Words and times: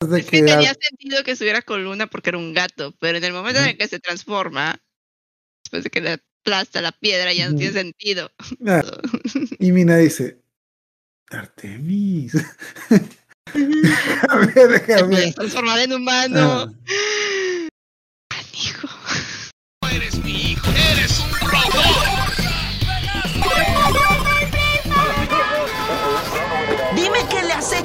es 0.00 0.26
que, 0.26 0.42
tenía 0.42 0.74
sentido 0.74 1.22
que 1.24 1.32
estuviera 1.32 1.62
con 1.62 1.84
Luna 1.84 2.06
porque 2.06 2.30
era 2.30 2.38
un 2.38 2.54
gato, 2.54 2.94
pero 3.00 3.18
en 3.18 3.24
el 3.24 3.32
momento 3.32 3.60
en 3.60 3.68
el 3.68 3.78
que 3.78 3.88
se 3.88 4.00
transforma, 4.00 4.80
después 5.64 5.84
de 5.84 5.90
que 5.90 6.00
le 6.00 6.12
aplasta 6.12 6.80
la 6.80 6.92
piedra, 6.92 7.32
ya 7.32 7.50
no 7.50 7.56
tiene 7.56 7.72
sentido. 7.72 8.32
Ah, 8.66 8.82
y 9.58 9.72
Mina 9.72 9.96
dice, 9.98 10.40
Artemis. 11.30 12.32
a 14.28 14.36
ver, 14.38 14.68
déjame. 14.68 15.32
Transformar 15.32 15.80
en 15.80 15.92
humano. 15.92 16.40
Ah. 16.40 16.72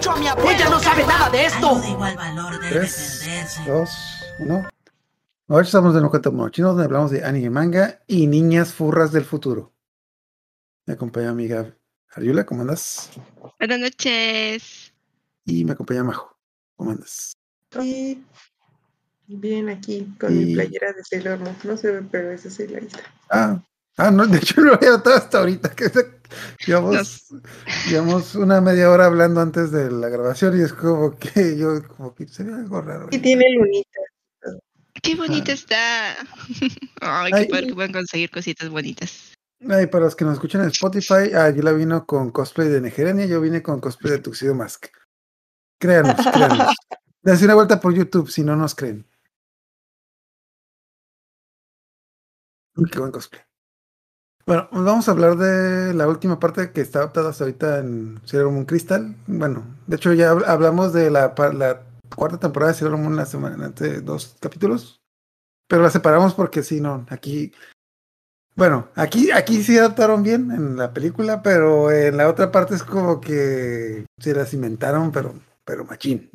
Hecho 0.05 0.11
a 0.11 0.19
mi 0.19 0.27
abuela. 0.27 0.51
Ella 0.51 0.69
no 0.69 0.79
sabe 0.79 1.05
nada 1.05 1.29
de 1.29 1.45
esto. 1.45 1.79
de 1.81 1.89
igual 1.89 2.15
valor 2.15 2.59
debe 2.59 2.69
Tres, 2.69 3.27
Dos, 3.65 3.89
uno. 4.39 4.68
Ahora 5.47 5.63
estamos 5.63 5.93
de 5.93 6.01
nuevo 6.01 6.21
con 6.21 6.51
Chinos, 6.51 6.71
donde 6.71 6.86
hablamos 6.86 7.11
de 7.11 7.23
anime 7.23 7.50
manga 7.50 8.01
y 8.07 8.27
niñas 8.27 8.73
furras 8.73 9.11
del 9.11 9.25
futuro. 9.25 9.73
Me 10.86 10.93
acompaña 10.93 11.33
mi 11.33 11.46
amiga 11.46 11.75
Ariula, 12.13 12.46
¿cómo 12.46 12.61
andas? 12.61 13.10
Buenas 13.60 13.79
noches. 13.79 14.93
Y 15.46 15.65
me 15.65 15.73
acompaña 15.73 16.04
Majo, 16.04 16.35
¿cómo 16.75 16.91
andas? 16.91 17.33
Sí. 17.71 18.24
Bien, 19.27 19.69
aquí 19.69 20.15
con 20.19 20.37
mi 20.37 20.54
playera 20.54 20.93
de 20.93 21.04
Sailor 21.04 21.39
Moon. 21.39 21.55
No 21.63 21.77
se 21.77 21.91
ve, 21.91 22.07
pero 22.11 22.32
esa 22.32 22.47
es 22.47 22.71
la 22.71 22.79
lista. 22.79 22.99
Ah, 23.29 23.60
ah, 23.97 24.11
no, 24.11 24.27
de 24.27 24.37
hecho 24.37 24.61
no 24.61 24.68
lo 24.68 24.75
había 24.75 24.91
notado 24.91 25.15
hasta 25.15 25.39
ahorita. 25.39 25.69
Que 25.69 25.89
llevamos, 26.65 27.28
llevamos 27.89 28.36
una 28.36 28.61
media 28.61 28.89
hora 28.89 29.06
hablando 29.06 29.42
antes 29.42 29.71
de 29.71 29.92
la 29.92 30.10
grabación 30.10 30.60
y 30.60 30.64
es 30.64 30.74
como 30.74 31.18
que 31.18 31.57
yo, 31.57 31.82
como 31.88 32.14
que 32.14 32.28
se 32.28 32.44
ve 32.44 32.53
algo 32.53 32.81
raro. 32.81 33.08
Y 33.11 33.20
tiene 33.20 33.45
lunita. 33.56 34.00
Qué 35.02 35.16
bonita 35.16 35.52
ah. 35.52 35.56
está. 35.56 36.16
Ay, 37.02 37.31
qué 37.31 37.45
padre 37.45 37.67
que 37.67 37.73
puedan 37.75 37.91
conseguir 37.91 38.31
cositas 38.31 38.69
bonitas. 38.69 39.33
Ay, 39.69 39.88
para 39.88 40.05
los 40.05 40.16
que 40.16 40.25
nos 40.25 40.33
escuchan 40.33 40.61
en 40.61 40.67
Spotify, 40.67 41.33
ah, 41.36 41.49
yo 41.49 41.64
la 41.64 41.72
vino 41.72 42.05
con 42.05 42.31
cosplay 42.31 42.67
de 42.67 42.81
Negerenia, 42.81 43.25
yo 43.25 43.42
vine 43.42 43.61
con 43.61 43.80
cosplay 43.80 44.14
de 44.14 44.19
Tuxedo 44.19 44.53
Mask. 44.53 44.88
Créanos, 45.80 46.16
créanos. 46.33 46.75
Dense 47.21 47.45
una 47.45 47.55
vuelta 47.55 47.80
por 47.80 47.94
YouTube 47.94 48.30
si 48.30 48.44
no 48.44 48.55
nos 48.55 48.75
creen. 48.75 49.08
Uy, 52.75 52.89
qué 52.89 52.99
buen 52.99 53.11
cosplay. 53.11 53.42
Bueno, 54.47 54.67
vamos 54.71 55.07
a 55.07 55.11
hablar 55.11 55.38
de 55.38 55.91
la 55.95 56.07
última 56.07 56.39
parte 56.39 56.71
que 56.71 56.81
está 56.81 56.99
adaptada 56.99 57.31
hasta 57.31 57.45
ahorita 57.45 57.79
en 57.79 58.21
Sailor 58.25 58.52
Moon 58.52 58.65
Crystal. 58.65 59.15
Bueno, 59.25 59.63
de 59.87 59.95
hecho 59.95 60.13
ya 60.13 60.29
hablamos 60.29 60.93
de 60.93 61.09
la, 61.09 61.33
cuarta 62.15 62.39
temporada 62.39 62.71
de 62.71 62.77
Sailor 62.77 62.99
Moon 62.99 63.15
la 63.15 63.25
semana, 63.25 63.65
entre 63.65 64.02
dos 64.02 64.37
capítulos, 64.39 65.02
pero 65.67 65.81
la 65.81 65.89
separamos 65.89 66.35
porque 66.35 66.61
si 66.61 66.79
no, 66.79 67.07
aquí, 67.09 67.53
bueno, 68.55 68.89
aquí, 68.93 69.31
aquí 69.31 69.63
sí 69.63 69.79
adaptaron 69.79 70.21
bien 70.21 70.52
en 70.52 70.77
la 70.77 70.93
película, 70.93 71.41
pero 71.41 71.91
en 71.91 72.15
la 72.15 72.30
otra 72.30 72.52
parte 72.52 72.75
es 72.75 72.83
como 72.83 73.19
que 73.19 74.05
se 74.19 74.35
las 74.35 74.53
inventaron, 74.53 75.11
pero, 75.11 75.33
pero 75.63 75.85
machín. 75.85 76.30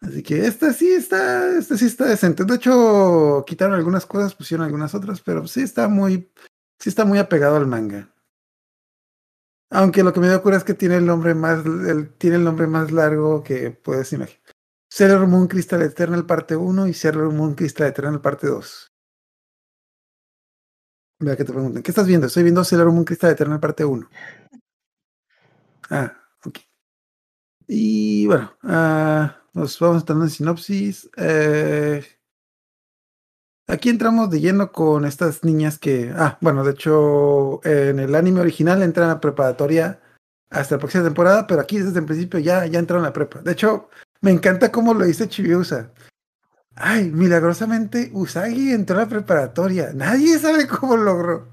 Así 0.00 0.22
que 0.22 0.46
esta 0.46 0.72
sí 0.72 0.92
está, 0.92 1.58
esta 1.58 1.76
sí 1.76 1.84
está 1.84 2.06
decente. 2.06 2.44
De 2.44 2.54
hecho, 2.54 3.44
quitaron 3.46 3.74
algunas 3.74 4.06
cosas, 4.06 4.34
pusieron 4.34 4.64
algunas 4.64 4.94
otras, 4.94 5.20
pero 5.20 5.46
sí 5.46 5.60
está 5.60 5.88
muy, 5.88 6.30
sí 6.78 6.88
está 6.88 7.04
muy 7.04 7.18
apegado 7.18 7.56
al 7.56 7.66
manga. 7.66 8.12
Aunque 9.70 10.02
lo 10.02 10.12
que 10.12 10.20
me 10.20 10.28
da 10.28 10.42
cura 10.42 10.56
es 10.56 10.64
que 10.64 10.74
tiene 10.74 10.96
el 10.96 11.06
nombre 11.06 11.34
más, 11.34 11.62
tiene 12.18 12.36
el 12.36 12.44
nombre 12.44 12.66
más 12.66 12.90
largo 12.90 13.42
que 13.42 13.70
puedes 13.70 14.12
imaginar. 14.12 14.40
Sailor 14.90 15.26
Moon 15.26 15.46
Crystal 15.46 15.82
Eternal 15.82 16.24
parte 16.26 16.56
1 16.56 16.88
y 16.88 16.94
Sailor 16.94 17.32
Moon 17.32 17.54
Crystal 17.54 17.88
Eternal 17.88 18.20
parte 18.20 18.46
2. 18.46 18.92
Vea 21.20 21.36
que 21.36 21.44
te 21.44 21.52
pregunten, 21.52 21.82
¿qué 21.82 21.90
estás 21.90 22.06
viendo? 22.06 22.28
Estoy 22.28 22.44
viendo 22.44 22.64
Sailor 22.64 22.90
Moon 22.92 23.04
Crystal 23.04 23.30
Eternal 23.30 23.60
parte 23.60 23.84
1. 23.84 24.08
Ah, 25.90 26.16
ok. 26.44 26.58
Y 27.66 28.26
bueno, 28.26 28.56
uh, 28.62 29.58
nos 29.58 29.78
vamos 29.78 30.02
entrando 30.02 30.24
en 30.24 30.30
sinopsis. 30.30 31.10
Eh, 31.16 32.02
aquí 33.68 33.90
entramos 33.90 34.30
de 34.30 34.40
lleno 34.40 34.72
con 34.72 35.04
estas 35.04 35.44
niñas 35.44 35.78
que, 35.78 36.12
ah, 36.16 36.38
bueno, 36.40 36.64
de 36.64 36.72
hecho, 36.72 37.60
en 37.64 38.00
el 38.00 38.14
anime 38.14 38.40
original 38.40 38.82
entran 38.82 39.10
a 39.10 39.20
preparatoria 39.20 40.00
hasta 40.50 40.76
la 40.76 40.78
próxima 40.80 41.04
temporada, 41.04 41.46
pero 41.46 41.60
aquí 41.60 41.78
desde 41.78 42.00
el 42.00 42.06
principio 42.06 42.40
ya, 42.40 42.66
ya 42.66 42.78
entraron 42.78 43.06
a 43.06 43.12
prepa. 43.12 43.40
De 43.42 43.52
hecho, 43.52 43.90
me 44.20 44.30
encanta 44.30 44.72
cómo 44.72 44.94
lo 44.94 45.04
dice 45.04 45.28
Chibiusa. 45.28 45.92
Ay, 46.74 47.10
milagrosamente 47.10 48.10
Usagi 48.12 48.72
entró 48.72 48.96
a 48.96 49.02
la 49.02 49.08
preparatoria. 49.08 49.92
Nadie 49.94 50.38
sabe 50.38 50.66
cómo 50.66 50.96
logró. 50.96 51.48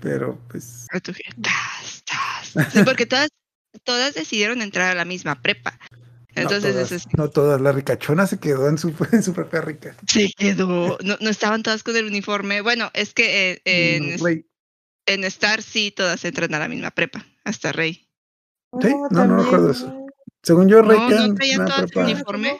Pero 0.00 0.38
pues. 0.48 0.86
Sí, 2.72 2.82
porque 2.84 3.06
todas, 3.06 3.30
todas 3.84 4.14
decidieron 4.14 4.62
entrar 4.62 4.90
a 4.90 4.94
la 4.94 5.04
misma 5.04 5.40
prepa. 5.40 5.78
Entonces, 6.36 6.74
no 6.74 6.82
todas, 6.82 7.06
no 7.16 7.30
todas, 7.30 7.60
la 7.60 7.72
ricachona 7.72 8.26
se 8.26 8.38
quedó 8.38 8.68
en 8.68 8.78
su, 8.78 8.94
en 9.12 9.22
su 9.22 9.32
propia 9.32 9.60
rica. 9.60 9.96
Se 10.06 10.30
quedó, 10.36 10.98
no, 11.02 11.16
no 11.20 11.30
estaban 11.30 11.62
todas 11.62 11.82
con 11.82 11.96
el 11.96 12.06
uniforme. 12.06 12.60
Bueno, 12.60 12.90
es 12.94 13.14
que 13.14 13.52
eh, 13.52 13.62
en, 13.64 14.44
en 15.06 15.24
Star 15.24 15.62
sí 15.62 15.90
todas 15.90 16.24
entran 16.24 16.54
a 16.54 16.58
la 16.58 16.68
misma 16.68 16.90
prepa, 16.90 17.24
hasta 17.44 17.72
Rey. 17.72 18.08
Sí, 18.80 18.88
no, 19.10 19.26
no 19.26 19.42
recuerdo 19.42 19.70
eso. 19.70 20.06
Según 20.42 20.68
yo, 20.68 20.82
Rey 20.82 20.98
no, 20.98 21.28
no 21.28 21.64
todas 21.64 21.90
prepa. 21.90 22.00
uniforme. 22.04 22.58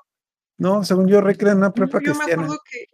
No, 0.56 0.84
según 0.84 1.08
yo, 1.08 1.20
Rey 1.20 1.34
crean 1.34 1.58
una 1.58 1.72
prepa 1.72 1.98
yo 2.00 2.12
cristiana. 2.12 2.42
Me 2.42 2.56
que... 2.70 2.86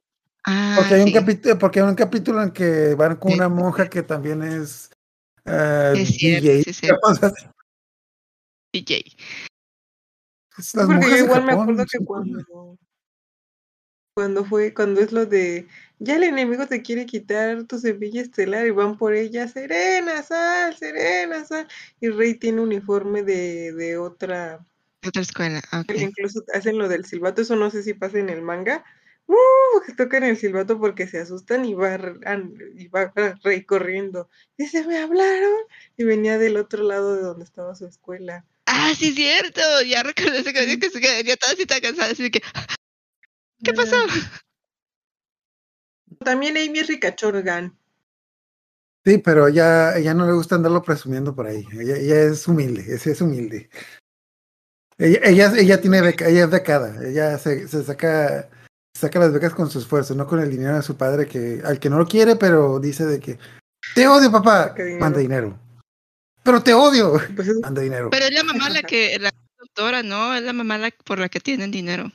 Ah, 0.47 0.76
porque, 0.78 0.94
hay 0.94 1.02
un 1.02 1.12
capítulo, 1.12 1.58
porque 1.58 1.80
hay 1.80 1.86
un 1.86 1.94
capítulo 1.94 2.42
en 2.42 2.50
que 2.50 2.94
van 2.94 3.16
con 3.16 3.32
una 3.32 3.48
monja 3.50 3.91
que 3.91 4.02
también 4.02 4.42
es, 4.42 4.91
uh, 5.44 5.94
es 5.94 6.08
cierto, 6.08 6.48
DJ. 6.48 6.72
Sí, 6.72 6.88
DJ. 8.72 9.04
Porque 10.75 11.10
yo 11.10 11.16
igual 11.16 11.44
me 11.44 11.53
acuerdo 11.53 11.84
que 11.87 12.04
cuando, 12.04 12.78
cuando 14.15 14.44
fue, 14.44 14.75
cuando 14.75 15.00
es 15.00 15.12
lo 15.12 15.26
de 15.26 15.66
ya 15.98 16.16
el 16.16 16.22
enemigo 16.22 16.66
te 16.66 16.81
quiere 16.81 17.04
quitar 17.04 17.65
tu 17.65 17.78
semilla 17.78 18.22
estelar 18.22 18.66
y 18.66 18.71
van 18.71 18.97
por 18.97 19.15
ella, 19.15 19.47
Serena, 19.48 20.22
sal, 20.22 20.75
Serena, 20.76 21.44
sal. 21.44 21.69
Y 22.00 22.09
Rey 22.09 22.34
tiene 22.34 22.62
uniforme 22.62 23.22
de, 23.22 23.72
de 23.72 23.98
otra, 23.98 24.66
otra 25.06 25.22
escuela. 25.22 25.60
Okay. 25.82 26.03
Incluso 26.03 26.43
hacen 26.54 26.78
lo 26.78 26.88
del 26.88 27.04
silbato, 27.04 27.42
eso 27.42 27.54
no 27.54 27.71
sé 27.71 27.82
si 27.82 27.92
pasa 27.92 28.19
en 28.19 28.31
el 28.31 28.41
manga. 28.41 28.82
Uh, 29.27 29.81
que 29.87 29.92
tocan 29.92 30.25
el 30.25 30.37
silbato 30.37 30.81
porque 30.81 31.06
se 31.06 31.21
asustan 31.21 31.65
y 31.65 31.75
va, 31.75 31.98
y 32.75 32.88
va 32.88 33.12
Rey 33.44 33.65
corriendo. 33.65 34.28
Dice, 34.59 34.84
me 34.87 34.98
hablaron. 34.98 35.53
Y 35.97 36.04
venía 36.04 36.37
del 36.38 36.56
otro 36.56 36.82
lado 36.82 37.15
de 37.15 37.22
donde 37.22 37.44
estaba 37.44 37.75
su 37.75 37.87
escuela. 37.87 38.44
Ah, 38.72 38.92
sí, 38.97 39.12
cierto. 39.12 39.60
Ya 39.84 40.03
recordé 40.03 40.38
ese 40.38 40.53
que, 40.53 40.78
que 40.78 40.91
se 40.91 41.00
quedaría 41.00 41.36
toda 41.36 41.53
así 41.53 41.66
tan 41.66 41.81
cansada. 41.81 42.12
Así 42.12 42.31
que, 42.31 42.41
¿qué 43.64 43.72
pasó? 43.72 43.97
También 46.20 46.56
Amy 46.56 46.78
es 46.78 46.86
ricachorgan. 46.86 47.76
Sí, 49.04 49.19
pero 49.19 49.48
ya, 49.48 49.98
ya 49.98 50.14
no 50.14 50.26
le 50.26 50.32
gusta 50.32 50.54
andarlo 50.54 50.82
presumiendo 50.82 51.34
por 51.34 51.47
ahí. 51.47 51.66
Ella, 51.72 51.97
ella 51.97 52.22
es 52.22 52.47
humilde, 52.47 52.84
ese 52.94 53.12
es 53.12 53.20
humilde. 53.20 53.70
Ella, 54.98 55.19
ella, 55.25 55.53
ella 55.56 55.80
tiene 55.80 56.03
beca, 56.03 56.28
ella 56.28 56.44
es 56.44 56.50
becada. 56.50 57.03
Ella 57.04 57.38
se, 57.38 57.66
se 57.66 57.82
saca 57.82 58.48
saca 58.94 59.19
las 59.19 59.32
becas 59.32 59.54
con 59.54 59.70
su 59.70 59.78
esfuerzo, 59.78 60.14
no 60.14 60.26
con 60.26 60.41
el 60.41 60.50
dinero 60.50 60.76
de 60.76 60.82
su 60.82 60.97
padre 60.97 61.26
que 61.26 61.62
al 61.64 61.80
que 61.80 61.88
no 61.88 61.98
lo 61.98 62.06
quiere, 62.06 62.36
pero 62.36 62.78
dice 62.78 63.06
de 63.06 63.19
que 63.19 63.38
te 63.94 64.06
odio, 64.06 64.30
papá, 64.30 64.75
manda 65.00 65.19
dinero 65.19 65.59
pero 66.43 66.62
te 66.62 66.75
odio. 66.75 67.21
Pues 67.37 67.49
dinero. 67.75 68.11
Pero 68.11 68.27
es 68.27 68.33
la 68.33 68.45
mamá 68.45 68.71
la 68.71 68.83
que, 68.83 69.19
la 69.19 69.33
doctora, 69.59 70.03
¿no? 70.03 70.34
Es 70.34 70.43
la 70.43 70.53
mamá 70.53 70.78
la, 70.78 70.91
por 71.05 71.19
la 71.19 71.28
que 71.28 71.41
tienen 71.41 71.71
dinero. 71.71 72.11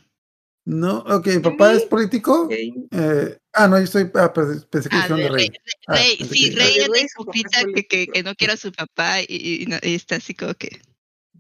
No, 0.66 0.98
ok, 1.02 1.28
papá 1.44 1.74
es 1.74 1.84
político. 1.84 2.50
Eh, 2.50 3.38
ah, 3.54 3.68
no, 3.68 3.78
yo 3.78 3.84
estoy, 3.84 4.10
ah, 4.16 4.34
pensé 4.34 4.90
que 4.90 4.96
ah, 4.96 5.08
de 5.08 5.30
Rey. 5.30 5.52
Ah, 5.86 5.94
Rey, 5.94 6.18
sí, 6.18 6.50
Rey 6.56 6.78
es 6.80 6.90
la 6.90 7.02
hipócrita 7.02 7.60
que, 7.74 7.86
que, 7.86 8.08
que, 8.08 8.24
no 8.24 8.34
quiere 8.34 8.54
a 8.54 8.58
su 8.58 8.72
papá 8.72 9.22
y, 9.22 9.28
y, 9.30 9.94
está 9.94 10.16
así 10.16 10.34
como 10.34 10.56
que, 10.56 10.82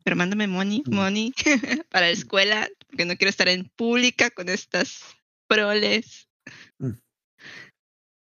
pero 0.03 0.15
mándame 0.15 0.45
money, 0.45 0.83
mm. 0.85 0.93
money 0.93 1.33
para 1.91 2.05
la 2.05 2.11
escuela, 2.11 2.69
porque 2.87 3.05
no 3.05 3.17
quiero 3.17 3.31
estar 3.31 3.47
en 3.47 3.67
pública 3.75 4.29
con 4.29 4.47
estas 4.47 5.01
proles. 5.47 6.27
Mm. 6.77 6.91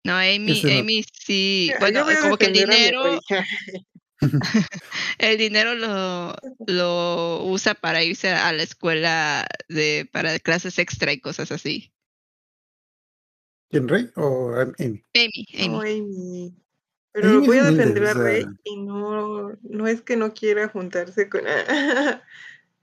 No, 0.05 0.15
Amy, 0.15 0.59
Amy 0.79 1.05
sí, 1.13 1.71
bueno, 1.79 2.03
como 2.21 2.37
que 2.37 2.47
el 2.47 2.53
dinero, 2.53 3.19
el 5.17 5.37
dinero 5.37 5.75
lo, 5.75 6.35
lo 6.67 7.43
usa 7.45 7.73
para 7.73 8.03
irse 8.03 8.29
a 8.29 8.51
la 8.53 8.63
escuela 8.63 9.47
de 9.67 10.09
para 10.11 10.39
clases 10.39 10.79
extra 10.79 11.11
y 11.13 11.19
cosas 11.19 11.51
así. 11.51 11.91
¿Quién, 13.69 13.87
Rey 13.87 14.09
o 14.15 14.53
Amy? 14.55 15.03
Amy, 15.15 15.45
Amy. 15.59 16.55
Pero 17.11 17.41
voy 17.41 17.57
a 17.57 17.71
defender 17.71 18.05
a 18.07 18.13
Rey 18.13 18.45
y 18.63 18.77
no, 18.77 19.51
no 19.61 19.87
es 19.87 20.01
que 20.01 20.15
no 20.15 20.33
quiera 20.33 20.69
juntarse 20.69 21.29
con... 21.29 21.41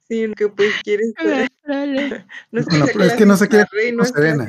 Sí, 0.08 0.32
que 0.36 0.48
pues 0.48 0.74
quiere 0.82 1.04
estar. 1.04 1.50
no, 2.50 2.64
pero 2.64 3.04
es 3.04 3.12
que 3.14 3.26
no 3.26 3.36
se 3.36 3.48
quiere 3.48 3.66
rey, 3.72 3.92
no 3.92 4.04
Serena. 4.04 4.46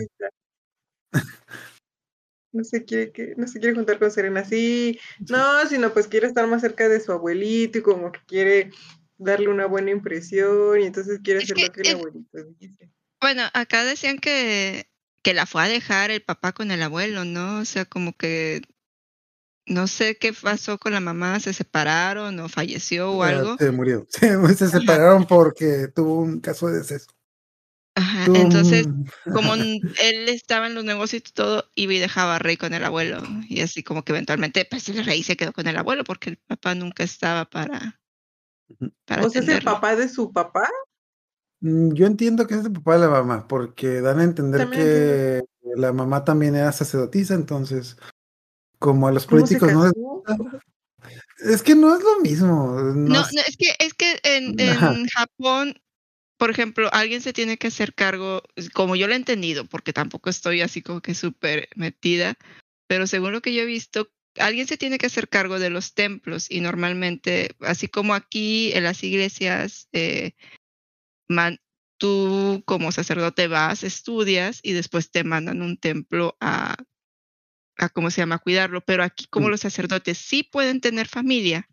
No 2.57 2.63
se 2.63 2.83
quiere 2.85 3.11
que, 3.11 3.35
no 3.37 3.47
se 3.47 3.59
quiere 3.59 3.75
juntar 3.75 3.99
con 3.99 4.09
Serena, 4.09 4.43
sí, 4.43 4.99
no, 5.29 5.67
sino 5.69 5.93
pues 5.93 6.07
quiere 6.07 6.25
estar 6.25 6.47
más 6.47 6.61
cerca 6.61 6.89
de 6.89 6.99
su 6.99 7.11
abuelito 7.11 7.77
y 7.77 7.81
como 7.83 8.11
que 8.11 8.19
quiere 8.25 8.71
darle 9.19 9.47
una 9.47 9.67
buena 9.67 9.91
impresión 9.91 10.81
y 10.81 10.85
entonces 10.85 11.19
quiere 11.23 11.43
hacer 11.43 11.57
lo 11.59 11.71
que 11.71 11.81
el 11.81 11.95
abuelito 11.95 12.37
dice. 12.59 12.89
Bueno, 13.21 13.43
acá 13.53 13.85
decían 13.85 14.17
que, 14.17 14.89
que 15.21 15.35
la 15.35 15.45
fue 15.45 15.63
a 15.63 15.67
dejar 15.67 16.09
el 16.09 16.23
papá 16.23 16.51
con 16.51 16.71
el 16.71 16.81
abuelo, 16.81 17.25
¿no? 17.25 17.59
O 17.59 17.65
sea, 17.65 17.85
como 17.85 18.13
que 18.13 18.63
no 19.67 19.87
sé 19.87 20.17
qué 20.17 20.33
pasó 20.33 20.77
con 20.77 20.93
la 20.93 20.99
mamá, 20.99 21.39
se 21.39 21.53
separaron 21.53 22.39
o 22.39 22.49
falleció 22.49 23.11
o 23.11 23.23
algo. 23.23 23.57
Se 23.57 23.71
murió. 23.71 24.07
Se, 24.09 24.67
separaron 24.67 25.25
porque 25.27 25.89
tuvo 25.93 26.21
un 26.21 26.39
caso 26.39 26.67
de 26.67 26.79
deceso. 26.79 27.07
Ajá, 27.97 28.25
entonces, 28.25 28.87
como 29.33 29.53
él 30.01 30.29
estaba 30.29 30.67
en 30.67 30.75
los 30.75 30.83
negocios 30.83 31.23
y 31.27 31.33
todo, 31.33 31.69
iba 31.73 31.93
y 31.93 31.99
dejaba 31.99 32.35
a 32.35 32.39
Rey 32.39 32.55
con 32.55 32.75
el 32.75 32.83
abuelo. 32.83 33.23
Y 33.49 33.61
así 33.61 33.81
como 33.81 34.03
que 34.03 34.11
eventualmente, 34.11 34.65
pues 34.69 34.87
el 34.89 35.03
Rey 35.03 35.23
se 35.23 35.35
quedó 35.35 35.51
con 35.51 35.67
el 35.67 35.77
abuelo 35.77 36.03
porque 36.03 36.29
el 36.29 36.37
papá 36.37 36.75
nunca 36.75 37.03
estaba 37.03 37.45
para. 37.45 37.99
para 39.05 39.25
¿O 39.25 39.29
sea, 39.31 39.41
es 39.41 39.47
el 39.47 39.63
papá 39.63 39.95
de 39.95 40.07
su 40.09 40.31
papá? 40.31 40.69
Mm, 41.61 41.93
yo 41.93 42.05
entiendo 42.05 42.45
que 42.45 42.53
es 42.53 42.65
el 42.65 42.71
papá 42.71 42.93
de 42.93 42.99
la 42.99 43.09
mamá, 43.09 43.47
porque 43.47 43.99
dan 44.01 44.19
a 44.19 44.23
entender 44.23 44.69
que 44.69 45.41
la 45.75 45.91
mamá 45.91 46.23
también 46.23 46.55
era 46.55 46.71
sacerdotisa, 46.71 47.33
entonces 47.33 47.97
como 48.77 49.07
a 49.07 49.11
los 49.11 49.25
políticos 49.25 49.73
no 49.73 49.91
Es 51.39 51.63
que 51.63 51.73
no 51.73 51.95
es 51.95 52.03
lo 52.03 52.19
mismo. 52.19 52.79
No, 52.79 53.21
es... 53.21 53.57
que 53.57 53.73
es 53.79 53.95
que 53.95 54.19
en, 54.21 54.59
en 54.59 55.07
Japón, 55.07 55.79
por 56.37 56.51
ejemplo, 56.51 56.89
alguien 56.93 57.21
se 57.21 57.33
tiene 57.33 57.57
que 57.57 57.67
hacer 57.67 57.93
cargo, 57.93 58.43
como 58.73 58.95
yo 58.95 59.07
lo 59.07 59.13
he 59.13 59.17
entendido, 59.17 59.65
porque 59.65 59.93
tampoco 59.93 60.29
estoy 60.29 60.61
así 60.61 60.81
como 60.81 61.01
que 61.01 61.15
súper 61.15 61.67
metida, 61.75 62.35
pero 62.87 63.07
según 63.07 63.31
lo 63.31 63.41
que 63.41 63.53
yo 63.53 63.63
he 63.63 63.65
visto, 63.65 64.11
alguien 64.37 64.67
se 64.67 64.77
tiene 64.77 64.99
que 64.99 65.07
hacer 65.07 65.29
cargo 65.29 65.59
de 65.59 65.71
los 65.71 65.95
templos 65.95 66.49
y 66.49 66.61
normalmente, 66.61 67.55
así 67.61 67.87
como 67.87 68.13
aquí 68.13 68.71
en 68.73 68.83
las 68.83 69.03
iglesias, 69.03 69.89
eh, 69.93 70.33
man, 71.27 71.59
tú 71.97 72.63
como 72.65 72.91
sacerdote 72.91 73.47
vas, 73.47 73.83
estudias 73.83 74.59
y 74.61 74.73
después 74.73 75.09
te 75.09 75.23
mandan 75.23 75.61
un 75.61 75.77
templo 75.77 76.37
a 76.39 76.75
a 77.79 77.89
cómo 77.89 78.09
se 78.09 78.21
llama, 78.21 78.39
cuidarlo, 78.39 78.81
pero 78.81 79.03
aquí 79.03 79.27
como 79.29 79.47
mm. 79.47 79.51
los 79.51 79.61
sacerdotes 79.61 80.17
sí 80.17 80.41
pueden 80.43 80.81
tener 80.81 81.07
familia, 81.07 81.69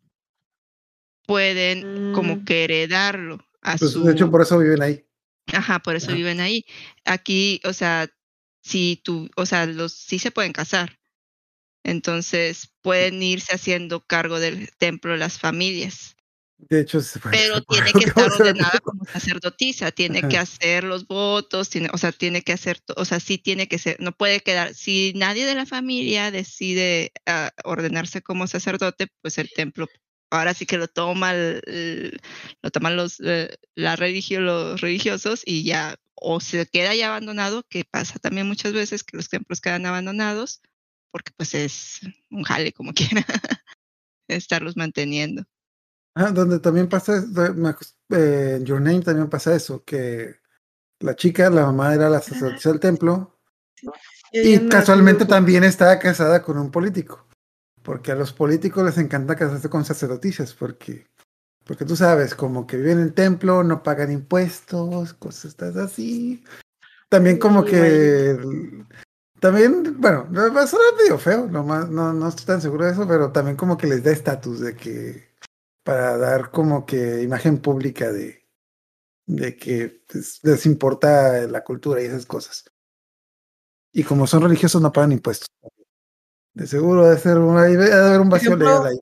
pueden 1.27 2.13
como 2.13 2.37
mm. 2.37 2.45
que 2.45 2.65
heredarlo 2.65 3.39
a 3.65 3.77
pues, 3.77 3.95
De 4.03 4.13
hecho, 4.13 4.31
por 4.31 4.43
eso 4.43 4.59
viven 4.59 4.83
ahí. 4.83 5.05
Ajá, 5.53 5.81
por 5.81 5.97
eso 5.97 6.13
viven 6.13 6.41
ahí. 6.41 6.65
Aquí, 7.05 7.61
o 7.65 7.73
sea, 7.73 8.09
si 8.63 9.01
tú, 9.03 9.29
o 9.37 9.47
sea, 9.47 9.67
los 9.67 9.93
sí 9.93 10.19
se 10.19 10.31
pueden 10.31 10.53
casar. 10.53 10.99
Entonces 11.83 12.71
pueden 12.83 13.23
irse 13.23 13.55
haciendo 13.55 14.01
cargo 14.07 14.39
del 14.39 14.71
templo 14.79 15.17
las 15.17 15.39
familias. 15.39 16.17
De 16.57 16.81
hecho, 16.81 17.01
pero 17.31 17.63
tiene 17.63 17.93
que 17.93 18.05
estar 18.05 18.31
ordenada 18.31 18.79
como 18.83 19.05
sacerdotisa, 19.05 19.91
tiene 19.91 20.27
que 20.29 20.39
hacer 20.39 20.85
los 20.85 21.07
votos, 21.07 21.69
tiene, 21.69 21.89
o 21.93 21.99
sea, 21.99 22.13
tiene 22.13 22.43
que 22.43 22.53
hacer, 22.53 22.81
o 22.97 23.05
sea, 23.05 23.21
sí 23.21 23.39
tiene 23.39 23.67
que 23.67 23.79
ser, 23.79 23.97
no 24.01 24.13
puede 24.13 24.41
quedar, 24.41 24.75
si 24.75 25.13
nadie 25.17 25.45
de 25.45 25.55
la 25.55 25.67
familia 25.67 26.31
decide 26.31 27.13
ah, 27.27 27.51
ordenarse 27.65 28.23
como 28.23 28.47
sacerdote, 28.47 29.09
pues 29.21 29.37
el 29.39 29.51
templo 29.51 29.89
ahora 30.31 30.55
sí 30.55 30.67
que 30.67 30.79
lo 30.79 30.89
toma 30.89 31.33
lo 31.35 32.71
toman 32.71 32.97
los 32.97 33.21
eh, 33.21 33.57
la 33.75 33.97
religio, 33.97 34.41
los 34.41 34.81
religiosos 34.81 35.43
y 35.45 35.65
ya 35.65 35.97
o 36.15 36.41
se 36.41 36.67
queda 36.67 36.95
ya 36.95 37.09
abandonado, 37.09 37.65
que 37.69 37.85
pasa 37.85 38.19
también 38.19 38.47
muchas 38.47 38.73
veces 38.73 39.05
que 39.05 39.17
los 39.17 39.29
templos 39.29 39.61
quedan 39.61 39.87
abandonados 39.87 40.63
porque 41.11 41.33
pues 41.37 41.55
es 41.55 42.01
un 42.31 42.43
jale 42.43 42.73
como 42.73 42.93
quiera 42.95 43.25
estarlos 44.29 44.77
manteniendo. 44.77 45.45
Ah, 46.17 46.31
donde 46.31 46.61
también 46.61 46.89
pasa, 46.89 47.25
eh, 48.11 48.57
en 48.57 48.65
Your 48.65 48.81
Name 48.81 49.01
también 49.01 49.29
pasa 49.29 49.55
eso, 49.55 49.85
que 49.85 50.37
la 51.01 51.17
chica, 51.17 51.51
la 51.51 51.67
mamá 51.67 51.95
era 51.95 52.09
la 52.09 52.21
sacerdotisa 52.21 52.71
del 52.71 52.81
templo 52.81 53.39
y, 54.33 54.69
casualmente 54.69 55.27
también 55.27 55.65
estaba 55.65 55.99
casada 55.99 56.43
con 56.43 56.59
un 56.59 56.71
político, 56.71 57.24
porque 57.85 58.11
a 58.11 58.17
los 58.17 58.33
políticos 58.33 58.85
les 58.85 58.99
encanta 58.99 59.37
casarse 59.37 59.69
con 59.69 59.85
sacerdotisas, 59.85 60.55
porque, 60.55 61.07
porque 61.65 61.85
tú 61.85 61.95
sabes, 61.95 62.35
como 62.35 62.67
que 62.67 62.79
viven 62.79 62.99
en 62.99 63.05
el 63.05 63.15
templo, 63.15 63.63
no 63.63 63.83
pagan 63.83 64.11
impuestos, 64.11 65.15
cosas 65.15 65.55
así. 65.77 66.43
También 67.11 67.39
como 67.39 67.65
que 67.65 68.37
también, 69.39 70.01
bueno, 70.01 70.27
va 70.33 70.63
a 70.63 70.67
sonar 70.67 70.95
medio 70.97 71.19
feo, 71.19 71.47
no, 71.47 71.63
no, 71.63 72.13
no 72.15 72.29
estoy 72.29 72.47
tan 72.47 72.63
seguro 72.63 72.87
de 72.87 72.93
eso, 72.93 73.07
pero 73.07 73.31
también 73.31 73.59
como 73.59 73.77
que 73.77 73.87
les 73.87 74.03
da 74.03 74.11
estatus 74.11 74.61
de 74.61 74.75
que 74.75 75.35
para 75.83 76.17
dar 76.17 76.51
como 76.51 76.87
que 76.87 77.23
imagen 77.23 77.59
pública 77.59 78.11
de, 78.11 78.49
de 79.27 79.55
que 79.55 80.03
pues, 80.11 80.41
les 80.43 80.65
importa 80.65 81.47
la 81.47 81.63
cultura 81.63 82.01
y 82.01 82.07
esas 82.07 82.25
cosas. 82.25 82.65
Y 83.93 84.03
como 84.03 84.27
son 84.27 84.43
religiosos 84.43 84.81
no 84.81 84.91
pagan 84.91 85.13
impuestos. 85.13 85.49
De 86.55 86.67
seguro 86.67 87.05
debe, 87.05 87.21
ser 87.21 87.37
haber 87.37 88.21
un 88.21 88.31
vacío 88.31 88.57
legal 88.57 88.87
ahí. 88.87 88.99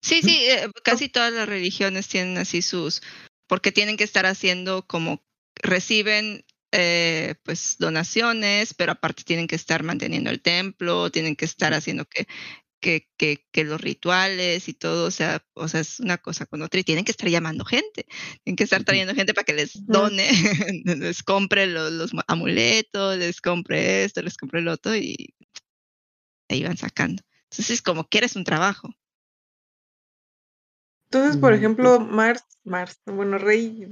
Sí, 0.00 0.20
sí, 0.22 0.44
eh, 0.48 0.70
casi 0.84 1.08
todas 1.08 1.32
las 1.32 1.48
religiones 1.48 2.06
tienen 2.06 2.38
así 2.38 2.62
sus, 2.62 3.02
porque 3.48 3.72
tienen 3.72 3.96
que 3.96 4.04
estar 4.04 4.24
haciendo 4.24 4.86
como 4.86 5.24
reciben 5.56 6.44
eh, 6.72 7.34
pues 7.42 7.76
donaciones, 7.78 8.74
pero 8.74 8.92
aparte 8.92 9.24
tienen 9.24 9.48
que 9.48 9.56
estar 9.56 9.82
manteniendo 9.82 10.30
el 10.30 10.40
templo, 10.40 11.10
tienen 11.10 11.34
que 11.34 11.44
estar 11.44 11.74
haciendo 11.74 12.04
que 12.04 12.26
que, 12.80 13.08
que, 13.16 13.44
que, 13.52 13.64
los 13.64 13.80
rituales 13.80 14.68
y 14.68 14.74
todo, 14.74 15.06
o 15.06 15.10
sea, 15.10 15.42
o 15.54 15.66
sea, 15.66 15.80
es 15.80 15.98
una 16.00 16.18
cosa 16.18 16.46
con 16.46 16.62
otra 16.62 16.78
y 16.80 16.84
tienen 16.84 17.04
que 17.04 17.10
estar 17.10 17.28
llamando 17.28 17.64
gente, 17.64 18.06
tienen 18.44 18.56
que 18.56 18.64
estar 18.64 18.84
trayendo 18.84 19.14
gente 19.14 19.34
para 19.34 19.44
que 19.44 19.54
les 19.54 19.86
done, 19.86 20.22
les 20.84 21.22
compre 21.22 21.66
los, 21.66 21.92
los, 21.92 22.10
amuletos, 22.28 23.16
les 23.18 23.40
compre 23.40 24.04
esto, 24.04 24.22
les 24.22 24.36
compre 24.36 24.60
lo 24.60 24.72
otro 24.72 24.94
y 24.94 25.34
ahí 26.48 26.64
van 26.64 26.76
sacando. 26.76 27.22
Entonces, 27.50 27.82
como 27.82 28.08
quieres 28.08 28.36
un 28.36 28.44
trabajo. 28.44 28.88
Entonces, 31.04 31.36
por 31.36 31.52
mm, 31.52 31.56
ejemplo, 31.56 32.00
Mars, 32.00 32.44
Mars, 32.64 33.00
bueno, 33.06 33.38
Rey, 33.38 33.88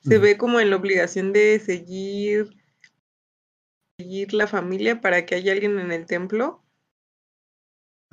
se 0.00 0.18
ve 0.18 0.38
como 0.38 0.60
en 0.60 0.70
la 0.70 0.76
obligación 0.76 1.32
de 1.32 1.60
seguir, 1.60 2.56
seguir 3.98 4.32
la 4.32 4.46
familia 4.46 5.00
para 5.00 5.26
que 5.26 5.34
haya 5.34 5.52
alguien 5.52 5.78
en 5.78 5.92
el 5.92 6.06
templo 6.06 6.62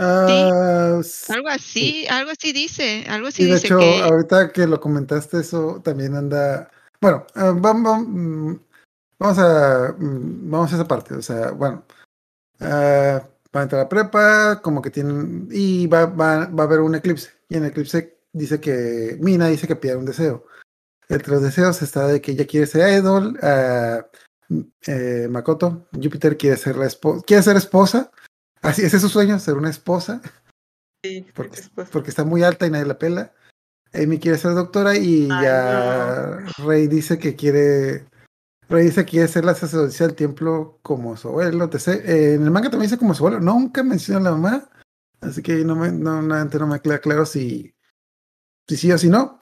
Ah, 0.01 1.01
algo 1.27 1.49
así, 1.49 2.07
algo 2.09 2.31
así 2.31 2.53
dice, 2.53 3.05
algo 3.09 3.27
así 3.27 3.45
de 3.45 3.57
hecho, 3.57 3.77
ahorita 3.77 4.53
que 4.53 4.65
lo 4.65 4.79
comentaste, 4.79 5.41
eso 5.41 5.81
también 5.83 6.15
anda. 6.15 6.71
Bueno, 7.01 7.27
ah, 7.35 7.53
vamos, 7.53 8.07
mm, 8.07 8.55
vamos, 9.19 9.39
a 9.39 9.93
mm, 9.99 10.49
vamos 10.49 10.71
a 10.71 10.75
esa 10.75 10.87
parte. 10.87 11.15
O 11.15 11.21
sea, 11.21 11.51
bueno, 11.51 11.83
uh, 12.61 13.19
va 13.55 13.61
a 13.61 13.63
entrar 13.63 13.81
a 13.81 13.89
prepa, 13.89 14.61
como 14.61 14.81
que 14.81 14.91
tienen. 14.91 15.47
Y 15.51 15.87
va, 15.87 16.05
va, 16.05 16.45
va 16.47 16.63
a 16.63 16.67
haber 16.67 16.79
un 16.81 16.95
eclipse. 16.95 17.31
Y 17.49 17.57
en 17.57 17.63
el 17.63 17.71
eclipse 17.71 18.19
dice 18.33 18.59
que. 18.59 19.17
Mina 19.19 19.47
dice 19.47 19.67
que 19.67 19.75
pide 19.75 19.95
un 19.95 20.05
deseo. 20.05 20.45
Entre 21.07 21.33
los 21.33 21.41
deseos 21.41 21.81
está 21.81 22.07
de 22.07 22.21
que 22.21 22.33
ella 22.33 22.45
quiere 22.45 22.67
ser 22.67 22.99
idol. 22.99 23.37
eh, 24.87 25.27
Makoto, 25.29 25.87
Júpiter 25.93 26.37
quiere 26.37 26.57
ser, 26.57 26.75
la 26.75 26.87
quiere 27.25 27.43
ser 27.43 27.57
esposa 27.57 28.11
Así 28.61 28.83
ese 28.83 28.97
es 28.97 29.01
su 29.01 29.09
sueño, 29.09 29.39
ser 29.39 29.55
una 29.55 29.69
esposa. 29.69 30.21
Sí, 31.03 31.25
porque, 31.35 31.61
porque 31.91 32.09
está 32.09 32.23
muy 32.23 32.43
alta 32.43 32.67
y 32.67 32.71
nadie 32.71 32.85
la 32.85 32.99
pela. 32.99 33.33
Amy 33.93 34.19
quiere 34.19 34.37
ser 34.37 34.53
doctora 34.53 34.95
y 34.97 35.27
ya 35.27 36.45
Rey 36.59 36.87
dice 36.87 37.17
que 37.17 37.35
quiere. 37.35 38.05
Rey 38.69 38.85
dice 38.85 39.03
que 39.03 39.11
quiere 39.11 39.27
ser 39.27 39.45
la 39.45 39.55
sacerdotisa 39.55 40.05
del 40.05 40.15
templo 40.15 40.79
como 40.83 41.17
su 41.17 41.27
abuelo. 41.27 41.69
Eh, 41.73 42.33
en 42.35 42.43
el 42.43 42.51
manga 42.51 42.69
también 42.69 42.89
dice 42.89 42.99
como 42.99 43.15
su 43.15 43.25
abuelo. 43.25 43.43
Nunca 43.43 43.81
menciona 43.81 44.19
a 44.19 44.23
la 44.23 44.31
mamá. 44.37 44.69
Así 45.21 45.41
que 45.41 45.65
no 45.65 45.75
me, 45.75 45.91
no, 45.91 46.21
no 46.21 46.67
me 46.67 46.79
queda 46.79 46.99
claro 46.99 47.25
si, 47.25 47.73
si 48.67 48.77
sí 48.77 48.91
o 48.91 48.97
si 48.97 49.09
no. 49.09 49.39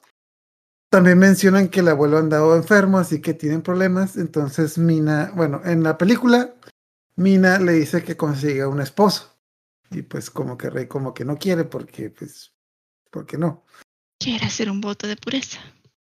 También 0.90 1.20
mencionan 1.20 1.68
que 1.68 1.82
el 1.82 1.90
abuelo 1.90 2.16
ha 2.16 2.22
andado 2.22 2.56
enfermo, 2.56 2.98
así 2.98 3.22
que 3.22 3.34
tienen 3.34 3.62
problemas. 3.62 4.16
Entonces 4.16 4.78
Mina, 4.78 5.34
bueno, 5.36 5.62
en 5.66 5.84
la 5.84 5.98
película 5.98 6.56
Mina 7.18 7.60
le 7.60 7.74
dice 7.74 8.04
que 8.04 8.16
consiga 8.16 8.70
un 8.70 8.80
esposo. 8.80 9.38
Y 9.92 10.04
pues 10.04 10.30
como 10.30 10.58
que 10.58 10.70
Rey 10.70 10.88
como 10.88 11.14
que 11.14 11.26
no 11.26 11.38
quiere 11.38 11.66
porque 11.66 12.10
pues, 12.12 12.54
porque 13.12 13.38
no. 13.38 13.66
Quiere 14.20 14.46
hacer 14.46 14.72
un 14.72 14.80
voto 14.80 15.06
de 15.06 15.18
pureza. 15.18 15.60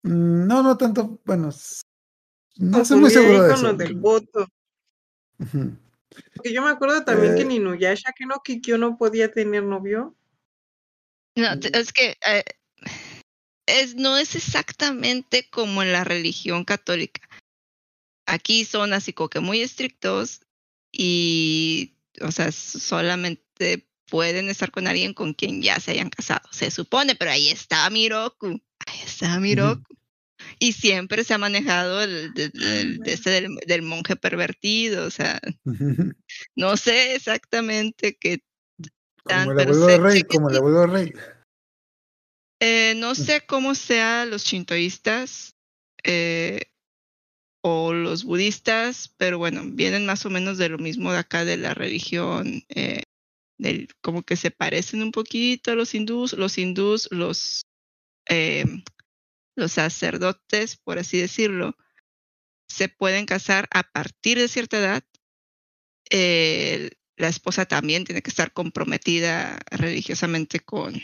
Mm, 0.05 0.47
no, 0.47 0.62
no 0.62 0.76
tanto, 0.76 1.21
bueno, 1.25 1.50
no 2.61 2.83
estoy 2.83 3.00
muy 3.00 3.11
seguro 3.11 3.43
de 3.43 3.55
eso. 3.55 3.73
del 3.73 3.95
voto. 3.95 4.47
Porque 6.35 6.52
yo 6.52 6.62
me 6.62 6.71
acuerdo 6.71 7.02
también 7.05 7.35
que 7.35 7.47
que 7.47 7.52
eh. 7.55 7.57
Inuyasha, 7.57 8.12
que 8.12 8.26
no 8.26 8.40
Kikyo 8.45 8.76
no 8.76 8.99
podía 8.99 9.33
tener 9.33 9.62
novio. 9.62 10.14
No, 11.37 11.49
es 11.73 11.93
que 11.93 12.19
eh, 12.26 12.45
es, 13.67 13.95
no 13.95 14.19
es 14.19 14.35
exactamente 14.35 15.49
como 15.49 15.83
en 15.83 15.93
la 15.93 16.05
religión 16.05 16.64
católica. 16.64 17.26
Aquí 18.26 18.67
son 18.67 18.93
así 18.93 19.14
como 19.14 19.31
que 19.31 19.40
muy 19.40 19.62
estrictos 19.62 20.40
y, 20.93 21.97
o 22.21 22.31
sea, 22.31 22.52
solamente 22.52 23.88
pueden 24.11 24.50
estar 24.50 24.71
con 24.71 24.87
alguien 24.87 25.14
con 25.14 25.33
quien 25.33 25.62
ya 25.62 25.81
se 25.81 25.93
hayan 25.93 26.11
casado, 26.11 26.47
se 26.52 26.71
supone, 26.71 27.14
pero 27.14 27.31
ahí 27.31 27.49
está 27.49 27.88
Miroku, 27.88 28.61
ahí 28.87 29.00
está 29.05 29.40
Miroku. 29.40 30.00
Y 30.59 30.73
siempre 30.73 31.25
se 31.25 31.35
ha 31.35 31.38
manejado 31.38 32.02
el, 32.02 32.33
este 33.04 33.49
del, 33.66 33.83
monje 33.83 34.16
pervertido, 34.16 35.07
o 35.07 35.11
sea, 35.11 35.40
no 36.57 36.76
sé 36.76 37.14
exactamente 37.14 38.16
qué 38.19 38.42
Como 39.25 39.52
el 39.52 39.61
abuelo 39.61 39.99
rey, 39.99 40.23
como 40.23 40.50
el 40.50 40.57
abuelo 40.57 40.87
rey. 40.87 41.12
Eh, 42.62 42.95
no 42.97 43.14
sé 43.14 43.42
cómo 43.47 43.75
sean 43.75 44.28
los 44.28 44.45
chintoístas 44.45 45.57
eh, 46.04 46.61
o 47.62 47.95
los 47.95 48.25
budistas, 48.25 49.14
pero 49.16 49.38
bueno, 49.38 49.62
vienen 49.64 50.04
más 50.04 50.26
o 50.26 50.30
menos 50.30 50.59
de 50.59 50.69
lo 50.69 50.78
mismo 50.78 51.11
de 51.11 51.19
acá 51.19 51.47
de 51.47 51.57
la 51.57 51.73
religión, 51.73 52.62
eh, 52.69 53.02
del, 53.59 53.88
como 54.02 54.23
que 54.23 54.37
se 54.37 54.50
parecen 54.50 55.02
un 55.02 55.11
poquito 55.11 55.71
a 55.71 55.75
los 55.75 55.95
hindús, 55.95 56.35
los 56.35 56.59
hindús, 56.59 57.09
los, 57.11 57.62
los 59.61 59.73
sacerdotes, 59.73 60.76
por 60.76 60.99
así 60.99 61.21
decirlo, 61.21 61.76
se 62.69 62.88
pueden 62.88 63.26
casar 63.26 63.69
a 63.73 63.85
partir 63.85 64.38
de 64.38 64.49
cierta 64.49 64.79
edad. 64.79 65.05
la 67.17 67.29
esposa 67.29 67.67
también 67.67 68.05
tiene 68.05 68.23
que 68.23 68.31
estar 68.31 68.52
comprometida 68.52 69.59
religiosamente 69.71 70.61
con, 70.61 70.95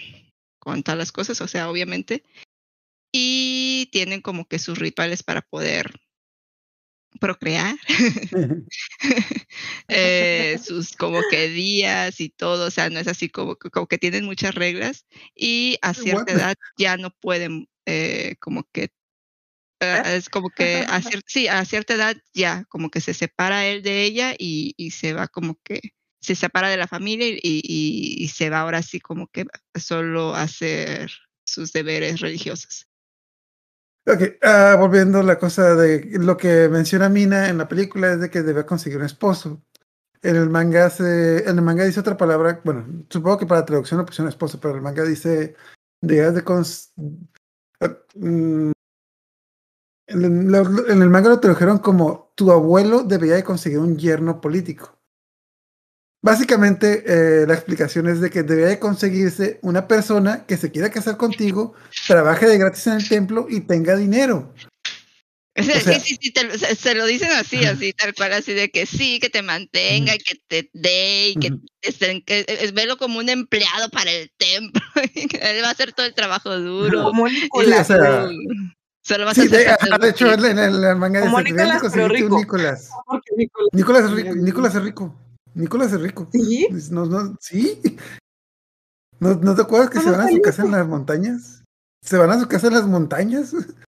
con 0.58 0.82
todas 0.82 0.98
las 0.98 1.12
cosas, 1.12 1.40
o 1.40 1.48
sea, 1.48 1.70
obviamente. 1.70 2.25
Y 3.12 3.88
tienen 3.92 4.20
como 4.22 4.46
que 4.46 4.58
sus 4.58 4.78
rituales 4.78 5.22
para 5.22 5.42
poder 5.42 5.92
procrear, 7.18 7.76
eh, 9.88 10.58
sus 10.62 10.96
como 10.96 11.20
que 11.30 11.48
días 11.48 12.20
y 12.20 12.28
todo, 12.28 12.66
o 12.66 12.70
sea, 12.70 12.90
no 12.90 12.98
es 12.98 13.08
así 13.08 13.28
como, 13.28 13.56
como 13.56 13.86
que 13.86 13.98
tienen 13.98 14.25
muchas 14.25 14.54
reglas 14.54 15.06
y 15.34 15.78
a 15.82 15.94
cierta 15.94 16.32
edad 16.32 16.56
ya 16.78 16.96
no 16.96 17.10
pueden 17.10 17.68
eh, 17.86 18.36
como 18.40 18.64
que 18.72 18.90
eh, 19.80 20.02
es 20.06 20.28
como 20.28 20.50
que 20.50 20.84
a, 20.88 21.00
sí, 21.26 21.48
a 21.48 21.64
cierta 21.64 21.94
edad 21.94 22.16
ya 22.34 22.64
como 22.68 22.90
que 22.90 23.00
se 23.00 23.14
separa 23.14 23.66
él 23.66 23.82
de 23.82 24.02
ella 24.02 24.34
y, 24.38 24.74
y 24.76 24.90
se 24.90 25.12
va 25.12 25.28
como 25.28 25.58
que 25.62 25.80
se 26.26 26.34
separa 26.34 26.68
de 26.68 26.76
la 26.76 26.88
familia 26.88 27.28
y, 27.40 28.28
se 28.34 28.50
va 28.50 28.60
ahora 28.60 28.82
sí 28.82 28.98
como 28.98 29.28
que 29.28 29.46
solo 29.76 30.34
a 30.34 30.42
hacer 30.42 31.10
sus 31.44 31.72
deberes 31.72 32.20
religiosos. 32.20 32.88
Ok, 34.06 34.20
uh, 34.42 34.76
volviendo 34.78 35.20
a 35.20 35.22
la 35.22 35.38
cosa 35.38 35.76
de 35.76 36.18
lo 36.18 36.36
que 36.36 36.68
menciona 36.68 37.08
Mina 37.08 37.48
en 37.48 37.58
la 37.58 37.68
película 37.68 38.12
es 38.12 38.20
de 38.20 38.30
que 38.30 38.42
debe 38.42 38.66
conseguir 38.66 38.98
un 38.98 39.04
esposo. 39.04 39.62
En 40.22 40.34
el 40.34 40.50
manga 40.50 40.90
se, 40.90 41.48
en 41.48 41.58
el 41.58 41.62
manga 41.62 41.84
dice 41.84 42.00
otra 42.00 42.16
palabra, 42.16 42.60
bueno, 42.64 43.04
supongo 43.08 43.38
que 43.38 43.46
para 43.46 43.64
traducción 43.64 43.98
no 43.98 44.06
pusieron 44.06 44.28
esposo, 44.28 44.58
pero 44.60 44.74
el 44.74 44.82
manga 44.82 45.04
dice 45.04 45.54
debes 46.00 46.34
de 46.34 46.42
cons 46.42 46.92
ah, 46.98 47.02
en, 47.80 48.73
en 50.09 51.02
el 51.02 51.11
manga 51.11 51.28
lo 51.28 51.40
tradujeron 51.40 51.78
como 51.78 52.33
tu 52.35 52.52
abuelo 52.52 53.02
debería 53.02 53.37
de 53.37 53.45
conseguir 53.45 53.78
un 53.78 53.97
yerno 53.97 54.40
político. 54.40 54.97
Básicamente, 56.23 57.04
eh, 57.06 57.47
la 57.47 57.54
explicación 57.54 58.09
es 58.09 58.21
de 58.21 58.30
que 58.30 58.42
debería 58.42 58.80
conseguirse 58.80 59.61
una 59.62 59.87
persona 59.87 60.45
que 60.45 60.56
se 60.56 60.73
quiera 60.73 60.90
casar 60.90 61.16
contigo, 61.16 61.75
trabaje 62.09 62.47
de 62.47 62.59
gratis 62.59 62.87
en 62.88 62.95
el 62.95 63.09
templo 63.09 63.47
y 63.49 63.61
tenga 63.61 63.95
dinero. 63.95 64.52
Sí, 65.56 66.00
sí, 66.00 66.18
sí, 66.20 66.32
se, 66.76 66.94
lo 66.94 67.06
dicen 67.06 67.30
así, 67.32 67.64
así, 67.64 67.92
tal 67.92 68.14
cual, 68.14 68.32
así 68.32 68.52
de 68.52 68.70
que 68.70 68.86
sí, 68.86 69.18
que 69.20 69.30
te 69.30 69.42
mantenga 69.42 70.14
y 70.14 70.18
que 70.18 70.40
te 70.48 70.70
dé 70.72 71.30
y 71.30 71.36
que, 71.36 71.58
estén, 71.82 72.22
que 72.22 72.44
es, 72.46 72.75
verlo 72.75 72.96
como 72.98 73.18
un 73.18 73.28
empleado 73.28 73.88
para 73.90 74.10
el 74.10 74.30
templo, 74.36 74.82
él 75.14 75.62
va 75.62 75.68
a 75.68 75.72
hacer 75.72 75.92
todo 75.92 76.06
el 76.06 76.14
trabajo 76.14 76.56
duro. 76.58 77.04
Como 77.04 77.28
Nicolás. 77.28 77.88
Solo 79.02 79.25
vas 79.25 79.38
a 79.38 79.42
hacer 79.42 79.50
de, 79.50 79.98
de 80.00 80.08
hecho, 80.08 80.32
en 80.32 80.58
el, 80.58 80.96
manga 80.96 81.20
como 81.20 81.38
dice, 81.38 81.52
Nicolás, 81.52 81.82
pero 81.92 82.08
rico. 82.08 82.38
Nicolás. 82.38 82.90
Nicolás 83.72 84.04
es 84.04 84.10
rico. 84.10 84.34
Nicolás 84.34 84.75
es 84.75 84.82
rico. 84.82 85.16
Nicolás 85.54 85.92
es 85.92 86.00
rico. 86.00 86.28
¿Sí? 86.32 86.68
No, 86.90 87.06
no, 87.06 87.36
¿Sí? 87.40 87.80
¿No, 89.20 89.34
¿No 89.34 89.54
te 89.54 89.62
acuerdas 89.62 89.90
que 89.90 90.00
se 90.00 90.10
van 90.10 90.20
a 90.20 90.28
su 90.28 90.40
casa 90.42 90.64
en 90.64 90.72
las 90.72 90.86
montañas? 90.88 91.62
¿Se 92.02 92.16
van 92.16 92.30
a 92.30 92.40
su 92.40 92.48
casa 92.48 92.66
en 92.66 92.75
las 92.75 92.86
montañas? 92.86 93.52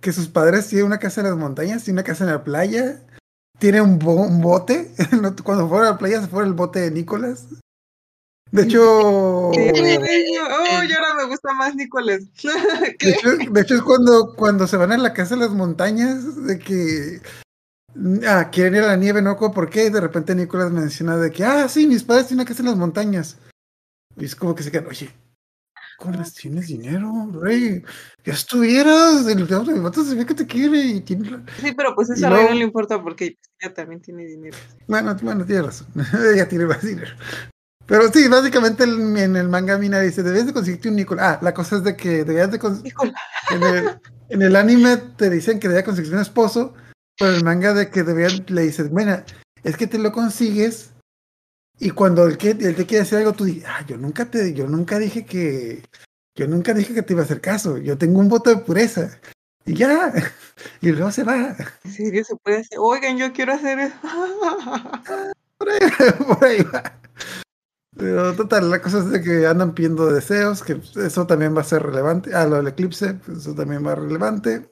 Que 0.00 0.12
sus 0.12 0.28
padres 0.28 0.68
tienen 0.68 0.86
una 0.86 0.98
casa 0.98 1.20
en 1.20 1.28
las 1.28 1.36
montañas 1.36 1.86
y 1.86 1.90
una 1.90 2.02
casa 2.02 2.24
en 2.24 2.30
la 2.30 2.44
playa. 2.44 3.02
Tiene 3.58 3.80
un, 3.80 3.98
bote. 3.98 4.90
Cuando 5.44 5.68
fueron 5.68 5.86
a 5.86 5.90
la 5.92 5.98
playa 5.98 6.22
se 6.22 6.28
fue 6.28 6.44
el 6.44 6.54
bote 6.54 6.80
de 6.80 6.90
Nicolás. 6.90 7.46
De 8.50 8.62
hecho. 8.62 9.50
Oh, 10.42 10.82
y 10.82 10.92
ahora 10.92 11.14
me 11.16 11.24
gusta 11.26 11.52
más 11.52 11.74
Nicolás. 11.74 12.22
De 12.98 13.10
hecho, 13.10 13.36
de 13.36 13.60
hecho, 13.60 13.74
es 13.74 13.82
cuando, 13.82 14.34
cuando 14.34 14.66
se 14.66 14.76
van 14.76 14.92
a 14.92 14.98
la 14.98 15.12
casa 15.12 15.34
en 15.34 15.40
las 15.40 15.50
montañas, 15.50 16.44
de 16.44 16.58
que 16.58 17.20
Ah, 18.26 18.50
quieren 18.50 18.76
ir 18.76 18.82
a 18.82 18.88
la 18.88 18.96
nieve, 18.96 19.20
no 19.20 19.36
por 19.36 19.68
qué. 19.68 19.86
Y 19.86 19.90
de 19.90 20.00
repente 20.00 20.34
Nicolás 20.34 20.70
menciona 20.70 21.16
de 21.16 21.30
que, 21.30 21.44
ah, 21.44 21.68
sí, 21.68 21.86
mis 21.86 22.04
padres 22.04 22.28
tienen 22.28 22.46
que 22.46 22.52
casa 22.52 22.62
en 22.62 22.68
las 22.68 22.76
montañas. 22.76 23.38
Y 24.16 24.24
es 24.24 24.36
como 24.36 24.54
que 24.54 24.62
se 24.62 24.70
quedan, 24.70 24.86
oye, 24.86 25.10
Nicolás, 26.06 26.34
tienes 26.34 26.66
dinero, 26.68 27.30
rey. 27.32 27.82
Ya 28.24 28.32
estuvieras, 28.32 29.26
el 29.26 29.44
vato 29.80 30.04
se 30.04 30.14
ve 30.14 30.26
que 30.26 30.34
te 30.34 30.46
quiere 30.46 30.80
y 30.80 31.00
tiene. 31.00 31.44
Sí, 31.60 31.72
pero 31.76 31.94
pues 31.94 32.10
eso 32.10 32.26
a 32.26 32.30
Rey 32.30 32.46
no 32.48 32.54
le 32.54 32.64
importa 32.64 33.02
porque 33.02 33.38
ella 33.60 33.74
también 33.74 34.00
tiene 34.00 34.24
dinero. 34.24 34.56
Bueno, 34.86 35.14
bueno, 35.22 35.44
tienes 35.44 35.66
razón. 35.66 35.88
ella 36.34 36.48
tiene 36.48 36.66
más 36.66 36.82
dinero. 36.82 37.12
Pero 37.86 38.10
sí, 38.12 38.28
básicamente 38.28 38.84
en 38.84 39.36
el 39.36 39.48
manga 39.48 39.76
Mina 39.76 40.00
dice, 40.00 40.22
debes 40.22 40.46
de 40.46 40.52
conseguirte 40.52 40.88
un 40.88 40.96
Nicolás. 40.96 41.36
Ah, 41.36 41.38
la 41.42 41.52
cosa 41.52 41.76
es 41.76 41.84
de 41.84 41.96
que 41.96 42.24
debías 42.24 42.50
de 42.50 42.58
conseguir... 42.58 42.94
En 43.50 43.62
el, 43.62 44.00
en 44.28 44.42
el 44.42 44.56
anime 44.56 44.96
te 44.96 45.28
dicen 45.28 45.58
que 45.58 45.68
debías 45.68 45.84
conseguir 45.84 46.14
un 46.14 46.20
esposo 46.20 46.74
pero 47.20 47.36
el 47.36 47.44
manga 47.44 47.74
de 47.74 47.90
que 47.90 48.02
deberían, 48.02 48.46
le 48.48 48.62
dices, 48.62 48.88
bueno, 48.88 49.22
es 49.62 49.76
que 49.76 49.86
te 49.86 49.98
lo 49.98 50.10
consigues 50.10 50.94
y 51.82 51.90
cuando 51.92 52.26
el 52.26 52.36
que 52.36 52.50
él 52.50 52.76
te 52.76 52.84
quiere 52.84 53.04
decir 53.04 53.18
algo, 53.18 53.32
tú 53.32 53.44
dices, 53.44 53.64
ah, 53.66 53.82
yo 53.86 53.96
nunca 53.96 54.30
te, 54.30 54.52
yo 54.52 54.66
nunca 54.66 54.98
dije 54.98 55.24
que, 55.24 55.82
yo 56.34 56.46
nunca 56.46 56.74
dije 56.74 56.92
que 56.92 57.02
te 57.02 57.14
iba 57.14 57.22
a 57.22 57.24
hacer 57.24 57.40
caso, 57.40 57.78
yo 57.78 57.96
tengo 57.96 58.20
un 58.20 58.28
voto 58.28 58.50
de 58.50 58.58
pureza. 58.58 59.18
Y 59.64 59.74
ya, 59.74 60.12
y 60.82 60.90
luego 60.92 61.10
se 61.10 61.24
va. 61.24 61.56
¿En 61.84 61.90
serio 61.90 62.22
se 62.22 62.36
puede 62.36 62.58
hacer? 62.58 62.78
Oigan, 62.78 63.16
yo 63.16 63.32
quiero 63.32 63.54
hacer 63.54 63.78
eso. 63.78 63.96
por, 65.58 66.44
ahí, 66.44 66.62
va. 66.64 67.00
Pero 67.96 68.36
total, 68.36 68.68
la 68.68 68.82
cosa 68.82 68.98
es 68.98 69.10
de 69.10 69.22
que 69.22 69.46
andan 69.46 69.72
pidiendo 69.72 70.12
deseos, 70.12 70.62
que 70.62 70.80
eso 70.96 71.26
también 71.26 71.56
va 71.56 71.62
a 71.62 71.64
ser 71.64 71.82
relevante. 71.82 72.34
Ah, 72.34 72.44
lo 72.44 72.56
del 72.56 72.68
eclipse, 72.68 73.14
pues 73.14 73.38
eso 73.38 73.54
también 73.54 73.86
va 73.86 73.92
a 73.92 73.94
ser 73.94 74.04
relevante. 74.04 74.70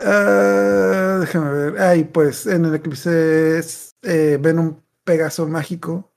Uh, 0.00 1.20
déjame 1.20 1.52
ver. 1.52 1.78
Ay, 1.78 2.04
pues 2.04 2.46
en 2.46 2.64
el 2.64 2.74
eclipse 2.74 3.60
eh, 4.02 4.38
ven 4.40 4.58
un 4.58 4.82
Pegaso 5.04 5.48
mágico 5.48 6.11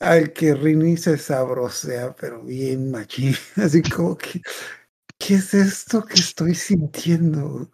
al 0.00 0.32
que 0.32 0.54
Rini 0.54 0.96
se 0.96 1.18
sabrosea, 1.18 2.16
pero 2.16 2.42
bien 2.42 2.90
machín. 2.90 3.34
Así 3.56 3.82
como 3.82 4.16
que, 4.16 4.40
¿qué 5.18 5.34
es 5.34 5.54
esto 5.54 6.04
que 6.04 6.14
estoy 6.14 6.54
sintiendo? 6.54 7.70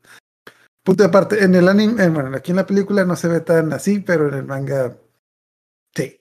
Punto 0.84 1.04
aparte, 1.04 1.42
en 1.42 1.54
el 1.54 1.68
anime, 1.68 2.04
eh, 2.04 2.08
bueno, 2.08 2.36
aquí 2.36 2.50
en 2.52 2.56
la 2.58 2.66
película 2.66 3.04
no 3.04 3.16
se 3.16 3.28
ve 3.28 3.40
tan 3.40 3.72
así, 3.72 3.98
pero 4.00 4.28
en 4.28 4.34
el 4.34 4.44
manga, 4.44 4.96
sí. 5.94 6.20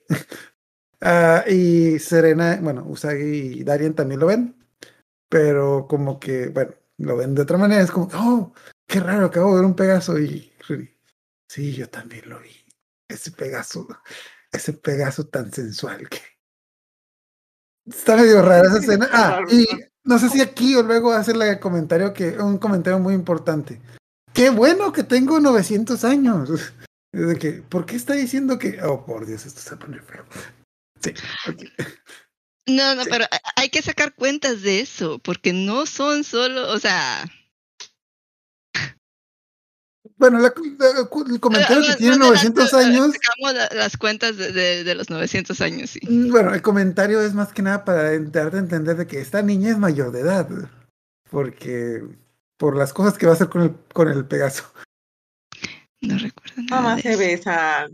Uh, 1.02 1.48
y 1.52 2.00
Serena, 2.00 2.58
bueno, 2.62 2.84
Usagi 2.88 3.60
y 3.60 3.64
Darien 3.64 3.94
también 3.94 4.22
lo 4.22 4.28
ven, 4.28 4.56
pero 5.30 5.88
como 5.88 6.20
que, 6.20 6.48
bueno, 6.48 6.74
lo 6.98 7.18
ven 7.18 7.36
de 7.36 7.44
otra 7.44 7.60
manera, 7.60 7.84
es 7.84 7.92
como, 7.92 8.10
oh, 8.16 8.54
qué 8.88 9.00
raro, 9.00 9.28
acabo 9.28 9.52
de 9.52 9.58
ver 9.58 9.66
un 9.66 9.76
Pegaso 9.76 10.20
y 10.20 10.52
sí, 11.48 11.74
yo 11.74 11.88
también 11.90 12.28
lo 12.28 12.40
vi. 12.40 12.50
Ese 13.08 13.32
Pegaso, 13.32 13.88
ese 14.56 14.74
Pegaso 14.74 15.26
tan 15.28 15.52
sensual 15.52 16.10
que 16.10 16.22
está 17.86 18.16
medio 18.16 18.42
rara 18.42 18.68
esa 18.68 18.80
escena. 18.80 19.10
Ah, 19.12 19.42
y 19.50 19.66
no 20.04 20.20
sé 20.20 20.30
si 20.30 20.42
aquí 20.42 20.76
o 20.76 20.84
luego 20.84 21.14
hacerle 21.14 21.50
el 21.50 21.60
comentario 21.60 22.14
que, 22.14 22.38
un 22.38 22.58
comentario 22.58 23.00
muy 23.00 23.14
importante. 23.14 23.82
Qué 24.34 24.50
bueno 24.50 24.92
que 24.92 25.04
tengo 25.04 25.40
900 25.40 26.04
años. 26.04 26.74
De 27.12 27.38
que, 27.38 27.54
¿por 27.54 27.86
qué 27.86 27.96
está 27.96 28.14
diciendo 28.14 28.60
que, 28.60 28.82
oh, 28.84 29.06
por 29.06 29.26
Dios, 29.26 29.46
esto 29.46 29.62
se 29.62 29.78
pone 29.78 30.02
feo? 30.02 30.26
Sí, 31.02 31.14
okay. 31.50 31.72
No, 32.68 32.96
no, 32.96 33.04
pero 33.06 33.26
hay 33.56 33.70
que 33.70 33.82
sacar 33.82 34.14
cuentas 34.16 34.62
de 34.62 34.82
eso, 34.82 35.20
porque 35.20 35.54
no 35.54 35.86
son 35.86 36.24
solo, 36.24 36.72
o 36.72 36.80
sea... 36.80 37.26
Bueno, 40.18 40.40
el 40.46 41.40
comentario 41.40 41.84
que 41.86 41.96
tiene 41.98 42.18
900 42.18 42.74
años... 42.74 43.12
Sacamos 43.14 43.74
las 43.74 43.98
cuentas 43.98 44.38
de, 44.38 44.84
de, 44.84 44.96
los 44.96 45.10
900 45.10 45.60
años, 45.62 45.90
sí. 45.90 46.00
Mm, 46.08 46.32
bueno, 46.32 46.54
el 46.54 46.62
comentario 46.62 47.22
es 47.22 47.34
más 47.34 47.52
que 47.52 47.62
nada 47.62 47.84
para 47.84 48.18
darte 48.20 48.58
a 48.58 48.60
entender 48.60 48.96
de 48.96 49.08
que 49.08 49.20
esta 49.20 49.42
niña 49.42 49.72
es 49.72 49.78
mayor 49.78 50.12
de 50.12 50.22
edad. 50.22 50.48
porque 51.30 52.02
por 52.58 52.78
las 52.78 52.94
cosas 52.94 53.18
que 53.18 53.26
va 53.26 53.34
a 53.34 53.36
hacer 53.36 53.50
con 53.50 53.62
el, 53.64 53.76
con 53.94 54.08
el 54.08 54.26
Pegaso. 54.26 54.64
No 56.02 56.18
recuerdo 56.18 56.62
nada. 56.70 56.82
Mamá 56.82 57.02
se 57.02 57.16
besan. 57.18 57.92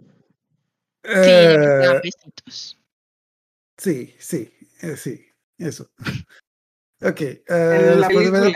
Eh, 1.04 2.02
sí, 3.78 4.16
sí, 4.20 4.54
eh, 4.82 4.96
sí, 4.98 5.26
eso. 5.58 5.90
Ok, 7.04 7.20
eh, 7.20 7.42
después 7.48 8.26
de 8.26 8.30
ver 8.30 8.44
el 8.44 8.54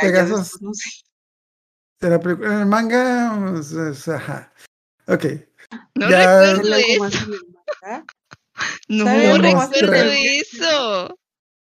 Pegaso. 2.00 2.30
En, 2.30 2.52
el 2.52 2.66
manga, 2.66 3.38
pues, 3.52 4.08
ajá. 4.08 4.52
Ok. 5.08 5.26
No 5.96 6.08
recuerdo 6.08 6.76
eso. 6.76 7.20
No 8.88 9.38
recuerdo 9.38 10.12
eso. 10.12 11.20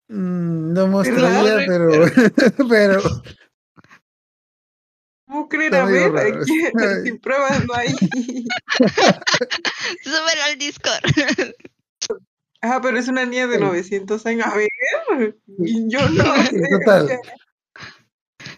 Mm, 0.09 0.73
no 0.73 0.87
mostraría, 0.87 1.65
pero, 1.67 1.89
pero. 2.69 3.01
¿Cómo 5.27 5.49
creer? 5.49 5.75
A 5.75 5.85
ver, 5.85 6.43
sin 7.03 7.19
pruebas 7.19 7.65
no 7.65 7.73
hay. 7.73 7.89
Súbelo 10.03 10.43
al 10.45 10.57
Discord. 10.57 11.03
Ah, 12.61 12.79
pero 12.81 12.97
es 12.97 13.09
una 13.09 13.25
niña 13.25 13.47
de 13.47 13.59
900 13.59 14.25
años. 14.25 14.47
A 14.47 14.55
ver, 14.55 14.69
yo 15.87 16.09
no. 16.09 16.23
Total. 16.79 17.19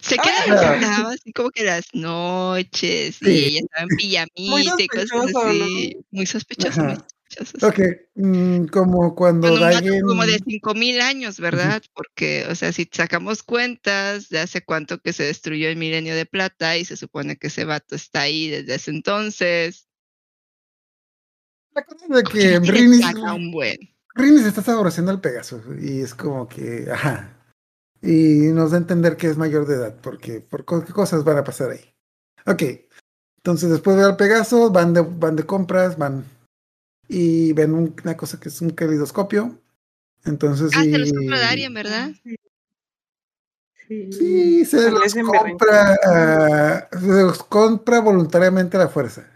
Se 0.10 0.18
queda 0.18 1.10
así 1.10 1.32
como 1.34 1.52
que 1.52 1.64
las 1.64 1.86
noches 1.94 3.22
y 3.22 3.30
ella 3.30 3.60
estaba 3.60 3.84
en 3.84 3.98
pijamita 3.98 4.84
y 4.84 4.88
cosas 4.88 5.12
así. 5.12 5.98
Muy 6.10 6.26
sospechoso, 6.26 6.82
muy 6.82 6.96
sospechoso. 7.28 7.68
Ok, 7.68 7.80
mm, 8.16 8.66
como 8.66 9.14
cuando 9.14 9.64
alguien... 9.64 10.02
Como 10.02 10.26
de 10.26 10.40
5000 10.40 11.02
años, 11.02 11.40
¿verdad? 11.40 11.84
Porque, 11.94 12.48
o 12.50 12.56
sea, 12.56 12.72
si 12.72 12.90
sacamos 12.92 13.44
cuentas 13.44 14.30
de 14.30 14.40
hace 14.40 14.64
cuánto 14.64 15.00
que 15.00 15.14
se 15.14 15.24
destruyó 15.24 15.70
el 15.70 15.78
milenio 15.78 16.16
de 16.16 16.26
plata 16.26 16.76
y 16.78 16.86
se 16.86 16.98
supone 16.98 17.38
que 17.38 17.48
ese 17.48 17.66
vato 17.66 17.96
está 17.96 18.22
ahí 18.22 18.50
desde 18.50 18.76
ese 18.76 18.90
entonces. 18.90 19.88
La 21.74 21.86
cosa 21.86 22.06
es 22.10 22.16
de 22.16 22.24
que 22.24 22.60
Rini, 22.60 23.02
Rini 24.16 24.40
se 24.40 24.48
está 24.48 24.64
saboreando 24.64 25.12
al 25.12 25.22
Pegaso 25.22 25.62
y 25.80 26.02
es 26.02 26.16
como 26.16 26.48
que, 26.48 26.88
ajá, 26.92 27.39
y 28.02 28.50
nos 28.54 28.72
da 28.72 28.78
a 28.78 28.82
entender 28.82 29.18
que 29.18 29.28
es 29.28 29.38
mayor 29.38 29.68
de 29.68 29.76
edad, 29.76 29.96
porque 30.02 30.42
por 30.42 30.66
qué 30.66 30.94
cosas 30.94 31.24
van 31.24 31.38
a 31.38 31.44
pasar 31.44 31.72
ahí. 31.72 31.94
Ok, 32.46 32.64
entonces 33.38 33.70
después 33.70 33.98
de 33.98 34.04
al 34.04 34.18
Pegaso, 34.18 34.72
van 34.72 34.94
de, 34.94 35.02
van 35.02 35.36
de 35.36 35.44
compras, 35.44 35.98
van 35.98 36.26
y 37.08 37.54
ven 37.54 37.74
una 37.74 38.16
cosa 38.16 38.40
que 38.40 38.50
es 38.50 38.62
un 38.62 38.70
calidoscopio. 38.70 39.60
Entonces, 40.26 40.72
ah, 40.76 40.84
se 40.84 40.98
los 40.98 41.12
compra 41.12 41.40
Darien, 41.40 41.74
¿verdad? 41.74 42.12
Sí, 43.88 44.66
se 44.66 44.92
los 44.92 45.14
compra, 45.16 45.98
se 46.92 47.08
los 47.08 47.44
compra 47.44 48.00
voluntariamente 48.02 48.78
a 48.78 48.82
la 48.82 48.88
fuerza. 48.88 49.28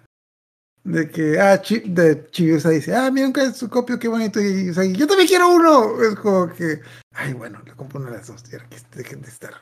De 0.83 1.09
que, 1.09 1.39
ah, 1.39 1.61
de 1.85 2.27
Chibiusa 2.29 2.69
dice, 2.69 2.93
ah, 2.93 3.09
mira 3.09 3.27
un 3.27 3.53
su 3.53 3.69
copio, 3.69 3.97
qué 3.97 4.09
bonito. 4.09 4.41
Y 4.41 4.69
o 4.69 4.73
sea, 4.73 4.83
yo 4.83 5.07
también 5.07 5.27
quiero 5.27 5.49
uno. 5.49 6.01
Es 6.01 6.15
como 6.15 6.53
que, 6.53 6.81
ay, 7.13 7.33
bueno, 7.33 7.61
le 7.65 7.71
compro 7.73 7.99
una 7.99 8.11
de 8.11 8.17
las 8.17 8.27
dos, 8.27 8.43
ya 8.43 8.59
que 8.67 8.77
dejen 8.97 9.21
de 9.21 9.29
estar. 9.29 9.53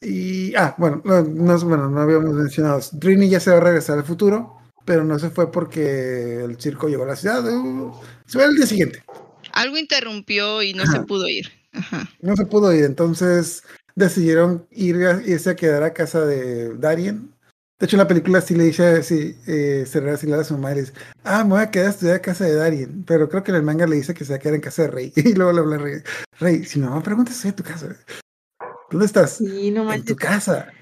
Y, 0.00 0.54
ah, 0.56 0.74
bueno, 0.78 1.02
no, 1.04 1.22
no, 1.22 1.58
bueno, 1.60 1.90
no 1.90 2.00
habíamos 2.00 2.32
mencionado. 2.32 2.80
Drini 2.92 3.28
ya 3.28 3.38
se 3.38 3.50
va 3.50 3.58
a 3.58 3.60
regresar 3.60 3.98
al 3.98 4.04
futuro, 4.04 4.58
pero 4.86 5.04
no 5.04 5.18
se 5.18 5.28
fue 5.28 5.52
porque 5.52 6.42
el 6.42 6.58
circo 6.58 6.88
llegó 6.88 7.04
a 7.04 7.08
la 7.08 7.16
ciudad. 7.16 7.44
Uh, 7.46 7.92
se 8.24 8.38
va 8.38 8.46
el 8.46 8.56
día 8.56 8.66
siguiente. 8.66 9.04
Algo 9.52 9.76
interrumpió 9.76 10.62
y 10.62 10.72
no 10.72 10.86
se 10.86 11.00
pudo 11.02 11.28
ir. 11.28 11.52
Ajá. 11.72 12.08
No 12.20 12.34
se 12.34 12.46
pudo 12.46 12.72
ir, 12.72 12.84
entonces 12.84 13.62
decidieron 13.94 14.66
ir 14.70 14.96
irse 15.26 15.50
a 15.50 15.56
quedar 15.56 15.82
a 15.82 15.92
casa 15.92 16.24
de 16.24 16.74
Darien 16.78 17.32
de 17.78 17.86
hecho, 17.86 17.96
en 17.96 17.98
la 17.98 18.06
película 18.06 18.40
sí 18.40 18.54
le 18.54 18.64
dice 18.64 18.86
así, 18.86 19.36
eh, 19.48 19.84
se 19.88 19.98
así 20.08 20.32
a 20.32 20.44
su 20.44 20.56
madre 20.56 20.78
y 20.78 20.80
dice, 20.82 20.92
ah, 21.24 21.42
me 21.42 21.50
voy 21.50 21.62
a 21.62 21.70
quedar 21.72 21.88
a 21.88 21.90
estudiar 21.90 22.16
a 22.16 22.22
casa 22.22 22.44
de 22.44 22.54
Darien. 22.54 23.04
Pero 23.04 23.28
creo 23.28 23.42
que 23.42 23.50
en 23.50 23.56
el 23.56 23.64
manga 23.64 23.88
le 23.88 23.96
dice 23.96 24.14
que 24.14 24.24
se 24.24 24.32
va 24.32 24.36
a 24.36 24.38
quedar 24.38 24.54
en 24.54 24.60
casa 24.60 24.82
de 24.82 24.88
Rey. 24.88 25.12
Y 25.16 25.34
luego 25.34 25.52
le 25.52 25.60
habla 25.60 25.76
a 25.76 25.78
Rey, 25.78 26.02
Rey, 26.38 26.64
si 26.64 26.78
mi 26.78 26.86
mamá 26.86 27.02
pregunta, 27.02 27.32
estoy 27.32 27.50
en 27.50 27.56
tu 27.56 27.64
casa. 27.64 27.96
¿Dónde 28.88 29.06
estás? 29.06 29.38
Sí, 29.38 29.72
no 29.72 29.92
En 29.92 30.04
tu 30.04 30.14
casa. 30.14 30.72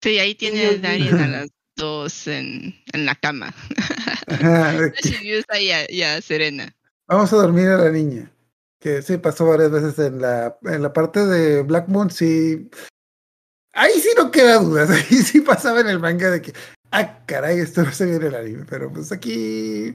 Sí, 0.00 0.18
ahí 0.20 0.36
tiene 0.36 0.78
Darien 0.78 1.18
a 1.18 1.26
las 1.26 1.48
dos 1.74 2.28
en, 2.28 2.74
en 2.92 3.06
la 3.06 3.16
cama. 3.16 3.52
Ajá. 4.28 4.92
y, 5.58 6.02
a, 6.02 6.22
Serena. 6.22 6.72
Vamos 7.08 7.32
a 7.32 7.36
dormir 7.36 7.66
a 7.66 7.78
la 7.78 7.90
niña. 7.90 8.30
Que 8.78 9.02
sí 9.02 9.16
pasó 9.16 9.46
varias 9.46 9.72
veces 9.72 9.98
en 9.98 10.20
la, 10.20 10.56
en 10.62 10.82
la 10.82 10.92
parte 10.92 11.26
de 11.26 11.62
Black 11.62 11.88
Moon, 11.88 12.10
sí 12.10 12.70
Ahí 13.76 13.92
sí 14.00 14.08
no 14.16 14.30
queda 14.30 14.58
dudas, 14.58 14.88
ahí 14.90 15.18
sí 15.18 15.42
pasaba 15.42 15.80
en 15.80 15.88
el 15.88 16.00
manga 16.00 16.30
de 16.30 16.40
que, 16.40 16.52
ah, 16.90 17.22
caray, 17.26 17.60
esto 17.60 17.82
no 17.82 17.92
se 17.92 18.06
viene 18.06 18.26
el 18.28 18.34
anime, 18.34 18.64
pero 18.68 18.90
pues 18.90 19.12
aquí 19.12 19.94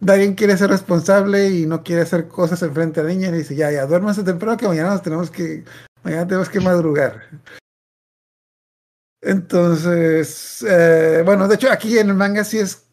Darien 0.00 0.34
quiere 0.34 0.56
ser 0.56 0.70
responsable 0.70 1.50
y 1.50 1.66
no 1.66 1.82
quiere 1.84 2.02
hacer 2.02 2.28
cosas 2.28 2.62
enfrente 2.62 3.00
a 3.00 3.04
niña 3.04 3.28
y 3.28 3.32
dice, 3.32 3.54
ya, 3.54 3.70
ya, 3.70 3.84
duérmase 3.84 4.22
temprano 4.22 4.56
que 4.56 4.66
mañana 4.66 4.90
nos 4.90 5.02
tenemos 5.02 5.30
que, 5.30 5.64
mañana 6.02 6.26
tenemos 6.26 6.48
que 6.48 6.60
madrugar. 6.60 7.28
Entonces, 9.20 10.64
eh, 10.66 11.22
bueno, 11.22 11.46
de 11.46 11.56
hecho 11.56 11.70
aquí 11.70 11.98
en 11.98 12.08
el 12.08 12.14
manga 12.14 12.42
sí 12.42 12.58
es, 12.58 12.86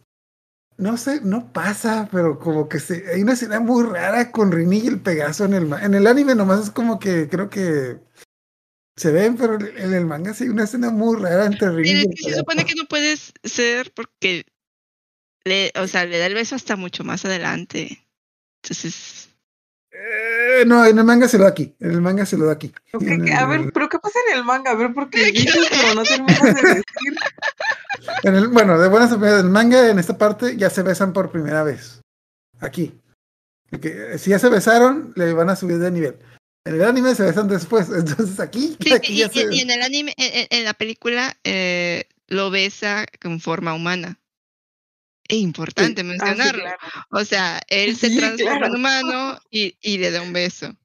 no 0.75 0.97
sé, 0.97 1.21
no 1.21 1.53
pasa, 1.53 2.09
pero 2.11 2.37
como 2.37 2.67
que 2.67 2.81
se, 2.81 3.09
hay 3.13 3.23
una 3.23 3.31
escena 3.31 3.61
muy 3.61 3.85
rara 3.85 4.29
con 4.29 4.51
Rini 4.51 4.79
y 4.79 4.87
el 4.87 4.99
Pegaso 4.99 5.45
en 5.45 5.53
el, 5.53 5.73
en 5.73 5.93
el 5.93 6.05
anime 6.05 6.35
nomás 6.35 6.63
es 6.63 6.69
como 6.69 6.99
que 6.99 7.29
creo 7.29 7.49
que 7.49 8.01
se 8.97 9.11
ven, 9.11 9.37
pero 9.37 9.59
en 9.59 9.93
el 9.93 10.05
manga 10.05 10.33
sí 10.33 10.45
hay 10.45 10.49
una 10.49 10.63
escena 10.63 10.89
muy 10.89 11.21
rara 11.21 11.45
entre 11.45 11.69
Rini 11.71 12.05
y 12.11 12.23
Se 12.23 12.35
supone 12.35 12.65
que 12.65 12.73
no 12.73 12.85
puedes 12.85 13.31
ser 13.43 13.93
porque 13.93 14.45
le, 15.45 15.71
o 15.79 15.87
sea, 15.87 16.05
le 16.05 16.17
da 16.17 16.25
el 16.25 16.33
beso 16.33 16.55
hasta 16.55 16.75
mucho 16.75 17.03
más 17.03 17.23
adelante. 17.23 18.03
Entonces. 18.63 19.29
Eh, 19.91 20.65
no, 20.65 20.83
en 20.83 20.97
el 20.97 21.03
manga 21.05 21.27
se 21.27 21.37
lo 21.37 21.43
da 21.43 21.51
aquí. 21.51 21.75
En 21.79 21.91
el 21.91 22.01
manga 22.01 22.25
se 22.25 22.37
lo 22.37 22.47
da 22.47 22.53
aquí. 22.53 22.73
a 22.93 23.45
ver, 23.45 23.71
pero 23.71 23.87
¿qué 23.87 23.99
pasa 23.99 24.17
en 24.31 24.39
el 24.39 24.43
manga? 24.43 24.71
A 24.71 24.75
ver, 24.75 24.91
porque 24.93 25.25
dices, 25.31 25.67
pero 25.69 25.93
no 25.93 26.03
terminas 26.03 26.43
de 26.43 26.53
decir. 26.53 26.83
En 28.23 28.35
el, 28.35 28.47
bueno, 28.47 28.79
de 28.79 28.89
buenas 28.89 29.11
a 29.11 29.15
primeras, 29.15 29.43
el 29.43 29.49
manga 29.49 29.89
en 29.89 29.99
esta 29.99 30.17
parte 30.17 30.57
ya 30.57 30.71
se 30.71 30.81
besan 30.81 31.13
por 31.13 31.31
primera 31.31 31.61
vez. 31.61 32.01
Aquí. 32.59 32.99
Que, 33.79 34.17
si 34.17 34.31
ya 34.31 34.39
se 34.39 34.49
besaron, 34.49 35.13
le 35.15 35.33
van 35.33 35.51
a 35.51 35.55
subir 35.55 35.77
de 35.77 35.91
nivel. 35.91 36.17
En 36.67 36.75
el 36.75 36.83
anime 36.83 37.15
se 37.15 37.23
besan 37.23 37.47
después, 37.47 37.87
entonces 37.95 38.39
aquí. 38.41 38.75
y, 38.79 39.21
en 39.61 39.71
el 39.71 39.81
anime, 39.81 40.13
en, 40.17 40.65
la 40.65 40.73
película, 40.73 41.37
eh, 41.45 42.09
lo 42.27 42.51
besa 42.51 43.05
con 43.21 43.39
forma 43.39 43.73
humana. 43.73 44.19
Es 45.29 45.37
importante 45.37 46.01
ah, 46.01 46.03
mencionarlo. 46.03 46.65
O 47.11 47.23
sea, 47.23 47.61
él 47.69 47.95
se 47.95 48.09
transforma 48.09 48.67
en 48.67 48.75
humano 48.75 49.39
y, 49.49 49.77
y, 49.81 49.97
le 49.97 50.11
da 50.11 50.21
un 50.21 50.33
beso. 50.33 50.75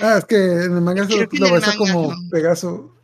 Ah, 0.00 0.18
es 0.18 0.24
que 0.26 0.36
en 0.36 0.74
el 0.74 0.80
manga 0.80 1.04
se 1.06 1.16
lo, 1.16 1.52
besa 1.52 1.76
como 1.76 2.14
Pegaso. 2.30 2.96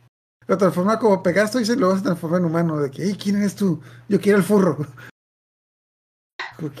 Lo 0.47 0.57
transforma 0.57 0.99
como 0.99 1.21
Pegaso 1.21 1.59
y 1.59 1.65
se 1.65 1.75
lo 1.75 2.01
transforma 2.01 2.37
en 2.37 2.45
humano. 2.45 2.79
De 2.79 2.89
que, 2.89 3.17
¿quién 3.17 3.35
eres 3.37 3.55
tú? 3.55 3.81
Yo 4.07 4.21
quiero 4.21 4.37
el 4.37 4.45
furro. 4.45 4.77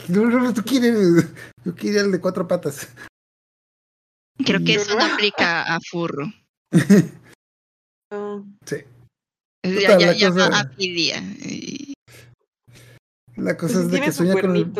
No, 0.07 0.25
no, 0.25 0.39
no, 0.39 0.53
tú 0.55 0.63
quieres. 0.63 0.95
Yo 1.63 1.75
quiero 1.75 2.01
el 2.01 2.11
de 2.11 2.19
cuatro 2.19 2.47
patas. 2.47 2.87
Creo 4.45 4.63
que 4.63 4.75
eso 4.75 4.95
no 4.95 5.05
aplica 5.05 5.63
a 5.63 5.79
furro. 5.79 6.31
sí. 8.65 8.77
ya, 9.63 9.97
ya, 9.97 10.13
ya 10.13 10.29
cosa... 10.29 10.59
a 10.59 10.69
filia. 10.69 11.23
La 13.35 13.55
cosa 13.57 13.75
pues 13.75 13.85
es 13.85 13.91
de 13.91 14.01
que 14.01 14.11
sueña 14.11 14.41
con 14.41 14.55
el... 14.55 14.71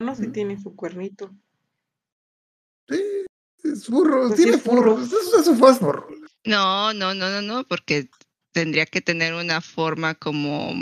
No 0.00 0.14
sé 0.14 0.24
si 0.24 0.30
tiene 0.30 0.60
su 0.60 0.74
cuernito. 0.74 1.34
Sí, 2.88 3.00
es 3.62 3.86
furro, 3.86 4.28
pues 4.28 4.36
tiene 4.36 4.58
furro. 4.58 5.00
Eso 5.00 5.40
es 5.40 5.46
un 5.46 5.58
fósforo. 5.58 6.08
No, 6.44 6.92
no, 6.92 7.14
no, 7.14 7.30
no, 7.30 7.40
no, 7.40 7.64
porque 7.64 8.10
tendría 8.52 8.86
que 8.86 9.00
tener 9.00 9.34
una 9.34 9.60
forma 9.60 10.14
como 10.14 10.74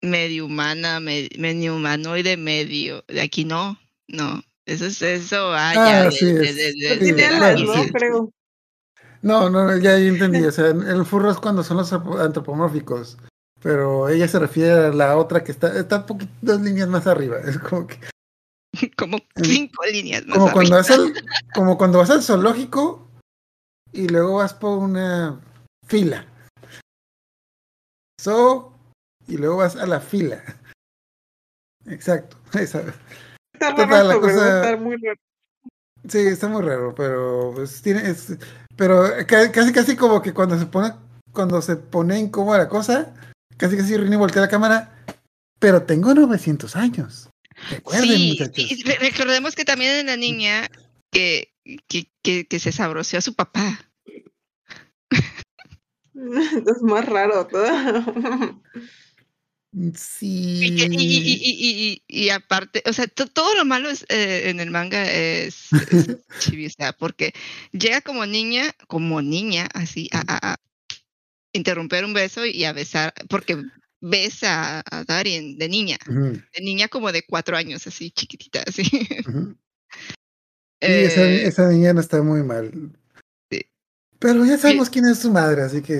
medio 0.00 0.46
humana, 0.46 0.98
medio 1.00 1.76
humanoide, 1.76 2.36
medio. 2.36 3.04
De 3.06 3.20
aquí 3.20 3.44
no, 3.44 3.78
no. 4.08 4.42
Eso 4.66 4.86
es 4.86 5.02
eso, 5.02 5.52
ah, 5.52 5.72
ah 5.76 6.10
no, 9.22 9.48
no, 9.48 9.76
ya 9.78 9.96
entendí. 9.96 10.44
O 10.46 10.50
sea, 10.50 10.68
el 10.68 11.06
furro 11.06 11.30
es 11.30 11.38
cuando 11.38 11.62
son 11.62 11.78
los 11.78 11.92
antropomórficos. 11.92 13.16
Pero 13.62 14.08
ella 14.08 14.26
se 14.26 14.40
refiere 14.40 14.72
a 14.72 14.92
la 14.92 15.16
otra 15.16 15.44
que 15.44 15.52
está, 15.52 15.78
está 15.78 16.04
dos 16.40 16.60
líneas 16.60 16.88
más 16.88 17.06
arriba. 17.06 17.38
Es 17.38 17.58
como 17.58 17.86
que. 17.86 17.98
Como 18.96 19.18
cinco 19.36 19.84
líneas 19.84 20.26
más 20.26 20.38
como 20.38 20.48
arriba. 20.48 20.54
Cuando 20.54 20.76
vas 20.76 20.90
al, 20.90 21.12
como 21.54 21.78
cuando 21.78 21.98
vas 21.98 22.10
al 22.10 22.22
zoológico 22.22 23.06
y 23.92 24.08
luego 24.08 24.36
vas 24.36 24.54
por 24.54 24.78
una 24.78 25.40
fila. 25.86 26.26
So, 28.18 28.74
y 29.28 29.36
luego 29.36 29.58
vas 29.58 29.76
a 29.76 29.86
la 29.86 30.00
fila. 30.00 30.42
Exacto. 31.86 32.38
Esa 32.58 32.82
la 33.70 34.20
cosa, 34.20 34.76
muy 34.76 34.96
Sí, 36.08 36.18
está 36.18 36.48
muy 36.48 36.62
raro, 36.62 36.94
pero 36.96 37.52
pues 37.54 37.80
tiene, 37.80 38.08
es, 38.08 38.36
pero 38.76 39.04
casi 39.26 39.72
casi 39.72 39.94
como 39.96 40.20
que 40.20 40.34
cuando 40.34 40.58
se 40.58 40.66
pone, 40.66 40.92
cuando 41.30 41.62
se 41.62 41.76
pone 41.76 42.18
incómoda 42.18 42.58
la 42.58 42.68
cosa, 42.68 43.14
casi 43.56 43.76
casi 43.76 43.96
Rini 43.96 44.16
voltea 44.16 44.42
la 44.42 44.48
cámara, 44.48 45.04
pero 45.60 45.82
tengo 45.82 46.12
900 46.12 46.74
años. 46.74 47.30
Recuerden, 47.70 48.08
sí, 48.08 48.28
muchachos. 48.30 48.98
recordemos 49.00 49.54
que 49.54 49.64
también 49.64 49.92
en 49.94 50.06
la 50.06 50.16
niña 50.16 50.68
que, 51.12 51.52
que, 51.86 52.08
que, 52.22 52.46
que 52.46 52.58
se 52.58 52.72
sabroció 52.72 53.20
a 53.20 53.22
su 53.22 53.34
papá. 53.34 53.78
es 56.14 56.82
más 56.82 57.06
raro 57.06 57.46
todo. 57.46 57.68
Sí. 59.96 60.60
Y, 60.60 60.82
y, 60.90 62.02
y, 62.06 62.28
aparte, 62.28 62.82
o 62.84 62.92
sea, 62.92 63.06
todo 63.06 63.54
lo 63.54 63.64
malo 63.64 63.88
es, 63.88 64.04
eh, 64.10 64.50
en 64.50 64.60
el 64.60 64.70
manga 64.70 65.10
es, 65.10 65.68
es 65.72 66.76
porque 66.98 67.32
llega 67.72 68.02
como 68.02 68.26
niña, 68.26 68.70
como 68.86 69.22
niña, 69.22 69.68
así, 69.72 70.10
a, 70.12 70.56
interrumpir 71.54 72.04
un 72.04 72.12
beso 72.12 72.44
y 72.44 72.64
a 72.64 72.74
besar, 72.74 73.14
porque 73.30 73.62
besa 74.00 74.82
a 74.90 75.04
Darien 75.04 75.56
de 75.56 75.68
niña, 75.70 75.96
de 76.06 76.60
niña 76.60 76.88
como 76.88 77.10
de 77.10 77.22
cuatro 77.24 77.56
años, 77.56 77.86
así, 77.86 78.10
chiquitita, 78.10 78.62
así. 78.66 78.82
eh, 80.80 81.44
esa 81.46 81.68
niña 81.68 81.94
no 81.94 82.00
está 82.00 82.22
muy 82.22 82.42
mal. 82.42 82.92
Pero 84.22 84.44
ya 84.44 84.56
sabemos 84.56 84.88
quién 84.88 85.04
es 85.06 85.18
su 85.18 85.32
madre, 85.32 85.62
así 85.62 85.82
que, 85.82 85.94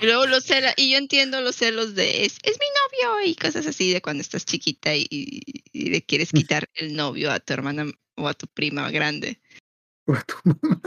Y 0.00 0.06
luego 0.06 0.26
los 0.26 0.44
celos, 0.44 0.72
y 0.78 0.92
yo 0.92 0.98
entiendo 0.98 1.40
los 1.42 1.56
celos 1.56 1.94
de 1.94 2.24
es, 2.24 2.38
es 2.42 2.58
mi 2.58 2.66
novio 3.04 3.26
y 3.26 3.34
cosas 3.34 3.66
así 3.66 3.92
de 3.92 4.00
cuando 4.00 4.22
estás 4.22 4.46
chiquita 4.46 4.96
y, 4.96 5.42
le 5.72 6.02
quieres 6.02 6.32
quitar 6.32 6.68
el 6.74 6.96
novio 6.96 7.30
a 7.30 7.40
tu 7.40 7.52
hermana 7.52 7.84
o 8.16 8.26
a 8.26 8.32
tu 8.32 8.46
prima 8.46 8.90
grande. 8.90 9.38
O 10.06 10.14
a 10.14 10.22
tu 10.22 10.34
mamá. 10.44 10.80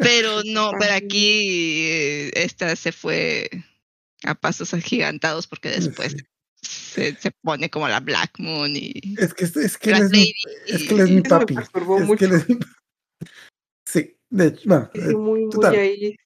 Pero 0.00 0.42
no, 0.44 0.70
pero 0.80 0.94
aquí 0.94 1.86
eh, 1.86 2.30
esta 2.34 2.74
se 2.76 2.92
fue 2.92 3.50
a 4.24 4.34
pasos 4.34 4.72
agigantados 4.72 5.46
porque 5.46 5.68
después 5.68 6.16
se, 6.62 7.14
se, 7.16 7.30
pone 7.42 7.68
como 7.68 7.88
la 7.88 8.00
Black 8.00 8.38
Moon 8.38 8.74
y 8.74 9.16
es 9.18 9.34
que 9.34 9.44
es, 9.44 9.78
que 9.78 9.90
él 9.90 10.02
es, 10.02 10.10
mi, 10.10 10.32
es 10.66 10.82
que 10.84 10.94
él 10.94 11.00
es 11.00 11.10
mi 11.10 11.20
papi. 11.20 11.56
Es 11.56 11.68
que 12.18 12.24
él 12.24 12.32
es 12.32 12.48
mi, 12.48 12.58
Sí, 13.86 14.16
de 14.30 14.46
hecho, 14.46 14.68
bueno. 14.68 14.90
Eh, 14.94 15.14
muy, 15.14 15.48
total. 15.48 15.74
ahí. 15.74 16.16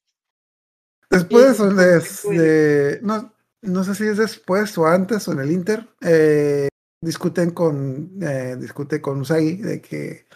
Después 1.11 1.59
de, 1.59 3.01
no, 3.03 3.35
no 3.61 3.85
sé 3.85 3.95
si 3.95 4.05
es 4.05 4.17
después 4.17 4.77
o 4.79 4.87
antes 4.87 5.29
o 5.29 5.33
en 5.33 5.41
el 5.41 5.51
Inter, 5.51 5.87
eh, 6.01 6.69
discuten 7.03 7.51
con 7.51 8.11
eh, 8.23 8.57
discute 8.59 9.01
con 9.03 9.21
Usagi 9.21 9.57
de 9.57 9.81
que 9.83 10.27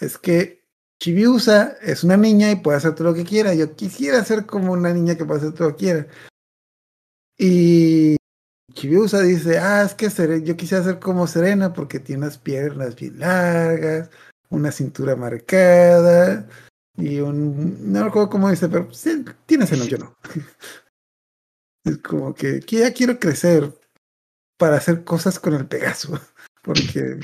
es 0.00 0.16
que 0.16 0.62
Chibiusa 0.98 1.76
es 1.82 2.02
una 2.02 2.16
niña 2.16 2.50
y 2.50 2.56
puede 2.56 2.78
hacer 2.78 2.94
todo 2.94 3.08
lo 3.08 3.14
que 3.14 3.24
quiera. 3.24 3.54
Yo 3.54 3.74
quisiera 3.74 4.24
ser 4.24 4.46
como 4.46 4.72
una 4.72 4.92
niña 4.92 5.16
que 5.16 5.24
puede 5.24 5.40
hacer 5.40 5.52
todo 5.52 5.68
lo 5.68 5.76
que 5.76 5.84
quiera. 5.84 6.06
Y 7.36 8.16
Chibiusa 8.72 9.20
dice, 9.20 9.58
ah, 9.58 9.82
es 9.82 9.94
que 9.94 10.08
yo 10.42 10.56
quisiera 10.56 10.84
ser 10.84 10.98
como 10.98 11.26
Serena 11.26 11.72
porque 11.72 11.98
tiene 11.98 12.22
unas 12.22 12.38
piernas 12.38 12.96
bien 12.96 13.18
largas, 13.18 14.10
una 14.52 14.70
cintura 14.70 15.16
marcada, 15.16 16.46
y 16.96 17.20
un. 17.20 17.92
No 17.92 18.04
recuerdo 18.04 18.30
cómo 18.30 18.50
dice, 18.50 18.68
pero 18.68 18.92
sí, 18.92 19.24
tiene 19.46 19.66
seno, 19.66 19.84
yo 19.84 19.98
no. 19.98 20.16
es 21.84 21.98
como 21.98 22.34
que, 22.34 22.60
que, 22.60 22.78
ya 22.78 22.92
quiero 22.92 23.18
crecer 23.18 23.72
para 24.58 24.76
hacer 24.76 25.04
cosas 25.04 25.38
con 25.38 25.54
el 25.54 25.66
Pegaso. 25.66 26.20
Porque. 26.62 27.18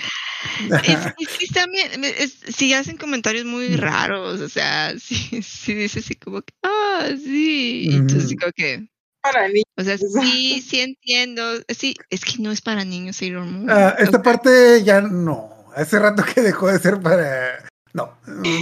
es, 0.71 1.53
también, 1.55 1.91
si 2.29 2.73
hacen 2.73 2.97
comentarios 2.97 3.45
muy 3.45 3.77
raros, 3.77 4.41
o 4.41 4.49
sea, 4.49 4.99
si, 4.99 5.43
si 5.43 5.75
dice 5.75 6.01
así 6.01 6.17
como 6.17 6.43
que, 6.43 6.53
ah, 6.63 7.09
sí, 7.17 7.91
entonces 7.93 8.35
como 8.39 8.53
que. 8.53 8.89
Para 9.21 9.49
niños. 9.49 9.65
O 9.77 9.83
sea, 9.83 9.99
sí, 9.99 10.63
sí 10.63 10.81
entiendo. 10.81 11.43
Sí, 11.69 11.95
es 12.09 12.25
que 12.25 12.41
no 12.41 12.53
es 12.53 12.61
para 12.61 12.85
niños 12.85 13.17
Sailor 13.17 13.45
Moon. 13.45 13.69
Ah, 13.69 13.97
esta 13.99 14.23
parte 14.23 14.83
ya 14.85 15.01
no. 15.01 15.58
Hace 15.79 16.01
rato 16.01 16.25
que 16.25 16.41
dejó 16.41 16.69
de 16.69 16.79
ser 16.81 17.01
para 17.01 17.69
no, 17.93 18.19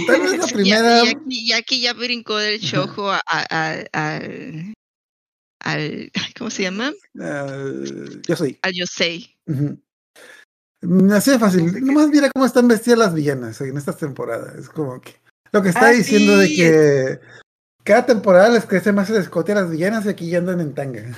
tal 0.07 0.21
vez 0.21 0.37
la 0.37 0.47
primera. 0.53 1.03
Y, 1.27 1.51
aquí, 1.53 1.81
ya 1.81 1.93
brincó 1.93 2.37
del 2.37 2.61
chojo 2.61 3.11
al, 3.11 3.89
al, 3.91 4.73
¿Cómo 6.37 6.49
se 6.49 6.63
llama? 6.63 6.93
yo 7.13 8.35
soy. 8.35 8.57
Al 8.61 8.73
yo 8.73 8.85
sé. 8.85 9.35
Así 11.11 11.31
de 11.31 11.39
fácil. 11.39 11.85
Nomás 11.85 12.09
mira 12.09 12.29
cómo 12.33 12.45
están 12.45 12.67
vestidas 12.67 12.99
las 12.99 13.13
villanas 13.13 13.59
en 13.61 13.77
esta 13.77 13.93
temporada. 13.93 14.53
Es 14.57 14.69
como 14.69 15.01
que. 15.01 15.15
Lo 15.51 15.63
que 15.63 15.69
está 15.69 15.87
ah, 15.87 15.91
diciendo 15.91 16.37
de 16.37 16.53
que 16.53 17.19
cada 17.83 18.05
temporada 18.05 18.49
les 18.49 18.65
crece 18.65 18.91
más 18.91 19.09
el 19.09 19.15
escote 19.15 19.53
a 19.53 19.55
las 19.55 19.71
villanas 19.71 20.05
y 20.05 20.09
aquí 20.09 20.29
ya 20.29 20.39
andan 20.39 20.59
en 20.59 20.73
tanga. 20.73 21.17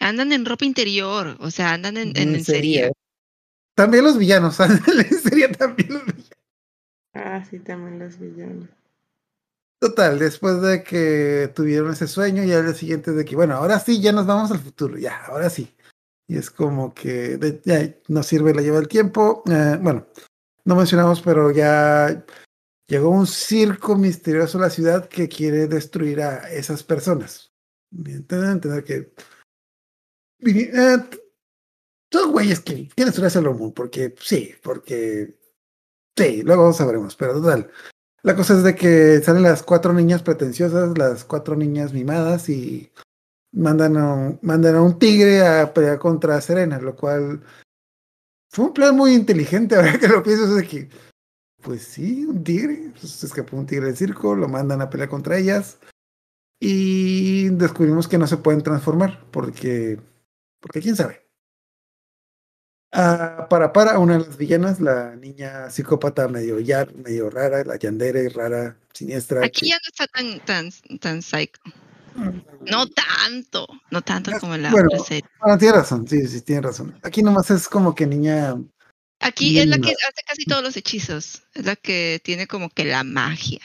Andan 0.00 0.32
en 0.32 0.44
ropa 0.44 0.64
interior, 0.64 1.36
o 1.40 1.50
sea, 1.50 1.72
andan 1.72 1.96
en, 1.96 2.16
en, 2.16 2.44
serie. 2.44 2.90
También 3.74 4.04
los 4.04 4.18
villanos, 4.18 4.56
serie 5.22 5.48
también 5.48 5.94
los 5.94 6.04
villanos. 6.04 6.30
Ah, 7.14 7.44
sí, 7.48 7.58
también 7.58 7.98
los 7.98 8.18
villanos. 8.18 8.68
Total, 9.80 10.18
después 10.18 10.60
de 10.60 10.82
que 10.82 11.50
tuvieron 11.54 11.92
ese 11.92 12.06
sueño, 12.06 12.44
y 12.44 12.52
al 12.52 12.66
día 12.66 12.74
siguiente 12.74 13.12
de 13.12 13.24
que, 13.24 13.34
bueno, 13.34 13.54
ahora 13.54 13.80
sí, 13.80 14.00
ya 14.00 14.12
nos 14.12 14.26
vamos 14.26 14.50
al 14.50 14.58
futuro, 14.58 14.98
ya, 14.98 15.24
ahora 15.24 15.48
sí. 15.48 15.74
Y 16.28 16.36
es 16.36 16.50
como 16.50 16.94
que 16.94 17.60
ya 17.64 17.92
nos 18.08 18.26
sirve 18.26 18.54
la 18.54 18.62
lleva 18.62 18.78
el 18.78 18.88
tiempo. 18.88 19.42
Eh, 19.50 19.78
bueno, 19.80 20.06
no 20.64 20.76
mencionamos, 20.76 21.22
pero 21.22 21.50
ya 21.50 22.24
llegó 22.86 23.10
un 23.10 23.26
circo 23.26 23.96
misterioso 23.96 24.58
a 24.58 24.60
la 24.60 24.70
ciudad 24.70 25.08
que 25.08 25.28
quiere 25.28 25.66
destruir 25.66 26.20
a 26.20 26.50
esas 26.52 26.84
personas. 26.84 27.52
Entender 27.90 28.84
que. 28.84 29.12
Eh, 30.40 30.98
son 32.12 32.32
güeyes 32.32 32.60
que 32.60 32.88
quieren 32.88 33.06
destruir 33.06 33.26
a 33.26 33.30
Sailor 33.30 33.56
Moon, 33.56 33.72
porque 33.72 34.14
sí, 34.18 34.54
porque 34.62 35.40
Sí, 36.20 36.42
luego 36.42 36.72
sabremos, 36.74 37.16
pero 37.16 37.40
total. 37.40 37.70
La 38.22 38.36
cosa 38.36 38.54
es 38.54 38.62
de 38.62 38.74
que 38.74 39.20
salen 39.22 39.42
las 39.42 39.62
cuatro 39.62 39.94
niñas 39.94 40.22
pretenciosas, 40.22 40.98
las 40.98 41.24
cuatro 41.24 41.56
niñas 41.56 41.94
mimadas 41.94 42.50
y 42.50 42.92
mandan 43.52 43.96
a 43.96 44.14
un, 44.14 44.38
mandan 44.42 44.76
a 44.76 44.82
un 44.82 44.98
tigre 44.98 45.40
a 45.46 45.72
pelear 45.72 45.98
contra 45.98 46.40
Serena, 46.42 46.78
lo 46.78 46.94
cual 46.94 47.42
fue 48.50 48.66
un 48.66 48.74
plan 48.74 48.94
muy 48.94 49.14
inteligente, 49.14 49.76
ahora 49.76 49.98
que 49.98 50.08
lo 50.08 50.22
pienso, 50.22 50.44
es 50.44 50.56
de 50.56 50.68
que, 50.68 50.90
pues 51.62 51.84
sí, 51.84 52.26
un 52.26 52.44
tigre, 52.44 52.92
pues 53.00 53.12
se 53.12 53.26
escapó 53.26 53.56
un 53.56 53.66
tigre 53.66 53.86
del 53.86 53.96
circo, 53.96 54.36
lo 54.36 54.48
mandan 54.48 54.82
a 54.82 54.90
pelear 54.90 55.08
contra 55.08 55.38
ellas 55.38 55.78
y 56.60 57.48
descubrimos 57.50 58.08
que 58.08 58.18
no 58.18 58.26
se 58.26 58.36
pueden 58.36 58.62
transformar, 58.62 59.24
porque, 59.30 59.98
porque 60.60 60.80
quién 60.82 60.96
sabe. 60.96 61.29
Ah, 62.92 63.46
para 63.48 63.72
para 63.72 63.98
una 64.00 64.18
de 64.18 64.26
las 64.26 64.36
villanas, 64.36 64.80
la 64.80 65.14
niña 65.14 65.70
psicópata 65.70 66.26
medio 66.26 66.58
ya, 66.58 66.86
medio 67.04 67.30
rara, 67.30 67.64
la 67.64 67.76
yandere 67.76 68.28
rara, 68.28 68.76
siniestra. 68.92 69.44
Aquí 69.44 69.68
ya 69.68 69.76
no 69.76 69.88
está 69.88 70.06
tan, 70.08 70.40
tan, 70.40 70.98
tan 70.98 71.22
psycho. 71.22 71.60
No 72.66 72.86
tanto, 72.88 73.68
no 73.92 74.02
tanto 74.02 74.32
como 74.40 74.56
en 74.56 74.62
la 74.62 74.72
bueno, 74.72 74.90
serie. 74.98 75.24
Bueno, 75.40 75.56
tiene 75.56 75.74
razón, 75.74 76.06
sí, 76.08 76.26
sí, 76.26 76.40
tiene 76.40 76.62
razón. 76.62 76.98
Aquí 77.02 77.22
nomás 77.22 77.50
es 77.52 77.68
como 77.68 77.94
que 77.94 78.06
niña. 78.06 78.56
Aquí 79.20 79.58
es 79.58 79.68
la 79.68 79.78
que 79.78 79.90
hace 79.90 80.22
casi 80.26 80.44
todos 80.44 80.62
los 80.62 80.76
hechizos, 80.76 81.44
es 81.54 81.64
la 81.64 81.76
que 81.76 82.20
tiene 82.24 82.48
como 82.48 82.70
que 82.70 82.84
la 82.84 83.04
magia. 83.04 83.60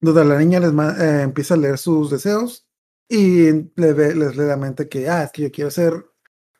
Duda, 0.00 0.24
la 0.24 0.38
niña 0.38 0.60
les 0.60 0.72
eh, 0.98 1.22
empieza 1.22 1.54
a 1.54 1.56
leer 1.58 1.76
sus 1.76 2.10
deseos 2.10 2.66
y 3.08 3.52
le 3.74 3.92
ve, 3.92 4.14
les 4.14 4.36
lee 4.36 4.46
la 4.46 4.56
mente 4.56 4.88
que, 4.88 5.08
ah, 5.08 5.24
es 5.24 5.32
que 5.32 5.42
yo 5.42 5.50
quiero 5.50 5.70
ser 5.70 6.11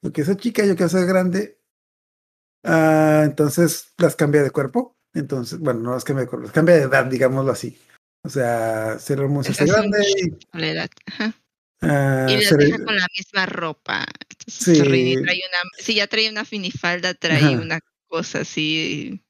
lo 0.03 0.13
que 0.13 0.23
esa 0.23 0.37
chica, 0.37 0.65
yo 0.65 0.77
quiero 0.77 0.89
ser 0.89 1.07
grande. 1.07 1.59
Ah, 2.65 3.23
entonces 3.25 3.93
las 3.99 4.17
cambia 4.17 4.43
de 4.43 4.51
cuerpo. 4.51 4.97
Entonces, 5.15 5.59
bueno, 5.59 5.81
no 5.81 5.93
las 5.93 6.05
cambia 6.05 6.25
de 6.25 6.29
cuerpo, 6.29 6.47
las 6.47 6.55
cambia 6.55 6.77
de 6.77 6.83
edad, 6.83 7.07
digámoslo 7.07 7.53
así. 7.53 7.79
O 8.25 8.29
sea, 8.29 8.99
ser 8.99 9.21
hermosa, 9.21 9.53
ser 9.55 9.69
grande. 9.69 9.99
Y, 10.17 10.59
la 10.59 10.69
edad. 10.69 10.91
Ah, 11.81 12.27
y 12.29 12.37
las 12.37 12.57
deja 12.57 12.85
con 12.85 12.97
la 12.97 13.07
misma 13.17 13.47
ropa. 13.47 14.07
sí. 14.47 14.79
trae 14.79 15.17
una, 15.17 15.71
si 15.79 15.95
ya 15.95 16.07
trae 16.07 16.31
una 16.31 16.45
finifalda, 16.45 17.15
trae 17.15 17.57
una 17.57 17.81
cosa 18.09 18.41
así 18.41 19.23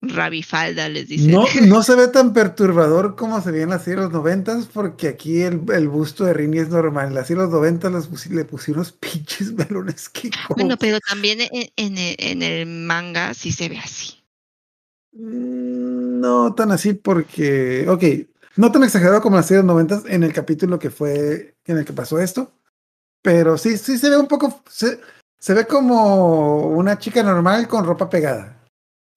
rabifalda, 0.00 0.88
les 0.88 1.08
dice. 1.08 1.30
No, 1.30 1.44
no 1.66 1.82
se 1.82 1.94
ve 1.96 2.08
tan 2.08 2.32
perturbador 2.32 3.16
como 3.16 3.40
se 3.40 3.50
veía 3.50 3.64
en 3.64 3.70
la 3.70 3.78
serie 3.78 3.96
de 3.96 4.02
los 4.04 4.12
noventas, 4.12 4.66
porque 4.72 5.08
aquí 5.08 5.42
el, 5.42 5.62
el, 5.72 5.88
busto 5.88 6.24
de 6.24 6.34
Rini 6.34 6.58
es 6.58 6.68
normal. 6.68 7.08
En 7.08 7.14
la 7.14 7.24
serie 7.24 7.42
de 7.42 7.48
los 7.48 7.54
noventas 7.54 7.92
le 8.30 8.44
pusieron 8.44 8.80
unos 8.80 8.92
pinches 9.00 9.52
melones 9.52 10.08
que 10.08 10.30
Bueno, 10.54 10.76
pero 10.78 10.98
también 11.00 11.40
en, 11.40 11.70
en, 11.76 11.98
el, 11.98 12.16
en, 12.18 12.42
el, 12.42 12.66
manga 12.66 13.34
sí 13.34 13.52
se 13.52 13.68
ve 13.68 13.78
así. 13.78 14.14
Mm, 15.12 16.20
no 16.20 16.54
tan 16.54 16.70
así 16.70 16.94
porque, 16.94 17.86
ok, 17.88 18.04
no 18.56 18.72
tan 18.72 18.84
exagerado 18.84 19.20
como 19.20 19.36
en 19.36 19.40
la 19.40 19.46
serie 19.46 19.62
de 19.62 19.66
los 19.66 19.74
noventas 19.74 20.02
en 20.06 20.22
el 20.22 20.32
capítulo 20.32 20.78
que 20.78 20.90
fue, 20.90 21.54
en 21.64 21.78
el 21.78 21.84
que 21.84 21.92
pasó 21.92 22.20
esto, 22.20 22.52
pero 23.22 23.58
sí, 23.58 23.76
sí 23.78 23.98
se 23.98 24.10
ve 24.10 24.16
un 24.16 24.28
poco, 24.28 24.62
se 24.68 25.54
ve 25.54 25.66
como 25.66 26.66
una 26.68 26.98
chica 26.98 27.22
normal 27.22 27.66
con 27.68 27.84
ropa 27.84 28.08
pegada. 28.08 28.57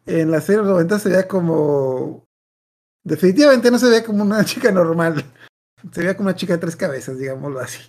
En 0.05 0.31
la 0.31 0.41
serie 0.41 0.57
de 0.57 0.63
los 0.63 0.73
90 0.73 0.99
se 0.99 1.09
veía 1.09 1.27
como. 1.27 2.27
Definitivamente 3.03 3.71
no 3.71 3.79
se 3.79 3.89
veía 3.89 4.03
como 4.03 4.23
una 4.23 4.43
chica 4.45 4.71
normal. 4.71 5.23
Se 5.91 6.01
veía 6.01 6.15
como 6.15 6.29
una 6.29 6.35
chica 6.35 6.53
de 6.53 6.59
tres 6.59 6.75
cabezas, 6.75 7.17
digámoslo 7.17 7.59
así. 7.59 7.79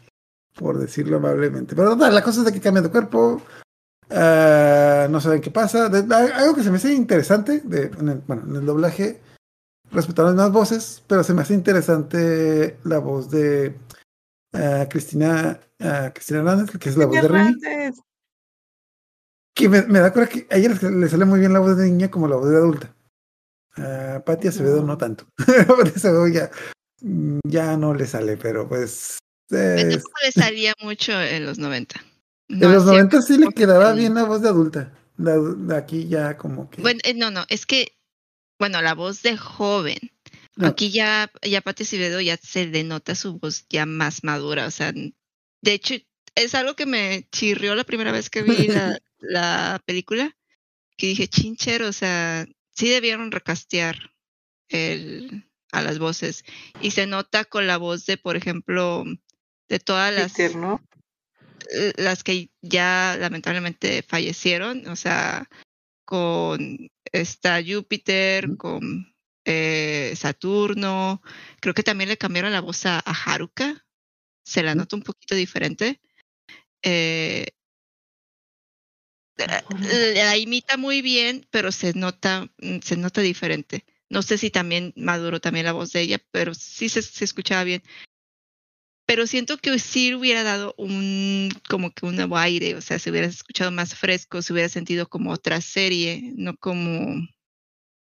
Por 0.55 0.79
decirlo 0.79 1.17
amablemente. 1.17 1.75
Pero 1.75 1.97
no, 1.97 2.11
la 2.11 2.23
cosa 2.23 2.41
es 2.41 2.47
de 2.47 2.53
que 2.53 2.61
cambia 2.61 2.83
de 2.83 2.91
cuerpo. 2.91 3.43
Uh, 4.11 5.09
no 5.11 5.21
saben 5.21 5.41
qué 5.41 5.51
pasa. 5.51 5.87
Algo 5.87 6.55
que 6.55 6.63
se 6.63 6.71
me 6.71 6.77
hace 6.77 6.93
interesante, 6.93 7.61
de, 7.65 7.91
en 7.99 8.09
el, 8.11 8.19
bueno, 8.27 8.43
en 8.47 8.57
el 8.57 8.67
doblaje, 8.67 9.23
respetaron 9.91 10.37
las 10.37 10.53
voces, 10.53 11.03
pero 11.07 11.25
se 11.25 11.33
me 11.33 11.43
hace 11.43 11.55
interesante 11.55 12.79
la 12.85 12.99
voz 12.99 13.31
de 13.31 13.75
uh, 14.53 14.89
Cristina, 14.91 15.59
uh, 15.81 16.13
Cristina 16.13 16.41
Hernández, 16.41 16.77
que 16.79 16.91
es 16.91 16.97
la 16.99 17.07
voz 17.07 17.23
de 17.23 17.29
Rini. 17.29 17.57
Que 19.55 19.69
me, 19.69 19.83
me 19.83 20.01
da 20.01 20.13
cuenta 20.13 20.31
que 20.33 20.47
a 20.51 20.57
ella 20.57 20.71
le 20.91 21.09
sale 21.09 21.25
muy 21.25 21.41
bien 21.41 21.53
la 21.53 21.61
voz 21.61 21.77
de 21.77 21.85
niña 21.85 22.11
como 22.11 22.29
la 22.29 22.37
voz 22.37 22.51
de 22.51 22.57
adulta. 22.57 22.95
A 23.77 24.23
Patti 24.25 24.49
Acevedo 24.49 24.83
no, 24.83 24.99
tanto. 24.99 25.27
Acevedo 25.97 26.29
ya, 26.29 26.51
ya 27.47 27.77
no 27.77 27.95
le 27.95 28.07
sale, 28.07 28.37
pero 28.37 28.69
pues. 28.69 29.19
Es... 29.51 30.05
le 30.25 30.33
salía 30.33 30.75
mucho 30.81 31.13
en 31.21 31.47
los 31.47 31.59
90. 31.59 32.03
No, 32.49 32.67
en 32.67 32.73
los 32.73 32.85
90 32.85 33.23
sí 33.23 33.39
le 33.39 33.49
quedaba 33.49 33.93
bien 33.93 34.15
la 34.15 34.25
voz 34.25 34.43
de 34.43 34.49
adulta. 34.49 34.93
La, 35.17 35.77
aquí 35.77 36.09
ya 36.09 36.37
como 36.37 36.69
que. 36.71 36.83
Bueno, 36.83 37.01
no, 37.17 37.31
no, 37.31 37.45
es 37.49 37.67
que, 37.67 37.97
bueno, 38.59 38.83
la 38.83 38.95
voz 38.95 39.23
de 39.23 39.37
joven. 39.37 39.99
No. 40.57 40.69
Aquí 40.69 40.91
ya, 40.91 41.31
ya 41.43 41.63
Patti 41.63 41.85
Acevedo 41.85 42.21
ya 42.21 42.37
se 42.37 42.67
denota 42.67 43.15
su 43.15 43.39
voz 43.39 43.67
ya 43.71 43.87
más 43.87 44.23
madura. 44.23 44.67
O 44.67 44.71
sea, 44.71 44.93
de 44.93 45.73
hecho, 45.73 45.95
es 46.35 46.55
algo 46.55 46.77
que 46.77 46.85
me 46.85 47.27
chirrió 47.33 47.75
la 47.75 47.85
primera 47.85 48.13
vez 48.13 48.29
que 48.29 48.43
vi 48.43 48.69
la, 48.69 48.99
la 49.23 49.81
película, 49.87 50.37
que 50.97 51.09
dije, 51.09 51.29
chinchero, 51.29 51.89
o 51.89 51.93
sea, 51.93 52.47
sí 52.73 52.89
debieron 52.89 53.31
recastear 53.31 54.13
el, 54.69 55.49
a 55.73 55.83
las 55.83 55.99
voces. 55.99 56.45
Y 56.81 56.91
se 56.93 57.07
nota 57.07 57.45
con 57.45 57.67
la 57.67 57.77
voz 57.77 58.07
de, 58.07 58.19
por 58.19 58.37
ejemplo, 58.37 59.05
de 59.69 59.79
todas 59.81 60.15
las... 60.15 60.33
Peter, 60.33 60.57
¿no? 60.57 60.81
Las 61.97 62.23
que 62.23 62.51
ya 62.61 63.17
lamentablemente 63.19 64.03
fallecieron, 64.03 64.87
o 64.89 64.97
sea, 64.97 65.49
con 66.05 66.91
esta 67.13 67.63
Júpiter, 67.65 68.57
con 68.57 69.15
eh, 69.45 70.13
Saturno, 70.17 71.23
creo 71.61 71.73
que 71.73 71.83
también 71.83 72.09
le 72.09 72.19
cambiaron 72.19 72.53
la 72.53 72.61
voz 72.61 72.85
a, 72.85 72.99
a 72.99 73.13
Haruka, 73.13 73.87
se 74.45 74.63
la 74.63 74.75
nota 74.75 74.97
un 74.97 75.03
poquito 75.03 75.35
diferente. 75.35 76.01
Eh, 76.83 77.47
la 79.37 80.37
imita 80.37 80.77
muy 80.77 81.03
bien, 81.03 81.47
pero 81.51 81.73
se 81.73 81.93
nota, 81.95 82.49
se 82.83 82.97
nota 82.97 83.21
diferente. 83.21 83.85
No 84.09 84.23
sé 84.23 84.37
si 84.37 84.51
también 84.51 84.93
maduró 84.97 85.41
también 85.41 85.67
la 85.67 85.73
voz 85.73 85.93
de 85.93 86.03
ella, 86.03 86.19
pero 86.31 86.55
sí 86.55 86.89
se, 86.89 87.01
se 87.03 87.25
escuchaba 87.25 87.65
bien. 87.65 87.83
Pero 89.07 89.27
siento 89.27 89.59
que 89.59 89.79
sí 89.79 90.15
hubiera 90.15 90.43
dado 90.43 90.75
un 90.79 91.49
como 91.69 91.93
que 91.93 92.07
un 92.07 92.17
nuevo 92.17 92.37
aire, 92.37 92.75
o 92.75 92.81
sea, 92.81 92.99
se 92.99 93.11
hubiera 93.11 93.27
escuchado 93.27 93.71
más 93.71 93.95
fresco, 93.95 94.43
se 94.43 94.53
hubiera 94.53 94.69
sentido 94.69 95.09
como 95.09 95.33
otra 95.33 95.61
serie, 95.61 96.33
no 96.37 96.57
como 96.57 97.27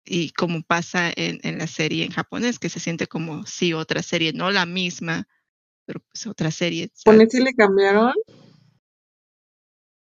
y 0.05 0.31
como 0.31 0.63
pasa 0.63 1.13
en, 1.15 1.39
en 1.43 1.59
la 1.59 1.67
serie 1.67 2.05
en 2.05 2.11
japonés, 2.11 2.59
que 2.59 2.69
se 2.69 2.81
siente 2.81 3.07
como 3.07 3.47
sí 3.47 3.73
otra 3.73 4.03
serie, 4.03 4.33
no 4.33 4.51
la 4.51 4.67
misma, 4.67 5.29
pero 5.87 6.01
pues 6.01 6.27
otra 6.27 6.51
serie. 6.51 6.91
¿Con 7.05 7.31
si 7.31 7.41
le 7.41 7.55
cambiaron? 7.55 8.15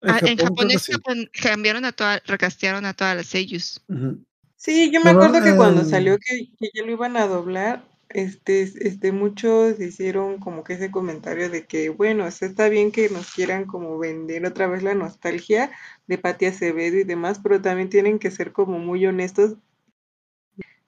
En, 0.01 0.09
ah, 0.09 0.13
Japón, 0.13 0.29
en 0.29 0.37
japonés 0.37 0.81
sí. 0.81 0.93
cambiaron 1.41 1.85
a 1.85 1.91
todas, 1.91 2.21
recastearon 2.25 2.85
a 2.85 2.93
todas 2.93 3.15
las 3.15 3.27
sellos. 3.27 3.81
Uh 3.87 3.93
-huh. 3.93 4.25
Sí, 4.61 4.91
yo 4.91 4.99
me 4.99 5.05
Pero, 5.05 5.23
acuerdo 5.23 5.43
que 5.43 5.55
cuando 5.55 5.83
salió 5.83 6.19
que, 6.19 6.49
que, 6.59 6.69
ya 6.73 6.85
lo 6.85 6.91
iban 6.91 7.17
a 7.17 7.25
doblar, 7.25 7.83
este, 8.09 8.61
este, 8.61 9.11
muchos 9.11 9.79
hicieron 9.79 10.37
como 10.39 10.63
que 10.63 10.73
ese 10.73 10.91
comentario 10.91 11.49
de 11.49 11.65
que, 11.65 11.89
bueno, 11.89 12.27
está 12.27 12.69
bien 12.69 12.91
que 12.91 13.09
nos 13.09 13.31
quieran 13.33 13.65
como 13.65 13.97
vender 13.97 14.45
otra 14.45 14.67
vez 14.67 14.83
la 14.83 14.93
nostalgia 14.93 15.71
de 16.07 16.17
Patti 16.17 16.45
Acevedo 16.45 16.97
y 16.97 17.03
demás, 17.03 17.39
pero 17.41 17.61
también 17.61 17.89
tienen 17.89 18.19
que 18.19 18.31
ser 18.31 18.51
como 18.51 18.77
muy 18.77 19.05
honestos. 19.05 19.55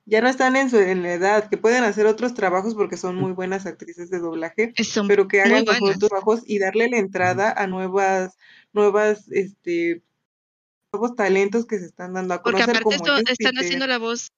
Ya 0.06 0.22
no 0.22 0.28
están 0.28 0.56
en, 0.56 0.70
su, 0.70 0.78
en 0.78 1.02
la 1.02 1.14
edad, 1.14 1.50
que 1.50 1.58
pueden 1.58 1.84
hacer 1.84 2.06
otros 2.06 2.34
trabajos 2.34 2.76
porque 2.76 2.98
son 2.98 3.16
muy 3.16 3.32
buenas 3.32 3.66
actrices 3.66 4.10
de 4.10 4.20
doblaje, 4.20 4.74
son 4.84 5.08
pero 5.08 5.28
que 5.28 5.42
hagan 5.42 5.66
los 5.66 5.82
otros 5.82 5.98
trabajos 5.98 6.44
y 6.46 6.60
darle 6.60 6.90
la 6.90 6.98
entrada 6.98 7.52
a 7.52 7.68
nuevas 7.68 8.38
nuevas, 8.74 9.30
este, 9.32 10.04
nuevos 10.92 11.16
talentos 11.16 11.66
que 11.66 11.80
se 11.80 11.86
están 11.86 12.14
dando 12.14 12.34
a 12.34 12.42
conocer. 12.42 12.66
Porque 12.66 12.80
aparte 12.80 13.00
como 13.00 13.18
esto, 13.18 13.32
están 13.32 13.56
haciendo 13.58 13.88
la 13.88 13.98
voz 13.98 14.32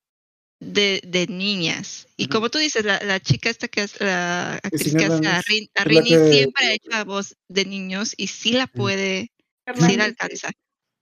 de, 0.59 1.01
de 1.05 1.27
niñas. 1.27 2.07
Y 2.17 2.25
uh 2.25 2.27
-huh. 2.27 2.31
como 2.31 2.49
tú 2.49 2.57
dices, 2.57 2.85
la, 2.85 2.99
la, 3.01 3.19
chica 3.19 3.49
esta 3.49 3.67
que 3.67 3.83
es 3.83 3.99
la 3.99 4.55
actriz 4.55 4.95
que 4.95 5.05
hace 5.05 5.27
a, 5.27 5.41
Rin, 5.41 5.69
a 5.75 5.83
Rini 5.83 6.09
que... 6.09 6.31
siempre 6.31 6.65
ha 6.65 6.73
hecho 6.73 6.89
la 6.89 7.03
voz 7.03 7.35
de 7.47 7.65
niños 7.65 8.13
y 8.17 8.27
sí 8.27 8.53
la 8.53 8.67
puede, 8.67 9.31
sí 9.75 9.97
la 9.97 10.05
alcanza. 10.05 10.51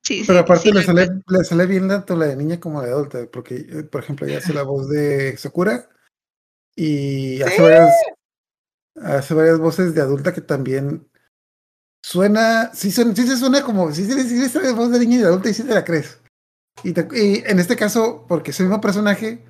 Sí, 0.06 0.24
Pero 0.28 0.40
sí, 0.40 0.44
aparte 0.44 0.64
sí 0.64 0.72
le, 0.74 0.84
sale, 0.84 1.10
le 1.28 1.44
sale 1.46 1.66
bien 1.66 1.88
tanto 1.88 2.18
la 2.18 2.26
de 2.26 2.36
niña 2.36 2.60
como 2.60 2.82
la 2.82 2.88
de 2.88 2.94
adulta, 2.94 3.26
porque, 3.32 3.56
eh, 3.56 3.84
por 3.84 4.04
ejemplo, 4.04 4.28
ella 4.28 4.40
hace 4.40 4.54
la 4.54 4.64
voz 4.64 4.90
de 4.90 5.38
Sakura 5.38 5.88
y 6.76 7.42
hace, 7.42 7.62
varias, 7.62 7.94
hace 8.96 9.34
varias 9.34 9.60
voces 9.60 9.96
de 9.96 10.02
adulta 10.02 10.34
que 10.34 10.42
también 10.42 11.08
suena, 12.04 12.72
sí, 12.74 12.92
suena, 12.92 13.16
sí 13.16 13.26
se 13.26 13.38
suena 13.38 13.64
como, 13.64 13.92
sí, 13.92 14.06
sí, 14.06 14.24
sí, 14.24 14.50
sí, 14.50 14.60
voz 14.76 14.92
de 14.92 15.00
niña 15.00 15.16
y 15.16 15.20
de 15.20 15.28
adulta 15.28 15.50
y 15.50 15.54
sí 15.54 15.64
te 15.64 15.74
la 15.74 15.86
crees. 15.86 16.20
Y, 16.84 16.92
te, 16.94 17.08
y 17.14 17.44
en 17.46 17.60
este 17.60 17.76
caso, 17.76 18.26
porque 18.28 18.52
es 18.52 18.60
el 18.60 18.68
mismo 18.68 18.82
personaje, 18.82 19.44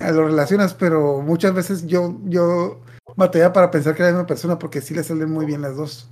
lo 0.00 0.26
relacionas, 0.26 0.74
pero 0.74 1.20
muchas 1.20 1.54
veces 1.54 1.86
yo, 1.86 2.18
yo 2.24 2.80
batallaba 3.16 3.52
para 3.52 3.70
pensar 3.70 3.94
que 3.94 4.02
era 4.02 4.12
la 4.12 4.18
misma 4.18 4.26
persona 4.26 4.58
porque 4.58 4.80
sí 4.80 4.94
le 4.94 5.04
salen 5.04 5.30
muy 5.30 5.44
bien 5.44 5.62
las 5.62 5.76
dos. 5.76 6.08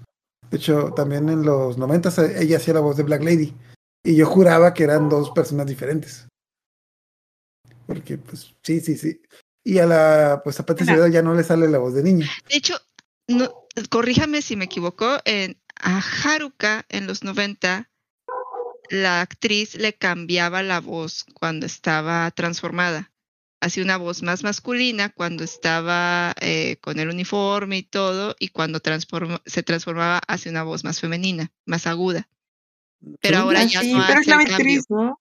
De 0.50 0.59
hecho, 0.59 0.92
también 0.92 1.28
en 1.28 1.42
los 1.42 1.78
90 1.78 2.11
ella 2.38 2.59
hacía 2.59 2.74
la 2.74 2.80
voz 2.80 2.96
de 2.96 3.02
Black 3.02 3.22
Lady 3.22 3.54
y 4.04 4.16
yo 4.16 4.26
juraba 4.26 4.74
que 4.74 4.85
eran 4.85 5.09
dos 5.09 5.30
personas 5.30 5.66
diferentes. 5.66 6.28
Porque, 7.87 8.18
pues, 8.18 8.54
sí, 8.62 8.80
sí, 8.80 8.96
sí. 8.96 9.22
Y 9.64 9.78
a 9.78 9.87
la, 9.87 10.40
pues, 10.44 10.59
a 10.61 10.66
Patti 10.66 10.85
ya 10.85 11.22
no 11.22 11.35
le 11.35 11.42
sale 11.42 11.68
la 11.68 11.78
voz 11.78 11.94
de 11.94 12.02
niña. 12.02 12.28
De 12.48 12.56
hecho, 12.56 12.74
no, 13.28 13.66
corríjame 13.90 14.42
si 14.42 14.56
me 14.56 14.66
equivoco, 14.66 15.18
en, 15.24 15.56
a 15.80 16.00
Haruka 16.00 16.84
en 16.88 17.06
los 17.06 17.22
90, 17.24 17.90
la 18.90 19.20
actriz 19.20 19.74
le 19.74 19.94
cambiaba 19.94 20.62
la 20.62 20.80
voz 20.80 21.24
cuando 21.34 21.66
estaba 21.66 22.30
transformada. 22.30 23.12
Hacía 23.60 23.82
una 23.84 23.96
voz 23.96 24.22
más 24.22 24.42
masculina 24.44 25.08
cuando 25.08 25.42
estaba 25.42 26.34
eh, 26.40 26.76
con 26.80 26.98
el 26.98 27.08
uniforme 27.08 27.78
y 27.78 27.82
todo, 27.82 28.36
y 28.38 28.48
cuando 28.48 28.80
transform 28.80 29.38
se 29.46 29.62
transformaba 29.62 30.20
hacia 30.28 30.50
una 30.50 30.62
voz 30.62 30.84
más 30.84 31.00
femenina, 31.00 31.52
más 31.64 31.86
aguda. 31.86 32.28
Pero 33.20 33.36
sí, 33.36 33.42
ahora 33.42 33.64
ya 33.64 33.80
sí, 33.80 33.92
no 33.92 34.04
pero 34.06 34.20
hace 34.20 34.30
es 34.30 34.36
la 34.36 34.42
el 34.42 34.54
actriz, 34.54 34.86
cambio. 34.86 35.04
¿no? 35.06 35.20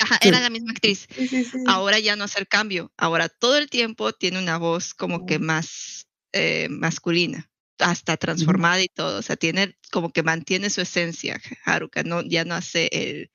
Ajá, 0.00 0.18
Sí. 0.22 0.28
era 0.28 0.40
la 0.40 0.50
misma 0.50 0.70
actriz. 0.72 1.08
Sí, 1.14 1.26
sí, 1.26 1.44
sí. 1.44 1.58
Ahora 1.66 1.98
ya 1.98 2.14
no 2.14 2.24
hace 2.24 2.38
el 2.38 2.46
cambio. 2.46 2.92
Ahora 2.96 3.28
todo 3.28 3.56
el 3.58 3.68
tiempo 3.68 4.12
tiene 4.12 4.38
una 4.38 4.56
voz 4.58 4.94
como 4.94 5.26
que 5.26 5.38
más 5.38 6.06
eh, 6.32 6.68
masculina, 6.70 7.49
hasta 7.80 8.16
transformada 8.16 8.82
y 8.82 8.88
todo. 8.88 9.18
O 9.18 9.22
sea, 9.22 9.36
tiene 9.36 9.76
como 9.90 10.12
que 10.12 10.22
mantiene 10.22 10.70
su 10.70 10.80
esencia, 10.80 11.40
Haruka. 11.64 12.02
No, 12.02 12.22
ya 12.22 12.44
no 12.44 12.54
hace 12.54 12.88
el, 12.92 13.30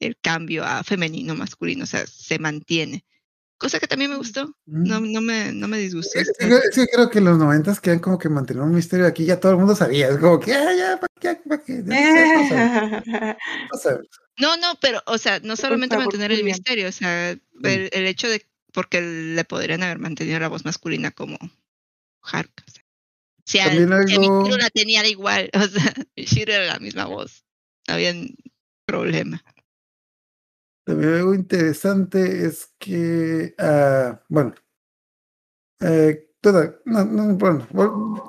el 0.00 0.16
cambio 0.20 0.64
a 0.64 0.82
femenino, 0.84 1.34
masculino. 1.34 1.84
O 1.84 1.86
sea, 1.86 2.06
se 2.06 2.38
mantiene. 2.38 3.04
Cosa 3.60 3.78
que 3.78 3.86
también 3.86 4.10
me 4.10 4.16
gustó. 4.16 4.56
No, 4.64 5.00
no, 5.00 5.20
me, 5.20 5.52
no 5.52 5.68
me 5.68 5.76
disgustó. 5.76 6.18
Que 6.38 6.86
creo 6.90 7.10
que 7.10 7.20
los 7.20 7.36
noventas 7.36 7.78
quedan 7.78 7.98
como 7.98 8.16
que 8.16 8.30
mantener 8.30 8.62
un 8.62 8.74
misterio 8.74 9.06
aquí, 9.06 9.26
ya 9.26 9.38
todo 9.38 9.52
el 9.52 9.58
mundo 9.58 9.76
sabía, 9.76 10.08
es 10.08 10.16
como 10.16 10.40
que, 10.40 10.54
ah, 10.54 10.74
ya, 10.74 10.98
¿para 10.98 11.12
qué? 11.20 11.42
¿Para 11.46 11.62
qué? 11.62 11.82
No 11.84 13.78
sabes. 13.78 14.08
No, 14.38 14.56
no, 14.56 14.78
pero, 14.80 15.02
o 15.04 15.18
sea, 15.18 15.40
no 15.40 15.56
solamente 15.56 15.98
mantener 15.98 16.32
el 16.32 16.42
misterio, 16.42 16.88
o 16.88 16.92
sea, 16.92 17.32
el, 17.32 17.40
el 17.62 18.06
hecho 18.06 18.30
de, 18.30 18.46
porque 18.72 19.02
le 19.02 19.44
podrían 19.44 19.82
haber 19.82 19.98
mantenido 19.98 20.40
la 20.40 20.48
voz 20.48 20.64
masculina 20.64 21.10
como 21.10 21.36
Haruka. 22.22 22.64
O 22.66 22.70
sea, 22.70 22.79
También 23.58 24.08
si 24.08 24.14
algo- 24.14 24.42
Michiru 24.42 24.56
la 24.58 24.70
tenía 24.70 25.06
igual, 25.06 25.50
o 25.54 25.66
sea, 25.66 25.92
Michiru 26.16 26.52
era 26.52 26.66
la 26.66 26.78
misma 26.78 27.06
voz, 27.06 27.44
no 27.88 27.94
había 27.94 28.14
problema. 28.86 29.42
También 30.84 31.14
algo 31.14 31.34
interesante 31.34 32.46
es 32.46 32.72
que, 32.78 33.54
ah, 33.58 34.20
bueno, 34.28 34.54
eh, 35.80 36.30
total, 36.40 36.80
no, 36.84 37.04
no, 37.04 37.34
bueno, 37.36 37.66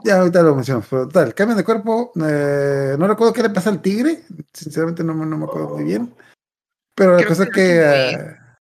ya 0.04 0.20
ahorita 0.20 0.42
lo 0.44 0.56
mencionamos, 0.56 0.88
pero 0.90 1.08
total, 1.08 1.34
cambio 1.34 1.56
de 1.56 1.64
cuerpo, 1.64 2.12
eh, 2.24 2.96
no 2.98 3.08
recuerdo 3.08 3.34
qué 3.34 3.44
le 3.44 3.50
pasa 3.50 3.70
al 3.70 3.82
tigre, 3.82 4.24
sinceramente 4.54 5.04
no, 5.04 5.14
no 5.14 5.38
me 5.38 5.46
acuerdo 5.46 5.70
muy 5.70 5.84
bien, 5.86 6.14
pero 6.96 7.12
la 7.12 7.18
Creo 7.18 7.30
cosa 7.30 7.46
que 7.46 7.52
que, 7.52 7.76
lo 7.80 7.86
ah, 7.88 8.58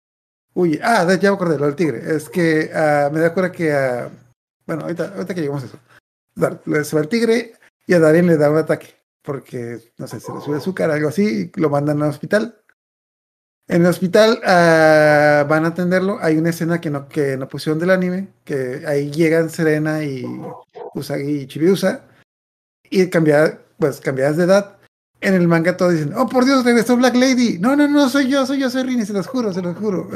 huye, 0.54 0.80
ah, 0.82 1.14
ya 1.14 1.30
me 1.30 1.34
acordé, 1.36 1.58
lo 1.58 1.66
del 1.66 1.76
tigre, 1.76 2.02
es 2.16 2.28
que 2.28 2.70
ah, 2.74 3.08
me 3.12 3.20
da 3.20 3.32
cuenta 3.32 3.52
que, 3.52 3.72
ah, 3.72 4.10
bueno, 4.66 4.82
ahorita, 4.82 5.12
ahorita 5.14 5.34
que 5.34 5.40
llegamos 5.40 5.62
a 5.62 5.66
eso, 5.66 5.78
se 6.36 6.96
va 6.96 7.02
el 7.02 7.08
tigre 7.08 7.54
y 7.86 7.94
a 7.94 8.00
Darien 8.00 8.26
le 8.26 8.36
da 8.36 8.50
un 8.50 8.58
ataque, 8.58 8.94
porque, 9.22 9.78
no 9.98 10.06
sé, 10.06 10.20
se 10.20 10.32
le 10.32 10.40
sube 10.40 10.58
azúcar, 10.58 10.90
algo 10.90 11.08
así, 11.08 11.50
y 11.54 11.60
lo 11.60 11.70
mandan 11.70 12.02
al 12.02 12.10
hospital. 12.10 12.60
En 13.68 13.82
el 13.82 13.88
hospital 13.88 14.38
uh, 14.42 15.48
van 15.48 15.64
a 15.64 15.68
atenderlo. 15.68 16.18
Hay 16.20 16.36
una 16.36 16.50
escena 16.50 16.80
que 16.80 16.88
no, 16.88 17.08
que 17.08 17.36
no 17.36 17.48
pusieron 17.48 17.80
del 17.80 17.90
anime, 17.90 18.28
que 18.44 18.84
ahí 18.86 19.10
llegan 19.10 19.50
Serena 19.50 20.04
y 20.04 20.24
Usagi 20.94 21.40
y 21.40 21.46
Chibiusa, 21.46 22.04
y 22.88 23.08
cambiadas, 23.08 23.58
pues, 23.78 24.00
cambiadas 24.00 24.36
de 24.36 24.44
edad. 24.44 24.78
En 25.20 25.34
el 25.34 25.48
manga 25.48 25.76
todos 25.76 25.94
dicen, 25.94 26.12
oh 26.14 26.28
por 26.28 26.44
Dios, 26.44 26.64
regresó 26.64 26.96
Black 26.96 27.16
Lady. 27.16 27.58
No, 27.58 27.74
no, 27.74 27.88
no, 27.88 28.08
soy 28.08 28.28
yo, 28.28 28.46
soy 28.46 28.60
yo, 28.60 28.70
soy 28.70 28.84
Rini, 28.84 29.04
se 29.04 29.12
los 29.12 29.26
juro, 29.26 29.52
se 29.52 29.62
los 29.62 29.76
juro. 29.76 30.10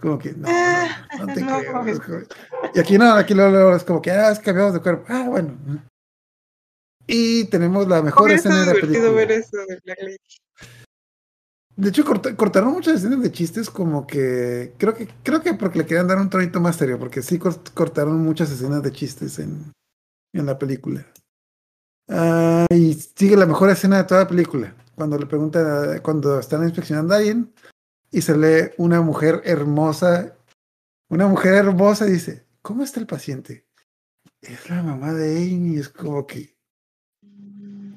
Como 0.00 0.18
que, 0.18 0.32
no, 0.32 0.48
no, 0.48 1.26
no 1.26 1.34
te 1.34 1.40
no, 1.40 1.58
creo. 2.00 2.22
Y 2.74 2.78
aquí 2.78 2.98
no, 2.98 3.12
aquí 3.12 3.34
lo, 3.34 3.74
es 3.74 3.84
como 3.84 4.02
que, 4.02 4.10
ah, 4.10 4.30
es 4.30 4.38
cambiamos 4.40 4.74
de 4.74 4.80
cuerpo. 4.80 5.04
Ah, 5.08 5.26
bueno. 5.28 5.56
Y 7.06 7.44
tenemos 7.44 7.88
la 7.88 8.02
mejor 8.02 8.30
escena 8.30 8.60
de 8.60 8.66
la 8.66 8.72
película. 8.74 9.10
Ver 9.10 9.32
eso 9.32 9.56
de 9.56 9.80
Black. 9.84 9.98
De 11.76 11.90
hecho, 11.90 12.04
cortaron 12.04 12.72
muchas 12.72 12.96
escenas 12.96 13.22
de 13.22 13.30
chistes 13.30 13.68
como 13.68 14.06
que 14.06 14.72
creo 14.78 14.94
que 14.94 15.08
creo 15.22 15.42
que 15.42 15.52
porque 15.52 15.78
le 15.78 15.86
querían 15.86 16.08
dar 16.08 16.18
un 16.18 16.30
tonito 16.30 16.58
más 16.58 16.76
serio, 16.76 16.98
porque 16.98 17.20
sí 17.20 17.38
cortaron 17.38 18.22
muchas 18.22 18.50
escenas 18.50 18.82
de 18.82 18.92
chistes 18.92 19.38
en, 19.38 19.72
en 20.32 20.46
la 20.46 20.58
película. 20.58 21.06
Uh, 22.08 22.72
y 22.72 22.94
sigue 22.94 23.36
la 23.36 23.44
mejor 23.44 23.68
escena 23.68 23.98
de 23.98 24.04
toda 24.04 24.22
la 24.22 24.28
película, 24.28 24.74
cuando 24.94 25.18
le 25.18 25.26
pregunta, 25.26 26.00
cuando 26.02 26.40
están 26.40 26.62
inspeccionando 26.62 27.12
a 27.12 27.18
alguien 27.18 27.52
y 28.16 28.22
se 28.22 28.34
lee 28.34 28.70
una 28.78 29.02
mujer 29.02 29.42
hermosa, 29.44 30.34
una 31.10 31.26
mujer 31.26 31.52
hermosa 31.52 32.06
dice, 32.06 32.46
¿cómo 32.62 32.82
está 32.82 32.98
el 32.98 33.06
paciente? 33.06 33.66
Es 34.40 34.70
la 34.70 34.82
mamá 34.82 35.12
de 35.12 35.36
Amy, 35.36 35.76
es 35.76 35.90
como 35.90 36.26
que 36.26 36.56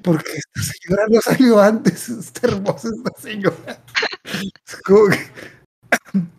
porque 0.02 0.32
esta 0.32 0.74
señora 0.74 1.06
no 1.08 1.20
salió 1.22 1.58
antes, 1.58 2.10
está 2.10 2.48
hermosa 2.48 2.88
esta 2.94 3.18
señora. 3.18 3.82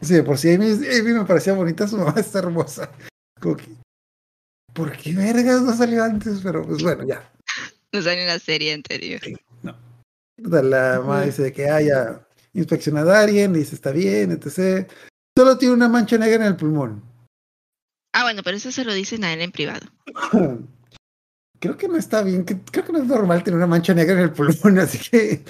Sí, 0.00 0.22
por 0.22 0.38
si 0.38 0.54
Amy, 0.54 0.76
me 1.12 1.24
parecía 1.26 1.52
bonita, 1.52 1.86
su 1.86 1.98
mamá 1.98 2.14
está 2.16 2.38
hermosa. 2.38 2.90
Como 3.42 3.56
que, 3.56 3.66
¿Por 4.72 4.96
qué 4.96 5.12
vergas 5.12 5.60
no 5.60 5.76
salió 5.76 6.02
antes? 6.04 6.40
Pero 6.40 6.64
pues 6.64 6.82
bueno, 6.82 7.04
ya. 7.04 7.30
No 7.92 8.00
salió 8.00 8.22
en 8.22 8.28
la 8.28 8.38
serie 8.38 8.72
anterior. 8.72 9.20
Sí, 9.22 9.36
no. 9.62 9.76
La 10.38 11.00
mamá 11.00 11.22
dice 11.22 11.52
que 11.52 11.68
haya 11.68 12.27
inspeccionado 12.52 13.12
a 13.12 13.20
alguien, 13.20 13.52
dice 13.52 13.74
está 13.74 13.92
bien, 13.92 14.32
etc. 14.32 14.90
Solo 15.36 15.58
tiene 15.58 15.74
una 15.74 15.88
mancha 15.88 16.18
negra 16.18 16.44
en 16.44 16.52
el 16.52 16.56
pulmón. 16.56 17.02
Ah, 18.12 18.24
bueno, 18.24 18.42
pero 18.42 18.56
eso 18.56 18.72
se 18.72 18.84
lo 18.84 18.92
dicen 18.94 19.24
a 19.24 19.32
él 19.32 19.40
en 19.40 19.52
privado. 19.52 19.86
creo 21.60 21.76
que 21.76 21.88
no 21.88 21.96
está 21.96 22.22
bien, 22.22 22.44
creo 22.44 22.84
que 22.84 22.92
no 22.92 22.98
es 22.98 23.06
normal 23.06 23.42
tener 23.42 23.56
una 23.56 23.66
mancha 23.66 23.94
negra 23.94 24.14
en 24.14 24.20
el 24.20 24.32
pulmón, 24.32 24.78
así 24.78 24.98
que... 24.98 25.44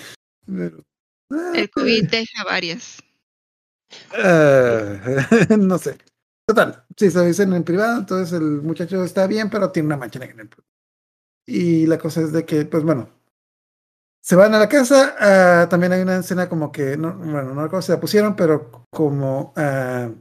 Ah, 1.31 1.53
el 1.55 1.71
COVID 1.71 2.09
deja 2.09 2.45
varias. 2.45 2.99
Uh, 4.13 5.57
no 5.59 5.79
sé. 5.79 5.99
Total, 6.47 6.85
sí, 6.97 7.11
se 7.11 7.27
dicen 7.27 7.53
en 7.53 7.65
privado, 7.65 7.99
entonces 7.99 8.33
el 8.39 8.63
muchacho 8.63 9.05
está 9.05 9.27
bien, 9.27 9.51
pero 9.51 9.71
tiene 9.71 9.87
una 9.87 9.99
mancha 9.99 10.19
negra 10.19 10.35
en 10.35 10.41
el 10.41 10.49
pulmón. 10.49 10.69
Y 11.47 11.87
la 11.87 11.99
cosa 11.99 12.21
es 12.23 12.33
de 12.33 12.45
que, 12.45 12.65
pues 12.67 12.83
bueno, 12.83 13.09
se 14.21 14.37
van 14.37 14.55
a 14.55 14.59
la 14.59 14.69
casa, 14.69 15.15
uh, 15.65 15.69
también 15.69 15.93
hay 15.93 16.03
una 16.03 16.19
escena 16.19 16.49
como 16.49 16.71
que, 16.71 16.97
no, 16.97 17.15
bueno, 17.15 17.55
no 17.55 17.63
recuerdo 17.63 17.83
si 17.83 17.93
la 17.93 18.01
pusieron, 18.01 18.37
pero 18.37 18.85
como 18.91 19.55
uh, 19.57 20.15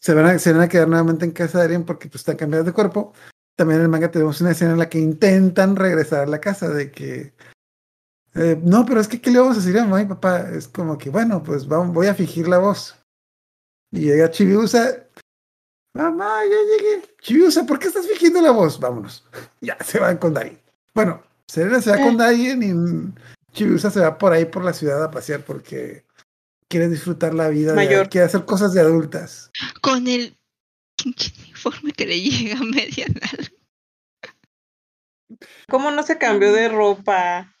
se, 0.00 0.14
van 0.14 0.26
a, 0.26 0.38
se 0.38 0.52
van 0.52 0.62
a 0.62 0.68
quedar 0.68 0.88
nuevamente 0.88 1.24
en 1.24 1.32
casa 1.32 1.58
de 1.58 1.64
alguien 1.64 1.84
porque 1.84 2.08
pues, 2.08 2.22
están 2.22 2.36
cambiados 2.36 2.66
de 2.66 2.72
cuerpo 2.72 3.12
también 3.60 3.80
en 3.80 3.84
el 3.84 3.90
manga 3.90 4.10
tenemos 4.10 4.40
una 4.40 4.52
escena 4.52 4.72
en 4.72 4.78
la 4.78 4.88
que 4.88 4.98
intentan 4.98 5.76
regresar 5.76 6.20
a 6.20 6.26
la 6.26 6.40
casa, 6.40 6.70
de 6.70 6.90
que, 6.90 7.34
eh, 8.34 8.58
no, 8.62 8.86
pero 8.86 9.02
es 9.02 9.06
que, 9.06 9.20
¿qué 9.20 9.30
le 9.30 9.38
vamos 9.38 9.58
a 9.58 9.60
decir 9.60 9.78
a 9.78 9.84
mamá 9.84 10.00
y 10.00 10.06
papá? 10.06 10.48
Es 10.48 10.66
como 10.66 10.96
que, 10.96 11.10
bueno, 11.10 11.42
pues 11.42 11.66
voy 11.66 12.06
a 12.06 12.14
fingir 12.14 12.48
la 12.48 12.56
voz. 12.56 12.96
Y 13.90 14.00
llega 14.00 14.30
Chibiusa, 14.30 15.06
mamá, 15.92 16.40
ya 16.44 16.56
llegué. 16.56 17.14
Chibiusa, 17.20 17.66
¿por 17.66 17.78
qué 17.78 17.88
estás 17.88 18.06
fingiendo 18.06 18.40
la 18.40 18.52
voz? 18.52 18.80
Vámonos. 18.80 19.28
ya, 19.60 19.76
se 19.84 19.98
van 19.98 20.16
con 20.16 20.32
Darien. 20.32 20.58
Bueno, 20.94 21.22
Serena 21.50 21.82
se 21.82 21.90
va 21.90 21.96
con 21.96 22.16
Darien 22.16 22.62
y 22.62 23.52
Chibiusa 23.52 23.90
se 23.90 23.98
va 23.98 24.18
por 24.18 24.32
ahí 24.32 24.44
por 24.44 24.64
la 24.64 24.72
ciudad 24.72 25.02
a 25.02 25.10
pasear 25.10 25.44
porque 25.44 26.04
quiere 26.68 26.88
disfrutar 26.88 27.34
la 27.34 27.48
vida, 27.48 27.74
Mayor. 27.74 28.08
quiere 28.08 28.26
hacer 28.26 28.44
cosas 28.44 28.72
de 28.72 28.80
adultas. 28.80 29.50
Con 29.80 30.06
el 30.06 30.36
uniforme 31.04 31.90
que 31.92 32.06
le 32.06 32.20
llega 32.20 32.56
a 32.56 32.62
media 32.62 33.06
¿Cómo 35.68 35.90
no 35.90 36.04
se 36.04 36.18
cambió 36.18 36.52
de 36.52 36.68
ropa? 36.68 37.52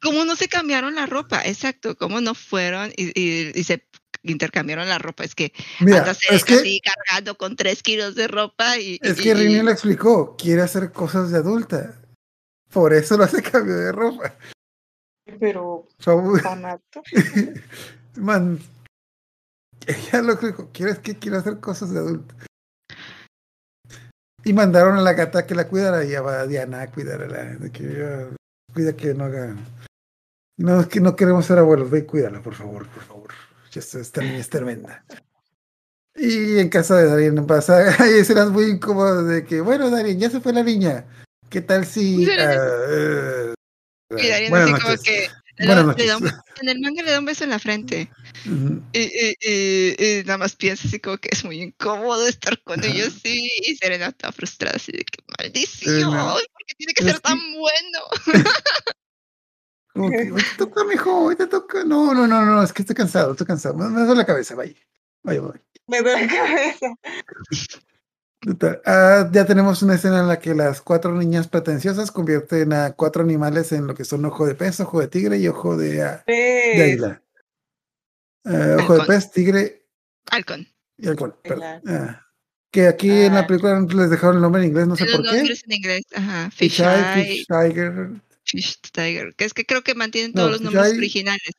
¿Cómo 0.00 0.24
no 0.24 0.36
se 0.36 0.46
cambiaron 0.46 0.94
la 0.94 1.06
ropa? 1.06 1.42
Exacto, 1.44 1.96
¿cómo 1.96 2.20
no 2.20 2.34
fueron 2.34 2.92
y, 2.96 3.64
se 3.64 3.84
intercambiaron 4.22 4.88
la 4.88 4.98
ropa? 4.98 5.24
Es 5.24 5.34
que 5.34 5.52
Mira, 5.80 6.08
es 6.30 6.44
que, 6.44 6.54
así 6.54 6.80
cargando 6.80 7.36
con 7.36 7.56
tres 7.56 7.82
kilos 7.82 8.14
de 8.14 8.28
ropa 8.28 8.78
y... 8.78 9.00
Es 9.02 9.20
que 9.20 9.34
Rini 9.34 9.62
lo 9.62 9.72
explicó, 9.72 10.36
quiere 10.36 10.62
hacer 10.62 10.92
cosas 10.92 11.32
de 11.32 11.38
adulta. 11.38 12.03
Por 12.74 12.92
eso 12.92 13.16
no 13.16 13.22
hace 13.22 13.40
cambio 13.40 13.76
de 13.76 13.92
ropa. 13.92 14.34
Pero... 15.38 15.86
Man, 18.16 18.58
ella 19.86 20.22
lo 20.22 20.32
explicó, 20.32 20.70
quiere, 20.72 21.00
que 21.00 21.16
quiere 21.16 21.36
hacer 21.36 21.60
cosas 21.60 21.92
de 21.92 22.00
adulta. 22.00 22.34
Y 24.44 24.52
mandaron 24.52 24.98
a 24.98 25.02
la 25.02 25.12
gata 25.12 25.46
que 25.46 25.54
la 25.54 25.68
cuidara 25.68 26.04
y 26.04 26.10
ya 26.10 26.20
va 26.20 26.46
Diana 26.46 26.82
a 26.82 26.90
cuidarla. 26.90 27.44
De 27.44 27.70
que 27.70 28.26
cuida 28.74 28.94
que 28.94 29.14
no 29.14 29.24
haga. 29.24 29.56
No, 30.58 30.80
es 30.80 30.88
que 30.88 31.00
no 31.00 31.14
queremos 31.14 31.46
ser 31.46 31.58
abuelos, 31.58 31.90
ve 31.90 32.00
y 32.00 32.06
cuídala, 32.06 32.42
por 32.42 32.54
favor, 32.54 32.88
por 32.88 33.02
favor. 33.04 33.30
esta 33.74 34.20
niña 34.20 34.38
es 34.38 34.50
tremenda. 34.50 35.04
Y 36.16 36.58
en 36.58 36.68
casa 36.68 36.96
de 36.96 37.08
Darien 37.08 37.46
pasa, 37.46 37.78
hay 38.02 38.14
escenas 38.14 38.50
muy 38.50 38.64
incómodas 38.64 39.26
de 39.26 39.44
que, 39.44 39.60
bueno, 39.60 39.90
Darien, 39.90 40.18
ya 40.18 40.28
se 40.28 40.40
fue 40.40 40.52
la 40.52 40.62
niña. 40.62 41.06
¿Qué 41.54 41.60
tal 41.60 41.86
si... 41.86 42.26
Uh, 42.26 43.54
así 44.10 44.72
como 44.72 44.96
que 45.04 45.30
en 45.58 46.68
el 46.68 46.80
manga 46.80 47.00
le 47.04 47.12
da 47.12 47.20
un 47.20 47.26
beso 47.26 47.44
en 47.44 47.50
la 47.50 47.60
frente. 47.60 48.10
y, 48.92 50.24
nada 50.24 50.38
más 50.38 50.56
piensa 50.56 50.88
así 50.88 50.98
como 50.98 51.16
que 51.18 51.28
es 51.30 51.44
muy 51.44 51.62
incómodo 51.62 52.26
estar 52.26 52.60
con 52.64 52.82
ellos 52.82 53.14
sí, 53.22 53.48
y 53.62 53.76
Serena 53.76 54.06
está 54.06 54.32
frustrada 54.32 54.74
así 54.74 54.90
de 54.90 55.04
que 55.04 55.22
maldición, 55.38 56.12
¿por 56.12 56.42
qué 56.66 56.74
tiene 56.76 56.92
que 56.92 57.04
ser 57.04 57.20
tan 57.20 57.38
bueno? 57.52 58.00
como 59.94 60.10
que 60.10 60.32
hoy 60.32 60.42
te 60.42 60.56
toca, 60.58 60.82
mijo, 60.82 61.26
hoy 61.26 61.36
te 61.36 61.46
toca. 61.46 61.84
No, 61.84 62.12
no, 62.14 62.26
no, 62.26 62.44
no, 62.44 62.64
es 62.64 62.72
que 62.72 62.82
estoy 62.82 62.96
cansado, 62.96 63.30
estoy 63.30 63.46
cansado. 63.46 63.76
Me, 63.76 63.88
me 63.90 64.00
duele 64.00 64.16
la 64.16 64.26
cabeza, 64.26 64.56
vaya. 64.56 64.74
Vaya, 65.22 65.40
vaya. 65.40 65.62
Me 65.86 66.00
duele 66.00 66.26
la 66.26 66.34
cabeza. 66.34 66.96
Ah, 68.84 69.28
ya 69.32 69.46
tenemos 69.46 69.82
una 69.82 69.94
escena 69.94 70.20
en 70.20 70.28
la 70.28 70.38
que 70.38 70.54
las 70.54 70.82
cuatro 70.82 71.12
niñas 71.14 71.48
pretenciosas 71.48 72.10
convierten 72.10 72.72
a 72.72 72.92
cuatro 72.92 73.22
animales 73.22 73.72
en 73.72 73.86
lo 73.86 73.94
que 73.94 74.04
son 74.04 74.24
ojo 74.24 74.46
de 74.46 74.54
pez, 74.54 74.80
ojo 74.80 75.00
de 75.00 75.08
tigre 75.08 75.38
y 75.38 75.48
ojo 75.48 75.76
de, 75.76 76.04
uh, 76.04 76.18
de 76.26 76.82
águila. 76.82 77.22
Uh, 78.44 78.82
ojo 78.82 78.98
de 78.98 79.04
pez, 79.06 79.30
tigre. 79.30 79.86
Halcón. 80.30 80.66
Y 80.98 81.08
halcón, 81.08 81.34
uh, 81.44 82.24
que 82.70 82.86
aquí 82.86 83.10
en 83.10 83.34
la 83.34 83.46
película 83.46 83.80
les 83.80 84.10
dejaron 84.10 84.36
el 84.36 84.42
nombre 84.42 84.62
en 84.62 84.68
inglés, 84.68 84.86
no 84.86 84.96
sé 84.96 85.06
por 85.06 85.22
qué. 85.22 85.38
en 85.38 85.72
inglés, 85.72 86.02
ajá. 86.14 86.50
Fish, 86.50 86.76
Fish, 86.76 86.80
eye, 86.80 87.24
Fish 87.24 87.46
Tiger. 87.46 88.10
Fish 88.44 88.80
Tiger, 88.92 89.34
que 89.34 89.44
es 89.44 89.54
que 89.54 89.64
creo 89.64 89.82
que 89.82 89.94
mantienen 89.94 90.34
todos 90.34 90.50
los 90.50 90.60
nombres 90.60 90.92
originales. 90.92 91.52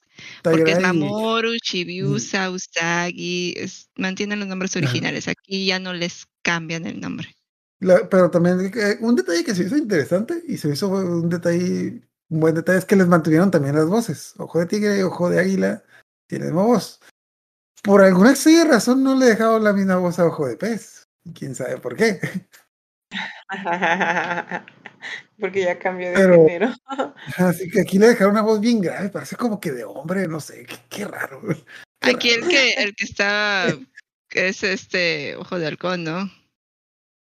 porque 0.44 0.72
es 0.72 0.80
Mamoru, 0.80 1.58
Chibiusa, 1.58 2.52
Usagi, 2.52 3.56
mantienen 3.96 4.40
los 4.40 4.48
nombres 4.48 4.76
originales. 4.76 5.28
Aquí 5.28 5.66
ya 5.66 5.80
no 5.80 5.94
les 5.94 6.28
cambian 6.46 6.86
el 6.86 7.02
nombre. 7.02 7.36
pero 7.80 8.30
también 8.30 8.72
eh, 8.74 8.98
un 9.02 9.16
detalle 9.16 9.44
que 9.44 9.56
se 9.56 9.64
hizo 9.64 9.76
interesante 9.76 10.44
y 10.48 10.58
se 10.58 10.70
hizo 10.70 10.88
un 10.90 11.28
detalle, 11.28 12.02
un 12.30 12.40
buen 12.40 12.54
detalle 12.56 12.78
es 12.78 12.86
que 12.86 12.96
les 12.96 13.08
mantuvieron 13.08 13.52
también 13.52 13.76
las 13.76 13.88
voces. 13.88 14.36
Ojo 14.38 14.60
de 14.60 14.68
tigre, 14.68 15.04
ojo 15.04 15.30
de 15.30 15.40
águila, 15.40 15.84
tiene 16.28 16.46
misma 16.46 16.64
voz. 16.64 17.02
Por 17.84 18.04
alguna 18.04 18.32
extraña 18.32 18.66
razón 18.66 19.04
no 19.04 19.16
le 19.16 19.26
dejaron 19.26 19.64
la 19.64 19.74
misma 19.74 19.98
voz 19.98 20.20
a 20.20 20.26
ojo 20.26 20.48
de 20.48 20.56
pez. 20.56 21.08
Quién 21.34 21.56
sabe 21.56 21.78
por 21.80 21.96
qué. 21.96 22.20
Porque 25.40 25.62
ya 25.64 25.78
cambió 25.80 26.12
de 26.12 26.16
género. 26.16 26.74
Así 27.38 27.70
que 27.70 27.82
aquí 27.82 27.98
le 27.98 28.08
dejaron 28.08 28.34
una 28.34 28.42
voz 28.44 28.62
bien 28.62 28.80
grave, 28.82 29.10
parece 29.10 29.36
como 29.36 29.60
que 29.60 29.72
de 29.72 29.84
hombre, 29.84 30.28
no 30.28 30.40
sé, 30.40 30.66
qué, 30.90 31.06
raro. 31.06 31.42
aquí 32.02 32.30
el 32.30 32.48
que 32.48 32.74
el 32.74 32.96
que 32.96 33.04
está 33.04 33.68
es 34.32 34.64
este 34.64 35.36
ojo 35.36 35.60
de 35.60 35.68
halcón, 35.68 36.04
¿no? 36.04 36.32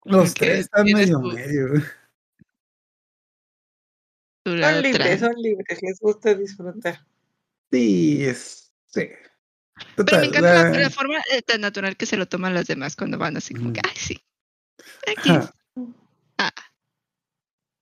Los 0.04 0.34
tres 0.34 0.60
están 0.60 0.84
medio 0.86 1.20
medio. 1.20 1.82
Son 4.44 4.82
libres, 4.82 5.20
son 5.20 5.34
libres, 5.36 5.82
les 5.82 6.00
gusta 6.00 6.34
disfrutar. 6.34 7.06
Sí, 7.70 8.24
es, 8.24 8.72
sí. 8.86 9.08
Pero 9.96 10.18
me 10.18 10.26
encanta 10.26 10.70
la, 10.70 10.90
forma 10.90 11.18
eh, 11.30 11.42
tan 11.42 11.60
natural 11.60 11.96
que 11.96 12.06
se 12.06 12.16
lo 12.16 12.26
toman 12.26 12.54
las 12.54 12.66
demás 12.66 12.96
cuando 12.96 13.18
van 13.18 13.36
así 13.36 13.54
como 13.54 13.72
que, 13.72 13.80
ay, 13.84 13.96
sí. 13.96 14.24
Aquí. 15.06 15.30
Ah. 16.38 16.52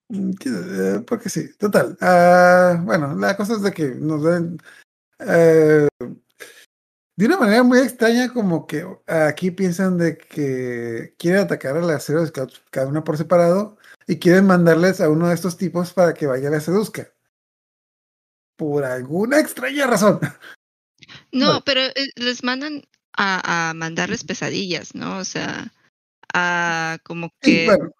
Mm, 0.08 0.30
eh, 0.44 1.04
porque 1.06 1.28
sí, 1.28 1.54
total. 1.58 1.96
Uh, 2.00 2.82
bueno, 2.84 3.14
la 3.16 3.36
cosa 3.36 3.54
es 3.54 3.62
de 3.62 3.72
que 3.72 3.88
nos 3.94 4.22
den 4.24 4.58
uh, 5.20 6.06
de 7.18 7.26
una 7.26 7.36
manera 7.36 7.64
muy 7.64 7.80
extraña, 7.80 8.32
como 8.32 8.68
que 8.68 8.86
aquí 9.08 9.50
piensan 9.50 9.98
de 9.98 10.16
que 10.16 11.16
quieren 11.18 11.40
atacar 11.40 11.76
a 11.76 11.80
las 11.80 12.04
Scouts 12.04 12.62
cada 12.70 12.86
una 12.86 13.02
por 13.02 13.18
separado 13.18 13.76
y 14.06 14.20
quieren 14.20 14.46
mandarles 14.46 15.00
a 15.00 15.10
uno 15.10 15.26
de 15.26 15.34
estos 15.34 15.56
tipos 15.56 15.92
para 15.92 16.14
que 16.14 16.28
vaya 16.28 16.46
a 16.46 16.52
la 16.52 16.60
seduzca. 16.60 17.12
Por 18.54 18.84
alguna 18.84 19.40
extraña 19.40 19.88
razón. 19.88 20.20
No, 21.32 21.60
pero 21.64 21.80
eh, 21.80 22.06
les 22.14 22.44
mandan 22.44 22.84
a, 23.16 23.70
a, 23.70 23.74
mandarles 23.74 24.22
pesadillas, 24.22 24.94
¿no? 24.94 25.18
O 25.18 25.24
sea, 25.24 25.72
a 26.32 26.98
como 27.02 27.32
que. 27.40 27.50
Sí, 27.50 27.66
bueno. 27.66 27.90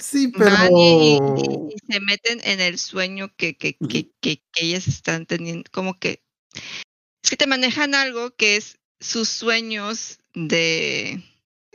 sí 0.00 0.28
pero. 0.28 0.56
Y, 0.70 1.18
y, 1.36 1.74
y, 1.74 1.92
se 1.92 2.00
meten 2.00 2.40
en 2.44 2.60
el 2.60 2.78
sueño 2.78 3.30
que, 3.36 3.58
que, 3.58 3.76
que, 3.76 4.10
que, 4.22 4.42
que 4.52 4.64
ellas 4.64 4.88
están 4.88 5.26
teniendo, 5.26 5.68
como 5.70 5.98
que 5.98 6.22
que 7.28 7.36
te 7.36 7.46
manejan 7.46 7.94
algo 7.94 8.34
que 8.34 8.56
es 8.56 8.78
sus 9.00 9.28
sueños 9.28 10.18
de, 10.34 11.22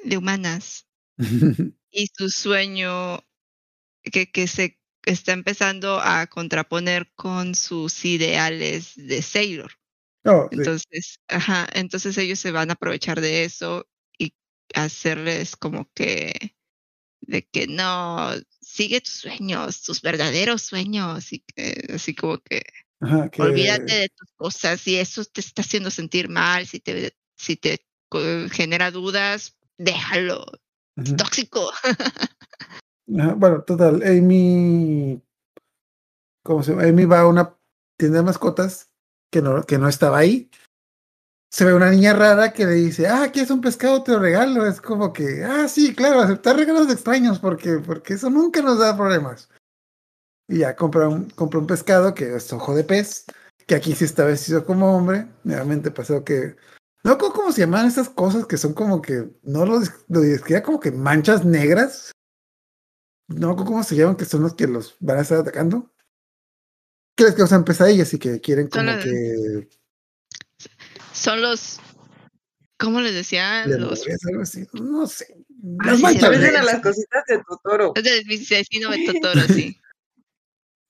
de 0.03 0.17
humanas 0.17 0.87
y 1.91 2.07
su 2.15 2.29
sueño 2.29 3.23
que, 4.03 4.31
que 4.31 4.47
se 4.47 4.79
está 5.05 5.33
empezando 5.33 5.99
a 6.01 6.27
contraponer 6.27 7.11
con 7.15 7.55
sus 7.55 8.05
ideales 8.05 8.93
de 8.95 9.21
Sailor. 9.21 9.71
Oh, 10.25 10.47
entonces, 10.51 11.19
ajá, 11.27 11.67
entonces 11.73 12.17
ellos 12.17 12.39
se 12.39 12.51
van 12.51 12.69
a 12.69 12.73
aprovechar 12.73 13.19
de 13.19 13.43
eso 13.43 13.85
y 14.17 14.33
hacerles 14.73 15.57
como 15.57 15.91
que 15.93 16.55
de 17.19 17.45
que 17.45 17.67
no, 17.67 18.31
sigue 18.61 19.01
tus 19.01 19.13
sueños, 19.13 19.81
tus 19.83 20.01
verdaderos 20.01 20.61
sueños, 20.61 21.31
y 21.31 21.39
que 21.39 21.93
así 21.93 22.15
como 22.15 22.39
que 22.39 22.63
Ajá, 23.03 23.29
que... 23.29 23.41
olvídate 23.41 23.93
de 23.93 24.09
tus 24.09 24.31
cosas, 24.35 24.79
si 24.79 24.95
eso 24.97 25.23
te 25.25 25.41
está 25.41 25.61
haciendo 25.61 25.91
sentir 25.91 26.29
mal, 26.29 26.65
si 26.65 26.79
te, 26.79 27.13
si 27.35 27.57
te 27.57 27.85
genera 28.51 28.91
dudas, 28.91 29.57
déjalo, 29.77 30.45
es 30.95 31.15
tóxico. 31.17 31.71
Ajá, 33.19 33.33
bueno, 33.33 33.63
total, 33.63 34.01
Amy, 34.03 35.21
¿cómo 36.43 36.63
se 36.63 36.71
llama? 36.71 36.83
Amy 36.83 37.05
va 37.05 37.21
a 37.21 37.27
una 37.27 37.57
tienda 37.97 38.19
de 38.19 38.25
mascotas 38.25 38.89
que 39.31 39.41
no, 39.41 39.63
que 39.63 39.77
no 39.77 39.89
estaba 39.89 40.19
ahí. 40.19 40.49
Se 41.51 41.65
ve 41.65 41.73
una 41.73 41.91
niña 41.91 42.13
rara 42.13 42.53
que 42.53 42.65
le 42.65 42.73
dice, 42.73 43.07
ah, 43.07 43.23
aquí 43.23 43.39
es 43.39 43.51
un 43.51 43.61
pescado, 43.61 44.01
te 44.01 44.13
lo 44.13 44.19
regalo. 44.19 44.65
Es 44.65 44.81
como 44.81 45.13
que, 45.13 45.43
ah, 45.43 45.67
sí, 45.67 45.93
claro, 45.93 46.21
aceptar 46.21 46.55
regalos 46.55 46.87
de 46.87 46.93
extraños, 46.93 47.39
porque, 47.39 47.79
porque 47.85 48.13
eso 48.13 48.29
nunca 48.29 48.61
nos 48.61 48.79
da 48.79 48.95
problemas. 48.95 49.49
Y 50.47 50.59
ya 50.59 50.75
compra 50.75 51.07
un, 51.07 51.29
compra 51.31 51.59
un 51.59 51.67
pescado 51.67 52.13
que 52.13 52.35
es 52.35 52.51
ojo 52.51 52.75
de 52.75 52.83
pez, 52.83 53.25
que 53.65 53.75
aquí 53.75 53.95
sí 53.95 54.05
está 54.05 54.25
vestido 54.25 54.65
como 54.65 54.95
hombre. 54.95 55.27
Nuevamente 55.43 55.89
pasó 55.91 56.23
que. 56.23 56.55
No, 57.03 57.17
¿cómo, 57.17 57.33
cómo 57.33 57.51
se 57.51 57.61
llaman 57.61 57.85
esas 57.87 58.09
cosas 58.09 58.45
que 58.45 58.57
son 58.57 58.73
como 58.73 59.01
que. 59.01 59.29
No 59.43 59.65
lo, 59.65 59.79
lo 60.09 60.19
describía 60.21 60.63
como 60.63 60.79
que 60.79 60.91
manchas 60.91 61.45
negras? 61.45 62.11
No, 63.27 63.55
¿cómo 63.55 63.83
se 63.83 63.95
llaman? 63.95 64.15
Que 64.17 64.25
son 64.25 64.41
los 64.43 64.53
que 64.55 64.67
los 64.67 64.95
van 64.99 65.17
a 65.17 65.21
estar 65.21 65.37
atacando. 65.39 65.93
Que 67.15 67.25
les 67.25 67.35
causan 67.35 67.63
pesadillas 67.63 68.13
y 68.13 68.19
que 68.19 68.41
quieren 68.41 68.67
como 68.67 68.83
Son 68.83 68.95
los- 68.95 69.03
que. 69.05 69.69
Son 71.13 71.41
los, 71.41 71.79
¿cómo 72.77 72.99
les 72.99 73.13
decía? 73.13 73.65
Los 73.67 73.99
lemures, 73.99 74.25
algo 74.25 74.41
así. 74.41 74.65
No 74.73 75.07
sé. 75.07 75.27
Ah, 75.79 75.85
Las 75.85 75.99
manchas 76.01 76.23
a 76.23 76.29
negras. 76.31 76.65
las 76.65 76.81
cositas 76.81 77.23
de 77.27 77.41
Totoro. 77.47 77.93
es 77.95 78.03
del 78.03 78.23
vecino 78.25 78.89
de 78.89 79.05
Totoro, 79.05 79.41
sí. 79.47 79.79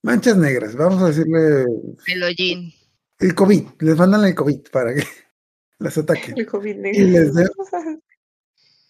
Manchas 0.04 0.36
negras. 0.36 0.76
Vamos 0.76 1.02
a 1.02 1.06
decirle 1.08 1.64
El 2.06 2.22
hollín. 2.22 2.72
el 3.20 3.34
COVID. 3.34 3.62
Les 3.80 3.96
mandan 3.96 4.24
el 4.24 4.34
COVID 4.34 4.60
para 4.70 4.94
que 4.94 5.02
las 5.78 5.96
ataquen. 5.96 6.36
El 6.38 6.46
COVID 6.46 6.76
Y 6.92 7.04
les 7.04 7.32
negro. 7.32 7.52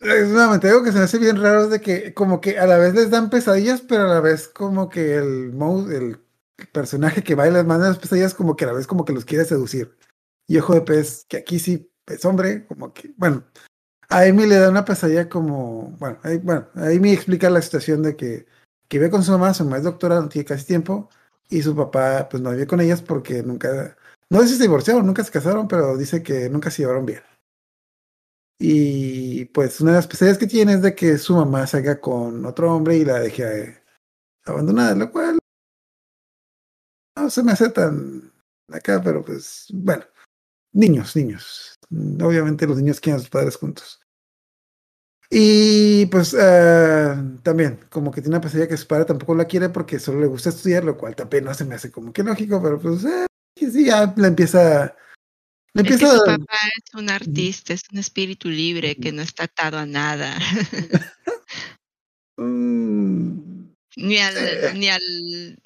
de- 0.00 0.26
nuevamente 0.28 0.68
algo 0.68 0.82
que 0.82 0.90
se 0.92 0.98
me 0.98 1.04
hace 1.04 1.18
bien 1.18 1.40
raro 1.40 1.64
es 1.64 1.70
de 1.70 1.80
que 1.80 2.12
como 2.14 2.40
que 2.40 2.58
a 2.58 2.66
la 2.66 2.78
vez 2.78 2.94
les 2.94 3.10
dan 3.10 3.30
pesadillas, 3.30 3.80
pero 3.80 4.02
a 4.02 4.14
la 4.14 4.20
vez 4.20 4.48
como 4.48 4.88
que 4.88 5.14
el 5.16 5.52
mo- 5.52 5.88
el 5.88 6.18
personaje 6.72 7.22
que 7.22 7.34
va 7.36 7.46
y 7.48 7.52
les 7.52 7.64
manda 7.64 7.88
las 7.88 7.98
pesadillas 7.98 8.34
como 8.34 8.56
que 8.56 8.64
a 8.64 8.68
la 8.68 8.74
vez 8.74 8.86
como 8.86 9.04
que 9.04 9.12
los 9.12 9.24
quiere 9.24 9.44
seducir. 9.44 9.96
Y 10.46 10.58
ojo 10.58 10.74
de 10.74 10.82
pez, 10.82 11.24
que 11.28 11.36
aquí 11.38 11.58
sí 11.58 11.90
es 12.06 12.24
hombre, 12.24 12.66
como 12.66 12.92
que, 12.92 13.14
bueno, 13.16 13.44
a 14.10 14.20
Amy 14.22 14.46
le 14.46 14.56
da 14.56 14.68
una 14.68 14.84
pesadilla 14.84 15.28
como, 15.28 15.92
bueno, 15.98 16.18
ahí, 16.22 16.38
bueno, 16.38 16.68
a 16.74 16.88
Amy 16.88 17.12
explica 17.12 17.48
la 17.48 17.62
situación 17.62 18.02
de 18.02 18.14
que, 18.16 18.46
que 18.89 18.99
vive 18.99 19.11
con 19.11 19.22
su 19.22 19.32
mamá, 19.32 19.55
su 19.55 19.64
mamá 19.64 19.78
es 19.78 19.85
doctora, 19.85 20.20
no 20.20 20.28
tiene 20.28 20.47
casi 20.47 20.66
tiempo, 20.66 21.09
y 21.49 21.62
su 21.62 21.74
papá 21.74 22.28
pues 22.30 22.43
no 22.43 22.51
vive 22.51 22.66
con 22.66 22.80
ellas 22.80 23.03
porque 23.03 23.43
nunca, 23.43 23.97
no 24.30 24.41
sé 24.41 24.49
si 24.49 24.57
se 24.57 24.62
divorciaron, 24.64 25.07
nunca 25.07 25.24
se 25.24 25.32
casaron, 25.32 25.68
pero 25.68 25.97
dice 25.97 26.22
que 26.22 26.49
nunca 26.51 26.70
se 26.70 26.82
llevaron 26.82 27.07
bien. 27.07 27.22
Y 28.59 29.47
pues 29.47 29.80
una 29.80 29.93
de 29.93 29.97
las 29.97 30.07
pesadillas 30.07 30.39
que 30.39 30.47
tiene 30.47 30.74
es 30.74 30.82
de 30.82 30.95
que 30.95 31.18
su 31.18 31.37
mamá 31.37 31.66
salga 31.66 32.01
con 32.01 32.47
otro 32.47 32.74
hombre 32.74 32.97
y 32.97 33.05
la 33.05 33.18
deje 33.18 33.62
eh, 33.62 33.82
abandonada, 34.45 34.95
lo 34.95 35.11
cual 35.11 35.39
no 37.16 37.30
se 37.30 37.43
me 37.43 37.53
hace 37.53 37.70
tan 37.70 38.32
acá, 38.68 39.03
pero 39.03 39.24
pues 39.24 39.66
bueno, 39.72 40.05
niños, 40.72 41.16
niños. 41.16 41.74
Obviamente 41.91 42.66
los 42.66 42.76
niños 42.78 43.01
quieren 43.01 43.18
a 43.18 43.20
sus 43.20 43.30
padres 43.30 43.57
juntos. 43.57 44.03
Y 45.30 46.06
pues 46.06 46.36
eh, 46.38 47.14
también, 47.42 47.80
como 47.90 48.10
que 48.10 48.20
tiene 48.20 48.36
una 48.36 48.40
pesadilla 48.40 48.68
que 48.68 48.76
su 48.76 48.86
padre 48.86 49.06
tampoco 49.06 49.34
la 49.34 49.46
quiere 49.46 49.68
porque 49.68 49.98
solo 49.98 50.20
le 50.20 50.26
gusta 50.26 50.50
estudiar, 50.50 50.84
lo 50.84 50.96
cual 50.96 51.16
también 51.16 51.44
no 51.44 51.54
se 51.54 51.64
me 51.64 51.74
hace 51.74 51.90
como 51.90 52.12
que 52.12 52.22
lógico, 52.22 52.62
pero 52.62 52.78
pues 52.80 53.04
eh, 53.04 53.26
sí, 53.56 53.86
ya 53.86 54.12
le 54.16 54.28
empieza. 54.28 54.94
Le 55.72 55.82
Es 55.82 55.88
que 55.88 55.94
empieza 55.94 56.18
su 56.18 56.24
papá 56.24 56.56
es 56.76 56.94
un 56.94 57.10
artista, 57.10 57.72
es 57.72 57.82
un 57.92 57.98
espíritu 57.98 58.48
libre 58.48 58.94
que 58.96 59.10
no 59.12 59.22
está 59.22 59.44
atado 59.44 59.78
a 59.78 59.86
nada, 59.86 60.36
Mm, 62.36 63.68
ni 63.96 64.18
al, 64.18 64.36
Eh. 64.36 64.72
ni 64.74 64.88
al, 64.88 65.58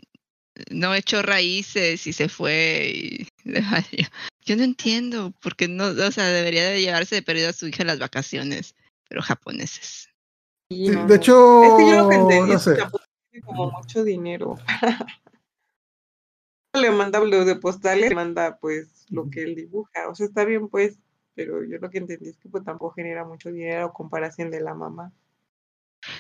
no 0.70 0.94
echó 0.94 1.22
raíces 1.22 2.06
y 2.06 2.12
se 2.12 2.28
fue. 2.28 2.92
Y, 2.94 3.28
yo 4.44 4.56
no 4.56 4.64
entiendo, 4.64 5.34
porque 5.40 5.68
no, 5.68 5.86
o 5.86 6.12
sea, 6.12 6.26
debería 6.28 6.68
de 6.68 6.82
llevarse 6.82 7.16
de 7.16 7.22
perdido 7.22 7.50
a 7.50 7.52
su 7.52 7.68
hija 7.68 7.82
a 7.84 7.86
las 7.86 7.98
vacaciones, 7.98 8.74
pero 9.09 9.22
japoneses. 9.22 10.09
Sí, 10.70 10.86
Sí, 10.86 10.92
no, 10.92 11.02
de 11.02 11.09
no. 11.09 11.14
hecho, 11.14 11.62
Es 11.64 11.74
que 11.74 11.86
yo 11.88 11.96
lo 12.02 12.09
que 12.09 12.14
entendí 12.16 12.50
no 12.50 12.56
es 12.59 12.64
que 12.64 12.70
sé. 12.74 12.80
Japón 12.80 13.00
tiene 13.30 13.46
como 13.46 13.70
mucho 13.70 14.04
dinero. 14.04 14.56
le 16.74 16.90
manda 16.90 17.18
lo 17.20 17.44
de 17.44 17.56
postales, 17.56 18.11
le 18.11 18.14
manda 18.14 18.59
pues 18.59 19.06
lo 19.11 19.30
que 19.30 19.42
él 19.42 19.54
dibuja. 19.54 20.09
O 20.09 20.14
sea, 20.14 20.26
está 20.26 20.44
bien 20.44 20.68
pues, 20.68 20.98
pero 21.34 21.64
yo 21.64 21.78
lo 21.78 21.90
que 21.90 21.98
entendí 21.98 22.28
es 22.28 22.36
que 22.38 22.48
pues 22.48 22.64
tampoco 22.64 22.94
genera 22.94 23.24
mucho 23.24 23.50
dinero 23.50 23.86
a 23.86 23.92
comparación 23.92 24.50
de 24.50 24.61
la 24.61 24.74
mamá. 24.74 25.12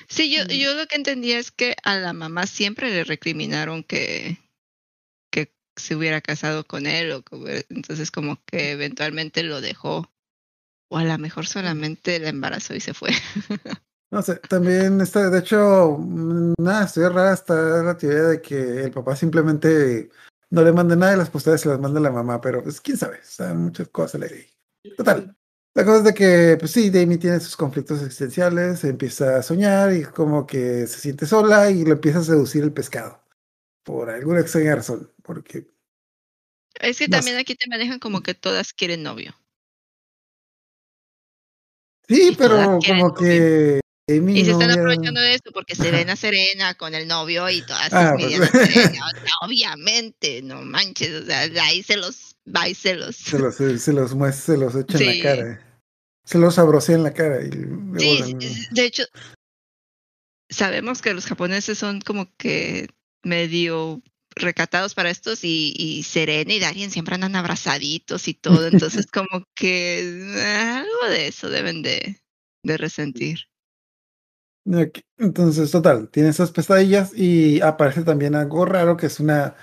Sí, 0.08 0.34
yo, 0.34 0.44
Mm. 0.44 0.48
yo 0.48 0.74
lo 0.74 0.86
que 0.86 0.96
entendía 0.96 1.38
es 1.38 1.52
que 1.52 1.76
a 1.84 1.96
la 1.96 2.12
mamá 2.12 2.46
siempre 2.46 2.90
le 2.90 3.04
recriminaron 3.04 3.84
que, 3.84 4.38
que 5.30 5.52
se 5.76 5.94
hubiera 5.94 6.20
casado 6.20 6.64
con 6.66 6.86
él, 6.86 7.12
o 7.12 7.22
que 7.22 7.36
hubiera- 7.36 7.62
entonces 7.68 8.10
como 8.10 8.38
que 8.46 8.72
eventualmente 8.72 9.42
lo 9.44 9.60
dejó. 9.60 10.10
O 10.88 10.98
a 10.98 11.04
lo 11.04 11.18
mejor 11.18 11.46
solamente 11.46 12.18
la 12.18 12.28
embarazó 12.28 12.74
y 12.74 12.80
se 12.80 12.94
fue. 12.94 13.10
No 14.10 14.22
sé, 14.22 14.36
también 14.36 15.02
está, 15.02 15.28
de 15.28 15.40
hecho, 15.40 15.98
nada, 16.58 16.86
estoy 16.86 17.06
rara 17.08 17.34
está 17.34 17.82
la 17.82 17.94
teoría 17.94 18.22
de 18.22 18.40
que 18.40 18.84
el 18.84 18.90
papá 18.90 19.14
simplemente 19.14 20.08
no 20.48 20.62
le 20.62 20.72
manda 20.72 20.96
nada 20.96 21.14
y 21.14 21.18
las 21.18 21.28
postales 21.28 21.60
se 21.60 21.68
las 21.68 21.78
manda 21.78 22.00
la 22.00 22.10
mamá, 22.10 22.40
pero 22.40 22.62
pues 22.62 22.80
quién 22.80 22.96
sabe, 22.96 23.20
muchas 23.54 23.88
cosas 23.88 24.22
ahí. 24.22 24.46
Total. 24.96 25.36
La 25.74 25.84
cosa 25.84 25.98
es 25.98 26.04
de 26.04 26.14
que, 26.14 26.56
pues 26.58 26.70
sí, 26.70 26.88
Damie 26.88 27.18
tiene 27.18 27.38
sus 27.38 27.54
conflictos 27.54 28.02
existenciales, 28.02 28.82
empieza 28.84 29.36
a 29.36 29.42
soñar 29.42 29.92
y 29.92 30.04
como 30.04 30.46
que 30.46 30.86
se 30.86 31.00
siente 31.00 31.26
sola 31.26 31.70
y 31.70 31.84
lo 31.84 31.92
empieza 31.92 32.20
a 32.20 32.24
seducir 32.24 32.64
el 32.64 32.72
pescado. 32.72 33.22
Por 33.84 34.08
alguna 34.08 34.40
extraña 34.40 34.74
razón, 34.74 35.12
porque 35.22 35.70
Es 36.80 36.98
que 36.98 37.08
No 37.08 37.18
también 37.18 37.36
aquí 37.36 37.54
te 37.54 37.68
manejan 37.68 37.98
como 37.98 38.22
que 38.22 38.34
todas 38.34 38.72
quieren 38.72 39.02
novio. 39.02 39.34
Sí, 42.08 42.34
pero 42.36 42.78
como 42.86 43.14
que 43.14 43.80
Amy 44.08 44.40
Y 44.40 44.44
se 44.44 44.52
están 44.52 44.70
aprovechando 44.70 45.20
de 45.20 45.34
eso 45.34 45.50
porque. 45.52 45.74
Serena 45.74 46.16
Serena 46.16 46.74
con 46.74 46.94
el 46.94 47.06
novio 47.06 47.48
y 47.50 47.62
todas 47.62 47.92
Ah, 47.92 48.10
envidian 48.10 48.40
pues. 48.40 48.54
a 48.54 48.66
Serena. 48.66 49.00
O 49.06 49.10
sea, 49.10 49.30
obviamente, 49.42 50.42
no 50.42 50.62
manches, 50.62 51.22
o 51.22 51.26
sea, 51.26 51.40
ahí 51.62 51.82
se 51.82 51.96
los, 51.96 52.36
va 52.54 52.68
y 52.68 52.74
se 52.74 52.94
los. 52.94 53.16
se 53.16 53.38
los, 53.38 53.56
se 53.56 53.92
los 53.92 54.14
muestra, 54.14 54.54
se 54.54 54.60
los 54.60 54.74
echa 54.74 54.98
en 54.98 55.06
la 55.06 55.22
cara. 55.22 55.80
Se 56.24 56.38
los 56.38 56.54
sabrosea 56.54 56.96
en 56.96 57.02
la 57.04 57.14
cara 57.14 57.42
y 57.42 57.50
Sí, 57.98 58.36
de 58.70 58.84
hecho, 58.84 59.04
sabemos 60.50 61.00
que 61.02 61.14
los 61.14 61.26
japoneses 61.26 61.78
son 61.78 62.00
como 62.00 62.30
que 62.36 62.88
medio 63.22 64.02
recatados 64.42 64.94
para 64.94 65.10
estos 65.10 65.44
y, 65.44 65.74
y 65.76 66.02
Serena 66.02 66.52
y 66.52 66.60
Darien 66.60 66.90
siempre 66.90 67.14
andan 67.14 67.36
abrazaditos 67.36 68.28
y 68.28 68.34
todo, 68.34 68.66
entonces 68.66 69.06
como 69.12 69.44
que 69.54 70.00
eh, 70.00 70.42
algo 70.42 71.10
de 71.10 71.28
eso 71.28 71.48
deben 71.48 71.82
de, 71.82 72.20
de 72.62 72.76
resentir. 72.76 73.40
Entonces, 75.16 75.70
total, 75.70 76.10
tiene 76.10 76.28
esas 76.28 76.50
pesadillas 76.50 77.12
y 77.14 77.60
aparece 77.62 78.02
también 78.02 78.34
algo 78.34 78.66
raro 78.66 78.96
que 78.96 79.06
es 79.06 79.18
una, 79.18 79.56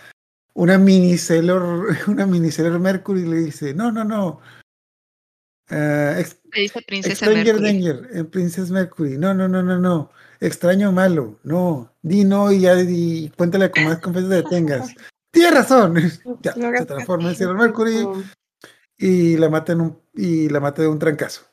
una 0.53 0.77
mini 0.77 1.17
Sailor, 1.17 1.95
una 2.07 2.25
mini 2.25 2.51
Sailor 2.51 2.79
Mercury 2.79 3.21
y 3.21 3.25
le 3.25 3.37
dice, 3.37 3.73
no, 3.73 3.91
no, 3.91 4.03
no. 4.03 4.41
Uh, 5.69 6.23
dice 6.53 6.81
Princesa 6.85 7.27
Danger, 7.27 8.07
en 8.13 8.29
Princess 8.29 8.69
Mercury. 8.69 9.17
No, 9.17 9.33
no, 9.33 9.47
no, 9.47 9.63
no, 9.63 9.79
no. 9.79 10.11
Extraño 10.39 10.91
malo. 10.91 11.39
No. 11.43 11.93
Di 12.01 12.23
no 12.23 12.51
y 12.51 12.61
ya 12.61 12.79
y 12.79 13.31
cuéntale 13.37 13.71
con 13.71 13.85
más 13.85 13.99
confianza 13.99 14.43
que 14.43 14.49
tengas. 14.49 14.95
Tienes 15.31 15.53
razón. 15.53 15.95
ya, 16.41 16.53
se 16.53 16.85
transforma 16.85 17.29
en 17.29 17.35
Sailor 17.35 17.57
Mercury 17.57 18.07
y 18.97 19.37
la 19.37 19.49
mata 19.49 19.73
en 19.73 19.81
un, 19.81 19.99
y 20.13 20.49
la 20.49 20.59
mata 20.59 20.81
de 20.81 20.87
un 20.87 20.99
trancazo. 20.99 21.45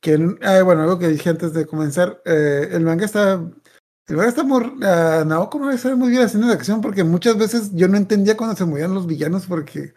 Que, 0.00 0.18
ah, 0.42 0.62
bueno, 0.62 0.82
algo 0.82 0.98
que 0.98 1.08
dije 1.08 1.28
antes 1.28 1.52
de 1.52 1.66
comenzar, 1.66 2.22
eh, 2.24 2.68
el 2.72 2.82
manga 2.82 3.04
está, 3.04 3.34
el 3.34 4.16
manga 4.16 4.30
está 4.30 4.44
muy, 4.44 4.64
uh, 4.64 5.24
Naoko 5.26 5.58
no 5.58 5.76
sabe 5.76 5.94
muy 5.94 6.08
bien 6.08 6.22
la 6.22 6.26
escena 6.26 6.46
de 6.46 6.54
acción 6.54 6.80
porque 6.80 7.04
muchas 7.04 7.36
veces 7.36 7.70
yo 7.74 7.86
no 7.86 7.98
entendía 7.98 8.36
cuando 8.36 8.56
se 8.56 8.64
movían 8.64 8.94
los 8.94 9.06
villanos 9.06 9.46
porque 9.46 9.92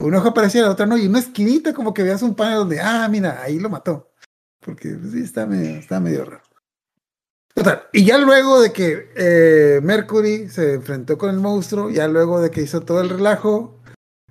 un 0.00 0.14
ojo 0.14 0.28
aparecía, 0.28 0.62
la 0.62 0.70
otra 0.70 0.86
no, 0.86 0.98
y 0.98 1.06
una 1.06 1.20
esquinita 1.20 1.72
como 1.72 1.94
que 1.94 2.02
veías 2.02 2.22
un 2.22 2.34
panel 2.34 2.58
donde, 2.58 2.80
ah, 2.80 3.08
mira, 3.08 3.40
ahí 3.42 3.60
lo 3.60 3.70
mató. 3.70 4.12
Porque 4.60 4.90
pues, 4.90 5.12
sí, 5.12 5.22
está 5.22 5.46
medio, 5.46 5.78
está 5.78 6.00
medio 6.00 6.24
raro. 6.24 6.42
Total, 7.54 7.84
y 7.92 8.04
ya 8.04 8.18
luego 8.18 8.60
de 8.60 8.72
que 8.72 9.10
eh, 9.14 9.80
Mercury 9.80 10.48
se 10.48 10.74
enfrentó 10.74 11.16
con 11.16 11.30
el 11.30 11.40
monstruo, 11.40 11.88
ya 11.88 12.08
luego 12.08 12.40
de 12.40 12.50
que 12.50 12.62
hizo 12.62 12.80
todo 12.80 13.00
el 13.00 13.08
relajo, 13.08 13.80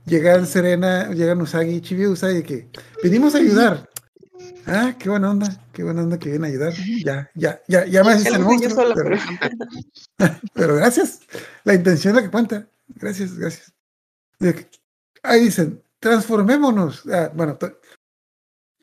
llegan 0.05 0.45
Serena, 0.45 1.09
llegan 1.09 1.41
Usagi 1.41 1.75
y 1.75 1.81
Chibiusa 1.81 2.33
y 2.33 2.43
que 2.43 2.69
venimos 3.01 3.33
a 3.33 3.37
ayudar. 3.37 3.89
Ah, 4.65 4.95
qué 4.99 5.09
buena 5.09 5.31
onda, 5.31 5.65
qué 5.71 5.83
buena 5.83 6.03
onda 6.03 6.19
que 6.19 6.31
viene 6.31 6.47
a 6.47 6.49
ayudar. 6.49 6.73
Ya, 7.03 7.29
ya, 7.35 7.61
ya, 7.67 7.85
ya 7.85 8.03
me 8.03 8.11
haces 8.11 8.33
el 8.33 8.39
monstruo. 8.41 8.93
pero, 8.93 9.17
pero, 10.53 10.75
gracias. 10.75 11.21
La 11.63 11.73
intención 11.75 12.11
es 12.11 12.15
la 12.15 12.27
que 12.27 12.31
cuenta. 12.31 12.67
Gracias, 12.87 13.37
gracias. 13.37 13.73
Ahí 15.21 15.45
dicen, 15.45 15.81
transformémonos. 15.99 17.03
Ah, 17.11 17.31
bueno, 17.33 17.57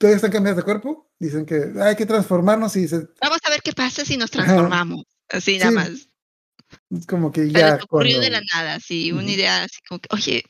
todavía 0.00 0.16
están 0.16 0.32
cambiando 0.32 0.60
de 0.60 0.64
cuerpo. 0.64 1.12
Dicen 1.18 1.44
que 1.44 1.72
hay 1.78 1.94
que 1.94 2.06
transformarnos 2.06 2.74
y 2.76 2.80
dicen. 2.80 3.10
Vamos 3.20 3.38
a 3.44 3.50
ver 3.50 3.60
qué 3.62 3.72
pasa 3.72 4.04
si 4.04 4.16
nos 4.16 4.30
transformamos. 4.30 5.04
Así 5.28 5.58
nada 5.58 5.70
más. 5.70 6.08
Como 7.06 7.30
que 7.30 7.50
ya. 7.50 7.72
Pero 7.74 7.84
ocurrió 7.84 8.20
de 8.20 8.30
la 8.30 8.40
nada, 8.54 8.80
sí, 8.80 9.12
una 9.12 9.30
idea 9.30 9.64
así 9.64 9.78
como 9.86 10.00
que, 10.00 10.08
oye, 10.12 10.44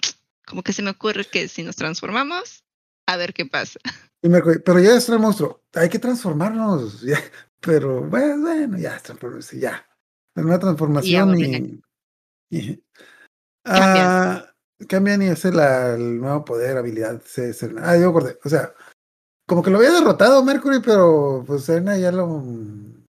como 0.46 0.62
que 0.62 0.72
se 0.72 0.82
me 0.82 0.90
ocurre 0.90 1.24
que 1.24 1.48
si 1.48 1.62
nos 1.64 1.76
transformamos, 1.76 2.62
a 3.06 3.16
ver 3.16 3.34
qué 3.34 3.44
pasa. 3.44 3.80
Pero 4.20 4.78
ya 4.78 4.96
es 4.96 5.08
el 5.08 5.18
monstruo, 5.18 5.64
hay 5.74 5.88
que 5.88 5.98
transformarnos. 5.98 7.02
Ya. 7.06 7.20
Pero 7.60 8.02
bueno, 8.04 8.40
bueno 8.40 8.78
ya, 8.78 9.02
ya. 9.52 9.86
Una 10.34 10.58
transformación 10.58 11.38
y, 11.38 11.82
y, 12.50 12.82
ah, 13.66 14.46
cambian 14.88 15.20
y 15.20 15.26
es 15.26 15.44
el, 15.44 16.20
nuevo 16.20 16.44
poder, 16.44 16.78
habilidad. 16.78 17.20
Se, 17.26 17.52
ah, 17.82 17.98
yo 17.98 18.08
acordé. 18.08 18.38
O 18.44 18.48
sea, 18.48 18.72
como 19.50 19.64
que 19.64 19.70
lo 19.70 19.78
había 19.78 19.90
derrotado 19.90 20.44
Mercury, 20.44 20.78
pero 20.78 21.42
pues 21.44 21.64
Serena 21.64 21.98
ya 21.98 22.12
lo, 22.12 22.40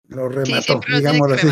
lo 0.06 0.28
remató, 0.28 0.80
digamos 0.86 1.32
así. 1.32 1.48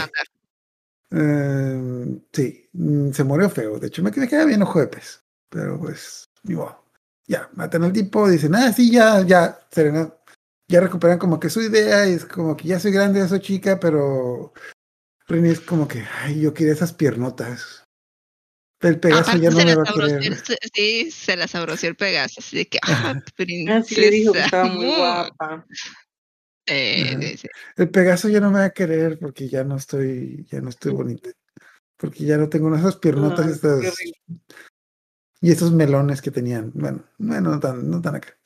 Eh, 1.11 2.21
sí, 2.33 2.69
mm, 2.73 3.11
se 3.11 3.25
murió 3.25 3.51
feo. 3.51 3.81
De 3.81 3.89
hecho, 3.89 4.05
me 4.05 4.13
queda 4.13 4.45
bien 4.45 4.63
ojo 4.63 4.79
de 4.79 4.87
pez. 4.87 5.25
Pero 5.49 5.81
pues, 5.81 6.29
digo, 6.45 6.85
ya, 7.27 7.51
matan 7.55 7.83
al 7.83 7.93
tipo, 7.93 8.31
dicen, 8.31 8.55
ah, 8.55 8.73
sí, 8.73 8.93
ya, 8.93 9.23
ya, 9.23 9.59
Serena, 9.73 10.15
ya 10.69 10.81
recuperan 10.81 11.19
como 11.19 11.41
que 11.41 11.51
su 11.51 11.63
idea, 11.63 12.09
y 12.09 12.13
es 12.13 12.25
como 12.25 12.57
que 12.57 12.69
ya 12.69 12.79
soy 12.79 12.93
grande, 12.93 13.19
ya 13.19 13.27
soy 13.27 13.41
chica, 13.41 13.81
pero 13.81 14.53
Rini 15.27 15.49
es 15.49 15.61
como 15.61 15.89
que, 15.89 16.05
ay, 16.23 16.43
yo 16.43 16.55
quería 16.55 16.75
esas 16.75 16.93
piernotas. 16.93 17.83
El 18.81 19.01
Pegaso 19.01 19.37
ya 19.39 19.51
no 19.51 19.57
me 19.57 19.75
va 19.75 19.83
a 19.83 19.93
querer. 19.93 20.37
Sí, 20.75 21.11
se 21.11 21.37
la 21.37 21.49
sabroció 21.49 21.89
el 21.89 21.97
Pegaso, 21.97 22.41
así 22.41 22.57
de 22.59 22.69
que, 22.69 22.79
ah, 22.83 23.15
princesa. 23.37 23.79
Así 23.79 23.97
le 23.97 24.11
dijo 24.11 24.33
que 24.33 24.41
estaba 24.41 24.65
muy 24.67 24.87
guapa. 24.97 25.67
Eh, 26.67 27.37
el 27.77 27.91
Pegaso 27.91 28.29
ya 28.29 28.41
no 28.41 28.51
me 28.51 28.59
va 28.59 28.65
a 28.67 28.71
querer 28.71 29.19
porque 29.19 29.49
ya 29.49 29.65
no 29.65 29.77
estoy, 29.77 30.47
ya 30.51 30.61
no 30.61 30.69
estoy 30.69 30.93
bonita. 30.93 31.31
Porque 31.97 32.25
ya 32.25 32.37
no 32.37 32.49
tengo 32.49 32.75
esas 32.77 32.97
piernotas, 32.97 33.47
estas, 33.47 33.95
y 35.41 35.51
esos 35.51 35.73
melones 35.73 36.21
que 36.21 36.31
tenían. 36.31 36.73
Bueno, 36.75 37.05
bueno 37.17 37.53
no 37.53 37.61
tan, 37.61 37.89
no 37.89 38.03
tan 38.03 38.17
acá. 38.17 38.37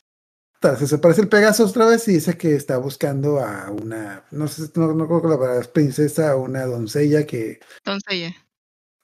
Entonces 0.63 0.91
se 0.91 0.99
parece 0.99 1.23
el 1.23 1.29
Pegaso 1.29 1.65
otra 1.65 1.87
vez 1.87 2.07
y 2.07 2.13
dice 2.13 2.37
que 2.37 2.55
está 2.55 2.77
buscando 2.77 3.41
a 3.41 3.71
una, 3.71 4.27
no 4.31 4.47
sé, 4.47 4.71
no, 4.77 4.93
no 4.93 5.07
creo 5.09 5.23
que 5.23 5.29
la 5.29 5.39
palabra 5.39 5.73
princesa 5.73 6.37
o 6.37 6.43
una 6.43 6.67
doncella 6.67 7.27
que. 7.27 7.59
Doncella 7.85 8.37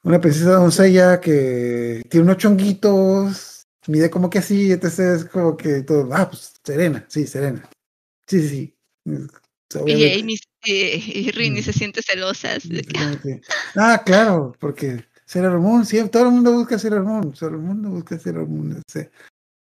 una 0.06 0.20
princesa 0.20 0.52
doncella 0.52 1.20
que 1.20 2.00
tiene 2.08 2.22
unos 2.22 2.36
chonguitos, 2.36 3.66
mide 3.88 4.08
como 4.08 4.30
que 4.30 4.38
así, 4.38 4.70
entonces 4.70 5.22
es 5.22 5.24
como 5.24 5.56
que 5.56 5.82
todo, 5.82 6.08
ah, 6.12 6.30
pues 6.30 6.54
Serena, 6.62 7.04
sí, 7.08 7.26
Serena. 7.26 7.68
Sí, 8.28 8.40
sí, 8.40 8.48
sí. 8.48 8.74
Y 9.84 10.20
Amy 10.20 10.36
eh, 10.64 11.02
y 11.04 11.30
Rini 11.32 11.60
se 11.60 11.72
siente 11.72 12.02
celosa. 12.02 12.50
Ah, 13.74 14.00
claro, 14.06 14.52
porque 14.60 15.04
Sailor 15.24 15.58
Moon, 15.58 15.84
sí, 15.84 16.00
todo 16.08 16.26
el 16.26 16.30
mundo 16.30 16.52
busca 16.52 16.78
Sailor 16.78 17.02
Moon, 17.02 17.32
todo 17.32 17.50
el 17.50 17.58
mundo 17.58 17.90
busca 17.90 18.16
Sailor 18.16 18.46
Moon. 18.46 18.80
Se, 18.86 19.10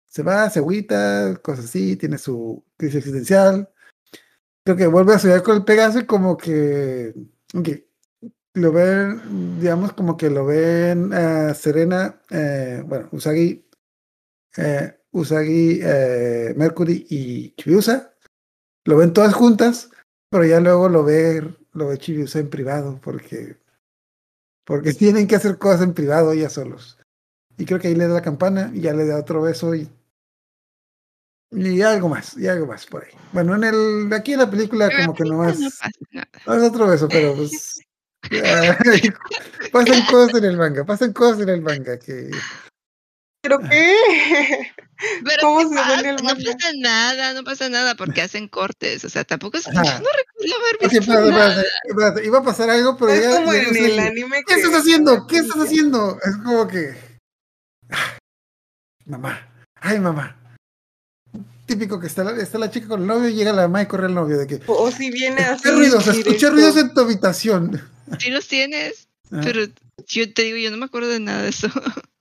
se 0.07 0.23
va, 0.23 0.49
se 0.49 0.61
agüita, 0.61 1.39
cosas 1.43 1.67
así, 1.67 1.97
tiene 1.97 2.17
su 2.17 2.65
crisis 2.79 2.97
existencial. 2.97 3.69
Creo 4.65 4.79
que 4.79 4.87
vuelve 4.87 5.13
a 5.13 5.17
estudiar 5.17 5.43
con 5.43 5.59
el 5.59 5.65
Pegaso 5.65 5.99
y 5.99 6.07
como 6.07 6.39
que, 6.39 7.13
okay, 7.55 7.87
lo 8.55 8.73
ven, 8.73 9.61
digamos, 9.61 9.93
como 9.93 10.17
que 10.17 10.31
lo 10.31 10.45
ven 10.45 11.13
uh, 11.13 11.55
Serena, 11.55 12.21
eh, 12.31 12.83
bueno, 12.87 13.09
Usagi, 13.13 13.67
eh, 14.57 14.99
Usagi, 15.11 15.81
eh, 15.83 16.55
Mercury 16.57 17.07
y 17.09 17.55
Chibiusa, 17.57 18.15
lo 18.85 18.97
ven 18.97 19.13
todas 19.13 19.35
juntas, 19.35 19.91
pero 20.29 20.45
ya 20.45 20.61
luego 20.61 20.89
lo 20.89 21.05
ve, 21.05 21.57
lo 21.73 21.89
ve 21.89 21.99
Chibiusa 21.99 22.41
en 22.41 22.51
privado, 22.51 23.01
porque, 23.03 23.57
porque 24.65 24.93
tienen 24.95 25.27
que 25.27 25.37
hacer 25.37 25.59
cosas 25.59 25.83
en 25.83 25.95
privado 25.95 26.33
ellas 26.33 26.53
solos. 26.53 26.99
Y 27.57 27.65
creo 27.65 27.79
que 27.79 27.89
ahí 27.89 27.95
le 27.95 28.09
da 28.09 28.15
la 28.15 28.23
campana 28.23 28.71
y 28.75 28.81
ya 28.81 28.93
le 28.93 29.07
da 29.07 29.19
otro 29.19 29.43
beso 29.43 29.75
y 29.75 29.89
y 31.55 31.83
algo 31.83 32.09
más, 32.09 32.37
y 32.39 32.49
algo 32.49 32.67
más 32.67 32.87
por 32.87 33.05
ahí. 33.05 33.11
Bueno, 33.33 33.55
en 33.55 33.65
el, 33.65 34.13
aquí 34.15 34.33
en 34.33 34.39
la 34.39 34.51
película 34.51 34.89
como 35.05 35.15
que 35.15 35.25
no 35.25 35.47
es, 35.47 35.59
no 36.47 36.55
es 36.55 36.63
otro 36.63 36.87
beso, 36.87 37.09
pero 37.09 37.35
pues 37.35 37.79
pasan 39.73 40.07
cosas 40.07 40.35
en 40.37 40.45
el 40.45 40.57
manga, 40.57 40.85
pasan 40.85 41.13
cosas 41.13 41.41
en 41.41 41.49
el 41.49 41.63
manga 41.63 41.99
que. 41.99 42.31
¿Pero 43.43 43.59
qué? 43.59 44.73
¿Cómo 45.41 45.69
se 45.69 45.75
ve 45.75 45.95
en 46.01 46.07
el 46.07 46.23
manga? 46.23 46.35
No 46.35 46.53
pasa 46.53 46.71
nada, 46.79 47.33
no 47.35 47.45
pasa 47.45 47.69
nada 47.69 47.95
porque 47.97 48.23
hacen 48.23 48.49
cortes, 48.49 49.05
o 49.05 49.09
sea, 49.09 49.25
tampoco 49.25 49.59
es. 49.59 49.67
no 49.67 49.83
recuerdo 49.83 50.57
haber 50.59 50.91
visto. 50.91 51.31
nada. 51.31 52.23
Iba 52.23 52.39
a 52.39 52.43
pasar 52.43 52.71
algo, 52.71 52.97
pero 52.97 53.13
es 53.13 53.23
ya. 53.23 53.37
Como 53.37 53.53
en 53.53 53.77
el 53.77 53.99
anime 53.99 54.45
¿Qué 54.47 54.55
estás 54.55 54.75
haciendo? 54.75 55.27
¿Qué 55.27 55.39
estás 55.39 55.61
haciendo? 55.61 56.19
Es 56.23 56.37
como 56.45 56.69
que. 56.69 56.95
Mamá, 59.05 59.49
ay, 59.81 59.99
mamá, 59.99 60.42
típico 61.67 61.99
que 61.99 62.07
está 62.07 62.25
la, 62.25 62.33
está 62.33 62.59
la 62.59 62.71
chica 62.71 62.89
con 62.89 63.03
el 63.03 63.07
novio 63.07 63.29
y 63.29 63.35
llega 63.35 63.53
la 63.53 63.63
mamá 63.63 63.83
y 63.83 63.87
corre 63.87 64.07
el 64.07 64.15
novio 64.15 64.39
de 64.39 64.47
que. 64.47 64.61
O, 64.67 64.91
si 64.91 65.11
viene 65.11 65.43
así. 65.43 65.63
¿Qué 65.63 65.71
ruidos? 65.71 66.07
Escuché 66.07 66.51
ruidos 66.51 66.77
en 66.77 66.93
tu 66.93 67.01
habitación. 67.01 67.81
Sí 68.19 68.31
los 68.31 68.47
tienes, 68.47 69.09
ah. 69.31 69.41
pero 69.43 69.63
yo 70.07 70.33
te 70.33 70.43
digo, 70.43 70.59
yo 70.59 70.71
no 70.71 70.77
me 70.77 70.85
acuerdo 70.87 71.09
de 71.09 71.21
nada 71.21 71.43
de 71.43 71.49
eso. 71.49 71.69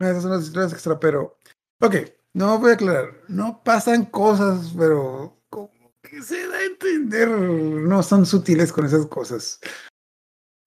Esas 0.00 0.22
son 0.22 0.32
las 0.32 0.42
historias 0.42 0.72
extra, 0.72 0.98
pero. 0.98 1.36
Ok, 1.80 1.96
no 2.34 2.58
voy 2.58 2.72
a 2.72 2.74
aclarar. 2.74 3.22
No 3.28 3.62
pasan 3.62 4.06
cosas, 4.06 4.72
pero 4.76 5.36
como 5.48 5.92
que 6.02 6.22
se 6.22 6.46
da 6.48 6.58
a 6.58 6.64
entender. 6.64 7.28
No 7.28 8.02
son 8.02 8.26
sutiles 8.26 8.72
con 8.72 8.86
esas 8.86 9.06
cosas. 9.06 9.60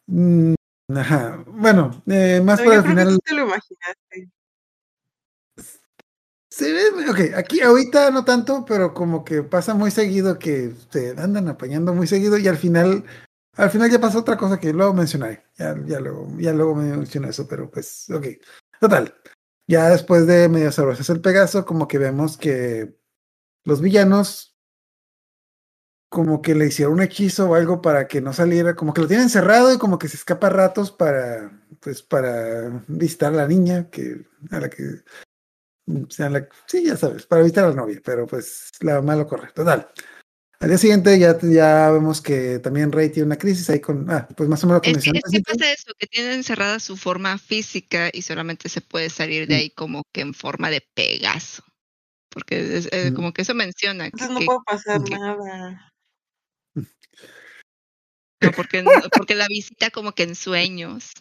Mm, 0.07 0.53
ajá. 0.95 1.43
Bueno, 1.47 2.03
eh, 2.07 2.41
más 2.43 2.61
para 2.61 2.75
el 2.77 2.83
final. 2.83 3.19
te 3.23 3.33
lo 3.33 3.43
imaginaste. 3.43 4.29
Se 6.55 6.71
ok, 7.09 7.35
aquí 7.35 7.59
ahorita 7.59 8.11
no 8.11 8.23
tanto, 8.23 8.63
pero 8.63 8.93
como 8.93 9.25
que 9.25 9.43
pasa 9.43 9.73
muy 9.73 9.91
seguido 9.91 10.39
que 10.39 10.73
se 10.89 11.09
andan 11.17 11.49
apañando 11.49 11.93
muy 11.93 12.07
seguido 12.07 12.37
y 12.37 12.47
al 12.47 12.55
final, 12.55 13.03
al 13.57 13.69
final 13.69 13.91
ya 13.91 13.99
pasa 13.99 14.19
otra 14.19 14.37
cosa 14.37 14.57
que 14.57 14.71
luego 14.71 14.93
mencionaré. 14.93 15.43
Ya, 15.57 15.73
luego, 15.73 16.29
ya 16.39 16.53
luego 16.53 16.73
me 16.73 16.95
mencioné 16.95 17.27
eso, 17.27 17.45
pero 17.45 17.69
pues, 17.69 18.09
ok. 18.09 18.27
Total. 18.79 19.13
Ya 19.67 19.89
después 19.89 20.27
de 20.27 20.47
medio 20.47 20.71
sabrosas 20.71 21.09
el 21.09 21.19
Pegaso, 21.19 21.65
como 21.65 21.89
que 21.89 21.97
vemos 21.97 22.37
que 22.37 22.95
los 23.65 23.81
villanos 23.81 24.55
como 26.07 26.41
que 26.41 26.55
le 26.55 26.67
hicieron 26.67 26.93
un 26.93 27.01
hechizo 27.01 27.49
o 27.49 27.55
algo 27.55 27.81
para 27.81 28.07
que 28.07 28.21
no 28.21 28.31
saliera, 28.31 28.77
como 28.77 28.93
que 28.93 29.01
lo 29.01 29.09
tienen 29.09 29.29
cerrado 29.29 29.73
y 29.73 29.77
como 29.77 29.99
que 29.99 30.07
se 30.07 30.15
escapa 30.15 30.49
ratos 30.49 30.89
para, 30.89 31.51
pues, 31.81 32.01
para 32.01 32.81
visitar 32.87 33.33
a 33.33 33.35
la 33.35 33.47
niña 33.49 33.89
que, 33.89 34.25
a 34.51 34.61
la 34.61 34.69
que 34.69 35.03
Mm, 35.87 36.03
sí, 36.65 36.83
ya 36.83 36.97
sabes, 36.97 37.25
para 37.25 37.41
evitar 37.41 37.65
a 37.65 37.69
la 37.69 37.75
novia, 37.75 38.01
pero 38.03 38.25
pues 38.25 38.71
la 38.81 38.95
mamá 38.95 39.15
lo 39.15 39.27
corre. 39.27 39.51
Total. 39.53 39.87
Al 40.59 40.69
día 40.69 40.77
siguiente 40.77 41.19
ya, 41.19 41.37
ya 41.41 41.91
vemos 41.91 42.21
que 42.21 42.59
también 42.59 42.91
Rey 42.91 43.09
tiene 43.09 43.27
una 43.27 43.37
crisis 43.37 43.69
ahí 43.69 43.81
con, 43.81 44.09
ah, 44.09 44.27
pues 44.35 44.49
más 44.49 44.63
o 44.63 44.67
menos 44.67 44.81
es 44.83 45.03
que, 45.03 45.11
es 45.11 45.31
que 45.31 45.41
pasa 45.41 45.71
eso, 45.71 45.91
que 45.97 46.07
tiene 46.07 46.33
encerrada 46.33 46.79
su 46.79 46.95
forma 46.95 47.37
física 47.37 48.09
y 48.11 48.21
solamente 48.21 48.69
se 48.69 48.81
puede 48.81 49.09
salir 49.09 49.47
de 49.47 49.55
mm. 49.55 49.57
ahí 49.57 49.69
como 49.71 50.03
que 50.13 50.21
en 50.21 50.33
forma 50.33 50.69
de 50.69 50.81
Pegaso. 50.93 51.63
Porque 52.29 52.77
es, 52.77 52.85
mm. 52.85 53.15
como 53.15 53.33
que 53.33 53.43
eso 53.43 53.53
menciona. 53.53 54.05
Entonces 54.05 54.29
no 54.29 54.39
puede 54.39 54.59
pasar 54.65 55.01
nada. 55.09 55.91
No, 58.41 58.51
porque, 58.51 58.83
porque 59.15 59.35
la 59.35 59.47
visita 59.47 59.89
como 59.89 60.13
que 60.13 60.23
en 60.23 60.35
sueños. 60.35 61.11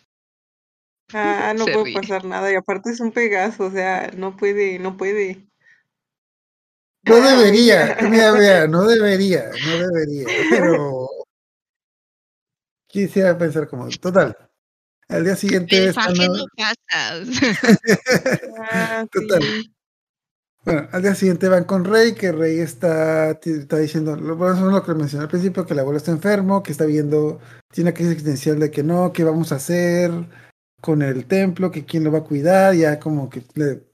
Ah, 1.12 1.54
no 1.56 1.66
puede 1.66 1.92
pasar 1.92 2.24
nada. 2.24 2.50
Y 2.50 2.54
aparte 2.54 2.90
es 2.90 3.00
un 3.00 3.12
Pegaso, 3.12 3.66
o 3.66 3.70
sea, 3.70 4.10
no 4.16 4.36
puede, 4.36 4.78
no 4.78 4.96
puede. 4.96 5.46
No 7.06 7.16
debería, 7.16 7.98
mira, 8.02 8.32
mira, 8.32 8.66
no 8.66 8.84
debería, 8.88 9.50
no 9.66 9.78
debería, 9.78 10.26
pero 10.50 11.08
quisiera 12.86 13.36
pensar 13.36 13.68
como, 13.68 13.88
total, 13.88 14.36
al 15.08 15.24
día 15.24 15.36
siguiente... 15.36 15.88
Están... 15.88 16.14
no 16.14 16.46
pasa. 16.56 17.20
Ah, 18.72 19.06
total. 19.12 19.42
Bueno, 20.64 20.88
al 20.92 21.02
día 21.02 21.14
siguiente 21.14 21.48
van 21.50 21.64
con 21.64 21.84
Rey, 21.84 22.14
que 22.14 22.32
Rey 22.32 22.58
está, 22.58 23.32
está 23.32 23.76
diciendo, 23.76 24.16
bueno, 24.16 24.54
eso 24.54 24.66
es 24.68 24.72
lo 24.72 24.82
que 24.82 24.94
mencioné 24.94 25.24
al 25.24 25.30
principio, 25.30 25.66
que 25.66 25.74
el 25.74 25.80
abuelo 25.80 25.98
está 25.98 26.10
enfermo, 26.10 26.62
que 26.62 26.72
está 26.72 26.86
viendo, 26.86 27.38
tiene 27.70 27.90
una 27.90 27.94
crisis 27.94 28.12
existencial 28.12 28.58
de 28.58 28.70
que 28.70 28.82
no, 28.82 29.12
qué 29.12 29.24
vamos 29.24 29.52
a 29.52 29.56
hacer 29.56 30.10
con 30.84 31.00
el 31.00 31.24
templo, 31.24 31.70
que 31.70 31.86
quién 31.86 32.04
lo 32.04 32.12
va 32.12 32.18
a 32.18 32.24
cuidar, 32.24 32.74
ya 32.74 33.00
como 33.00 33.30
que 33.30 33.42
le, 33.54 33.84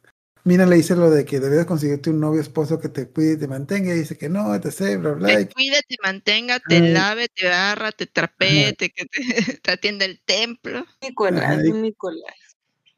Mina 0.43 0.66
le 0.66 0.74
dice 0.74 0.97
lo 0.97 1.09
de 1.09 1.24
que 1.24 1.38
debes 1.38 1.64
conseguirte 1.64 2.11
un 2.11 2.18
novio 2.18 2.41
esposo 2.41 2.80
que 2.80 2.88
te 2.88 3.07
cuide 3.07 3.34
y 3.34 3.36
te 3.36 3.47
mantenga, 3.47 3.95
y 3.95 3.99
dice 4.01 4.18
que 4.18 4.28
no, 4.28 4.53
etc, 4.57 4.99
bla, 4.99 5.12
bla. 5.12 5.28
Te 5.28 5.49
cuide, 5.51 5.82
te 5.86 5.95
mantenga, 6.03 6.59
te 6.59 6.80
lave, 6.80 7.28
te 7.28 7.47
barra, 7.47 7.93
te 7.93 8.07
trapee, 8.07 8.72
te, 8.72 8.91
que 8.91 9.07
te, 9.62 9.70
atienda 9.70 10.05
el 10.05 10.20
templo. 10.22 10.84
Nicolás, 11.01 11.62
un 11.64 11.82
Nicolás. 11.82 12.34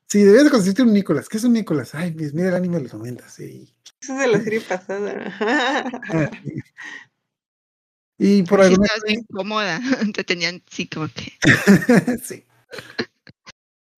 Sí, 0.07 0.23
debes 0.23 0.51
conseguirte 0.51 0.85
un 0.85 0.95
Nicolás. 0.95 1.29
¿Qué 1.29 1.37
es 1.37 1.45
un 1.45 1.53
Nicolás? 1.53 1.95
Ay, 1.95 2.15
mira 2.15 2.49
el 2.49 2.55
anime 2.55 2.79
de 2.79 2.85
los 2.85 2.95
90, 2.95 3.29
sí. 3.29 3.75
Eso 4.01 4.15
es 4.15 4.21
de 4.21 4.27
la 4.27 4.41
serie 4.41 4.63
pasada. 4.63 5.37
Ah, 5.39 6.31
y 8.19 8.43
por 8.45 8.63
alguna 8.63 8.89
razón. 8.89 9.11
incómoda, 9.11 9.81
te 10.15 10.25
tenían 10.25 10.63
sí 10.71 10.87
como 10.87 11.09
que. 11.09 11.35
sí. 12.25 12.47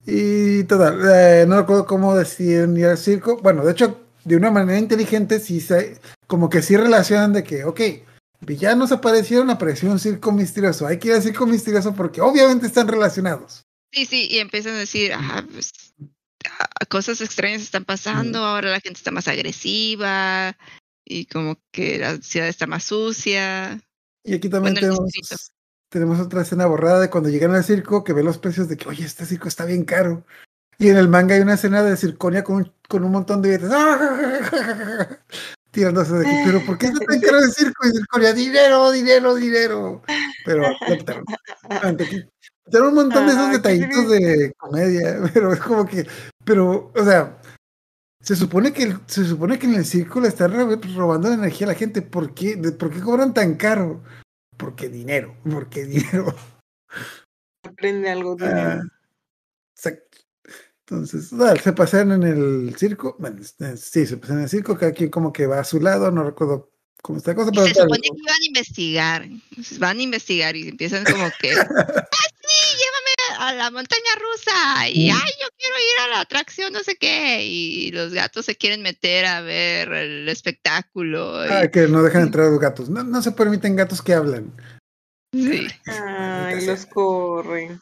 Y 0.07 0.65
total, 0.65 1.01
eh, 1.11 1.45
no 1.47 1.59
recuerdo 1.59 1.87
cómo 1.87 2.15
deciden 2.15 2.77
ir 2.77 2.87
al 2.87 2.99
circo. 2.99 3.39
Bueno, 3.43 3.65
de 3.65 3.73
hecho, 3.73 4.01
de 4.25 4.37
una 4.37 4.51
manera 4.51 4.79
inteligente, 4.79 5.41
sí 5.41 5.61
se, 5.61 5.99
como 6.27 6.51
que 6.51 6.63
sí 6.63 6.77
relacionan 6.77 7.33
de 7.33 7.43
que, 7.43 7.65
ok, 7.65 7.81
villanos 8.41 8.93
aparecieron, 8.93 9.51
apareció 9.51 9.91
un 9.91 9.99
circo 9.99 10.33
misterioso. 10.33 10.87
Hay 10.87 10.99
que 10.99 11.09
ir 11.09 11.15
al 11.15 11.23
circo 11.23 11.47
misterioso 11.47 11.95
porque 11.95 12.21
obviamente 12.21 12.67
están 12.67 12.89
relacionados. 12.89 13.63
Sí, 13.93 14.07
sí, 14.07 14.29
y 14.31 14.39
empiezan 14.39 14.75
a 14.75 14.79
decir, 14.79 15.13
ah, 15.15 15.45
pues, 15.53 15.73
cosas 16.89 17.21
extrañas 17.21 17.63
están 17.63 17.85
pasando, 17.85 18.41
ahora 18.41 18.71
la 18.71 18.81
gente 18.81 18.99
está 18.99 19.11
más 19.11 19.29
agresiva 19.29 20.57
y 21.05 21.27
como 21.27 21.59
que 21.73 21.99
la 21.99 22.17
ciudad 22.19 22.49
está 22.49 22.67
más 22.67 22.85
sucia. 22.85 23.81
Y 24.25 24.35
aquí 24.35 24.49
también 24.49 24.75
tenemos 24.75 25.01
tenemos 25.95 26.19
otra 26.19 26.43
escena 26.43 26.67
borrada 26.67 26.99
de 26.99 27.09
cuando 27.09 27.29
llegan 27.29 27.55
al 27.55 27.63
circo 27.63 28.03
que 28.03 28.13
ve 28.13 28.25
los 28.25 28.39
precios 28.39 28.69
de 28.69 28.77
que, 28.77 28.89
oye, 28.89 29.05
este 29.05 29.25
circo 29.25 29.47
está 29.47 29.65
bien 29.65 29.85
caro. 29.85 30.27
Y 30.77 30.89
en 30.89 30.97
el 30.97 31.07
manga 31.07 31.37
hay 31.37 31.41
una 31.41 31.55
escena 31.55 31.85
de 31.85 31.97
circonia 31.97 32.43
con 32.43 32.57
un, 32.57 32.73
con 32.89 33.05
un 33.05 33.13
montón 33.13 33.41
de 33.41 33.51
billetes. 33.51 33.71
Tirándose 35.71 36.15
de 36.15 36.25
que, 36.25 36.43
pero 36.47 36.67
¿por 36.67 36.79
qué 36.79 36.87
está 36.87 36.99
tan 36.99 37.21
caro 37.21 37.39
el 37.39 37.53
circo? 37.53 37.87
Y 37.87 37.93
circonia, 37.93 38.33
dinero, 38.33 38.91
dinero, 38.91 39.35
dinero. 39.37 40.03
Pero 40.45 40.63
lo 40.89 40.97
quitaron. 40.97 41.25
Tienen 42.69 42.89
un 42.89 42.95
montón 42.97 43.29
de 43.29 43.33
esos 43.33 43.53
detallitos 43.53 44.11
de 44.11 44.53
comedia, 44.57 45.21
pero 45.33 45.53
es 45.53 45.61
como 45.61 45.87
que, 45.87 46.09
pero, 46.45 46.91
o 46.93 47.05
sea, 47.05 47.39
se 48.21 48.35
supone 48.35 48.73
que 48.73 48.97
se 49.07 49.25
supone 49.25 49.61
que 49.61 49.67
en 49.67 49.75
el 49.75 49.85
circo 49.85 50.21
le 50.21 50.27
están 50.27 50.53
robando 50.97 51.29
la 51.29 51.37
energía 51.37 51.69
a 51.69 51.71
la 51.71 51.77
gente. 51.77 52.03
¿Por 52.03 52.35
qué? 52.35 52.57
¿Por 52.57 52.91
qué 52.91 52.99
cobran 52.99 53.33
tan 53.33 53.55
caro? 53.55 54.03
Porque 54.57 54.89
dinero, 54.89 55.37
porque 55.51 55.85
dinero. 55.85 56.35
Aprende 57.63 58.11
algo 58.11 58.37
de 58.37 58.47
ah, 58.47 58.83
exacto. 59.75 60.19
Entonces, 60.87 61.31
se 61.63 61.73
pasean 61.73 62.13
en 62.13 62.23
el 62.23 62.77
circo. 62.77 63.17
Bueno, 63.19 63.41
este, 63.41 63.77
sí, 63.79 64.07
se 64.07 64.19
pasean 64.19 64.39
en 64.39 64.45
el 64.45 64.51
circo, 64.51 64.77
cada 64.77 64.93
quien 64.93 65.11
como 65.11 65.33
que 65.33 65.47
va 65.47 65.61
a 65.61 65.65
su 65.65 65.81
lado, 65.81 66.11
no 66.11 66.25
recuerdo 66.25 66.71
cómo 67.01 67.19
está 67.19 67.31
la 67.31 67.37
cosa. 67.37 67.51
Pero 67.53 67.67
se 67.67 67.75
supone 67.75 68.03
que 68.03 68.11
van 68.11 68.43
a 68.43 68.47
investigar, 68.47 69.29
van 69.79 69.99
a 69.99 70.03
investigar 70.03 70.57
y 70.57 70.69
empiezan 70.69 71.05
como 71.05 71.27
que, 71.41 71.53
¡ah, 71.53 71.67
a 73.49 73.55
la 73.55 73.71
montaña 73.71 74.11
rusa! 74.19 74.89
Y, 74.89 75.11
¡ay, 75.11 75.31
yo 75.41 75.49
quiero 75.57 75.77
ir 75.77 76.05
a 76.05 76.09
la 76.09 76.21
atracción, 76.21 76.73
no 76.73 76.81
sé 76.81 76.97
qué! 76.97 77.45
Y 77.45 77.91
los 77.93 78.13
gatos 78.13 78.47
se 78.47 78.57
quieren 78.57 78.83
meter 78.83 79.27
a 79.27 79.41
ver 79.41 79.93
el 79.93 80.29
espectáculo. 80.29 81.41
Ah, 81.41 81.69
que 81.69 81.87
no 81.89 82.03
dejan 82.03 82.23
entrar 82.23 82.47
a 82.47 82.51
los 82.51 82.61
gatos. 82.61 82.89
No, 82.89 83.03
no 83.03 83.23
se 83.23 83.33
permiten 83.33 83.77
gatos 83.77 84.03
que 84.03 84.15
hablan. 84.15 84.53
Sí. 85.33 85.67
Ay, 85.87 86.65
los 86.67 86.87
corren. 86.87 87.81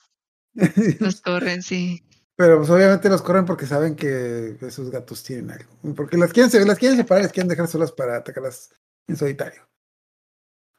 los 1.00 1.20
corren, 1.20 1.62
sí. 1.62 2.02
Pero 2.36 2.58
pues 2.58 2.70
obviamente 2.70 3.08
los 3.08 3.22
corren 3.22 3.44
porque 3.44 3.66
saben 3.66 3.94
que 3.94 4.56
esos 4.60 4.90
gatos 4.90 5.22
tienen 5.22 5.50
algo. 5.50 5.70
Porque 5.94 6.16
las 6.16 6.32
quieren, 6.32 6.66
las 6.66 6.78
quieren 6.78 6.98
separar, 6.98 7.22
las 7.22 7.32
quieren 7.32 7.48
dejar 7.48 7.68
solas 7.68 7.92
para 7.92 8.16
atacarlas 8.16 8.70
en 9.06 9.16
solitario. 9.16 9.68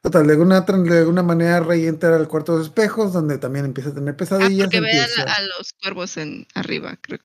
Total, 0.04 0.28
de 0.28 0.34
alguna, 0.34 0.62
de 0.62 0.98
alguna 1.00 1.24
manera 1.24 1.62
Rey 1.62 1.88
entra 1.88 2.14
al 2.18 2.28
cuarto 2.28 2.52
de 2.52 2.58
los 2.58 2.68
espejos, 2.68 3.14
donde 3.14 3.38
también 3.38 3.64
empieza 3.64 3.92
a 3.92 3.94
tener 3.94 4.18
pesadillas. 4.18 4.68
Ah, 4.68 4.70
porque 4.70 4.82
ve 4.82 5.00
a, 5.00 5.42
los 5.58 5.72
cuervos 5.82 6.18
en 6.18 6.46
arriba, 6.56 6.98
creo. 7.00 7.20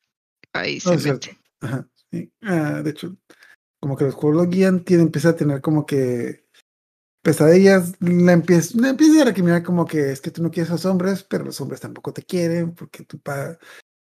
Ahí 0.52 0.78
se 0.78 0.96
mete. 0.96 1.36
Ajá, 1.60 1.88
sí. 2.12 2.32
Ah, 2.40 2.80
de 2.84 2.90
hecho, 2.90 3.16
como 3.80 3.96
que 3.96 4.04
los 4.04 4.14
cuervos 4.14 4.44
lo 4.44 4.48
guían, 4.48 4.84
tiene, 4.84 5.02
empieza 5.02 5.30
a 5.30 5.36
tener 5.36 5.60
como 5.60 5.84
que 5.86 6.46
pesadillas, 7.20 7.94
la 7.98 8.32
empieza, 8.32 8.78
la 8.78 8.90
empieza 8.90 9.22
a 9.22 9.24
recriminar 9.24 9.64
como 9.64 9.84
que 9.84 10.12
es 10.12 10.20
que 10.20 10.30
tú 10.30 10.40
no 10.40 10.52
quieres 10.52 10.70
a 10.70 10.74
los 10.74 10.84
hombres, 10.84 11.24
pero 11.24 11.44
los 11.44 11.60
hombres 11.60 11.80
tampoco 11.80 12.12
te 12.12 12.22
quieren, 12.22 12.76
porque 12.76 13.04
tu 13.04 13.18
papá, 13.18 13.58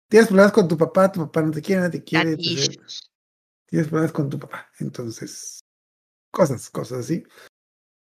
tienes 0.07 0.27
problemas 0.27 0.51
con 0.51 0.67
tu 0.67 0.77
papá, 0.77 1.11
tu 1.11 1.21
papá 1.21 1.41
no 1.41 1.49
te 1.49 1.63
quiere, 1.63 1.81
no 1.81 1.89
te 1.89 2.03
quiere. 2.03 2.37
tienes 2.37 3.87
problemas 3.87 4.11
con 4.11 4.29
tu 4.29 4.37
papá. 4.37 4.69
Entonces, 4.77 5.61
cosas, 6.31 6.69
cosas 6.69 6.99
así. 6.99 7.23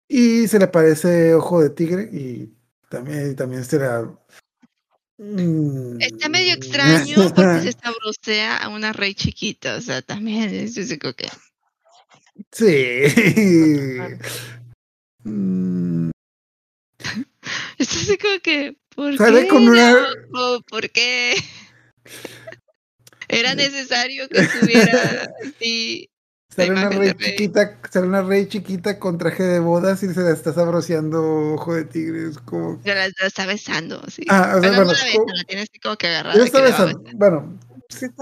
Y 0.07 0.47
se 0.47 0.59
le 0.59 0.65
aparece 0.65 1.33
Ojo 1.33 1.61
de 1.61 1.69
Tigre 1.71 2.09
y 2.11 2.53
también, 2.89 3.35
también 3.35 3.65
será... 3.65 4.03
Mm, 5.17 6.01
está 6.01 6.27
medio 6.29 6.53
extraño 6.53 7.15
porque 7.33 7.61
se 7.61 7.69
estabrosea 7.69 8.57
a 8.57 8.69
una 8.69 8.93
rey 8.93 9.15
chiquita, 9.15 9.77
o 9.77 9.81
sea, 9.81 10.01
también 10.01 10.53
es 10.53 10.75
físico 10.75 11.13
que... 11.13 11.27
Sí. 12.51 13.03
mm. 15.23 16.09
Esto 17.77 17.95
así 17.97 18.17
como 18.17 18.39
que... 18.41 18.77
¿Por 18.95 19.17
qué? 19.17 19.47
Con 19.47 19.67
una... 19.67 20.07
¿Por 20.69 20.89
qué? 20.89 21.35
Era 23.27 23.55
necesario 23.55 24.29
que 24.29 24.39
estuviera 24.39 25.29
así 25.43 26.09
Sale 26.55 26.71
una 26.71 26.89
rey 26.89 27.13
chiquita, 27.13 27.79
sale 27.91 28.07
una 28.07 28.21
rey 28.21 28.47
chiquita 28.47 28.97
con 28.97 29.17
traje 29.17 29.43
de 29.43 29.59
bodas 29.59 30.01
y 30.03 30.13
se 30.13 30.21
la 30.21 30.31
está 30.31 30.53
sabroseando 30.53 31.53
ojo 31.53 31.75
de 31.75 31.83
tigre. 31.83 32.31
como... 32.45 32.81
Se 32.81 32.95
la, 32.95 33.05
está 33.07 33.45
besando, 33.45 34.01
sí. 34.07 34.23
Ah, 34.29 34.55
o 34.57 34.61
sea, 34.61 34.69
bueno, 34.69 34.85
no 34.85 34.93
la 34.93 35.03
besa, 35.03 35.19
la 35.25 35.43
tienes 35.43 35.69
como 35.83 35.97
que 35.97 36.07
agarrar. 36.07 36.37
Está 36.37 36.61
besando. 36.61 37.03
Bueno, 37.15 37.59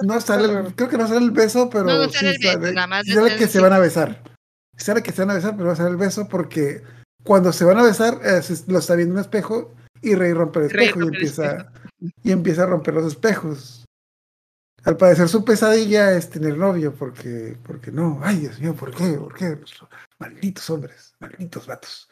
no 0.03 0.21
sale, 0.21 0.73
creo 0.75 0.89
que 0.89 0.97
no 0.97 1.07
sale 1.07 1.23
el 1.23 1.31
beso, 1.31 1.69
pero 1.69 1.83
no, 1.83 2.05
no 2.05 2.09
sale 2.09 2.33
sí 2.33 2.47
el 2.47 2.57
beso, 2.57 2.61
sale, 2.61 2.73
nada 2.73 2.87
más 2.87 3.05
sale 3.05 3.35
que 3.35 3.47
se 3.47 3.59
van 3.59 3.73
a 3.73 3.79
besar. 3.79 4.23
Sale 4.77 5.03
que 5.03 5.11
se 5.11 5.21
van 5.21 5.29
a 5.29 5.35
besar, 5.35 5.55
pero 5.55 5.67
va 5.67 5.73
a 5.73 5.77
ser 5.77 5.87
el 5.87 5.97
beso 5.97 6.27
porque 6.27 6.81
cuando 7.23 7.53
se 7.53 7.65
van 7.65 7.77
a 7.77 7.83
besar, 7.83 8.19
eh, 8.23 8.41
lo 8.67 8.79
está 8.79 8.95
viendo 8.95 9.13
un 9.13 9.21
espejo 9.21 9.75
y 10.01 10.15
Rey 10.15 10.33
rompe 10.33 10.59
el 10.59 10.65
espejo 10.65 11.01
y 11.01 11.03
empieza, 11.03 11.71
y 12.23 12.31
empieza 12.31 12.63
a 12.63 12.67
romper 12.67 12.95
los 12.95 13.05
espejos. 13.05 13.82
Al 14.85 14.97
parecer 14.97 15.29
su 15.29 15.45
pesadilla 15.45 16.11
es 16.11 16.29
tener 16.29 16.57
novio, 16.57 16.93
porque, 16.93 17.57
porque 17.63 17.91
no, 17.91 18.19
ay 18.21 18.39
Dios 18.39 18.59
mío, 18.59 18.75
¿por 18.75 18.93
qué? 18.93 19.13
¿Por 19.13 19.33
qué? 19.33 19.57
Malditos 20.19 20.69
hombres, 20.69 21.15
malditos 21.19 21.65
vatos. 21.65 22.09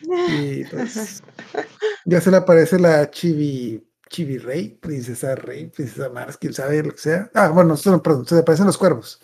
Y 0.00 0.64
pues, 0.64 1.22
ya 2.04 2.20
se 2.20 2.30
le 2.30 2.36
aparece 2.36 2.78
la 2.78 3.10
Chibi, 3.10 3.84
Chibi 4.08 4.38
Rey, 4.38 4.68
Princesa 4.80 5.34
Rey, 5.34 5.66
Princesa 5.66 6.08
Mars, 6.10 6.36
quién 6.36 6.52
sabe 6.52 6.82
lo 6.82 6.92
que 6.92 6.98
sea. 6.98 7.30
Ah, 7.34 7.48
bueno, 7.48 7.76
perdón, 8.02 8.26
se 8.26 8.36
le 8.36 8.42
aparecen 8.42 8.66
los 8.66 8.78
cuervos. 8.78 9.20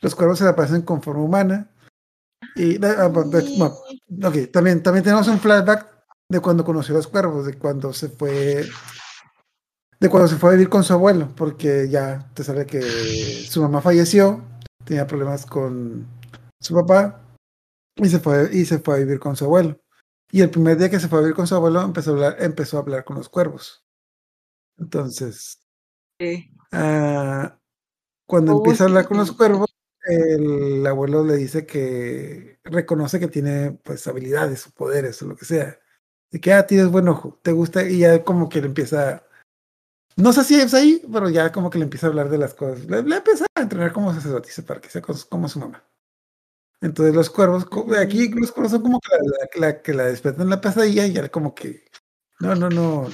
Los 0.00 0.14
cuervos 0.14 0.38
se 0.38 0.44
le 0.44 0.50
aparecen 0.50 0.82
con 0.82 1.02
forma 1.02 1.22
humana. 1.22 1.70
Y, 2.54 2.84
ah, 2.84 3.06
ok, 3.08 4.52
también, 4.52 4.82
también 4.82 5.02
tenemos 5.02 5.26
un 5.26 5.40
flashback 5.40 5.98
de 6.28 6.40
cuando 6.40 6.64
conoció 6.64 6.94
a 6.94 6.98
los 6.98 7.08
cuervos, 7.08 7.46
de 7.46 7.54
cuando 7.54 7.92
se 7.92 8.08
fue 8.08 8.68
de 10.00 10.08
cuando 10.08 10.28
se 10.28 10.36
fue 10.36 10.50
a 10.50 10.52
vivir 10.52 10.68
con 10.68 10.84
su 10.84 10.92
abuelo, 10.92 11.32
porque 11.36 11.88
ya 11.88 12.30
te 12.34 12.44
sabe 12.44 12.66
que 12.66 12.82
su 12.82 13.62
mamá 13.62 13.80
falleció, 13.80 14.44
tenía 14.84 15.06
problemas 15.06 15.46
con 15.46 16.06
su 16.60 16.74
papá, 16.74 17.24
Y 17.96 18.08
se 18.08 18.20
fue, 18.20 18.48
y 18.52 18.64
se 18.64 18.78
fue 18.78 18.94
a 18.96 18.98
vivir 18.98 19.18
con 19.18 19.36
su 19.36 19.44
abuelo. 19.44 19.80
Y 20.30 20.42
el 20.42 20.50
primer 20.50 20.78
día 20.78 20.90
que 20.90 21.00
se 21.00 21.08
fue 21.08 21.18
a 21.18 21.22
vivir 21.22 21.36
con 21.36 21.46
su 21.46 21.54
abuelo 21.54 21.82
empezó 21.82 22.10
a 22.12 22.14
hablar, 22.14 22.36
empezó 22.40 22.76
a 22.78 22.80
hablar 22.80 23.04
con 23.04 23.16
los 23.16 23.28
cuervos. 23.28 23.84
Entonces, 24.78 25.60
ah, 26.72 27.58
cuando 28.26 28.54
oh, 28.54 28.58
empieza 28.58 28.84
a 28.84 28.86
hablar 28.88 29.08
con 29.08 29.16
los 29.18 29.32
cuervos, 29.32 29.68
el 30.06 30.86
abuelo 30.86 31.24
le 31.24 31.36
dice 31.36 31.66
que 31.66 32.60
reconoce 32.64 33.20
que 33.20 33.28
tiene 33.28 33.72
pues 33.84 34.06
habilidades 34.06 34.66
o 34.66 34.70
poderes 34.72 35.20
o 35.22 35.26
lo 35.26 35.36
que 35.36 35.44
sea. 35.44 35.78
Y 36.30 36.40
que, 36.40 36.52
ah, 36.52 36.66
tienes 36.66 36.88
buen 36.90 37.08
ojo, 37.08 37.38
te 37.42 37.52
gusta, 37.52 37.84
y 37.88 38.00
ya 38.00 38.24
como 38.24 38.48
que 38.48 38.60
le 38.60 38.68
empieza, 38.68 39.24
no 40.18 40.32
sé 40.32 40.42
si 40.42 40.56
es 40.56 40.74
ahí, 40.74 41.00
pero 41.12 41.30
ya 41.30 41.52
como 41.52 41.70
que 41.70 41.78
le 41.78 41.84
empieza 41.84 42.06
a 42.06 42.10
hablar 42.10 42.28
de 42.28 42.38
las 42.38 42.52
cosas. 42.52 42.84
Le, 42.86 42.98
empieza 42.98 43.46
a 43.54 43.62
entrenar 43.62 43.92
como 43.92 44.12
sacerdotisa 44.12 44.62
para 44.62 44.80
que 44.80 44.90
sea 44.90 45.00
como 45.00 45.48
su 45.48 45.60
mamá. 45.60 45.84
Entonces 46.80 47.14
los 47.14 47.30
cuervos, 47.30 47.66
aquí 47.96 48.28
los 48.28 48.50
cuervos 48.50 48.72
son 48.72 48.82
como 48.82 49.00
que 49.00 49.58
la, 49.60 49.80
que 49.80 49.94
la 49.94 50.04
despiertan 50.06 50.42
en 50.42 50.50
la 50.50 50.60
pesadilla 50.60 51.06
y 51.06 51.12
ya 51.12 51.28
como 51.28 51.54
que, 51.54 51.84
no, 52.40 52.56
no, 52.56 52.68
no. 52.68 53.08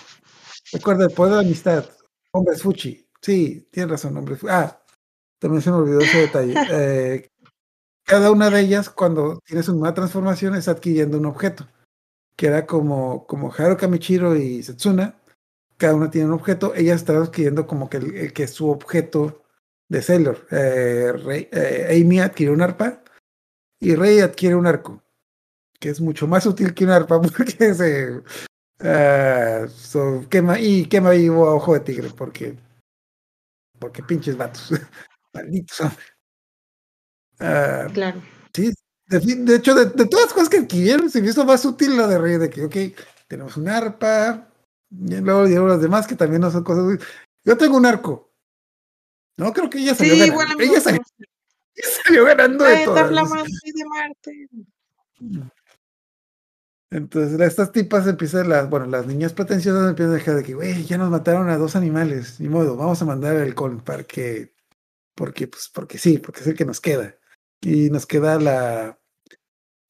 Recuerda 0.72 1.04
el 1.04 1.12
poder 1.12 1.32
de 1.32 1.42
la 1.42 1.46
amistad. 1.46 1.84
Hombres 2.32 2.62
fuchi. 2.62 3.06
Sí, 3.20 3.68
tienes 3.70 3.90
razón, 3.90 4.16
hombres 4.16 4.40
Ah, 4.48 4.82
también 5.38 5.60
se 5.60 5.70
me 5.70 5.76
olvidó 5.76 6.00
ese 6.00 6.18
detalle. 6.18 6.54
Eh, 6.72 7.30
cada 8.04 8.30
una 8.30 8.50
de 8.50 8.60
ellas, 8.60 8.90
cuando 8.90 9.40
tienes 9.46 9.68
una 9.68 9.92
transformación, 9.92 10.54
es 10.54 10.68
adquiriendo 10.68 11.18
un 11.18 11.26
objeto. 11.26 11.66
Que 12.36 12.46
era 12.46 12.66
como, 12.66 13.26
como 13.26 13.52
Haruka 13.52 13.88
Michiro 13.88 14.36
y 14.36 14.62
Setsuna. 14.62 15.16
Cada 15.84 15.96
una 15.96 16.10
tiene 16.10 16.28
un 16.28 16.32
objeto. 16.32 16.74
Ella 16.74 16.94
está 16.94 17.14
adquiriendo 17.18 17.66
como 17.66 17.90
que 17.90 17.98
el, 17.98 18.32
que 18.32 18.44
es 18.44 18.52
su 18.52 18.70
objeto 18.70 19.44
de 19.86 20.00
Sailor. 20.00 20.46
Eh, 20.50 21.12
eh, 21.52 22.00
Amy 22.00 22.20
adquiere 22.20 22.54
un 22.54 22.62
arpa 22.62 23.02
y 23.78 23.94
Rey 23.94 24.20
adquiere 24.20 24.54
un 24.54 24.66
arco, 24.66 25.02
que 25.78 25.90
es 25.90 26.00
mucho 26.00 26.26
más 26.26 26.46
útil 26.46 26.72
que 26.72 26.84
un 26.84 26.90
arpa 26.90 27.20
porque 27.36 27.74
se 27.74 28.22
uh, 28.80 30.28
quema 30.30 30.58
y 30.58 30.86
quema 30.86 31.10
vivo 31.10 31.46
a 31.46 31.54
ojo 31.54 31.74
de 31.74 31.80
tigre, 31.80 32.08
porque 32.16 32.56
porque 33.78 34.02
pinches 34.02 34.38
vatos, 34.38 34.72
malditos 35.34 35.82
Uh, 37.40 37.92
claro. 37.92 38.22
Sí, 38.54 38.72
de, 39.08 39.56
hecho, 39.56 39.74
de, 39.74 39.86
todas 40.06 40.26
las 40.26 40.32
cosas 40.32 40.48
que 40.48 40.58
adquirieron, 40.58 41.10
se 41.10 41.20
me 41.20 41.28
hizo 41.28 41.44
más 41.44 41.62
útil 41.66 41.94
la 41.96 42.06
de 42.06 42.16
Rey, 42.16 42.38
de 42.38 42.48
que, 42.48 42.64
ok, 42.64 42.96
tenemos 43.26 43.56
un 43.58 43.68
arpa, 43.68 44.53
y 45.00 45.20
luego 45.20 45.46
dieron 45.46 45.68
las 45.68 45.80
demás 45.80 46.06
que 46.06 46.14
también 46.14 46.42
no 46.42 46.50
son 46.50 46.64
cosas. 46.64 46.98
Yo 47.44 47.56
tengo 47.56 47.76
un 47.76 47.86
arco. 47.86 48.32
No, 49.36 49.52
creo 49.52 49.68
que 49.68 49.78
ella 49.78 49.94
salió. 49.94 50.14
Sí, 50.14 50.22
igual 50.24 50.48
ella 50.58 50.80
salió, 50.80 52.24
ganando 52.24 52.64
de 52.64 52.84
todas. 52.84 53.10
de 53.10 53.84
Marte. 53.86 54.48
Entonces, 56.90 57.40
estas 57.40 57.72
tipas 57.72 58.06
empiezan, 58.06 58.48
las, 58.48 58.70
bueno, 58.70 58.86
las 58.86 59.04
niñas 59.06 59.32
pretenciosas 59.32 59.88
empiezan 59.88 60.12
a 60.12 60.16
dejar 60.16 60.36
de 60.36 60.44
que, 60.44 60.54
güey, 60.54 60.84
ya 60.84 60.96
nos 60.96 61.10
mataron 61.10 61.48
a 61.48 61.56
dos 61.56 61.74
animales, 61.74 62.38
ni 62.38 62.48
modo, 62.48 62.76
vamos 62.76 63.02
a 63.02 63.04
mandar 63.04 63.34
el 63.34 63.52
con 63.56 63.80
para 63.80 64.04
que, 64.04 64.54
porque, 65.16 65.48
pues, 65.48 65.68
porque 65.68 65.98
sí, 65.98 66.18
porque 66.18 66.40
es 66.40 66.46
el 66.46 66.54
que 66.54 66.64
nos 66.64 66.80
queda. 66.80 67.16
Y 67.60 67.90
nos 67.90 68.06
queda 68.06 68.38
la, 68.38 68.96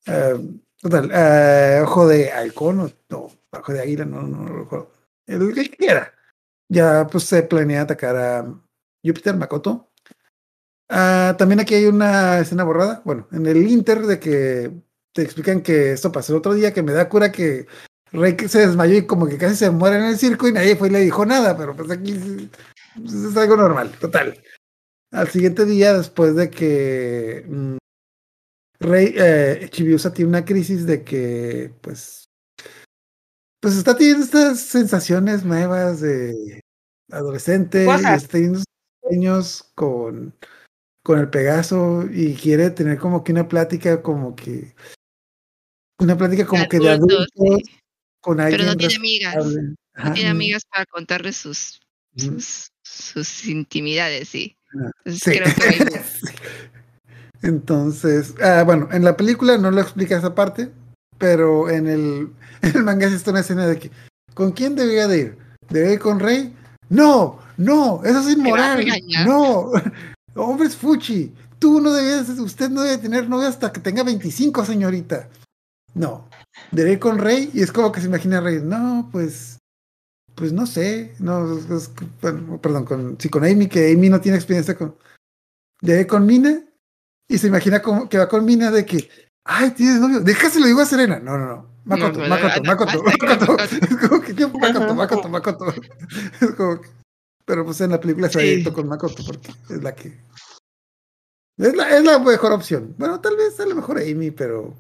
uh, 0.06 0.60
total, 0.80 1.10
uh, 1.10 1.84
ojo 1.84 2.08
de 2.08 2.32
halcón, 2.32 2.80
o 2.80 2.90
no, 3.10 3.30
ojo 3.60 3.72
de 3.72 3.80
águila, 3.80 4.04
no, 4.04 4.22
no, 4.22 4.66
no, 4.66 4.90
el 5.26 5.54
que 5.54 5.76
quiera. 5.76 6.12
Ya, 6.68 7.06
pues, 7.06 7.24
se 7.24 7.42
planea 7.42 7.82
atacar 7.82 8.16
a 8.16 8.60
Júpiter, 9.02 9.36
Makoto, 9.36 9.90
Ah, 10.88 11.34
también 11.38 11.60
aquí 11.60 11.74
hay 11.74 11.86
una 11.86 12.38
escena 12.38 12.64
borrada. 12.64 13.02
Bueno, 13.04 13.26
en 13.32 13.46
el 13.46 13.68
Inter 13.68 14.02
de 14.02 14.20
que 14.20 14.70
te 15.12 15.22
explican 15.22 15.62
que 15.62 15.92
esto 15.92 16.12
pasó 16.12 16.32
el 16.32 16.38
otro 16.38 16.54
día, 16.54 16.72
que 16.72 16.82
me 16.82 16.92
da 16.92 17.08
cura 17.08 17.32
que 17.32 17.66
Rey 18.12 18.36
se 18.48 18.60
desmayó 18.66 18.94
y 18.96 19.06
como 19.06 19.26
que 19.26 19.38
casi 19.38 19.56
se 19.56 19.70
muere 19.70 19.96
en 19.96 20.04
el 20.04 20.18
circo 20.18 20.46
y 20.48 20.52
nadie 20.52 20.76
fue 20.76 20.88
y 20.88 20.92
le 20.92 21.00
dijo 21.00 21.24
nada, 21.24 21.56
pero 21.56 21.74
pues 21.74 21.90
aquí 21.90 22.50
es 22.96 23.36
algo 23.36 23.56
normal, 23.56 23.90
total. 23.98 24.40
Al 25.10 25.28
siguiente 25.28 25.64
día, 25.64 25.94
después 25.94 26.34
de 26.36 26.50
que 26.50 27.44
mm, 27.48 27.76
Rey 28.80 29.14
eh, 29.16 29.68
Chibiusa 29.70 30.12
tiene 30.12 30.28
una 30.28 30.44
crisis 30.44 30.86
de 30.86 31.02
que, 31.02 31.72
pues, 31.80 32.23
pues 33.64 33.76
está 33.76 33.96
teniendo 33.96 34.22
estas 34.24 34.60
sensaciones 34.60 35.42
nuevas 35.42 36.02
de 36.02 36.60
adolescente, 37.10 37.86
y 37.86 37.88
está 37.88 38.18
teniendo 38.28 38.62
sueños 39.02 39.70
con 39.74 40.34
con 41.02 41.18
el 41.18 41.30
Pegaso 41.30 42.04
y 42.12 42.34
quiere 42.34 42.68
tener 42.68 42.98
como 42.98 43.24
que 43.24 43.32
una 43.32 43.48
plática 43.48 44.02
como 44.02 44.36
que 44.36 44.74
una 45.98 46.14
plática 46.14 46.44
como 46.44 46.68
que 46.68 46.78
de 46.78 46.90
adultos 46.90 47.26
con 48.20 48.38
alguien. 48.38 48.60
Pero 48.60 48.70
no 48.70 48.76
tiene 48.76 48.96
amigas. 48.96 49.46
No 49.94 50.12
tiene 50.12 50.28
amigas 50.28 50.62
para 50.70 50.84
contarle 50.84 51.32
sus, 51.32 51.80
sus, 52.14 52.68
sus 52.82 53.46
intimidades, 53.46 54.28
sí. 54.28 54.58
Entonces, 57.40 58.34
ah, 58.42 58.62
bueno, 58.66 58.90
en 58.92 59.04
la 59.04 59.16
película 59.16 59.56
no 59.56 59.70
lo 59.70 59.80
explica 59.80 60.18
esa 60.18 60.34
parte, 60.34 60.70
pero 61.18 61.70
en 61.70 61.86
el, 61.86 62.32
en 62.62 62.72
el 62.76 62.82
manga 62.84 63.06
está 63.06 63.30
una 63.30 63.40
escena 63.40 63.66
de 63.66 63.78
que 63.78 63.90
¿con 64.34 64.52
quién 64.52 64.74
debería 64.74 65.08
de 65.08 65.18
ir? 65.18 65.38
¿Debe 65.68 65.94
ir 65.94 65.98
con 65.98 66.20
Rey? 66.20 66.54
No, 66.88 67.38
no, 67.56 68.02
eso 68.04 68.20
es 68.20 68.36
inmoral. 68.36 68.84
No, 69.26 69.72
Hombres 70.34 70.76
Fuchi, 70.76 71.32
tú 71.58 71.80
no 71.80 71.92
debes, 71.92 72.28
usted 72.38 72.70
no 72.70 72.82
debe 72.82 72.98
tener 72.98 73.28
novia 73.28 73.48
hasta 73.48 73.72
que 73.72 73.80
tenga 73.80 74.02
25, 74.02 74.64
señorita. 74.64 75.28
No, 75.94 76.28
debe 76.72 76.92
ir 76.92 76.98
con 76.98 77.18
Rey 77.18 77.50
y 77.54 77.62
es 77.62 77.72
como 77.72 77.92
que 77.92 78.00
se 78.00 78.08
imagina 78.08 78.40
Rey. 78.40 78.60
No, 78.62 79.08
pues, 79.12 79.58
pues 80.34 80.52
no 80.52 80.66
sé, 80.66 81.14
no, 81.20 81.58
perdón, 82.60 82.84
con, 82.84 83.16
si 83.20 83.28
con 83.28 83.44
Amy, 83.44 83.68
que 83.68 83.92
Amy 83.92 84.08
no 84.08 84.20
tiene 84.20 84.36
experiencia 84.36 84.76
con, 84.76 84.96
debe 85.80 86.02
ir 86.02 86.06
con 86.06 86.26
Mina 86.26 86.64
y 87.28 87.38
se 87.38 87.46
imagina 87.46 87.80
como 87.80 88.08
que 88.08 88.18
va 88.18 88.28
con 88.28 88.44
Mina 88.44 88.70
de 88.70 88.84
que, 88.84 89.08
ay, 89.44 89.70
tienes 89.70 90.00
novio, 90.00 90.20
déjaselo 90.20 90.66
digo 90.66 90.80
a 90.80 90.86
Serena. 90.86 91.18
No, 91.18 91.38
no, 91.38 91.46
no. 91.46 91.74
Makoto, 91.84 92.18
Makoto, 92.20 92.62
Makoto, 92.64 93.02
Makoto. 93.02 93.56
Es 93.62 94.08
como 94.08 94.20
que, 94.22 94.34
¿qué? 94.34 94.46
Makoto, 94.46 94.94
Makoto, 94.94 95.28
Makoto. 95.28 95.74
Es 96.40 96.50
como 96.56 96.80
que, 96.80 96.88
pero 97.44 97.64
pues 97.64 97.80
en 97.82 97.90
la 97.90 98.00
película 98.00 98.28
se 98.30 98.62
sí. 98.62 98.64
con 98.72 98.88
Makoto 98.88 99.22
porque 99.24 99.52
es 99.68 99.82
la 99.82 99.94
que. 99.94 100.18
Es 101.58 101.76
la, 101.76 101.96
es 101.96 102.02
la 102.02 102.18
mejor 102.18 102.52
opción. 102.52 102.94
Bueno, 102.98 103.20
tal 103.20 103.36
vez 103.36 103.60
a 103.60 103.66
lo 103.66 103.74
mejor 103.74 103.98
Amy, 103.98 104.30
pero. 104.30 104.74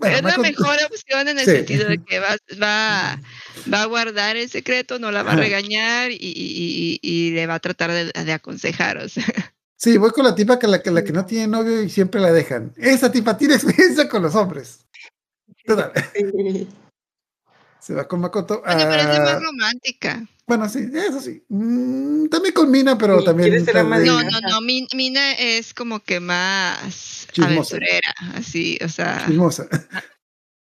es 0.00 0.22
la 0.22 0.38
mejor 0.38 0.76
opción 0.86 1.28
en 1.28 1.38
el 1.38 1.44
sentido 1.44 1.88
de 1.88 2.02
que 2.02 2.20
va, 2.20 2.36
va, 2.62 3.20
va, 3.72 3.82
a 3.82 3.86
guardar 3.86 4.36
el 4.36 4.48
secreto, 4.48 5.00
no 5.00 5.10
la 5.10 5.24
va 5.24 5.32
a 5.32 5.36
regañar 5.36 6.12
y, 6.12 6.18
y, 6.20 7.00
y, 7.02 7.30
le 7.32 7.46
va 7.46 7.56
a 7.56 7.60
tratar 7.60 7.90
de, 7.90 8.12
de 8.12 8.32
aconsejar. 8.32 8.98
O 8.98 9.08
sea. 9.08 9.52
Sí, 9.82 9.98
voy 9.98 10.12
con 10.12 10.24
la 10.24 10.32
tipa 10.32 10.60
que 10.60 10.68
la, 10.68 10.80
que 10.80 10.92
la 10.92 11.02
que 11.02 11.12
no 11.12 11.26
tiene 11.26 11.48
novio 11.48 11.82
y 11.82 11.90
siempre 11.90 12.20
la 12.20 12.30
dejan. 12.30 12.72
Esa 12.76 13.10
tipa 13.10 13.36
tiene 13.36 13.54
experiencia 13.56 14.08
con 14.08 14.22
los 14.22 14.34
hombres. 14.36 14.86
Total. 15.66 15.92
Se 17.80 17.92
va 17.92 18.06
con 18.06 18.20
Makoto. 18.20 18.62
Bueno, 18.64 18.80
pero 18.88 19.12
es 19.12 19.18
más 19.18 19.42
romántica. 19.42 20.24
Bueno, 20.46 20.68
sí, 20.68 20.88
eso 20.94 21.20
sí. 21.20 21.44
Mm, 21.48 22.28
también 22.28 22.54
con 22.54 22.70
Mina, 22.70 22.96
pero 22.96 23.24
también. 23.24 23.64
No, 23.64 24.22
no, 24.22 24.40
no. 24.40 24.60
Mina 24.60 25.32
es 25.32 25.74
como 25.74 25.98
que 25.98 26.20
más 26.20 27.26
aventurera, 27.42 28.14
así, 28.34 28.78
o 28.84 28.88
sea. 28.88 29.24
Chismosa. 29.26 29.66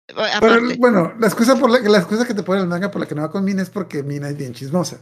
Pero, 0.08 0.76
bueno, 0.80 1.14
la 1.20 1.28
excusa, 1.28 1.56
por 1.56 1.70
la, 1.70 1.80
la 1.80 2.00
excusa 2.00 2.26
que 2.26 2.34
te 2.34 2.44
pone 2.44 2.62
el 2.62 2.68
manga 2.68 2.90
por 2.90 3.02
la 3.02 3.08
que 3.08 3.14
no 3.14 3.22
va 3.22 3.32
con 3.32 3.44
Mina 3.46 3.62
es 3.62 3.70
porque 3.70 4.02
Mina 4.02 4.30
es 4.30 4.38
bien 4.38 4.54
chismosa. 4.54 5.00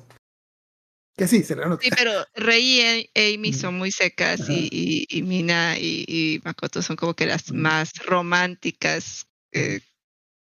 Que 1.18 1.28
sí, 1.28 1.44
se 1.44 1.56
le 1.56 1.66
nota. 1.66 1.84
Sí, 1.84 1.90
pero 1.96 2.12
Rey 2.36 3.10
y 3.16 3.36
Amy 3.36 3.54
son 3.54 3.78
muy 3.78 3.92
secas 3.92 4.50
y, 4.50 5.06
y, 5.10 5.22
Mina 5.24 5.78
y, 5.78 6.42
Makoto 6.44 6.82
son 6.82 6.96
como 6.96 7.14
que 7.14 7.26
las 7.26 7.52
más 7.52 7.94
románticas 8.06 9.28
eh, 9.52 9.82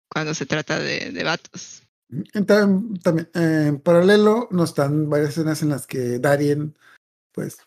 cuando 0.08 0.34
se 0.34 0.46
trata 0.46 0.78
de, 0.78 1.12
de 1.12 1.24
vatos. 1.24 1.82
También, 2.46 3.30
en 3.34 3.80
paralelo 3.80 4.48
nos 4.50 4.70
están 4.70 5.08
varias 5.08 5.30
escenas 5.30 5.62
en 5.62 5.68
las 5.68 5.86
que 5.86 6.18
Darien, 6.18 6.76
pues, 7.32 7.58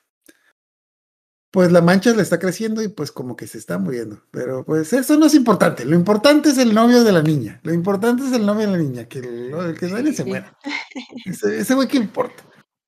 pues 1.49 1.71
la 1.71 1.81
mancha 1.81 2.13
le 2.13 2.21
está 2.21 2.39
creciendo 2.39 2.81
y 2.81 2.89
pues 2.89 3.11
como 3.13 3.37
que 3.37 3.47
se 3.47 3.57
está 3.57 3.77
muriendo. 3.77 4.21
Pero 4.31 4.65
pues 4.65 4.91
eso 4.91 5.17
no 5.17 5.27
es 5.27 5.33
importante. 5.33 5.85
Lo 5.85 5.95
importante 5.95 6.49
es 6.49 6.57
el 6.57 6.73
novio 6.73 7.05
de 7.05 7.13
la 7.13 7.21
niña. 7.21 7.61
Lo 7.63 7.73
importante 7.73 8.25
es 8.25 8.33
el 8.33 8.45
novio 8.45 8.69
de 8.69 8.77
la 8.77 8.83
niña, 8.83 9.05
que, 9.05 9.19
el, 9.19 9.77
que 9.79 9.87
Darien 9.87 10.15
se 10.15 10.25
muera. 10.25 10.57
Ese, 11.25 11.73
güey 11.73 11.87
que 11.87 11.97
importa. 11.97 12.43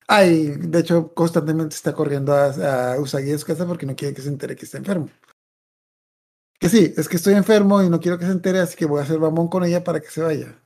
Ay, 0.07 0.53
de 0.57 0.79
hecho, 0.79 1.13
constantemente 1.13 1.75
está 1.75 1.93
corriendo 1.93 2.33
a, 2.33 2.93
a 2.93 2.99
Usagi 2.99 3.31
a 3.31 3.37
su 3.37 3.45
casa 3.45 3.65
porque 3.65 3.85
no 3.85 3.95
quiere 3.95 4.13
que 4.13 4.21
se 4.21 4.29
entere 4.29 4.55
que 4.55 4.65
está 4.65 4.77
enfermo. 4.77 5.09
Que 6.59 6.69
sí, 6.69 6.93
es 6.95 7.09
que 7.09 7.17
estoy 7.17 7.33
enfermo 7.33 7.83
y 7.83 7.89
no 7.89 7.99
quiero 7.99 8.17
que 8.17 8.25
se 8.25 8.31
entere, 8.31 8.59
así 8.59 8.77
que 8.77 8.85
voy 8.85 8.99
a 8.99 9.03
hacer 9.03 9.19
mamón 9.19 9.47
con 9.47 9.63
ella 9.63 9.83
para 9.83 9.99
que 9.99 10.09
se 10.09 10.21
vaya. 10.21 10.61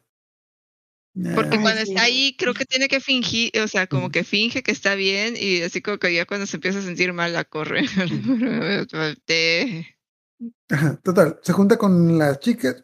Porque 1.36 1.60
cuando 1.60 1.82
está 1.82 2.04
ahí, 2.04 2.36
creo 2.38 2.54
que 2.54 2.66
tiene 2.66 2.88
que 2.88 3.02
fingir, 3.02 3.52
o 3.62 3.68
sea, 3.68 3.88
como 3.88 4.10
que 4.10 4.24
finge 4.24 4.64
que 4.64 4.72
está 4.72 4.96
bien 4.96 5.36
y 5.38 5.62
así 5.64 5.82
como 5.82 5.98
que 5.98 6.14
ya 6.14 6.26
cuando 6.26 6.46
se 6.46 6.58
empieza 6.58 6.80
a 6.80 6.84
sentir 6.84 7.12
mal 7.14 7.34
la 7.34 7.44
corre. 7.44 7.82
total, 11.04 11.40
se 11.42 11.54
junta 11.54 11.78
con 11.78 12.18
las 12.18 12.40
chicas 12.40 12.84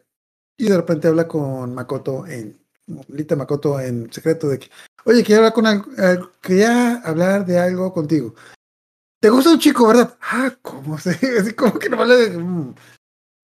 y 0.58 0.64
de 0.64 0.76
repente 0.76 1.08
habla 1.08 1.28
con 1.28 1.74
Makoto 1.74 2.26
en 2.26 2.58
Lita 3.08 3.36
Makoto 3.36 3.80
en 3.80 4.12
secreto 4.12 4.48
de 4.48 4.58
que, 4.58 4.68
oye, 5.06 5.24
quiero 5.24 5.40
hablar 5.40 5.52
con 5.54 5.66
algo, 5.66 6.32
quería 6.42 6.96
hablar 6.96 7.46
de 7.46 7.58
algo 7.58 7.92
contigo. 7.92 8.34
¿Te 9.20 9.30
gusta 9.30 9.52
un 9.52 9.58
chico, 9.58 9.86
verdad? 9.88 10.16
Ah, 10.20 10.52
¿cómo 10.60 10.98
se? 10.98 11.10
Así 11.40 11.52
como 11.52 11.78
que 11.78 11.88
no 11.88 11.96
vale. 11.96 12.30
Mm. 12.30 12.74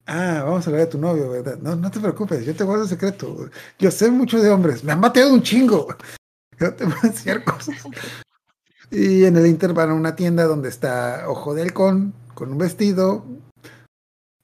Ah, 0.06 0.42
vamos 0.44 0.66
a 0.66 0.70
hablar 0.70 0.86
de 0.86 0.92
tu 0.92 0.98
novio, 0.98 1.30
¿verdad? 1.30 1.58
No, 1.58 1.76
no 1.76 1.90
te 1.90 2.00
preocupes, 2.00 2.44
yo 2.44 2.54
te 2.54 2.64
guardo 2.64 2.82
el 2.82 2.88
secreto. 2.88 3.48
Yo 3.78 3.90
sé 3.90 4.10
mucho 4.10 4.40
de 4.40 4.50
hombres, 4.50 4.84
me 4.84 4.92
han 4.92 5.00
mateado 5.00 5.32
un 5.32 5.42
chingo. 5.42 5.88
Yo 6.58 6.72
te 6.74 6.84
voy 6.84 6.94
a 7.02 7.06
enseñar 7.06 7.44
cosas. 7.44 7.76
Y 8.90 9.24
en 9.24 9.38
el 9.38 9.46
Inter 9.46 9.72
van 9.72 9.88
a 9.88 9.94
una 9.94 10.14
tienda 10.14 10.44
donde 10.44 10.68
está 10.68 11.24
Ojo 11.26 11.54
de 11.54 11.62
Halcón 11.62 12.12
con 12.34 12.52
un 12.52 12.58
vestido, 12.58 13.24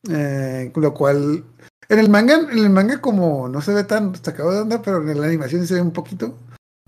eh, 0.08 0.72
lo 0.74 0.94
cual 0.94 1.44
en 1.90 1.98
el 1.98 2.08
manga, 2.08 2.34
en 2.34 2.58
el 2.58 2.70
manga 2.70 2.98
como 3.02 3.46
no 3.48 3.60
se 3.60 3.74
ve 3.74 3.84
tan 3.84 4.14
sacado 4.14 4.50
de 4.52 4.60
onda, 4.60 4.80
pero 4.80 5.06
en 5.06 5.20
la 5.20 5.26
animación 5.26 5.66
se 5.66 5.74
ve 5.74 5.82
un 5.82 5.92
poquito. 5.92 6.34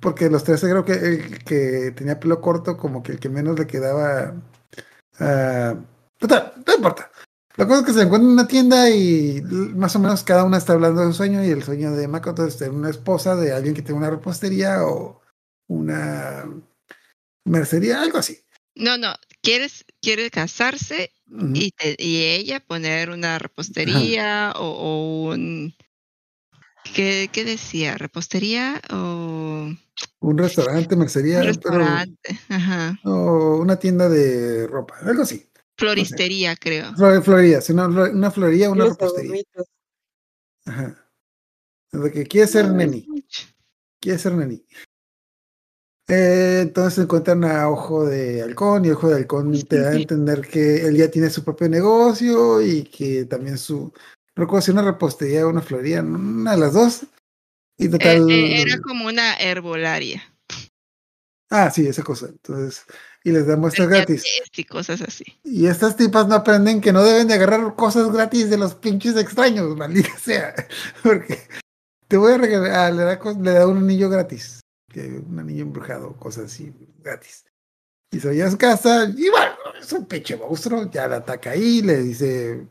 Porque 0.01 0.31
los 0.31 0.45
tres 0.45 0.61
creo 0.61 0.85
que 0.85 0.93
el 0.93 1.45
que 1.45 1.93
tenía 1.95 2.19
pelo 2.19 2.41
corto, 2.41 2.77
como 2.77 3.03
que 3.03 3.13
el 3.13 3.21
que 3.21 3.29
menos 3.29 3.59
le 3.59 3.67
quedaba. 3.67 4.35
Uh, 5.21 5.77
total, 6.19 6.55
no 6.67 6.75
importa. 6.75 7.11
La 7.57 7.67
cosa 7.67 7.81
es 7.81 7.87
que 7.87 7.93
se 7.93 8.03
encuentran 8.03 8.31
en 8.31 8.33
una 8.33 8.49
tienda 8.49 8.89
y 8.89 9.43
más 9.43 9.95
o 9.95 9.99
menos 9.99 10.23
cada 10.23 10.45
una 10.45 10.57
está 10.57 10.73
hablando 10.73 11.03
de 11.03 11.09
un 11.09 11.15
sueño 11.15 11.45
y 11.45 11.51
el 11.51 11.63
sueño 11.63 11.93
de 11.93 12.09
Makoto 12.09 12.47
es 12.47 12.57
tener 12.57 12.73
una 12.73 12.89
esposa 12.89 13.37
de 13.37 13.53
alguien 13.53 13.75
que 13.75 13.83
tiene 13.83 13.99
una 13.99 14.09
repostería 14.09 14.87
o 14.87 15.21
una 15.69 16.47
mercería, 17.45 18.01
algo 18.01 18.19
así. 18.19 18.41
No, 18.77 18.97
no, 18.97 19.15
quieres, 19.43 19.85
quiere 20.01 20.31
casarse 20.31 21.13
y, 21.55 21.75
y, 21.99 22.23
ella 22.23 22.61
poner 22.61 23.11
una 23.11 23.39
repostería 23.39 24.53
o, 24.57 25.33
un... 25.33 25.75
¿qué, 26.85 27.29
¿qué, 27.33 27.45
decía? 27.45 27.97
¿Repostería 27.97 28.81
o...? 28.93 29.69
Un 30.21 30.39
restaurante, 30.39 30.97
mercería. 30.97 31.41
Un 31.41 31.47
restaurante, 31.47 32.41
ajá. 32.49 32.99
O 33.05 33.57
una 33.57 33.79
tienda 33.79 34.09
de 34.09 34.67
ropa, 34.67 34.97
algo 35.03 35.23
así. 35.23 35.47
Floristería, 35.77 36.57
creo. 36.57 36.95
Florería, 36.95 37.61
sí, 37.61 37.73
una 37.73 38.31
florería, 38.31 38.71
una 38.71 38.87
repostería. 38.87 39.43
Ajá. 40.67 41.11
De 41.93 42.11
que 42.11 42.25
quiere 42.27 42.47
ser 42.47 42.71
neni. 42.71 43.07
Quiere 43.99 44.19
ser 44.19 44.35
neni. 44.35 44.65
Eh, 46.07 46.61
entonces 46.63 46.95
se 46.95 47.03
encuentran 47.03 47.45
a 47.45 47.69
Ojo 47.71 48.05
de 48.05 48.43
Halcón 48.43 48.85
y 48.85 48.91
Ojo 48.91 49.09
de 49.09 49.17
Halcón 49.17 49.53
te 49.63 49.81
da 49.81 49.91
a 49.91 49.95
entender 49.95 50.41
que 50.41 50.85
él 50.87 50.97
ya 50.97 51.09
tiene 51.09 51.31
su 51.31 51.45
propio 51.45 51.69
negocio 51.69 52.61
y 52.61 52.83
que 52.83 53.27
también 53.27 53.57
su 53.57 53.93
recuerdo 54.41 54.63
si 54.63 54.71
una 54.71 54.83
repostería 54.83 55.47
o 55.47 55.51
una 55.51 55.63
florería, 55.63 56.03
una 56.03 56.53
de 56.53 56.59
las 56.59 56.73
dos. 56.73 57.07
Y 57.79 57.87
eh, 57.87 57.89
total. 57.91 58.31
Eh, 58.31 58.63
era 58.63 58.79
como 58.81 59.07
una 59.07 59.35
herbolaria. 59.35 60.23
Ah, 61.51 61.71
sí, 61.71 61.87
esa 61.87 62.03
cosa. 62.03 62.27
Entonces, 62.27 62.85
y 63.25 63.33
les 63.33 63.47
da 63.47 63.57
muestras 63.57 63.89
gratis. 63.89 64.25
Y 64.57 64.65
cosas 64.65 65.03
así. 65.03 65.25
Y 65.45 65.67
estas 65.67 65.97
tipas 65.97 66.27
no 66.27 66.35
aprenden 66.35 66.81
que 66.81 66.93
no 66.93 67.03
deben 67.05 67.29
de 67.29 67.35
agarrar 67.35 67.75
cosas 67.75 68.11
gratis 68.13 68.51
de 68.51 68.59
los 68.59 68.75
pinches 68.75 69.17
extraños, 69.17 69.77
maldita 69.77 70.17
sea. 70.19 70.55
Porque 71.03 71.39
te 72.09 72.17
voy 72.17 72.33
a 72.33 72.39
regalar, 72.39 72.73
ah, 72.73 72.91
le 72.91 73.03
da, 73.05 73.21
le 73.41 73.51
da 73.53 73.67
un 73.67 73.79
anillo 73.79 74.09
gratis 74.09 74.61
un 74.99 75.39
anillo 75.39 75.63
embrujado, 75.63 76.15
cosas 76.17 76.47
así, 76.47 76.73
gratis. 76.99 77.45
Y 78.13 78.19
se 78.19 78.43
a 78.43 78.51
su 78.51 78.59
casa, 78.59 79.05
y 79.05 79.29
bueno, 79.29 79.55
es 79.81 79.93
un 79.93 80.07
peche 80.07 80.37
monstruo, 80.37 80.91
ya 80.91 81.07
la 81.07 81.17
ataca 81.17 81.51
ahí, 81.51 81.81
le 81.81 82.03
dice, 82.03 82.67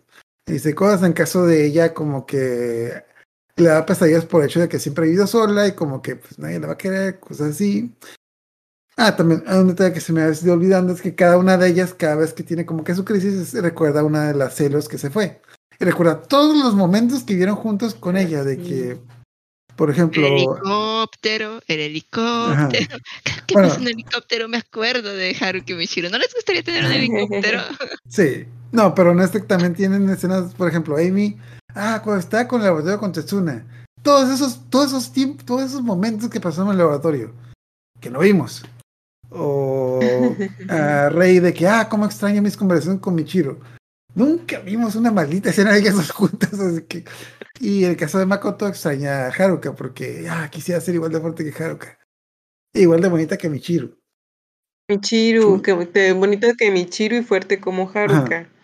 dice 0.54 0.76
cosas 0.76 1.04
en 1.04 1.14
caso 1.14 1.46
de 1.46 1.66
ella 1.66 1.94
como 1.94 2.26
que 2.26 3.04
le 3.56 3.70
da 3.70 3.86
pesadillas 3.86 4.26
por 4.26 4.42
el 4.42 4.50
hecho 4.50 4.60
de 4.60 4.70
que 4.70 4.80
siempre 4.80 5.04
ha 5.04 5.06
vivido 5.06 5.28
sola 5.28 5.68
y 5.68 5.74
como 5.74 6.02
que 6.02 6.16
pues 6.16 6.40
nadie 6.40 6.60
la 6.60 6.68
va 6.68 6.74
a 6.74 6.78
querer, 6.78 7.20
cosas 7.20 7.52
así. 7.52 7.94
Ah, 8.98 9.16
también 9.16 9.44
un 9.48 9.70
detalle 9.70 9.94
que 9.94 10.02
se 10.02 10.12
me 10.12 10.22
ha 10.22 10.30
ido 10.30 10.54
olvidando 10.54 10.94
es 10.94 11.02
que 11.02 11.16
cada 11.16 11.38
una 11.38 11.58
de 11.58 11.70
ellas, 11.70 11.94
cada 11.94 12.16
vez 12.16 12.34
que 12.34 12.44
tiene 12.44 12.66
como 12.66 12.84
que 12.84 12.96
su 12.96 13.06
crisis, 13.06 13.54
recuerda 13.54 14.04
una 14.04 14.28
de 14.28 14.34
las 14.38 14.56
celos 14.56 14.90
que 14.90 14.98
se 14.98 15.10
fue. 15.10 15.42
Y 15.80 15.86
recuerda 15.86 16.22
todos 16.22 16.58
los 16.58 16.76
momentos 16.76 17.24
que 17.24 17.34
vivieron 17.34 17.56
juntos 17.56 17.96
con 17.96 18.18
ella, 18.18 18.44
de 18.44 18.58
que 18.58 18.98
por 19.78 19.90
ejemplo. 19.90 20.28
El 20.28 20.34
helicóptero, 20.34 21.62
el 21.66 21.80
helicóptero. 21.80 22.98
¿Qué 23.48 23.54
pasa 23.54 23.76
en 23.76 23.82
un 23.84 23.88
helicóptero? 23.88 24.50
Me 24.50 24.58
acuerdo 24.58 25.14
de 25.14 25.34
Haruki 25.40 25.74
Michiro. 25.74 26.10
¿No 26.10 26.18
les 26.18 26.34
gustaría 26.34 26.64
tener 26.64 26.84
un 26.84 26.92
helicóptero? 26.92 27.62
sí. 28.10 28.46
No, 28.72 28.94
pero 28.94 29.12
en 29.12 29.20
este 29.20 29.40
también 29.42 29.74
tienen 29.74 30.10
escenas, 30.10 30.54
por 30.54 30.68
ejemplo, 30.68 30.98
Amy. 30.98 31.38
Ah, 31.76 32.02
cuando 32.04 32.20
está 32.20 32.48
con 32.48 32.62
el 32.62 32.68
laboratorio 32.68 33.00
con 33.00 33.12
Tetsuna. 33.12 33.66
Todos 34.02 34.30
esos, 34.30 34.70
todos 34.70 34.88
esos 34.88 35.12
tiempos, 35.12 35.46
todos 35.46 35.64
esos 35.64 35.82
momentos 35.82 36.30
que 36.30 36.40
pasaron 36.40 36.68
en 36.68 36.74
el 36.74 36.78
laboratorio. 36.80 37.34
Que 38.00 38.10
no 38.10 38.20
vimos. 38.20 38.64
O 39.30 40.00
a 40.70 41.10
Rey 41.10 41.40
de 41.40 41.54
que, 41.54 41.68
ah, 41.68 41.88
cómo 41.90 42.06
extraño 42.06 42.42
mis 42.42 42.58
conversaciones 42.58 43.02
con 43.02 43.16
Michiro. 43.16 43.60
Nunca 44.16 44.60
vimos 44.60 44.96
una 44.96 45.12
maldita 45.12 45.50
escena 45.50 45.74
de 45.74 45.80
ellas 45.80 46.12
juntas, 46.12 46.60
así 46.60 46.82
que 46.84 47.06
y 47.60 47.84
el 47.84 47.98
caso 47.98 48.18
de 48.20 48.26
Makoto 48.26 48.68
extraña 48.68 49.26
a 49.26 49.28
Haruka 49.28 49.76
porque 49.76 50.28
ah, 50.30 50.48
quisiera 50.50 50.80
ser 50.80 50.96
igual 50.96 51.12
de 51.12 51.20
fuerte 51.20 51.44
que 51.44 51.64
Haruka. 51.64 52.00
Igual 52.74 53.02
de 53.02 53.10
bonita 53.10 53.38
que 53.38 53.50
Michiru. 53.50 53.98
Michiru, 54.88 55.62
que, 55.62 55.74
bonita 56.14 56.54
que 56.58 56.72
Michiru 56.72 57.18
y 57.18 57.24
fuerte 57.24 57.60
como 57.60 57.92
Haruka. 57.94 58.40
Ajá. 58.40 58.59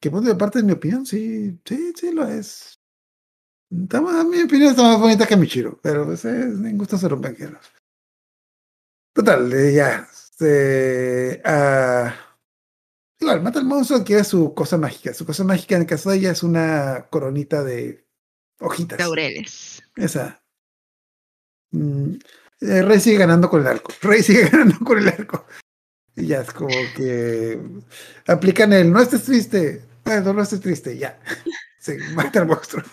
Que 0.00 0.10
pues, 0.10 0.24
de 0.24 0.34
parte 0.34 0.58
de 0.58 0.64
mi 0.64 0.72
opinión, 0.72 1.06
sí, 1.06 1.58
sí, 1.64 1.92
sí 1.96 2.12
lo 2.12 2.28
es. 2.28 2.78
a 3.70 4.24
mi 4.24 4.42
opinión 4.42 4.70
está 4.70 4.82
más 4.82 5.00
bonita 5.00 5.26
que 5.26 5.36
Michiru, 5.36 5.78
pero 5.82 6.04
pues, 6.04 6.24
en 6.24 6.76
gusto 6.76 6.98
se 6.98 7.08
rompen 7.08 7.36
Total, 9.14 9.72
ya. 9.72 10.06
Se, 10.10 11.40
uh, 11.44 12.24
Claro, 13.24 13.40
mata 13.42 13.58
al 13.58 13.64
monstruo 13.64 14.00
adquiere 14.00 14.24
su 14.24 14.52
cosa 14.54 14.76
mágica. 14.76 15.14
Su 15.14 15.24
cosa 15.24 15.44
mágica 15.44 15.76
en 15.76 15.82
el 15.82 15.86
caso 15.86 16.10
de 16.10 16.18
ella 16.18 16.32
es 16.32 16.42
una 16.42 17.06
coronita 17.08 17.62
de 17.64 18.06
hojitas. 18.60 18.98
Laureles. 18.98 19.82
Esa. 19.96 20.42
Mm, 21.70 22.16
eh, 22.60 22.82
Rey 22.82 23.00
sigue 23.00 23.18
ganando 23.18 23.48
con 23.48 23.62
el 23.62 23.66
arco. 23.66 23.92
Rey 24.02 24.22
sigue 24.22 24.48
ganando 24.50 24.78
con 24.84 24.98
el 24.98 25.08
arco. 25.08 25.46
Y 26.16 26.26
ya 26.26 26.40
es 26.42 26.52
como 26.52 26.76
que 26.96 27.60
aplican 28.26 28.72
el 28.72 28.92
no 28.92 29.00
estés 29.00 29.24
triste. 29.24 29.84
Bueno, 30.04 30.32
no 30.32 30.42
estés 30.42 30.60
triste, 30.60 30.96
ya. 30.96 31.18
Se 31.78 31.98
mata 32.14 32.40
al 32.40 32.46
monstruo. 32.46 32.84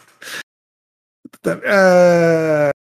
Total, 1.30 2.72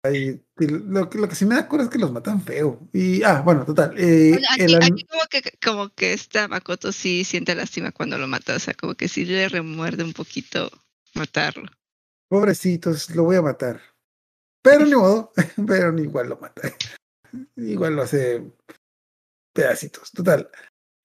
lo, 0.59 1.09
lo, 1.13 1.29
que 1.29 1.35
sí 1.35 1.47
me 1.47 1.55
da 1.55 1.69
cura 1.69 1.85
es 1.85 1.89
que 1.89 1.99
los 1.99 2.13
matan 2.13 2.43
feo. 2.43 2.81
Y, 2.93 3.23
ah, 3.23 3.43
bueno, 3.43 3.65
total. 3.65 3.95
Eh, 3.97 4.39
aquí, 4.51 5.07
como, 5.07 5.23
que, 5.31 5.43
como 5.63 5.89
que 5.91 6.13
esta 6.13 6.49
Makoto 6.49 6.93
sí 6.93 7.25
siente 7.25 7.55
lástima 7.55 7.93
cuando 7.93 8.19
lo 8.19 8.27
mata. 8.27 8.57
O 8.57 8.59
sea, 8.59 8.75
como 8.75 8.95
que 8.95 9.09
sí 9.09 9.25
le 9.25 9.49
remuerde 9.49 10.05
un 10.05 10.13
poquito 10.13 10.71
matarlo. 11.15 11.71
Pobrecitos, 12.29 13.11
lo 13.11 13.25
voy 13.25 13.37
a 13.37 13.43
matar. 13.43 13.81
Pero 14.63 14.85
ni 14.85 14.95
modo, 14.95 15.33
pero 15.67 15.97
igual 15.99 16.29
lo 16.29 16.39
mata. 16.39 16.63
Igual 17.57 17.97
lo 17.97 18.03
hace 18.03 18.43
pedacitos. 19.53 20.11
Total. 20.13 20.51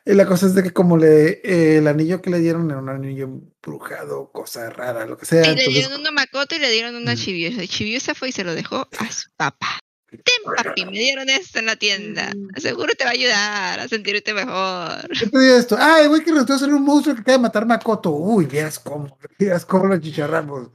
Y 0.06 0.14
la 0.14 0.28
cosa 0.28 0.46
es 0.46 0.54
de 0.54 0.62
que 0.62 0.72
como 0.72 0.98
le 0.98 1.42
eh, 1.44 1.78
el 1.78 1.88
anillo 1.88 2.22
que 2.22 2.30
le 2.30 2.40
dieron 2.40 2.70
era 2.70 2.80
un 2.80 2.90
anillo 2.90 3.26
embrujado, 3.26 4.32
cosa 4.32 4.70
rara, 4.70 5.08
lo 5.08 5.18
que 5.18 5.26
sea. 5.26 5.52
Y 5.52 5.56
le 5.56 5.68
dieron 5.68 6.00
una 6.00 6.12
Makoto 6.12 6.56
y 6.56 6.60
le 6.60 6.70
dieron 6.70 6.96
una 6.96 7.16
Chibiusa. 7.16 7.66
Chibiusa 7.66 8.14
fue 8.14 8.30
y 8.30 8.32
se 8.32 8.44
lo 8.44 8.54
dejó 8.54 8.88
a 9.00 9.12
su 9.12 9.30
papá. 9.36 9.80
Ten 10.10 10.56
papi, 10.56 10.86
me 10.86 10.92
dieron 10.92 11.28
esto 11.30 11.60
en 11.60 11.66
la 11.66 11.76
tienda. 11.76 12.32
Mm. 12.36 12.60
Seguro 12.60 12.94
te 12.96 13.04
va 13.04 13.10
a 13.10 13.14
ayudar 13.14 13.80
a 13.80 13.88
sentirte 13.88 14.34
mejor. 14.34 15.10
¿Qué 15.20 15.28
te 15.28 15.40
dio 15.40 15.58
esto? 15.58 15.76
Ay, 15.80 16.08
güey, 16.08 16.24
que 16.24 16.32
resultó 16.32 16.58
ser 16.60 16.74
un 16.74 16.84
monstruo 16.84 17.16
que 17.16 17.22
acaba 17.22 17.38
de 17.38 17.42
matar 17.42 17.66
Makoto. 17.66 18.12
Uy, 18.12 18.46
veas 18.46 18.80
cómo, 18.80 19.18
veas 19.40 19.66
cómo 19.66 19.88
lo 19.88 20.00
chicharramos. 20.00 20.70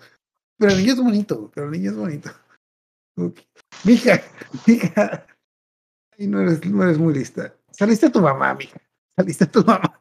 Pero 0.58 0.72
el 0.72 0.78
niño 0.78 0.92
es 0.92 0.98
bonito, 0.98 1.50
pero 1.54 1.66
el 1.66 1.72
niño 1.72 1.90
es 1.92 1.96
bonito. 1.96 2.30
Mija, 3.84 4.22
mija. 4.66 5.26
Ay, 6.18 6.26
no 6.26 6.40
eres, 6.40 6.64
no 6.66 6.82
eres 6.82 6.98
muy 6.98 7.14
lista. 7.14 7.54
Saliste 7.81 8.09
a 8.09 8.12
tu 8.12 8.20
mamá, 8.20 8.53
mija 8.53 8.78
saliste 9.16 9.47
tu 9.47 9.64
mamá. 9.64 9.99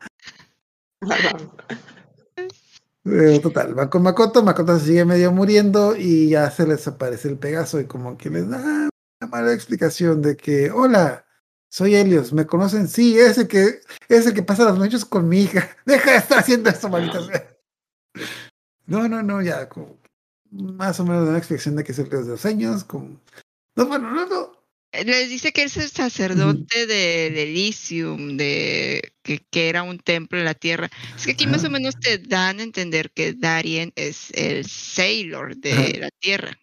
Eh, 3.06 3.40
total, 3.42 3.74
van 3.74 3.88
con 3.88 4.04
Makoto, 4.04 4.44
Makoto 4.44 4.78
se 4.78 4.88
sigue 4.88 5.06
medio 5.06 5.32
muriendo 5.32 5.96
y 5.96 6.28
ya 6.28 6.52
se 6.52 6.68
les 6.68 6.86
aparece 6.90 7.30
el 7.30 7.38
Pegaso 7.38 7.80
y 7.80 7.86
como 7.86 8.18
que 8.18 8.30
les 8.30 8.50
da 8.50 8.90
una 9.22 9.32
mala 9.32 9.54
explicación 9.54 10.22
de 10.22 10.36
que, 10.36 10.72
hola, 10.72 11.26
soy 11.70 11.96
Helios, 11.96 12.34
¿me 12.34 12.46
conocen? 12.46 12.90
Sí, 12.90 13.18
ese 13.18 13.48
que, 13.48 13.80
ese 14.10 14.34
que 14.34 14.44
pasa 14.44 14.66
las 14.66 14.78
noches 14.78 15.06
con 15.06 15.30
mi 15.30 15.44
hija. 15.44 15.70
Deja 15.86 16.12
de 16.12 16.18
estar 16.18 16.40
haciendo 16.40 16.70
esto, 16.70 16.90
maldita 16.90 17.22
No, 18.88 19.08
no, 19.08 19.24
no, 19.24 19.42
ya, 19.42 19.70
como 19.70 19.98
más 20.52 21.00
o 21.00 21.06
menos 21.06 21.30
una 21.30 21.38
explicación 21.38 21.78
de 21.78 21.86
que 21.86 21.94
es 21.94 22.00
el 22.00 22.10
de 22.10 22.26
los 22.26 22.46
años, 22.46 22.84
como... 22.84 23.22
No, 23.78 23.86
bueno, 23.86 24.12
no, 24.12 24.26
no, 24.26 24.59
les 24.92 25.30
dice 25.30 25.52
que 25.52 25.64
es 25.64 25.78
el 25.78 25.90
sacerdote 25.90 26.88
de, 26.88 27.30
de 27.32 27.44
Elysium, 27.44 28.38
de 28.38 29.14
que, 29.24 29.40
que, 29.50 29.70
era 29.70 29.84
un 29.84 30.00
templo 30.00 30.40
en 30.40 30.46
la 30.46 30.56
tierra. 30.56 30.90
Es 31.16 31.26
que 31.26 31.34
aquí 31.34 31.48
más 31.48 31.64
o 31.64 31.70
menos 31.70 31.96
te 32.00 32.18
dan 32.18 32.60
a 32.60 32.64
entender 32.64 33.12
que 33.12 33.34
Darien 33.34 33.92
es 33.96 34.32
el 34.32 34.66
Sailor 34.66 35.58
de 35.58 36.00
la 36.00 36.10
tierra. 36.20 36.58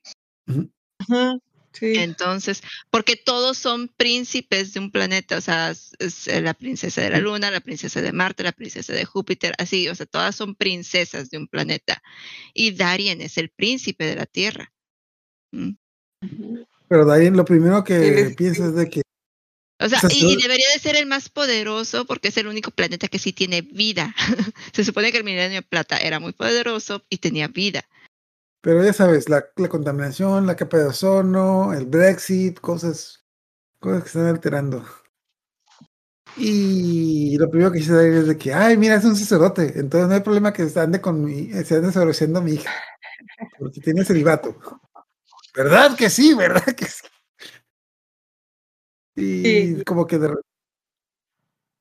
Entonces, 1.80 2.62
porque 2.90 3.16
todos 3.16 3.58
son 3.58 3.88
príncipes 3.88 4.72
de 4.72 4.80
un 4.80 4.90
planeta, 4.90 5.38
o 5.38 5.40
sea, 5.40 5.70
es 5.70 6.26
la 6.26 6.54
princesa 6.54 7.02
de 7.02 7.10
la 7.10 7.20
luna, 7.20 7.50
la 7.50 7.60
princesa 7.60 8.00
de 8.00 8.12
Marte, 8.12 8.42
la 8.42 8.52
princesa 8.52 8.92
de 8.92 9.04
Júpiter, 9.04 9.54
así, 9.58 9.88
o 9.88 9.94
sea, 9.94 10.06
todas 10.06 10.34
son 10.34 10.54
princesas 10.54 11.30
de 11.30 11.38
un 11.38 11.48
planeta. 11.48 12.02
Y 12.54 12.72
Darien 12.72 13.20
es 13.20 13.38
el 13.38 13.50
príncipe 13.50 14.04
de 14.06 14.16
la 14.16 14.26
Tierra. 14.26 14.72
¿Mm? 15.52 15.72
Pero 16.88 17.04
Darien 17.04 17.36
lo 17.36 17.44
primero 17.44 17.84
que 17.84 18.34
piensa 18.36 18.66
es 18.66 18.74
de 18.74 18.88
que... 18.88 19.02
O 19.78 19.88
sea, 19.88 20.00
y, 20.08 20.36
debería 20.40 20.68
de 20.72 20.78
ser 20.78 20.96
el 20.96 21.06
más 21.06 21.28
poderoso 21.28 22.06
porque 22.06 22.28
es 22.28 22.36
el 22.38 22.46
único 22.46 22.70
planeta 22.70 23.08
que 23.08 23.18
sí 23.18 23.32
tiene 23.32 23.60
vida. 23.60 24.14
Se 24.72 24.84
supone 24.84 25.12
que 25.12 25.18
el 25.18 25.24
milenio 25.24 25.60
de 25.60 25.66
plata 25.66 25.98
era 25.98 26.18
muy 26.18 26.32
poderoso 26.32 27.02
y 27.10 27.18
tenía 27.18 27.48
vida. 27.48 27.84
Pero 28.62 28.82
ya 28.82 28.92
sabes, 28.92 29.28
la, 29.28 29.44
la, 29.56 29.68
contaminación, 29.68 30.46
la 30.46 30.56
capa 30.56 30.78
de 30.78 30.86
ozono, 30.86 31.74
el 31.74 31.84
Brexit, 31.84 32.58
cosas, 32.58 33.24
cosas 33.78 34.02
que 34.02 34.08
están 34.08 34.26
alterando. 34.26 34.84
Y 36.36 37.38
lo 37.38 37.48
primero 37.48 37.72
que 37.72 37.78
dice 37.78 37.92
David 37.92 38.16
es 38.16 38.26
de 38.26 38.36
que, 38.36 38.52
ay, 38.52 38.76
mira, 38.76 38.96
es 38.96 39.04
un 39.04 39.16
sacerdote, 39.16 39.78
entonces 39.78 40.08
no 40.08 40.14
hay 40.14 40.20
problema 40.20 40.52
que 40.52 40.68
se 40.68 40.80
ande 40.80 41.00
con 41.00 41.24
mi, 41.24 41.50
se 41.64 41.76
ande 41.76 42.38
a 42.38 42.40
mi 42.40 42.52
hija, 42.52 42.70
porque 43.58 43.80
tiene 43.80 44.04
celibato. 44.04 44.56
¿Verdad 45.56 45.96
que 45.96 46.10
sí? 46.10 46.34
¿Verdad 46.34 46.64
que 46.64 46.84
sí? 46.84 47.02
Y 49.16 49.82
como 49.84 50.06
que 50.06 50.18
de, 50.18 50.28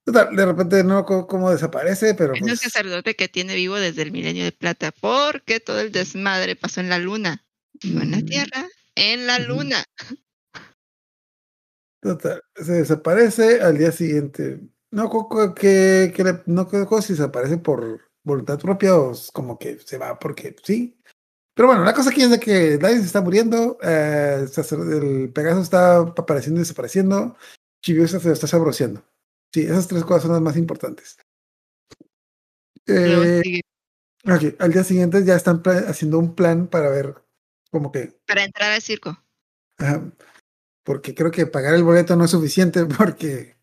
de 0.05 0.45
repente 0.45 0.83
no 0.83 1.05
como 1.05 1.51
desaparece, 1.51 2.13
pero. 2.13 2.33
Es 2.33 2.39
pues... 2.39 2.61
sacerdote 2.61 3.15
que 3.15 3.27
tiene 3.27 3.55
vivo 3.55 3.75
desde 3.75 4.03
el 4.03 4.11
milenio 4.11 4.45
de 4.45 4.53
plata, 4.53 4.93
porque 4.93 5.59
todo 5.59 5.81
el 5.81 5.91
desmadre 5.91 6.55
pasó 6.55 6.79
en 6.79 6.89
la 6.89 6.99
luna. 6.99 7.45
No 7.83 8.01
en 8.01 8.11
la 8.11 8.17
mm. 8.17 8.25
Tierra, 8.25 8.67
en 8.95 9.27
la 9.27 9.39
luna. 9.39 9.83
Total, 12.01 12.41
se 12.55 12.71
desaparece 12.71 13.61
al 13.61 13.77
día 13.77 13.91
siguiente. 13.91 14.61
No 14.91 15.09
que, 15.55 16.13
que 16.15 16.41
no 16.45 16.67
creo 16.69 17.01
si 17.01 17.13
desaparece 17.13 17.57
por 17.57 17.99
voluntad 18.23 18.59
propia 18.59 18.95
o 18.95 19.13
como 19.33 19.59
que 19.59 19.79
se 19.79 19.97
va 19.97 20.17
porque 20.17 20.55
sí. 20.63 20.97
Pero 21.55 21.69
bueno, 21.69 21.85
la 21.85 21.93
cosa 21.93 22.09
aquí 22.09 22.21
es 22.21 22.29
de 22.29 22.39
que 22.39 22.77
nadie 22.81 22.97
se 22.97 23.05
está 23.05 23.21
muriendo, 23.21 23.77
eh, 23.81 24.45
el 24.71 25.31
Pegaso 25.33 25.61
está 25.61 25.99
apareciendo 25.99 26.59
y 26.59 26.63
desapareciendo, 26.63 27.37
Chibiusa 27.81 28.19
se 28.19 28.31
está 28.33 28.45
sabroseando. 28.45 29.03
Sí, 29.53 29.61
esas 29.61 29.87
tres 29.87 30.03
cosas 30.03 30.23
son 30.23 30.33
las 30.33 30.41
más 30.41 30.57
importantes. 30.57 31.17
Eh, 32.87 33.61
al 34.25 34.73
día 34.73 34.83
siguiente 34.83 35.23
ya 35.23 35.35
están 35.35 35.63
haciendo 35.87 36.19
un 36.19 36.35
plan 36.35 36.67
para 36.67 36.89
ver 36.89 37.15
como 37.71 37.89
que... 37.89 38.19
Para 38.27 38.43
entrar 38.43 38.73
al 38.73 38.81
circo. 38.81 39.17
porque 40.83 41.15
creo 41.15 41.31
que 41.31 41.47
pagar 41.47 41.73
el 41.73 41.83
boleto 41.83 42.17
no 42.17 42.25
es 42.25 42.31
suficiente 42.31 42.85
porque... 42.97 43.55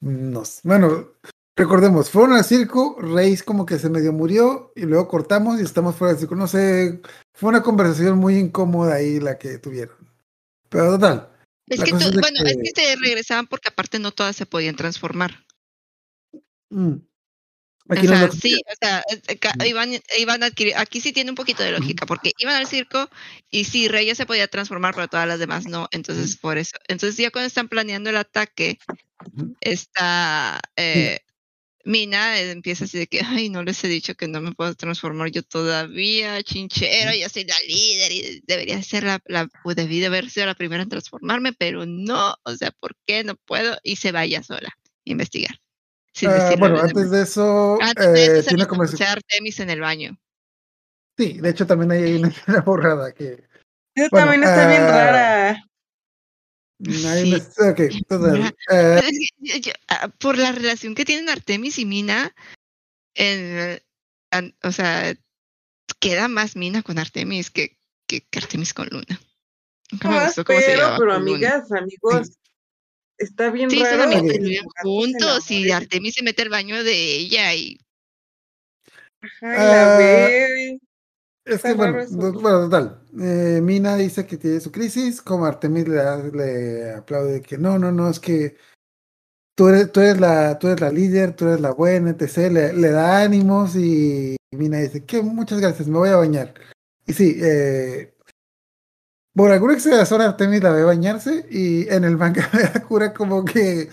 Nos, 0.00 0.62
bueno, 0.62 1.12
recordemos, 1.56 2.10
fueron 2.10 2.36
al 2.36 2.44
circo, 2.44 2.96
Reis 3.00 3.42
como 3.42 3.66
que 3.66 3.78
se 3.78 3.90
medio 3.90 4.12
murió 4.12 4.72
y 4.74 4.82
luego 4.82 5.08
cortamos 5.08 5.60
y 5.60 5.64
estamos 5.64 5.96
fuera 5.96 6.12
del 6.12 6.20
circo. 6.20 6.34
No 6.34 6.46
sé, 6.46 7.00
fue 7.34 7.50
una 7.50 7.62
conversación 7.62 8.18
muy 8.18 8.36
incómoda 8.36 8.94
ahí 8.94 9.20
la 9.20 9.38
que 9.38 9.58
tuvieron. 9.58 9.96
Pero 10.68 10.92
total, 10.92 11.30
es 11.70 11.84
que, 11.84 11.92
bueno, 11.92 12.40
es 12.44 12.56
que 12.56 12.72
se 12.74 12.96
regresaban 12.96 13.46
porque 13.46 13.68
aparte 13.68 13.98
no 14.00 14.10
todas 14.10 14.34
se 14.34 14.44
podían 14.44 14.74
transformar. 14.74 15.44
Mm. 16.68 16.96
Aquí 17.88 18.06
o 18.06 18.10
sea, 18.10 18.30
sí, 18.30 18.54
o 18.54 18.74
sea, 18.80 19.02
iban, 19.66 19.90
iban 20.16 20.42
a 20.44 20.46
adquirir, 20.46 20.74
aquí 20.76 21.00
sí 21.00 21.12
tiene 21.12 21.30
un 21.30 21.34
poquito 21.34 21.64
de 21.64 21.72
lógica, 21.72 22.06
porque 22.06 22.32
iban 22.38 22.54
al 22.54 22.68
circo 22.68 23.08
y 23.50 23.64
sí, 23.64 23.88
Reyes 23.88 24.16
se 24.16 24.26
podía 24.26 24.46
transformar, 24.46 24.94
pero 24.94 25.08
todas 25.08 25.26
las 25.26 25.40
demás 25.40 25.66
no, 25.66 25.88
entonces 25.90 26.36
por 26.36 26.56
eso. 26.56 26.76
Entonces 26.86 27.16
ya 27.16 27.32
cuando 27.32 27.48
están 27.48 27.68
planeando 27.68 28.10
el 28.10 28.16
ataque, 28.16 28.78
está 29.60 30.60
eh, 30.76 31.20
Mina 31.90 32.38
empieza 32.38 32.84
así 32.84 32.98
de 32.98 33.06
que, 33.08 33.20
ay, 33.20 33.48
no 33.48 33.62
les 33.62 33.82
he 33.82 33.88
dicho 33.88 34.14
que 34.14 34.28
no 34.28 34.40
me 34.40 34.52
puedo 34.52 34.74
transformar 34.74 35.30
yo 35.30 35.42
todavía, 35.42 36.42
chinchero, 36.42 37.12
yo 37.14 37.28
soy 37.28 37.44
la 37.44 37.56
líder 37.66 38.12
y 38.12 38.42
debería 38.46 38.80
ser 38.82 39.04
la, 39.04 39.20
la 39.26 39.48
pues, 39.64 39.76
debí 39.76 39.98
de 39.98 40.06
haber 40.06 40.30
sido 40.30 40.46
la 40.46 40.54
primera 40.54 40.82
en 40.82 40.88
transformarme, 40.88 41.52
pero 41.52 41.84
no, 41.86 42.36
o 42.44 42.54
sea, 42.54 42.70
¿por 42.78 42.94
qué 43.06 43.24
no 43.24 43.34
puedo? 43.34 43.76
Y 43.82 43.96
se 43.96 44.12
vaya 44.12 44.42
sola 44.42 44.68
a 44.68 45.10
investigar. 45.10 45.56
Ah, 46.26 46.54
bueno, 46.58 46.80
antes 46.80 47.10
de 47.10 47.22
eso, 47.22 47.78
antes 47.80 48.12
de 48.12 48.38
eso 48.38 48.48
tiene 48.48 48.66
como 48.66 48.82
Artemis 48.82 49.60
en 49.60 49.70
el 49.70 49.80
baño. 49.80 50.16
Sí, 51.16 51.40
de 51.40 51.50
hecho 51.50 51.66
también 51.66 51.90
hay 51.90 52.14
una, 52.14 52.32
borrada 52.64 53.12
que... 53.12 53.44
Yo 53.96 54.08
también 54.10 54.44
está 54.44 54.68
bien 54.68 55.69
ah, 56.88 58.52
rara. 58.68 60.10
por 60.18 60.38
la 60.38 60.52
relación 60.52 60.94
que 60.94 61.04
tienen 61.04 61.28
Artemis 61.28 61.78
y 61.78 61.84
Mina, 61.84 62.34
o 64.62 64.72
sea, 64.72 65.14
queda 65.98 66.28
más 66.28 66.56
Mina 66.56 66.82
con 66.82 66.98
Artemis 66.98 67.50
que, 67.50 67.76
que, 68.06 68.24
Artemis 68.36 68.74
con 68.74 68.88
Luna. 68.88 69.20
pero, 70.46 71.12
amigas, 71.12 71.70
amigos, 71.72 72.38
está 73.18 73.50
bien 73.50 73.70
sí, 73.70 73.82
raro. 73.82 74.10
juntos 74.82 75.50
y 75.50 75.70
Artemis 75.70 76.14
se 76.14 76.22
mete 76.22 76.42
al 76.42 76.48
baño 76.48 76.82
de 76.82 77.16
ella 77.16 77.54
y... 77.54 77.80
Ajá, 79.20 79.46
la. 79.46 80.36
Ah, 80.36 80.89
es 81.54 81.62
que, 81.62 81.74
bueno, 81.74 81.98
bueno, 82.40 82.60
total. 82.68 83.00
Eh, 83.20 83.60
Mina 83.62 83.96
dice 83.96 84.26
que 84.26 84.36
tiene 84.36 84.60
su 84.60 84.70
crisis, 84.70 85.20
como 85.20 85.46
Artemis 85.46 85.88
le, 85.88 86.32
le, 86.32 86.94
aplaude 86.94 87.40
que 87.40 87.58
no, 87.58 87.78
no, 87.78 87.92
no, 87.92 88.08
es 88.08 88.20
que 88.20 88.56
tú 89.56 89.68
eres, 89.68 89.92
tú 89.92 90.00
eres, 90.00 90.20
la, 90.20 90.58
tú 90.58 90.68
eres 90.68 90.80
la 90.80 90.90
líder, 90.90 91.34
tú 91.34 91.46
eres 91.46 91.60
la 91.60 91.72
buena, 91.72 92.10
etc. 92.10 92.50
Le, 92.50 92.72
le 92.72 92.90
da 92.90 93.22
ánimos 93.22 93.76
y 93.76 94.36
Mina 94.52 94.78
dice 94.78 95.04
que 95.04 95.22
muchas 95.22 95.60
gracias, 95.60 95.88
me 95.88 95.98
voy 95.98 96.10
a 96.10 96.16
bañar. 96.16 96.54
Y 97.06 97.12
sí, 97.12 97.38
eh, 97.42 98.14
por 99.34 99.50
alguna 99.50 99.74
exageración 99.74 100.20
Artemis 100.20 100.62
la 100.62 100.70
ve 100.70 100.84
bañarse 100.84 101.46
y 101.50 101.88
en 101.88 102.04
el 102.04 102.16
manga 102.16 102.48
de 102.74 102.82
cura 102.82 103.12
como 103.12 103.44
que 103.44 103.88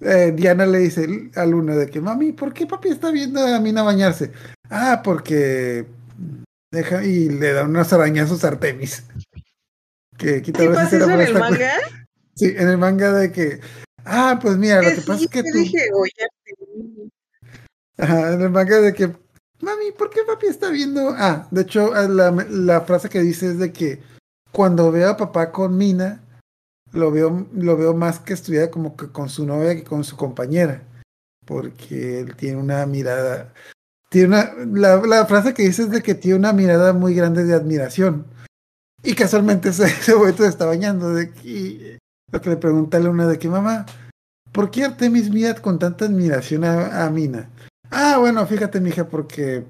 eh, 0.00 0.32
Diana 0.34 0.66
le 0.66 0.78
dice 0.78 1.30
a 1.34 1.44
Luna 1.44 1.74
de 1.74 1.86
que, 1.86 2.00
mami, 2.00 2.32
¿por 2.32 2.52
qué 2.52 2.66
papi 2.66 2.88
está 2.90 3.10
viendo 3.10 3.44
a 3.44 3.58
Mina 3.60 3.82
bañarse? 3.82 4.32
Ah, 4.70 5.00
porque 5.02 5.86
Deja, 6.70 7.02
y 7.04 7.28
le 7.28 7.52
da 7.52 7.64
unos 7.64 7.92
arañazos 7.92 8.44
a 8.44 8.48
Artemis. 8.48 9.04
Que 10.16 10.44
¿Sí 10.44 10.52
pasa 10.52 10.96
eso 10.96 11.10
en 11.10 11.20
el 11.20 11.34
manga? 11.34 11.72
Sí, 12.34 12.54
en 12.56 12.68
el 12.68 12.78
manga 12.78 13.12
de 13.12 13.32
que. 13.32 13.60
Ah, 14.04 14.38
pues 14.40 14.56
mira, 14.56 14.82
lo 14.82 14.90
que 14.90 15.00
pasa 15.02 15.24
es 15.24 15.28
que 15.28 15.42
tú. 15.42 15.58
Dije, 15.58 15.88
Ajá, 17.96 18.32
en 18.32 18.42
el 18.42 18.50
manga 18.50 18.80
de 18.80 18.92
que. 18.92 19.06
Mami, 19.60 19.90
¿por 19.96 20.10
qué 20.10 20.20
papi 20.24 20.46
está 20.46 20.70
viendo? 20.70 21.14
Ah, 21.16 21.48
de 21.50 21.62
hecho, 21.62 21.92
ah, 21.94 22.06
la, 22.06 22.30
la 22.30 22.80
frase 22.82 23.08
que 23.08 23.20
dice 23.20 23.46
es 23.46 23.58
de 23.58 23.72
que 23.72 24.00
cuando 24.52 24.92
veo 24.92 25.10
a 25.10 25.16
papá 25.16 25.50
con 25.50 25.76
Mina, 25.76 26.22
lo 26.92 27.10
veo, 27.10 27.48
lo 27.52 27.76
veo 27.76 27.94
más 27.94 28.20
que 28.20 28.34
estuviera 28.34 28.70
como 28.70 28.96
que 28.96 29.08
con 29.08 29.28
su 29.28 29.46
novia 29.46 29.74
que 29.74 29.84
con 29.84 30.04
su 30.04 30.16
compañera. 30.16 30.82
Porque 31.44 32.20
él 32.20 32.36
tiene 32.36 32.58
una 32.58 32.84
mirada 32.86 33.52
tiene 34.08 34.28
una, 34.28 34.52
la, 34.72 34.96
la, 35.06 35.26
frase 35.26 35.54
que 35.54 35.62
dice 35.62 35.82
es 35.82 35.90
de 35.90 36.02
que 36.02 36.14
tiene 36.14 36.38
una 36.38 36.52
mirada 36.52 36.92
muy 36.92 37.14
grande 37.14 37.44
de 37.44 37.54
admiración. 37.54 38.26
Y 39.02 39.14
casualmente 39.14 39.68
ese, 39.70 39.86
ese 39.86 40.36
se 40.36 40.46
está 40.46 40.66
bañando. 40.66 41.14
De 41.14 41.32
que, 41.32 41.98
lo 42.32 42.40
que 42.40 42.50
le 42.50 42.56
pregunta 42.56 42.96
a 42.96 43.00
Luna 43.00 43.26
de 43.26 43.38
que, 43.38 43.48
mamá, 43.48 43.86
¿por 44.52 44.70
qué 44.70 44.84
Artemis 44.84 45.30
mira 45.30 45.54
con 45.54 45.78
tanta 45.78 46.04
admiración 46.04 46.64
a, 46.64 47.04
a 47.04 47.10
Mina? 47.10 47.50
Ah, 47.90 48.18
bueno, 48.18 48.46
fíjate, 48.46 48.80
mija, 48.80 49.08
porque 49.08 49.64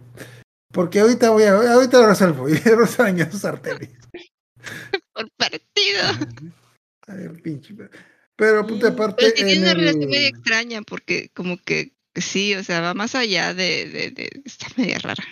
porque 0.73 1.01
ahorita 1.01 1.31
voy 1.31 1.45
a, 1.45 1.55
ahorita 1.55 1.99
lo 1.99 2.09
resuelvo 2.09 2.49
y 2.49 2.61
los 2.65 3.01
arañazos 3.01 3.45
Artemis. 3.45 3.91
Por 5.13 5.31
partido. 5.33 6.03
A 7.07 7.15
ver, 7.15 7.43
pinche. 7.43 7.75
Pero, 8.37 8.67
puta, 8.67 8.89
aparte. 8.89 9.17
Pero 9.19 9.35
tiene 9.35 9.59
una 9.59 9.75
relación 9.75 10.11
medio 10.11 10.29
extraña 10.29 10.83
porque, 10.83 11.31
como 11.35 11.57
que 11.57 11.93
Sí, 12.15 12.55
o 12.55 12.65
sea, 12.65 12.81
va 12.81 12.95
más 12.95 13.15
allá 13.15 13.55
de, 13.55 13.89
de, 13.89 14.11
de 14.11 14.43
está 14.45 14.67
media 14.77 14.99
rara. 14.99 15.25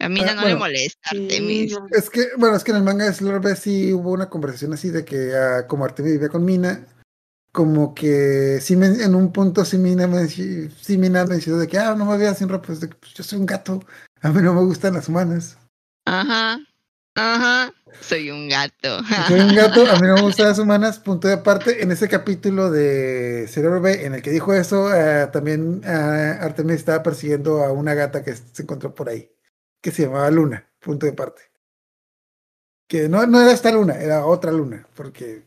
A 0.00 0.08
mí 0.08 0.20
ah, 0.20 0.34
no 0.34 0.46
le 0.46 0.56
molesta 0.56 1.10
Artemis. 1.10 1.76
Es 1.90 2.10
que, 2.10 2.28
bueno, 2.36 2.56
es 2.56 2.64
que 2.64 2.72
en 2.72 2.78
el 2.78 2.82
manga 2.82 3.04
de 3.04 3.14
Slurbe 3.14 3.56
sí 3.56 3.92
hubo 3.92 4.12
una 4.12 4.28
conversación 4.28 4.72
así 4.72 4.90
de 4.90 5.04
que 5.04 5.28
uh, 5.28 5.66
como 5.66 5.84
Artemis 5.84 6.12
vivía 6.12 6.28
con 6.28 6.44
Mina, 6.44 6.86
como 7.52 7.94
que 7.94 8.58
sí 8.60 8.76
me, 8.76 8.86
en 8.86 9.14
un 9.14 9.32
punto 9.32 9.64
sí 9.64 9.78
Mina 9.78 10.06
me, 10.06 10.28
sí 10.28 10.98
Mina 10.98 11.24
me 11.24 11.36
decía 11.36 11.54
de 11.54 11.68
que, 11.68 11.78
ah, 11.78 11.94
no 11.94 12.04
me 12.04 12.18
veas 12.18 12.38
sin 12.38 12.48
ropa, 12.48 12.66
pues, 12.66 12.80
yo 12.80 13.24
soy 13.24 13.38
un 13.38 13.46
gato, 13.46 13.84
a 14.20 14.30
mí 14.30 14.42
no 14.42 14.52
me 14.54 14.62
gustan 14.62 14.94
las 14.94 15.08
humanas. 15.08 15.56
Ajá. 16.04 16.60
Ajá, 17.16 17.72
soy 18.00 18.30
un 18.30 18.48
gato. 18.48 19.00
Soy 19.28 19.40
un 19.40 19.54
gato, 19.54 19.86
a 19.86 19.98
mí 19.98 20.06
no 20.06 20.14
me 20.14 20.20
gustan 20.22 20.48
las 20.48 20.58
humanas, 20.58 20.98
punto 20.98 21.28
de 21.28 21.34
aparte. 21.34 21.82
En 21.82 21.92
ese 21.92 22.08
capítulo 22.08 22.70
de 22.70 23.46
Cerebro 23.48 23.80
B, 23.80 24.04
en 24.04 24.14
el 24.14 24.22
que 24.22 24.30
dijo 24.30 24.54
eso, 24.54 24.86
uh, 24.86 25.30
también 25.30 25.82
uh, 25.84 26.42
Artemis 26.44 26.76
estaba 26.76 27.02
persiguiendo 27.02 27.62
a 27.62 27.72
una 27.72 27.94
gata 27.94 28.22
que 28.22 28.34
se 28.34 28.62
encontró 28.62 28.94
por 28.94 29.08
ahí, 29.08 29.30
que 29.80 29.90
se 29.90 30.02
llamaba 30.02 30.30
Luna, 30.30 30.68
punto 30.80 31.06
de 31.06 31.12
parte. 31.12 31.42
Que 32.88 33.08
no, 33.08 33.26
no 33.26 33.40
era 33.40 33.52
esta 33.52 33.72
luna, 33.72 33.94
era 33.94 34.26
otra 34.26 34.52
luna, 34.52 34.86
porque, 34.94 35.44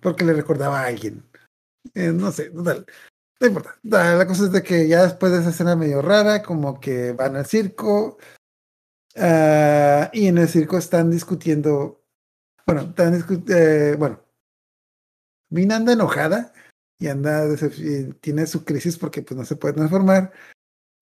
porque 0.00 0.24
le 0.24 0.32
recordaba 0.32 0.80
a 0.80 0.86
alguien. 0.86 1.24
Eh, 1.94 2.12
no 2.12 2.32
sé, 2.32 2.50
total. 2.50 2.86
No 3.40 3.46
importa. 3.46 3.78
La 3.82 4.26
cosa 4.26 4.44
es 4.44 4.52
de 4.52 4.62
que 4.62 4.88
ya 4.88 5.02
después 5.02 5.32
de 5.32 5.40
esa 5.40 5.50
escena 5.50 5.76
medio 5.76 6.02
rara, 6.02 6.42
como 6.42 6.80
que 6.80 7.12
van 7.12 7.36
al 7.36 7.46
circo, 7.46 8.18
Uh, 9.16 10.10
y 10.12 10.26
en 10.26 10.38
el 10.38 10.48
circo 10.48 10.76
están 10.76 11.10
discutiendo, 11.10 12.02
bueno, 12.66 12.82
están 12.82 13.14
discut 13.14 13.48
eh, 13.48 13.94
bueno, 13.96 14.20
Mina 15.50 15.76
anda 15.76 15.92
enojada 15.92 16.52
y 16.98 17.06
anda, 17.06 17.46
tiene 18.20 18.46
su 18.46 18.64
crisis 18.64 18.98
porque 18.98 19.22
pues 19.22 19.38
no 19.38 19.44
se 19.44 19.56
puede 19.56 19.74
transformar. 19.74 20.32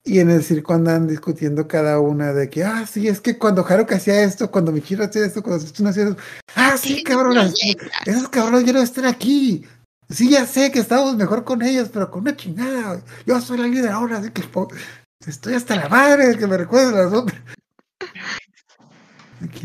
Y 0.05 0.19
en 0.19 0.31
el 0.31 0.43
circo 0.43 0.75
andan 0.75 1.07
discutiendo 1.07 1.69
cada 1.69 2.01
una 2.01 2.33
de 2.33 2.51
que, 2.51 2.65
ah, 2.65 2.85
sí, 2.87 3.07
es 3.07 3.21
que 3.21 3.39
cuando 3.39 3.65
Haruka 3.65 3.97
hacía 3.97 4.25
esto, 4.25 4.51
cuando 4.51 4.73
Michiro 4.73 5.05
hacía 5.05 5.25
esto, 5.25 5.43
cuando 5.43 5.65
Setsuna 5.65 5.91
hacía 5.91 6.09
esto, 6.09 6.17
ah, 6.57 6.77
sí, 6.77 7.05
cabronas, 7.05 7.55
esos 8.05 8.29
cabrones 8.29 8.67
ya 8.67 8.73
no 8.73 8.83
están 8.83 9.07
aquí. 9.07 9.65
Sí, 10.11 10.29
ya 10.29 10.45
sé 10.45 10.71
que 10.71 10.81
estamos 10.81 11.17
mejor 11.17 11.45
con 11.45 11.63
ellos, 11.63 11.89
pero 11.91 12.11
con 12.11 12.23
una 12.23 12.37
chingada. 12.37 13.01
Yo 13.25 13.41
soy 13.41 13.59
la 13.59 13.69
líder 13.69 13.91
ahora, 13.91 14.19
así 14.19 14.31
que 14.31 14.43
estoy 15.27 15.55
hasta 15.55 15.77
la 15.77 15.89
madre 15.89 16.37
que 16.37 16.47
me 16.47 16.59
recuerden 16.59 16.97
las 16.97 17.13
otras. 17.13 17.41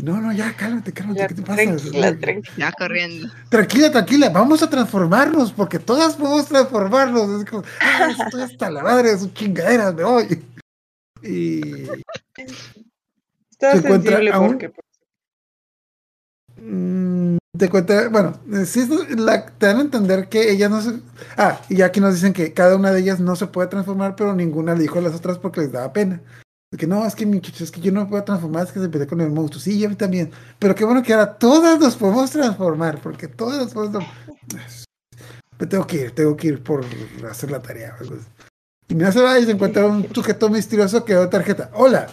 No, 0.02 0.20
no, 0.20 0.32
ya, 0.32 0.54
cálmate, 0.56 0.92
cálmate, 0.92 1.26
¿qué 1.28 1.34
te 1.34 1.42
pasa? 1.42 1.62
Tranquila, 1.62 2.18
tranquila, 2.18 2.72
corriendo. 2.76 3.28
Tranquila, 3.48 3.90
tranquila, 3.90 4.28
vamos 4.30 4.62
a 4.62 4.70
transformarnos, 4.70 5.52
porque 5.52 5.78
todas 5.78 6.16
podemos 6.16 6.46
transformarnos. 6.46 7.42
Es 7.42 7.50
como, 7.50 7.62
ah, 7.80 8.08
estoy 8.26 8.42
hasta 8.42 8.70
la 8.70 8.82
madre 8.82 9.12
de 9.12 9.18
sus 9.18 9.32
chingaderas, 9.34 9.94
me 9.94 10.04
voy. 10.04 10.42
Y. 11.22 11.82
Está 13.50 13.72
se 13.72 13.78
encuentra 13.78 14.20
aún, 14.32 14.48
porque. 14.48 14.72
Mm, 16.60 17.36
te 17.56 17.68
cuenta, 17.68 18.08
bueno, 18.08 18.38
sí, 18.66 18.88
la, 19.16 19.46
te 19.46 19.66
dan 19.66 19.78
a 19.78 19.82
entender 19.82 20.28
que 20.28 20.50
ella 20.50 20.68
no 20.68 20.82
se. 20.82 21.00
Ah, 21.36 21.60
y 21.68 21.82
aquí 21.82 22.00
nos 22.00 22.14
dicen 22.14 22.32
que 22.32 22.52
cada 22.52 22.76
una 22.76 22.90
de 22.90 23.00
ellas 23.00 23.20
no 23.20 23.36
se 23.36 23.46
puede 23.46 23.68
transformar, 23.68 24.16
pero 24.16 24.34
ninguna 24.34 24.74
le 24.74 24.82
dijo 24.82 24.98
a 24.98 25.02
las 25.02 25.14
otras 25.14 25.38
porque 25.38 25.60
les 25.60 25.72
daba 25.72 25.92
pena. 25.92 26.20
Que 26.76 26.86
no, 26.86 27.06
es 27.06 27.14
que 27.14 27.24
mi 27.24 27.38
es 27.38 27.70
que 27.70 27.80
yo 27.80 27.90
no 27.92 28.02
me 28.02 28.10
puedo 28.10 28.24
transformar, 28.24 28.66
es 28.66 28.72
que 28.72 28.80
se 28.80 28.88
peleé 28.90 29.06
con 29.06 29.22
el 29.22 29.30
monstruo. 29.30 29.60
Sí, 29.60 29.78
yo 29.78 29.96
también. 29.96 30.30
Pero 30.58 30.74
qué 30.74 30.84
bueno 30.84 31.02
que 31.02 31.14
ahora 31.14 31.38
todas 31.38 31.80
nos 31.80 31.96
podemos 31.96 32.30
transformar, 32.30 33.00
porque 33.00 33.26
todas 33.26 33.72
podemos. 33.72 34.04
Me 35.58 35.66
tengo 35.66 35.86
que 35.86 35.96
ir, 35.96 36.14
tengo 36.14 36.36
que 36.36 36.48
ir 36.48 36.62
por 36.62 36.84
hacer 37.28 37.50
la 37.50 37.60
tarea. 37.60 37.96
Y 38.86 38.94
me 38.94 39.06
hace 39.06 39.20
va 39.20 39.38
y 39.38 39.46
se 39.46 39.52
encuentra 39.52 39.86
un 39.86 40.12
sujeto 40.14 40.50
misterioso 40.50 41.04
que 41.04 41.14
da 41.14 41.30
tarjeta. 41.30 41.70
Hola, 41.72 42.06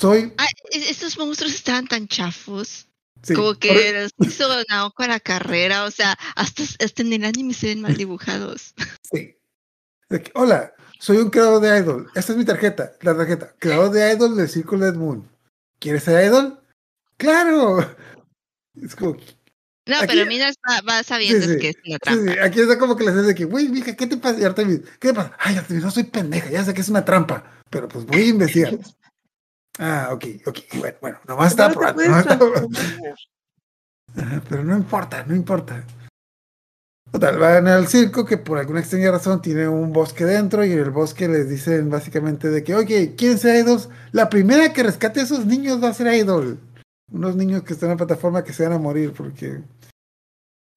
soy. 0.00 0.32
Ah, 0.38 0.46
estos 0.70 1.18
monstruos 1.18 1.52
estaban 1.52 1.88
tan 1.88 2.06
chafos. 2.06 2.88
como 3.34 3.54
que 3.54 3.92
los 3.92 4.28
hizo 4.28 4.48
Naoko 4.68 5.02
a 5.02 5.08
la 5.08 5.20
carrera, 5.20 5.84
o 5.84 5.90
sea, 5.90 6.16
hasta, 6.36 6.62
hasta 6.62 7.02
en 7.02 7.12
el 7.14 7.24
anime 7.24 7.52
se 7.52 7.66
ven 7.66 7.82
mal 7.82 7.96
dibujados. 7.96 8.74
Sí. 9.10 9.34
Hola, 10.34 10.72
soy 10.98 11.18
un 11.18 11.30
creador 11.30 11.60
de 11.60 11.78
Idol. 11.78 12.10
Esta 12.14 12.32
es 12.32 12.38
mi 12.38 12.44
tarjeta, 12.44 12.92
la 13.02 13.16
tarjeta. 13.16 13.54
Creador 13.58 13.90
de 13.90 14.12
Idol 14.12 14.36
del 14.36 14.48
Circle 14.48 14.92
Moon. 14.92 15.28
¿Quieres 15.78 16.02
ser 16.02 16.24
Idol? 16.24 16.60
¡Claro! 17.16 17.78
Es 18.80 18.94
como. 18.94 19.16
No, 19.86 19.96
pero 20.06 20.24
Minas 20.26 20.54
va, 20.68 20.80
va 20.82 21.02
sabiendo 21.02 21.46
que 21.58 21.70
es 21.70 21.76
una 21.84 21.98
trampa. 21.98 22.32
Sí, 22.32 22.38
aquí 22.38 22.60
está 22.60 22.78
como 22.78 22.94
que 22.94 23.02
le 23.02 23.10
haces 23.10 23.26
de 23.26 23.34
que, 23.34 23.44
güey, 23.44 23.68
mija, 23.68 23.96
¿qué 23.96 24.06
te 24.06 24.16
pasa? 24.16 24.38
Y 24.38 24.44
Artemis, 24.44 24.82
¿qué 25.00 25.08
te 25.08 25.14
pasa? 25.14 25.32
Ay, 25.38 25.56
Artemis, 25.56 25.82
no 25.82 25.90
soy 25.90 26.04
pendeja, 26.04 26.48
ya 26.48 26.62
sé 26.62 26.74
que 26.74 26.82
es 26.82 26.88
una 26.88 27.04
trampa, 27.04 27.42
pero 27.70 27.88
pues 27.88 28.06
voy 28.06 28.20
a 28.20 28.26
investigar. 28.26 28.78
ah, 29.80 30.10
ok, 30.12 30.26
ok, 30.46 30.58
bueno, 30.74 30.96
bueno, 31.00 31.18
nomás 31.26 31.50
está 31.50 31.72
pero 34.48 34.62
no 34.62 34.76
importa, 34.76 35.24
no 35.24 35.34
importa. 35.34 35.84
Total, 37.12 37.38
van 37.38 37.66
al 37.68 37.88
circo 37.88 38.26
que 38.26 38.36
por 38.36 38.58
alguna 38.58 38.80
extraña 38.80 39.10
razón 39.10 39.40
tiene 39.40 39.66
un 39.66 39.92
bosque 39.92 40.26
dentro 40.26 40.64
y 40.64 40.72
en 40.72 40.78
el 40.78 40.90
bosque 40.90 41.26
les 41.26 41.48
dicen 41.48 41.88
básicamente 41.88 42.50
de 42.50 42.62
que, 42.62 42.74
oye, 42.74 43.14
¿quién 43.16 43.38
sea 43.38 43.58
idols? 43.58 43.88
La 44.12 44.28
primera 44.28 44.72
que 44.72 44.82
rescate 44.82 45.20
a 45.20 45.22
esos 45.22 45.46
niños 45.46 45.82
va 45.82 45.88
a 45.88 45.94
ser 45.94 46.12
idol. 46.14 46.60
Unos 47.10 47.34
niños 47.34 47.62
que 47.62 47.72
están 47.72 47.90
en 47.90 47.94
la 47.94 48.04
plataforma 48.04 48.44
que 48.44 48.52
se 48.52 48.64
van 48.64 48.74
a 48.74 48.78
morir 48.78 49.14
porque 49.16 49.62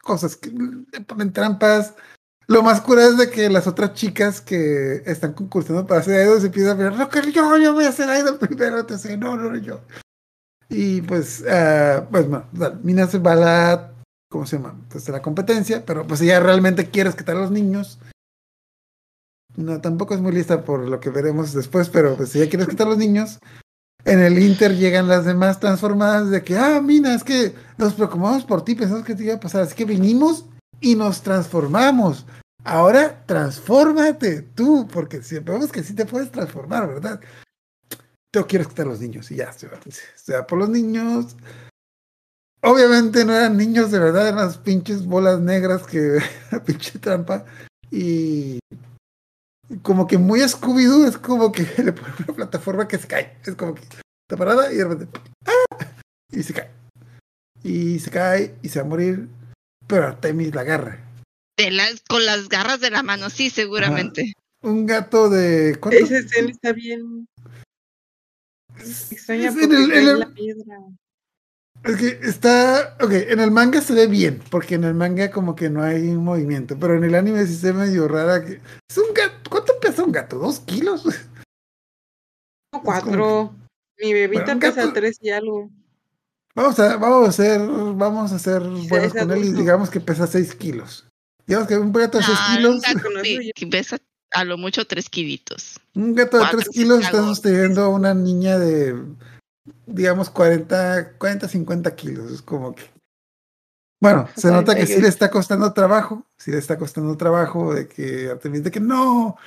cosas 0.02 0.38
que 0.38 0.52
le 0.52 1.02
ponen 1.02 1.34
trampas. 1.34 1.96
Lo 2.48 2.64
más 2.64 2.82
cura 2.82 3.06
es 3.06 3.18
de 3.18 3.30
que 3.30 3.50
las 3.50 3.68
otras 3.68 3.94
chicas 3.94 4.40
que 4.40 5.04
están 5.06 5.34
concursando 5.34 5.86
para 5.86 6.02
ser 6.02 6.26
idol 6.26 6.40
se 6.40 6.48
empiezan 6.48 6.72
a 6.72 6.84
ver, 6.84 6.94
no, 6.94 7.10
que 7.10 7.32
yo, 7.32 7.58
yo 7.58 7.74
voy 7.74 7.86
a 7.86 7.92
ser 7.92 8.10
idol 8.20 8.38
primero, 8.40 8.88
sé, 8.98 9.18
no, 9.18 9.36
no, 9.36 9.52
no, 9.52 9.58
yo. 9.58 9.82
Y 10.70 11.02
pues, 11.02 11.42
uh, 11.42 12.06
pues, 12.10 12.28
bueno, 12.28 12.46
Mina 12.84 13.06
se 13.08 13.20
va 13.20 13.36
la 13.36 13.92
¿cómo 14.32 14.46
se 14.46 14.56
llama? 14.58 14.74
Pues 14.90 15.06
de 15.06 15.12
la 15.12 15.22
competencia, 15.22 15.86
pero 15.86 16.08
pues 16.08 16.22
ella 16.22 16.40
realmente 16.40 16.90
quiere 16.90 17.10
rescatar 17.10 17.36
a 17.36 17.42
los 17.42 17.52
niños. 17.52 18.00
No, 19.58 19.82
tampoco 19.82 20.16
es 20.16 20.22
muy 20.22 20.32
lista 20.32 20.64
por 20.64 20.88
lo 20.88 21.02
que 21.02 21.10
veremos 21.10 21.54
después, 21.54 21.90
pero 21.90 22.16
pues 22.16 22.34
ella 22.36 22.50
quiere 22.50 22.64
rescatar 22.64 22.88
a 22.88 22.92
los 22.92 22.98
niños. 22.98 23.40
En 24.06 24.20
el 24.20 24.40
Inter 24.40 24.76
llegan 24.78 25.10
las 25.10 25.26
demás 25.26 25.60
transformadas 25.60 26.30
de 26.30 26.44
que, 26.44 26.58
ah, 26.58 26.82
Mina, 26.82 27.14
es 27.14 27.26
que 27.26 27.54
nos 27.78 27.94
preocupamos 27.94 28.46
por 28.46 28.64
ti, 28.64 28.74
pensamos 28.74 29.06
que 29.06 29.16
te 29.16 29.26
iba 29.26 29.36
a 29.36 29.40
pasar, 29.40 29.64
así 29.64 29.76
que 29.76 29.86
vinimos 29.86 30.46
y 30.80 30.96
nos 30.96 31.22
transformamos. 31.22 32.26
Ahora 32.64 33.26
transfórmate 33.26 34.44
tú, 34.44 34.88
porque 34.92 35.22
vemos 35.44 35.72
que 35.74 35.84
sí 35.84 35.94
te 35.94 36.06
puedes 36.06 36.32
transformar, 36.32 36.88
¿verdad? 36.88 37.20
Yo 38.34 38.48
quiero 38.48 38.64
rescatar 38.64 38.86
a 38.86 38.90
los 38.92 39.02
niños 39.02 39.30
y 39.30 39.36
ya, 39.36 39.52
se 39.52 39.68
va, 39.68 39.78
se 40.16 40.34
va 40.34 40.48
por 40.48 40.58
los 40.58 40.70
niños, 40.70 41.36
Obviamente 42.64 43.26
no 43.26 43.36
eran 43.36 43.57
niños 43.57 43.91
de 43.91 43.99
verdad, 43.99 44.28
eran 44.28 44.45
las 44.45 44.57
pinches 44.57 45.05
bolas 45.05 45.39
negras 45.39 45.84
que 45.84 46.20
la 46.51 46.64
pinche 46.64 46.99
trampa. 46.99 47.45
Y 47.89 48.59
como 49.82 50.07
que 50.07 50.18
muy 50.18 50.41
Scooby-Doo, 50.41 51.07
es 51.07 51.18
como 51.18 51.51
que 51.51 51.64
le 51.84 51.93
pone 51.93 52.14
una 52.20 52.36
plataforma 52.36 52.88
que 52.88 52.97
se 52.97 53.07
cae. 53.07 53.38
Es 53.45 53.55
como 53.55 53.76
que 53.76 53.82
está 53.82 54.38
parada 54.38 54.72
y 54.72 54.78
de 54.78 54.88
repente 54.88 55.20
¡ah! 55.45 55.88
y 56.32 56.43
se 56.43 56.53
cae. 56.53 56.70
Y 57.64 57.99
se 57.99 58.12
cae 58.12 58.55
y 58.62 58.70
se 58.70 58.80
va 58.80 58.86
a 58.86 58.89
morir, 58.89 59.28
pero 59.88 60.07
Artemis 60.07 60.53
la 60.53 60.62
agarra. 60.62 60.99
De 61.57 61.72
las, 61.72 62.01
con 62.07 62.26
las 62.26 62.49
garras 62.49 62.80
de 62.80 62.89
la 62.89 63.03
mano, 63.03 63.30
sí, 63.30 63.49
seguramente. 63.49 64.34
Un 64.64 64.86
gato 64.86 65.30
de. 65.30 65.72
Esa 65.91 66.18
escena 66.18 66.51
está 66.51 66.74
bien. 66.74 67.28
Extraña 68.78 69.51
porque 69.51 69.76
el, 69.76 70.20
la 70.20 70.30
piedra. 70.30 70.78
Es 71.84 71.98
que 71.98 72.20
está, 72.28 72.96
ok, 73.01 73.12
en 73.12 73.39
el 73.39 73.50
manga 73.50 73.82
se 73.82 73.93
ve 73.93 74.05
bien, 74.05 74.42
porque 74.51 74.76
en 74.76 74.84
el 74.84 74.93
manga 74.93 75.32
como 75.32 75.55
que 75.55 75.70
no 75.70 75.82
hay 75.82 76.04
movimiento, 76.04 76.78
pero 76.80 76.96
en 76.96 77.04
el 77.04 77.16
anime 77.16 77.46
sí 77.47 77.55
se 77.55 77.72
ve 77.72 77.86
medio 77.86 78.08
rara. 78.08 78.46
Que... 78.46 78.62
Es 78.88 78.97
un 78.97 79.14
gato, 79.16 79.50
¿cuánto 79.50 79.80
pesa 79.80 80.04
un 80.04 80.12
gato? 80.12 80.38
¿Dos 80.38 80.60
kilos? 80.60 81.04
Cuatro. 82.84 83.55
Mi 84.00 84.14
bebita 84.14 84.55
pesa 84.58 84.93
tres 84.93 85.18
y 85.22 85.32
algo. 85.32 85.70
Vamos 86.54 86.80
a, 86.80 86.97
vamos 86.97 87.28
a 87.28 87.30
hacer, 87.30 87.60
vamos 87.60 88.32
a 88.32 88.36
hacer 88.36 88.62
buenos 88.62 89.14
con 89.14 89.32
él 89.32 89.46
y 89.46 89.51
digamos 89.54 89.89
que 89.89 90.00
pesa 90.00 90.28
seis 90.28 90.54
kilos. 90.54 91.08
Digamos 91.47 91.68
que 91.68 91.78
un 91.78 91.92
gato 91.92 92.20
de 92.20 92.26
seis 92.26 92.39
kilos. 92.55 92.82
Gato 92.82 93.10
que 93.55 93.68
pesa 93.68 93.97
a 94.32 94.43
lo 94.43 94.58
mucho 94.58 94.86
tres 94.86 95.10
kilitos. 95.10 95.80
Un 95.96 96.14
gato 96.14 96.38
de 96.38 96.46
tres 96.51 96.70
kilos 96.70 97.01
está 97.04 97.18
sosteniendo 97.18 97.84
a 97.84 97.89
una 97.89 98.14
niña 98.14 98.58
de 98.60 98.96
digamos, 99.86 100.30
40, 100.30 101.18
40, 101.18 101.48
50 101.48 101.96
kilos. 101.96 102.32
Es 102.32 102.42
como 102.42 102.74
que. 102.76 102.84
Bueno, 104.02 104.28
se 104.36 104.52
nota 104.52 104.76
que 104.76 104.88
sí 104.88 105.02
le 105.02 105.08
está 105.08 105.30
costando 105.30 105.74
trabajo, 105.74 106.26
sí 106.38 106.52
le 106.52 106.58
está 106.58 106.78
costando 106.78 107.16
trabajo 107.18 107.74
de 107.74 107.88
que 107.88 108.30
Artemis, 108.30 108.64
de 108.64 108.72
que 108.72 108.80
no, 108.80 109.38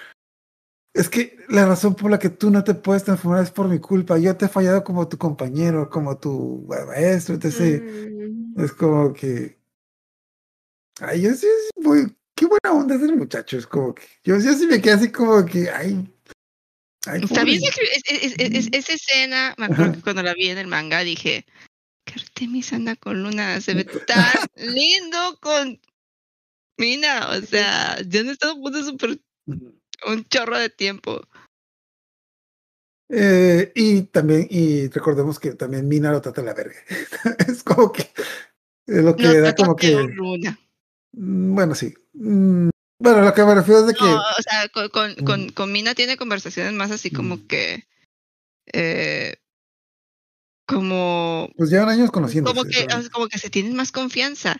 es 0.94 1.08
que 1.08 1.36
la 1.48 1.66
razón 1.66 1.96
por 1.96 2.08
la 2.08 2.20
que 2.20 2.30
tú 2.30 2.50
no 2.50 2.62
te 2.62 2.72
puedes 2.74 3.02
transformar 3.02 3.42
es 3.42 3.50
por 3.50 3.68
mi 3.68 3.80
culpa. 3.80 4.16
Yo 4.16 4.36
te 4.36 4.44
he 4.44 4.48
fallado 4.48 4.84
como 4.84 5.08
tu 5.08 5.18
compañero, 5.18 5.90
como 5.90 6.16
tu 6.18 6.64
maestro, 6.68 7.34
etc. 7.34 7.82
Mm. 7.82 8.60
Es 8.60 8.72
como 8.72 9.12
que. 9.12 9.58
Ay, 11.00 11.22
yo 11.22 11.34
sí, 11.34 11.48
muy. 11.76 12.16
Qué 12.36 12.46
buena 12.46 12.80
onda 12.80 12.94
es 12.94 13.02
el 13.02 13.16
muchacho. 13.16 13.58
Es 13.58 13.66
como 13.66 13.92
que. 13.92 14.04
Yo, 14.22 14.38
yo 14.38 14.52
sí 14.54 14.68
me 14.68 14.80
quedé 14.80 14.92
así 14.92 15.10
como 15.10 15.44
que. 15.44 15.68
Ay, 15.68 16.13
Está 17.06 17.44
bien 17.44 17.60
esa 18.72 18.92
escena, 18.92 19.54
me 19.58 19.66
acuerdo 19.66 19.92
que 19.94 20.00
cuando 20.00 20.22
la 20.22 20.34
vi 20.34 20.48
en 20.48 20.58
el 20.58 20.66
manga 20.66 21.00
dije, 21.00 21.44
que 22.04 22.14
Artemis 22.14 22.72
anda 22.72 22.96
con 22.96 23.22
Luna, 23.22 23.60
se 23.60 23.74
ve 23.74 23.84
tan 23.84 24.24
lindo 24.56 25.38
con 25.40 25.80
Mina, 26.78 27.30
o 27.30 27.40
sea, 27.42 28.00
ya 28.02 28.20
han 28.20 28.30
estado 28.30 28.54
juntos 28.54 28.86
súper 28.86 29.20
un 29.46 30.24
chorro 30.28 30.58
de 30.58 30.70
tiempo. 30.70 31.22
Eh, 33.08 33.70
y 33.74 34.02
también, 34.02 34.46
y 34.50 34.88
recordemos 34.88 35.38
que 35.38 35.54
también 35.54 35.86
Mina 35.86 36.10
lo 36.10 36.20
trata 36.20 36.40
de 36.40 36.46
la 36.46 36.54
verga. 36.54 36.76
es 37.48 37.62
como 37.62 37.92
que 37.92 38.10
es 38.86 39.04
lo 39.04 39.14
que 39.16 39.40
da 39.40 39.54
como 39.54 39.76
que. 39.76 39.96
Mm, 41.12 41.54
bueno, 41.54 41.74
sí. 41.74 41.94
Mm, 42.12 42.70
bueno, 43.04 43.20
lo 43.20 43.34
que 43.34 43.44
me 43.44 43.54
refiero 43.54 43.80
es 43.80 43.86
de 43.86 43.92
que. 43.92 44.04
o 44.04 44.42
sea, 44.42 44.68
con, 44.70 45.14
con, 45.24 45.50
con, 45.50 45.72
Mina 45.72 45.94
tiene 45.94 46.16
conversaciones 46.16 46.72
más 46.72 46.90
así 46.90 47.10
como 47.10 47.46
que. 47.46 47.86
Eh, 48.72 49.36
como. 50.66 51.50
Pues 51.54 51.68
llevan 51.68 51.90
años 51.90 52.10
conociendo. 52.10 52.50
Como 52.50 52.64
que, 52.64 52.86
como 53.12 53.28
que 53.28 53.38
se 53.38 53.50
tienen 53.50 53.76
más 53.76 53.92
confianza. 53.92 54.56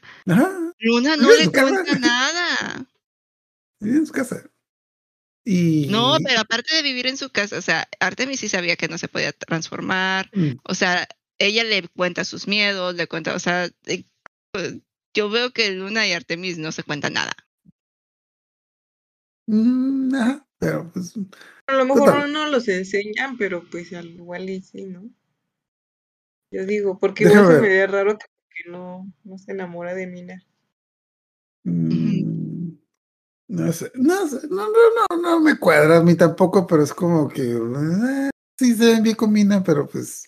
Luna 0.79 1.17
no 1.17 1.31
le 1.31 1.51
cuenta 1.51 1.99
nada. 1.99 2.87
Vive 3.81 3.97
en 3.97 4.07
su 4.07 4.13
casa. 4.13 4.43
Y... 5.47 5.87
No, 5.89 6.19
pero 6.23 6.41
aparte 6.41 6.75
de 6.75 6.83
vivir 6.83 7.07
en 7.07 7.17
su 7.17 7.31
casa, 7.31 7.59
o 7.59 7.63
sea, 7.63 7.89
Artemis 8.01 8.41
sí 8.41 8.49
sabía 8.49 8.77
que 8.77 8.89
no 8.89 8.99
se 8.99 9.09
podía 9.09 9.33
transformar. 9.33 10.31
Mm. 10.35 10.53
O 10.65 10.75
sea, 10.75 11.09
ella 11.39 11.65
le 11.65 11.89
cuenta 11.89 12.25
sus 12.25 12.47
miedos, 12.47 12.95
le 12.95 13.07
cuenta, 13.07 13.35
o 13.35 13.39
sea, 13.39 13.69
pues, 14.53 14.77
yo 15.15 15.31
veo 15.31 15.53
que 15.53 15.71
Luna 15.71 16.07
y 16.07 16.13
Artemis 16.13 16.59
no 16.59 16.73
se 16.73 16.83
cuentan 16.83 17.15
nada. 17.15 17.35
Mm, 19.47 20.15
pero 20.59 20.91
pues. 20.93 21.15
A 21.67 21.75
lo 21.75 21.85
mejor 21.85 22.29
no 22.29 22.47
los 22.47 22.69
enseñan, 22.69 23.37
pero 23.37 23.65
pues 23.71 23.93
al 23.93 24.07
igual 24.07 24.49
y 24.49 24.63
sí, 24.63 24.85
¿no? 24.87 25.05
Yo 26.51 26.65
digo, 26.67 26.99
porque 26.99 27.25
igual 27.25 27.47
se 27.47 27.61
me 27.61 27.69
ve 27.69 27.87
raro 27.87 28.17
que 28.17 28.71
no, 28.71 29.13
no 29.25 29.39
se 29.39 29.53
enamora 29.53 29.95
de 29.95 30.07
Mina. 30.07 30.43
Mm, 31.65 32.75
no 33.49 33.73
sé, 33.73 33.91
no 33.95 34.29
sé, 34.29 34.47
no, 34.49 34.69
no, 34.69 34.73
no, 35.11 35.23
no 35.23 35.41
me 35.41 35.59
cuadra 35.59 35.99
a 35.99 36.03
mí 36.03 36.15
tampoco, 36.15 36.67
pero 36.67 36.83
es 36.83 36.93
como 36.93 37.29
que 37.29 37.43
eh, 37.43 38.31
sí 38.59 38.75
se 38.75 38.87
ven 38.87 39.03
bien 39.03 39.17
con 39.17 39.33
Mina, 39.33 39.65
pero 39.65 39.89
pues 39.89 40.27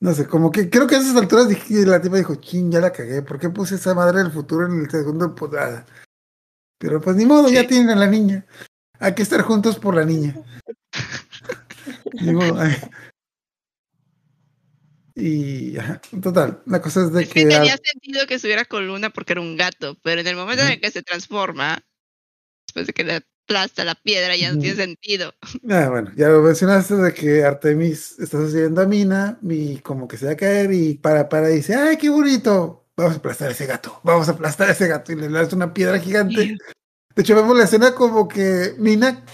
no 0.00 0.12
sé, 0.12 0.26
como 0.26 0.50
que 0.50 0.68
creo 0.68 0.86
que 0.86 0.96
a 0.96 0.98
esas 0.98 1.16
alturas 1.16 1.48
dije, 1.48 1.86
la 1.86 2.00
tipa 2.00 2.18
dijo, 2.18 2.34
ching, 2.34 2.70
ya 2.70 2.80
la 2.80 2.92
cagué, 2.92 3.22
¿por 3.22 3.38
qué 3.38 3.48
puse 3.48 3.76
esa 3.76 3.94
madre 3.94 4.18
del 4.18 4.30
futuro 4.30 4.66
en 4.66 4.80
el 4.80 4.90
segundo? 4.90 5.34
Pues, 5.34 5.52
pero 6.84 7.00
pues 7.00 7.16
ni 7.16 7.24
modo, 7.24 7.48
ya 7.48 7.66
tienen 7.66 7.88
a 7.88 7.96
la 7.96 8.06
niña. 8.06 8.44
Hay 8.98 9.14
que 9.14 9.22
estar 9.22 9.40
juntos 9.40 9.78
por 9.78 9.96
la 9.96 10.04
niña. 10.04 10.36
Y 15.16 15.74
total, 16.20 16.60
la 16.66 16.82
cosa 16.82 17.04
es 17.04 17.12
de 17.12 17.28
que, 17.28 17.46
tenía 17.46 17.76
sentido 17.76 18.26
que 18.26 18.34
estuviera 18.34 18.64
con 18.64 18.84
Luna 18.84 19.10
porque 19.10 19.34
era 19.34 19.40
un 19.40 19.56
gato, 19.56 19.96
pero 20.02 20.20
en 20.20 20.26
el 20.26 20.34
momento 20.34 20.64
en 20.64 20.80
que 20.80 20.90
se 20.90 21.04
transforma, 21.04 21.80
después 22.66 22.88
de 22.88 22.92
que 22.92 23.04
le 23.04 23.22
aplasta 23.46 23.84
la 23.84 23.94
piedra, 23.94 24.34
ya 24.34 24.52
no 24.52 24.58
tiene 24.58 24.74
sentido. 24.74 25.32
Ah, 25.70 25.88
bueno, 25.88 26.10
ya 26.16 26.30
lo 26.30 26.42
mencionaste 26.42 26.96
de 26.96 27.14
que 27.14 27.44
Artemis 27.44 28.18
está 28.18 28.38
sucediendo 28.38 28.82
a 28.82 28.86
Mina 28.86 29.38
y 29.42 29.78
como 29.78 30.08
que 30.08 30.16
se 30.16 30.26
va 30.26 30.32
a 30.32 30.36
caer 30.36 30.72
y 30.72 30.94
para, 30.94 31.28
para, 31.28 31.48
y 31.48 31.58
dice, 31.58 31.76
¡ay, 31.76 31.96
qué 31.96 32.10
bonito! 32.10 32.83
Vamos 32.96 33.14
a 33.14 33.18
aplastar 33.18 33.48
a 33.48 33.52
ese 33.52 33.66
gato, 33.66 34.00
vamos 34.04 34.28
a 34.28 34.32
aplastar 34.32 34.68
a 34.68 34.72
ese 34.72 34.86
gato 34.86 35.12
y 35.12 35.16
le 35.16 35.28
lanza 35.28 35.56
una 35.56 35.74
piedra 35.74 35.98
gigante. 35.98 36.56
De 37.14 37.22
hecho, 37.22 37.34
vemos 37.34 37.56
la 37.56 37.64
escena 37.64 37.94
como 37.94 38.28
que 38.28 38.74
Mina, 38.78 39.24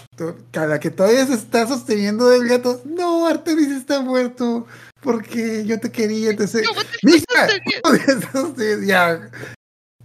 cada 0.51 0.81
que 0.81 0.91
todavía 0.91 1.27
se 1.27 1.35
está 1.35 1.67
sosteniendo 1.67 2.29
del 2.29 2.47
gato, 2.47 2.83
no, 2.85 3.27
Artemis 3.27 3.69
está 3.69 4.01
muerto, 4.01 4.67
porque 5.01 5.65
yo 5.67 5.79
te 5.81 5.91
quería, 5.91 6.31
entonces... 6.31 6.67
No, 7.03 7.13
ya, 8.87 9.31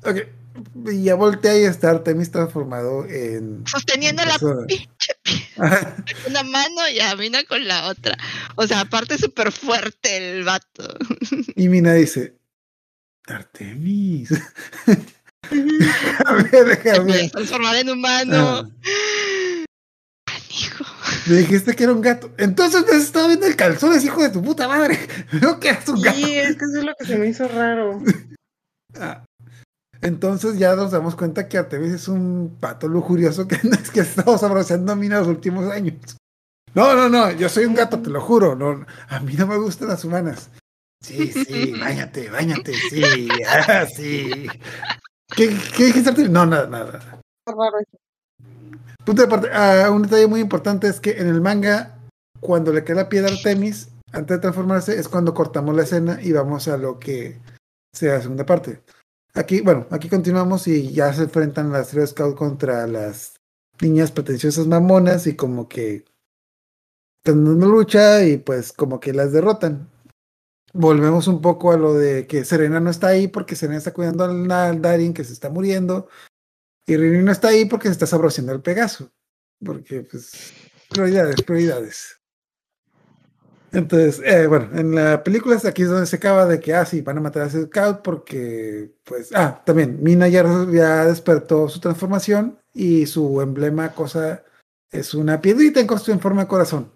ok, 0.04 0.18
y 0.88 1.04
ya 1.04 1.16
voltea 1.16 1.58
y 1.58 1.64
está 1.64 1.92
Artemis 1.92 2.32
transformado 2.32 3.06
en... 3.06 3.66
Sosteniendo 3.68 4.24
la 4.26 4.38
pinche 4.68 5.16
una 6.28 6.44
mano 6.44 6.90
y 6.94 7.00
a 7.00 7.16
Mina 7.16 7.44
con 7.46 7.66
la 7.68 7.88
otra. 7.88 8.18
O 8.56 8.68
sea, 8.68 8.82
aparte 8.82 9.18
súper 9.18 9.52
fuerte 9.52 10.18
el 10.18 10.44
vato. 10.44 10.98
Y 11.56 11.70
Mina 11.70 11.94
dice, 11.94 12.36
Artemis. 13.28 14.30
déjame, 15.52 16.64
déjame. 16.64 17.30
Transformar 17.30 17.76
en 17.78 17.90
humano. 17.90 18.72
Hijo. 20.50 20.86
Me 21.28 21.36
dijiste 21.38 21.76
que 21.76 21.84
era 21.84 21.94
un 21.94 22.02
gato. 22.02 22.32
Entonces 22.38 22.86
me 22.90 22.98
estaba 22.98 23.28
viendo 23.28 23.48
el 23.48 23.56
calzón, 23.56 23.94
es 23.94 24.04
hijo 24.04 24.22
de 24.22 24.30
tu 24.30 24.42
puta 24.42 24.68
madre. 24.68 25.00
No 25.42 25.60
que 25.60 25.70
eres 25.70 25.88
un 25.90 26.02
gato. 26.02 26.18
Sí, 26.18 26.36
es 26.36 26.56
que 26.56 26.66
eso 26.66 26.80
es 26.80 26.84
lo 26.84 26.94
que 26.96 27.06
se 27.06 27.18
me 27.18 27.28
hizo 27.28 27.48
raro. 27.48 28.02
Ah. 28.98 29.26
Entonces 30.02 30.58
ya 30.58 30.74
nos 30.74 30.92
damos 30.92 31.18
cuenta 31.18 31.50
que 31.50 31.58
Artemis 31.58 31.92
es 31.92 32.08
un 32.08 32.56
pato 32.62 32.88
lujurioso 32.88 33.46
que 33.46 33.56
es 33.56 33.92
que 33.92 34.00
estamos 34.00 34.42
abrazando 34.42 34.94
a 34.94 34.96
mí 34.96 35.08
en 35.08 35.14
los 35.14 35.28
últimos 35.28 35.70
años. 35.70 36.16
No, 36.74 36.96
no, 36.96 37.10
no, 37.10 37.30
yo 37.32 37.50
soy 37.50 37.66
un 37.66 37.76
gato, 37.76 38.00
te 38.00 38.10
lo 38.10 38.22
juro. 38.22 38.56
No, 38.56 38.86
a 39.10 39.20
mí 39.20 39.34
no 39.34 39.48
me 39.48 39.58
gustan 39.58 39.90
las 39.90 40.06
humanas. 40.06 40.50
Sí, 41.06 41.32
sí, 41.32 41.72
bañate, 41.80 42.30
bañate, 42.32 42.74
sí, 42.74 43.28
ah, 43.48 43.86
sí. 43.86 44.48
¿Qué, 45.36 45.56
qué 45.78 45.86
dijiste? 45.86 46.28
No, 46.30 46.48
nada, 46.48 46.66
nada. 46.68 47.22
Punto 49.06 49.22
de 49.22 49.28
parte, 49.28 49.50
ah, 49.54 49.92
un 49.92 50.02
detalle 50.02 50.26
muy 50.26 50.40
importante 50.40 50.88
es 50.88 51.00
que 51.00 51.12
en 51.12 51.28
el 51.28 51.42
manga, 51.42 52.00
cuando 52.40 52.74
le 52.74 52.84
cae 52.84 52.96
la 52.96 53.08
piedra 53.08 53.30
a 53.30 53.34
Artemis, 53.34 53.90
antes 54.14 54.38
de 54.38 54.42
transformarse, 54.42 54.98
es 54.98 55.08
cuando 55.08 55.36
cortamos 55.36 55.76
la 55.76 55.84
escena 55.84 56.20
y 56.24 56.32
vamos 56.32 56.68
a 56.68 56.78
lo 56.78 56.98
que 56.98 57.40
sea 57.94 58.16
la 58.16 58.22
segunda 58.22 58.48
parte. 58.48 58.82
Aquí, 59.36 59.62
bueno, 59.62 59.86
aquí 59.92 60.10
continuamos 60.10 60.68
y 60.68 60.92
ya 60.92 61.14
se 61.14 61.24
enfrentan 61.24 61.72
las 61.72 61.90
tres 61.90 62.12
Scout 62.12 62.36
contra 62.36 62.88
las 62.88 63.36
niñas 63.80 64.12
pretenciosas 64.12 64.66
mamonas 64.66 65.28
y 65.28 65.36
como 65.36 65.68
que 65.70 66.06
están 67.24 67.48
una 67.48 67.68
lucha 67.68 68.26
y 68.26 68.38
pues 68.38 68.74
como 68.74 69.00
que 69.00 69.14
las 69.14 69.32
derrotan 69.32 69.90
volvemos 70.76 71.28
un 71.28 71.42
poco 71.42 71.72
a 71.72 71.78
lo 71.78 71.94
de 71.94 72.28
que 72.28 72.44
Serena 72.44 72.80
no 72.80 72.90
está 72.90 73.08
ahí 73.08 73.28
porque 73.28 73.56
Serena 73.56 73.78
está 73.78 73.94
cuidando 73.94 74.26
al, 74.26 74.82
Darin 74.82 75.14
que 75.14 75.24
se 75.24 75.34
está 75.34 75.50
muriendo. 75.50 76.10
Y 76.86 76.98
Rini 76.98 77.24
no 77.24 77.32
está 77.32 77.48
ahí 77.48 77.66
porque 77.66 77.88
se 77.88 77.94
está 77.94 78.06
sabrosiendo 78.06 78.52
el 78.52 78.62
Pegaso. 78.62 79.12
Porque, 79.64 80.02
pues, 80.04 80.54
prioridades, 80.90 81.42
prioridades. 81.42 82.20
Entonces, 83.72 84.22
eh, 84.24 84.48
bueno, 84.48 84.70
en 84.78 84.94
la 84.94 85.24
película 85.24 85.60
aquí 85.66 85.82
es 85.82 85.90
donde 85.90 86.06
se 86.06 86.18
acaba 86.18 86.46
de 86.46 86.60
que, 86.60 86.74
ah, 86.74 86.86
sí, 86.86 87.02
van 87.02 87.18
a 87.18 87.22
matar 87.22 87.44
a 87.44 87.50
scout 87.50 88.02
porque, 88.04 88.94
pues, 89.04 89.32
ah, 89.34 89.62
también, 89.66 90.02
Mina 90.04 90.28
ya, 90.28 90.44
ya 90.72 91.06
despertó 91.06 91.68
su 91.68 91.80
transformación 91.80 92.60
y 92.74 93.06
su 93.08 93.42
emblema, 93.42 93.94
cosa, 93.94 94.44
es 94.92 95.14
una 95.14 95.42
piedrita 95.42 95.80
en, 95.80 95.88
en 96.08 96.20
forma 96.20 96.44
de 96.44 96.48
corazón. 96.48 96.92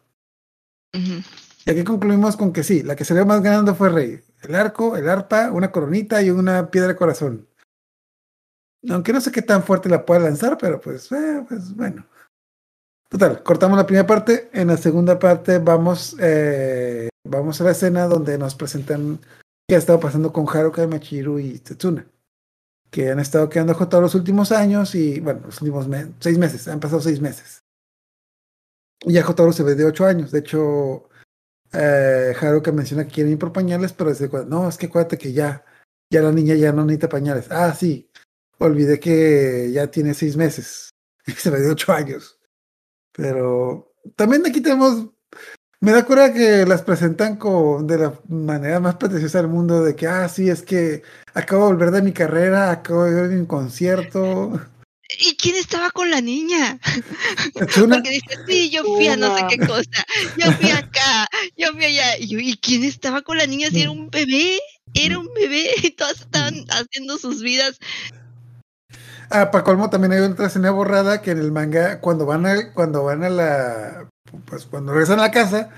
Y 1.66 1.72
aquí 1.72 1.84
concluimos 1.84 2.38
con 2.38 2.54
que 2.54 2.64
sí, 2.64 2.84
la 2.84 2.96
que 2.96 3.06
salió 3.06 3.26
más 3.26 3.42
ganando 3.42 3.76
fue 3.76 3.90
Rey. 3.90 4.22
El 4.42 4.56
arco, 4.56 4.96
el 4.96 5.10
arpa, 5.10 5.52
una 5.52 5.72
coronita 5.72 6.22
y 6.22 6.30
una 6.30 6.72
piedra 6.72 6.90
de 6.90 6.96
corazón. 6.96 7.48
Aunque 8.90 9.12
no 9.12 9.20
sé 9.20 9.32
qué 9.32 9.42
tan 9.42 9.64
fuerte 9.64 9.90
la 9.90 10.06
pueda 10.06 10.22
lanzar, 10.22 10.58
pero 10.58 10.80
pues, 10.80 11.12
eh, 11.12 11.44
pues 11.48 11.76
bueno. 11.76 12.06
Total, 13.10 13.44
cortamos 13.44 13.78
la 13.78 13.86
primera 13.86 14.08
parte. 14.08 14.50
En 14.54 14.68
la 14.68 14.78
segunda 14.78 15.20
parte 15.20 15.58
vamos, 15.58 16.16
eh, 16.20 17.10
vamos 17.26 17.60
a 17.60 17.64
la 17.66 17.72
escena 17.72 18.08
donde 18.08 18.38
nos 18.38 18.56
presentan 18.56 19.20
qué 19.68 19.76
ha 19.76 19.80
estado 19.80 20.00
pasando 20.00 20.32
con 20.32 20.48
Haruka, 20.48 20.88
Machiru 20.88 21.40
y 21.40 21.60
Tetsuna. 21.60 22.06
Que 22.90 23.12
han 23.12 23.20
estado 23.20 23.50
quedando 23.50 23.76
todos 23.76 24.02
los 24.02 24.16
últimos 24.16 24.52
años 24.52 24.96
y, 24.96 25.20
bueno, 25.20 25.42
los 25.46 25.62
últimos 25.62 25.88
seis 26.20 26.38
meses. 26.38 26.68
Han 26.68 26.80
pasado 26.80 27.02
seis 27.02 27.20
meses. 27.20 27.64
Y 29.02 29.20
Jotaro 29.20 29.52
se 29.52 29.64
ve 29.64 29.76
de 29.76 29.86
ocho 29.86 30.06
años. 30.06 30.32
De 30.32 30.40
hecho, 30.40 31.09
eh, 31.74 32.34
Haruka 32.40 32.72
menciona 32.72 33.06
que 33.06 33.14
quiere 33.14 33.32
ir 33.32 33.40
por 33.40 33.54
pañales, 33.54 33.94
pero 33.94 34.10
dice, 34.10 34.30
no, 34.48 34.70
es 34.70 34.78
que 34.78 34.88
acuérdate 34.88 35.18
que 35.18 35.34
ya, 35.34 35.64
ya 36.12 36.22
la 36.22 36.32
niña 36.32 36.56
ya 36.56 36.72
no 36.72 36.86
necesita 36.86 37.10
pañales. 37.10 37.48
Ah, 37.52 37.74
sí, 37.74 38.10
olvidé 38.60 39.00
que 39.00 39.72
ya 39.72 39.88
tiene 39.88 40.14
seis 40.14 40.36
meses 40.36 40.90
y 41.28 41.32
se 41.32 41.50
ve 41.50 41.60
de 41.62 41.72
ocho 41.72 41.94
años. 41.94 42.40
Pero 43.14 43.94
también 44.16 44.46
aquí 44.46 44.62
tenemos, 44.62 45.10
me 45.82 45.92
da 45.92 46.06
cura 46.06 46.34
que 46.34 46.66
las 46.66 46.82
presentan 46.84 47.38
con, 47.38 47.88
de 47.88 47.98
la 47.98 48.14
manera 48.28 48.80
más 48.80 48.96
pretenciosa 48.96 49.40
del 49.40 49.50
mundo, 49.50 49.84
de 49.84 49.96
que, 49.96 50.08
ah, 50.08 50.28
sí, 50.30 50.50
es 50.50 50.62
que 50.62 51.04
acabo 51.34 51.68
de 51.68 51.74
volver 51.74 51.92
de 51.92 52.02
mi 52.02 52.14
carrera, 52.14 52.72
acabo 52.72 53.06
de 53.06 53.14
ver 53.22 53.40
un 53.40 53.46
concierto. 53.46 54.60
¿Y 55.18 55.36
quién 55.38 55.56
estaba 55.56 55.90
con 55.90 56.12
la 56.12 56.22
niña? 56.22 56.80
Porque 57.54 58.10
dice, 58.10 58.38
sí, 58.48 58.70
yo 58.70 58.84
fui 58.84 59.08
a 59.08 59.18
no 59.18 59.36
sé 59.36 59.46
qué 59.50 59.58
cosa, 59.66 60.06
yo 60.38 60.52
fui 60.54 60.70
acá, 60.70 61.28
yo 61.58 61.72
fui 61.74 61.86
allá. 61.86 62.18
Y, 62.20 62.56
quién 62.58 62.84
estaba 62.84 63.24
con 63.24 63.38
la 63.38 63.48
niña 63.48 63.70
si 63.70 63.82
era 63.82 63.92
un 63.92 64.10
bebé? 64.10 64.60
Era 64.94 65.18
un 65.18 65.34
bebé 65.34 65.72
y 65.84 65.92
todas 65.92 66.22
estaban 66.22 66.66
haciendo 66.70 67.18
sus 67.18 67.42
vidas. 67.42 67.80
Ah, 69.32 69.52
para 69.52 69.64
colmo 69.64 69.90
también 69.90 70.14
hay 70.14 70.20
otra 70.20 70.48
escena 70.48 70.72
borrada 70.72 71.22
que 71.22 71.32
en 71.32 71.40
el 71.40 71.52
manga, 71.52 72.02
cuando 72.02 72.26
van 72.26 72.46
a, 72.46 72.74
cuando 72.74 73.04
van 73.04 73.24
a 73.24 73.30
la, 73.30 74.10
pues 74.46 74.66
cuando 74.66 74.94
regresan 74.94 75.20
a 75.20 75.24
la 75.24 75.32
casa, 75.32 75.70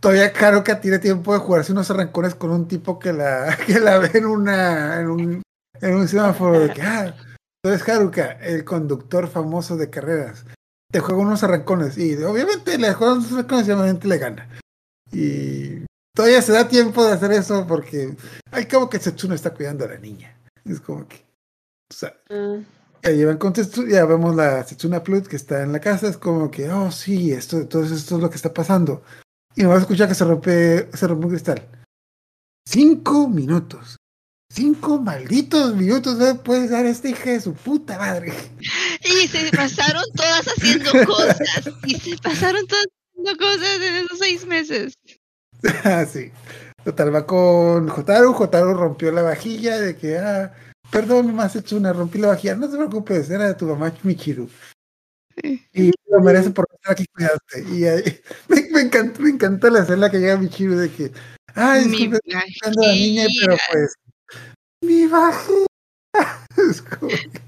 todavía 0.00 0.32
Haruka 0.40 0.80
tiene 0.80 0.98
tiempo 0.98 1.32
de 1.32 1.40
jugarse 1.40 1.72
unos 1.72 1.90
arrancones 1.90 2.34
con 2.34 2.50
un 2.50 2.66
tipo 2.66 2.98
que 2.98 3.12
la, 3.12 3.56
que 3.66 3.78
la 3.78 3.98
ve 3.98 4.10
en 4.14 4.26
una, 4.26 5.00
en 5.00 5.10
un, 5.10 5.42
en 5.80 5.94
un 5.94 6.08
semáforo 6.08 6.60
de 6.60 6.70
que, 6.72 6.82
ah, 6.82 7.14
entonces 7.62 7.86
Haruka, 7.88 8.32
el 8.40 8.64
conductor 8.64 9.28
famoso 9.28 9.76
de 9.76 9.90
carreras. 9.90 10.46
te 10.90 11.00
juega 11.00 11.20
unos 11.20 11.42
arrancones. 11.44 11.98
Y 11.98 12.16
obviamente 12.22 12.78
le 12.78 12.94
juega 12.94 13.14
unos 13.14 13.32
arrancones 13.32 13.68
y 13.68 13.70
obviamente 13.72 14.08
le 14.08 14.18
gana. 14.18 14.48
Y 15.12 15.84
todavía 16.14 16.40
se 16.42 16.52
da 16.52 16.68
tiempo 16.68 17.04
de 17.04 17.12
hacer 17.12 17.32
eso 17.32 17.66
porque 17.66 18.16
al 18.50 18.66
cabo 18.66 18.88
que 18.88 18.98
Setsuna 18.98 19.34
está 19.34 19.52
cuidando 19.52 19.84
a 19.84 19.88
la 19.88 19.98
niña. 19.98 20.36
Es 20.64 20.80
como 20.80 21.06
que. 21.06 21.16
O 21.90 21.94
sea, 21.94 22.14
mm. 22.30 22.64
ya 23.02 23.10
llevan 23.10 23.38
con 23.38 23.52
ya 23.52 24.04
vemos 24.06 24.34
la 24.36 24.64
Setsuna 24.64 25.02
Plus 25.02 25.28
que 25.28 25.36
está 25.36 25.62
en 25.62 25.72
la 25.72 25.80
casa. 25.80 26.08
Es 26.08 26.16
como 26.16 26.50
que, 26.50 26.70
oh, 26.70 26.90
sí, 26.90 27.32
esto, 27.32 27.58
entonces 27.58 27.98
esto 27.98 28.16
es 28.16 28.22
lo 28.22 28.30
que 28.30 28.36
está 28.36 28.54
pasando. 28.54 29.02
Y 29.54 29.64
no 29.64 29.68
vas 29.68 29.78
a 29.78 29.82
escuchar 29.82 30.08
que 30.08 30.14
se 30.14 30.24
rompe, 30.24 30.88
se 30.96 31.06
rompe 31.06 31.26
un 31.26 31.30
cristal. 31.30 31.68
Cinco 32.66 33.28
minutos. 33.28 33.99
Cinco 34.52 34.98
malditos 34.98 35.76
minutos 35.76 36.18
no 36.18 36.42
puedes 36.42 36.70
dar 36.70 36.84
este 36.84 37.10
hija 37.10 37.30
de 37.30 37.40
su 37.40 37.54
puta 37.54 37.96
madre. 37.98 38.32
Y 39.04 39.28
se 39.28 39.48
pasaron 39.56 40.02
todas 40.16 40.44
haciendo 40.48 40.90
cosas. 41.06 41.70
Y 41.86 41.94
se 41.94 42.16
pasaron 42.18 42.66
todas 42.66 42.86
haciendo 43.12 43.36
cosas 43.38 43.80
en 43.80 43.94
esos 43.94 44.18
seis 44.18 44.44
meses. 44.46 44.94
ah, 45.84 46.04
sí. 46.04 46.32
Total, 46.84 47.14
va 47.14 47.26
con 47.26 47.88
Jotaro. 47.88 48.32
Jotaro 48.32 48.74
rompió 48.74 49.12
la 49.12 49.22
vajilla 49.22 49.78
de 49.78 49.96
que, 49.96 50.18
ah, 50.18 50.52
perdón, 50.90 51.38
hecho 51.54 51.76
una, 51.76 51.92
rompí 51.92 52.18
la 52.18 52.28
vajilla. 52.28 52.56
No 52.56 52.68
te 52.68 52.76
preocupes, 52.76 53.30
era 53.30 53.46
de 53.46 53.54
tu 53.54 53.66
mamá 53.66 53.94
Michiru. 54.02 54.50
Y 55.72 55.92
lo 56.08 56.20
merece 56.22 56.50
por 56.50 56.66
estar 56.74 56.94
aquí 56.94 57.04
cuidarte. 57.06 57.60
Y 57.60 57.84
me, 58.72 58.80
encanta, 58.80 59.20
me 59.20 59.30
encanta 59.30 59.70
la 59.70 59.80
escena 59.82 60.10
que 60.10 60.18
llega 60.18 60.36
Michiru 60.36 60.76
de 60.76 60.90
que, 60.90 61.12
ay, 61.54 61.84
disculpe, 61.84 62.18
estoy 62.26 62.74
la 62.84 62.92
niña, 62.92 63.26
pero 63.40 63.56
pues 63.70 63.94
mi 64.82 65.06
vagina. 65.06 65.66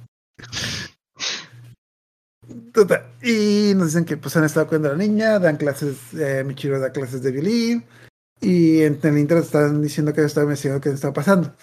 Total. 2.73 3.13
Y 3.23 3.73
nos 3.77 3.89
dicen 3.89 4.05
que 4.05 4.17
pues 4.17 4.37
han 4.37 4.45
estado 4.45 4.67
cuidando 4.67 4.89
a 4.89 4.93
la 4.93 4.99
niña, 4.99 5.39
dan 5.39 5.57
clases, 5.57 5.97
eh, 6.15 6.43
Michiro 6.45 6.81
da 6.81 6.93
clases 6.93 7.23
de 7.23 7.31
violín, 7.31 7.85
y 8.41 8.83
en 8.83 8.99
el 9.03 9.19
intro 9.19 9.39
están 9.39 9.81
diciendo 9.83 10.13
que 10.13 10.23
estaba 10.23 10.47
mencionando 10.47 10.83
qué 10.83 10.91
estaba 10.91 11.13
pasando. 11.13 11.55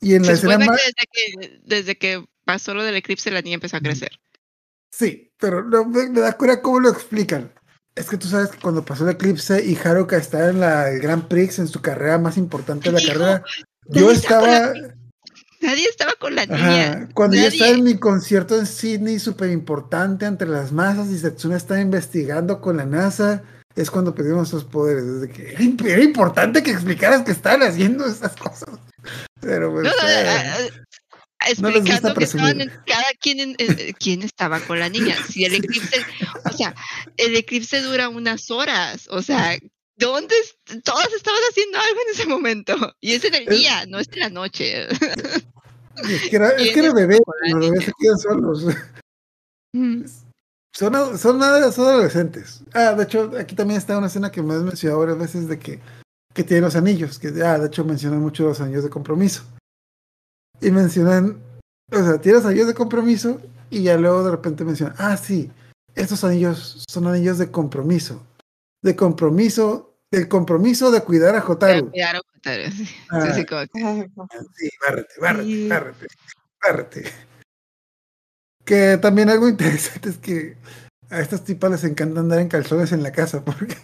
Y 0.00 0.14
en 0.14 0.26
la 0.26 0.32
escena 0.32 0.58
más... 0.58 0.80
desde, 0.80 1.06
que, 1.10 1.60
desde 1.64 1.96
que 1.96 2.24
pasó 2.44 2.74
lo 2.74 2.82
del 2.82 2.96
eclipse 2.96 3.30
la 3.30 3.40
niña 3.40 3.54
empezó 3.54 3.76
a 3.76 3.80
crecer. 3.80 4.10
Sí, 4.90 5.32
pero 5.38 5.62
no, 5.64 5.86
me, 5.86 6.08
da 6.08 6.36
cura 6.36 6.60
cómo 6.60 6.80
lo 6.80 6.90
explican. 6.90 7.52
Es 7.94 8.08
que 8.08 8.16
tú 8.16 8.26
sabes 8.26 8.50
que 8.50 8.58
cuando 8.58 8.84
pasó 8.84 9.04
el 9.04 9.14
eclipse 9.14 9.64
y 9.64 9.76
Haruka 9.76 10.16
está 10.16 10.50
en 10.50 10.60
la, 10.60 10.90
el 10.90 11.00
Grand 11.00 11.28
Prix, 11.28 11.58
en 11.58 11.68
su 11.68 11.80
carrera 11.80 12.18
más 12.18 12.36
importante 12.36 12.90
de 12.90 13.00
la 13.00 13.06
carrera, 13.06 13.44
yo 13.86 14.10
estaba. 14.10 14.72
Nadie 15.60 15.84
estaba 15.88 16.12
con 16.18 16.34
la 16.34 16.44
niña. 16.46 17.08
Cuando 17.14 17.36
yo 17.36 17.46
estaba 17.46 17.70
en 17.70 17.84
mi 17.84 17.96
concierto 17.96 18.58
en 18.58 18.66
Sydney, 18.66 19.20
súper 19.20 19.50
importante 19.50 20.26
entre 20.26 20.48
las 20.48 20.72
masas, 20.72 21.08
y 21.08 21.18
Setsuna 21.18 21.56
estaba 21.56 21.80
investigando 21.80 22.60
con 22.60 22.78
la 22.78 22.84
NASA, 22.84 23.44
es 23.76 23.90
cuando 23.90 24.14
pedimos 24.14 24.48
esos 24.48 24.64
poderes. 24.64 25.04
Desde 25.06 25.32
que 25.32 25.52
era, 25.52 26.02
importante 26.02 26.62
que 26.62 26.72
explicaras 26.72 27.22
que 27.22 27.30
estaban 27.30 27.62
haciendo 27.62 28.04
esas 28.06 28.34
cosas. 28.34 28.70
Pero 29.40 29.72
pues, 29.72 29.86
eh, 29.86 30.70
explicando 31.48 32.14
que 32.14 32.24
estaban 32.24 32.60
en, 32.60 32.72
cada 32.86 33.06
quien 33.20 33.56
quién 33.98 34.22
estaba 34.22 34.60
con 34.60 34.78
la 34.78 34.88
niña. 34.88 35.16
Si 35.28 35.44
el 35.44 35.54
eclipse, 35.64 36.04
o 36.44 36.52
sea, 36.52 36.74
el 37.16 37.36
eclipse 37.36 37.80
dura 37.82 38.08
unas 38.08 38.50
horas, 38.50 39.06
o 39.10 39.22
sea, 39.22 39.56
¿Dónde? 39.96 40.34
Todas 40.84 41.12
estaban 41.12 41.40
haciendo 41.50 41.78
algo 41.78 42.00
en 42.06 42.14
ese 42.14 42.26
momento. 42.26 42.74
Y 43.00 43.12
es 43.12 43.24
en 43.24 43.34
el 43.34 43.46
día, 43.46 43.86
no 43.86 43.98
es 43.98 44.08
en 44.12 44.20
la 44.20 44.30
noche. 44.30 44.86
Es 44.88 46.30
que 46.30 46.36
era, 46.36 46.50
es 46.50 46.72
que 46.72 46.80
era 46.80 46.92
bebé, 46.92 47.18
los 47.50 47.60
bebés 47.60 47.84
se 47.84 47.92
quedan 47.98 48.18
solos. 48.18 48.66
Son, 50.74 51.18
son, 51.18 51.42
adolescentes. 51.42 52.62
Ah, 52.72 52.94
de 52.94 53.04
hecho, 53.04 53.30
aquí 53.38 53.54
también 53.54 53.78
está 53.78 53.98
una 53.98 54.06
escena 54.06 54.32
que 54.32 54.42
me 54.42 54.54
has 54.54 54.62
mencionado 54.62 55.00
varias 55.00 55.18
veces 55.18 55.48
de 55.48 55.58
que, 55.58 55.80
que 56.32 56.44
tiene 56.44 56.62
los 56.62 56.76
anillos. 56.76 57.18
Que, 57.18 57.28
ah, 57.44 57.58
de 57.58 57.66
hecho, 57.66 57.84
mencionan 57.84 58.20
mucho 58.20 58.44
los 58.44 58.60
anillos 58.60 58.84
de 58.84 58.90
compromiso. 58.90 59.44
Y 60.62 60.70
mencionan, 60.70 61.42
o 61.90 61.98
sea, 61.98 62.18
tienes 62.20 62.44
anillos 62.46 62.68
de 62.68 62.74
compromiso 62.74 63.40
y 63.68 63.82
ya 63.82 63.96
luego 63.98 64.24
de 64.24 64.30
repente 64.30 64.64
mencionan, 64.64 64.94
ah, 64.98 65.16
sí, 65.16 65.50
estos 65.94 66.24
anillos 66.24 66.84
son 66.88 67.06
anillos 67.06 67.36
de 67.36 67.50
compromiso 67.50 68.22
de 68.82 68.96
compromiso, 68.96 69.96
del 70.10 70.28
compromiso 70.28 70.90
de 70.90 71.00
cuidar 71.02 71.34
a 71.36 71.40
Jotaru. 71.40 71.90
cuidar 71.90 72.16
a 72.16 72.20
Jotaru, 72.20 72.70
sí. 72.72 72.88
Ah, 73.10 73.32
sí, 73.34 73.46
sí, 74.56 74.68
bárrete, 74.80 75.14
bárrete, 75.20 75.68
bárrete, 75.68 76.06
bárrete. 76.60 77.12
Que 78.64 78.98
también 78.98 79.30
algo 79.30 79.48
interesante 79.48 80.10
es 80.10 80.18
que 80.18 80.56
a 81.10 81.20
estas 81.20 81.44
tipas 81.44 81.70
les 81.70 81.84
encanta 81.84 82.20
andar 82.20 82.40
en 82.40 82.48
calzones 82.48 82.92
en 82.92 83.02
la 83.02 83.12
casa 83.12 83.44
porque, 83.44 83.76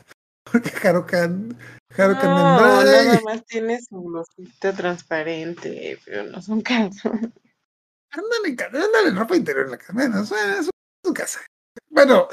porque 0.51 0.89
Harukan, 0.89 1.57
Harukan 1.97 2.31
no, 2.31 2.85
nada 2.85 3.21
más 3.25 3.45
tiene 3.47 3.81
su 3.81 4.03
blusita 4.03 4.73
transparente, 4.75 5.99
pero 6.05 6.25
no 6.25 6.43
son 6.43 6.61
calzones. 6.61 7.31
Andan 8.11 8.47
en, 8.47 8.61
andan 8.61 9.07
en 9.07 9.17
ropa 9.17 9.37
interior 9.37 9.67
en 9.67 9.73
la 9.73 9.79
casa, 9.79 9.93
bueno, 9.93 10.23
es 10.23 10.71
su 11.05 11.15
casa. 11.15 11.41
Bueno, 11.91 12.29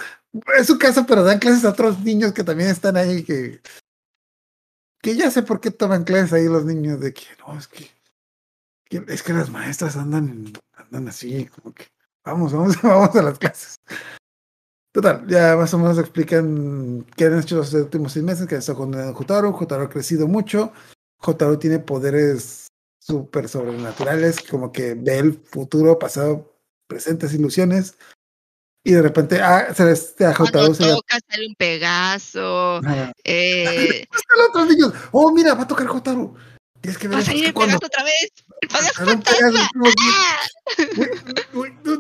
es 0.58 0.68
su 0.68 0.78
casa, 0.78 1.06
pero 1.06 1.24
dan 1.24 1.40
clases 1.40 1.66
a 1.66 1.70
otros 1.70 2.00
niños 2.00 2.34
que 2.34 2.44
también 2.44 2.70
están 2.70 2.98
ahí 2.98 3.24
que. 3.24 3.62
Que 5.02 5.16
ya 5.16 5.30
sé 5.30 5.44
por 5.44 5.60
qué 5.60 5.70
toman 5.70 6.04
clases 6.04 6.34
ahí 6.34 6.46
los 6.46 6.66
niños 6.66 7.00
de 7.00 7.14
que 7.14 7.24
no, 7.40 7.58
es 7.58 7.68
que, 7.68 7.92
es 8.90 9.22
que 9.22 9.34
las 9.34 9.52
maestras 9.52 9.96
andan, 9.98 10.52
andan 10.74 11.08
así, 11.08 11.46
como 11.46 11.76
que 11.76 11.86
vamos, 12.24 12.54
vamos, 12.54 12.76
vamos 12.82 13.16
a 13.16 13.22
las 13.22 13.38
clases. 13.38 13.76
Total, 14.92 15.28
ya 15.28 15.56
más 15.58 15.74
o 15.74 15.78
menos 15.78 16.00
explican 16.00 17.06
qué 17.16 17.26
han 17.26 17.40
hecho 17.40 17.58
los 17.58 17.74
últimos 17.74 18.14
seis 18.14 18.26
meses, 18.26 18.48
que 18.48 18.56
está 18.56 18.74
con 18.74 18.94
Jotaro. 19.14 19.54
Jotaro 19.54 19.84
ha 19.84 19.90
crecido 19.90 20.28
mucho. 20.28 20.72
Jotaro 21.18 21.60
tiene 21.60 21.80
poderes 21.80 22.68
súper 22.98 23.48
sobrenaturales, 23.48 24.42
como 24.42 24.72
que 24.72 24.96
ve 24.96 25.20
el 25.20 25.34
futuro, 25.34 26.00
pasado, 26.00 26.58
presentes, 26.88 27.34
ilusiones 27.34 27.96
y 28.86 28.92
de 28.92 29.02
repente 29.02 29.42
ah, 29.42 29.74
se 29.74 29.84
les 29.84 30.22
ha 30.22 30.36
Cuando 30.36 30.72
toca 30.72 31.18
sale 31.28 31.48
un 31.48 31.56
Pegaso. 31.56 32.82
Eh... 33.24 34.06
los 34.38 34.50
otros 34.50 34.68
niños. 34.70 34.94
Oh, 35.12 35.32
mira, 35.32 35.56
va 35.56 35.64
a 35.64 35.68
tocar 35.68 35.88
Jotaro. 35.88 36.36
Tienes 36.82 37.00
que 37.00 37.08
ver. 37.08 37.18
Va 37.18 37.22
a 37.22 37.26
salir 37.26 37.46
el 37.46 37.54
Pegaso 37.56 37.78
otra 37.78 38.04
vez. 38.04 38.32
El 38.62 38.68
Pegaso 38.68 38.94
fantasma. 39.06 39.70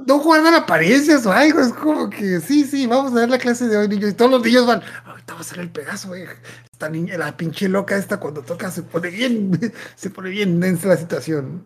No 0.05 0.19
juegan 0.19 0.53
apariencias 0.53 1.25
o 1.25 1.31
algo. 1.31 1.59
Es 1.59 1.73
como 1.73 2.07
que 2.07 2.39
sí, 2.39 2.65
sí, 2.65 2.85
vamos 2.85 3.13
a 3.13 3.15
ver 3.15 3.29
la 3.29 3.39
clase 3.39 3.67
de 3.67 3.77
hoy, 3.77 3.87
niños. 3.87 4.11
Y 4.11 4.13
todos 4.13 4.29
los 4.29 4.43
niños 4.43 4.67
van. 4.67 4.83
Ahorita 5.05 5.33
va 5.33 5.39
a 5.39 5.43
salir 5.43 5.63
el 5.63 5.71
Pegaso, 5.71 6.09
güey. 6.09 6.25
Esta 6.71 6.87
niña, 6.87 7.17
la 7.17 7.35
pinche 7.35 7.67
loca 7.67 7.97
esta, 7.97 8.19
cuando 8.19 8.43
toca 8.43 8.69
se 8.69 8.83
pone 8.83 9.09
bien, 9.09 9.73
se 9.95 10.11
pone 10.11 10.29
bien 10.29 10.59
densa 10.59 10.89
la 10.89 10.97
situación. 10.97 11.65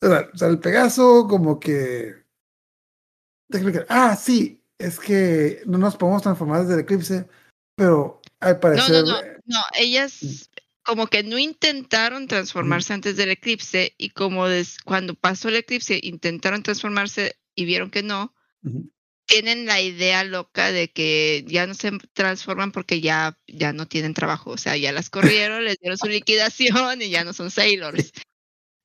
O 0.00 0.38
sea, 0.38 0.48
el 0.48 0.60
Pegaso, 0.60 1.26
como 1.28 1.58
que 1.58 2.19
Ah, 3.88 4.16
sí, 4.16 4.62
es 4.78 4.98
que 4.98 5.62
no 5.66 5.78
nos 5.78 5.96
podemos 5.96 6.22
transformar 6.22 6.62
desde 6.62 6.74
el 6.74 6.80
eclipse, 6.80 7.28
pero 7.76 8.20
al 8.40 8.58
parecer. 8.58 9.04
No, 9.04 9.12
no, 9.12 9.20
no, 9.46 9.60
ellas 9.78 10.18
mm. 10.22 10.36
como 10.82 11.06
que 11.06 11.22
no 11.22 11.38
intentaron 11.38 12.26
transformarse 12.28 12.92
antes 12.92 13.16
del 13.16 13.30
eclipse 13.30 13.94
y 13.98 14.10
como 14.10 14.44
cuando 14.84 15.14
pasó 15.14 15.48
el 15.48 15.56
eclipse 15.56 16.00
intentaron 16.02 16.62
transformarse 16.62 17.36
y 17.54 17.64
vieron 17.64 17.90
que 17.90 18.02
no, 18.02 18.34
tienen 19.26 19.66
la 19.66 19.80
idea 19.80 20.24
loca 20.24 20.72
de 20.72 20.90
que 20.90 21.44
ya 21.46 21.66
no 21.66 21.74
se 21.74 21.92
transforman 22.12 22.72
porque 22.72 23.00
ya, 23.00 23.38
ya 23.46 23.72
no 23.72 23.86
tienen 23.86 24.14
trabajo, 24.14 24.50
o 24.50 24.58
sea, 24.58 24.76
ya 24.76 24.92
las 24.92 25.10
corrieron, 25.48 25.64
les 25.64 25.78
dieron 25.78 25.98
su 25.98 26.06
liquidación 26.06 27.02
y 27.02 27.10
ya 27.10 27.24
no 27.24 27.32
son 27.32 27.50
sailors 27.50 28.12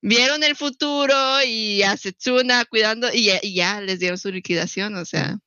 vieron 0.05 0.43
el 0.43 0.55
futuro 0.55 1.15
y 1.45 1.81
a 1.81 1.97
Setsuna 1.97 2.65
cuidando 2.65 3.07
y 3.11 3.55
ya, 3.55 3.81
les 3.81 3.99
dieron 3.99 4.17
su 4.17 4.31
liquidación, 4.31 4.95
o 4.95 5.05
sea. 5.05 5.39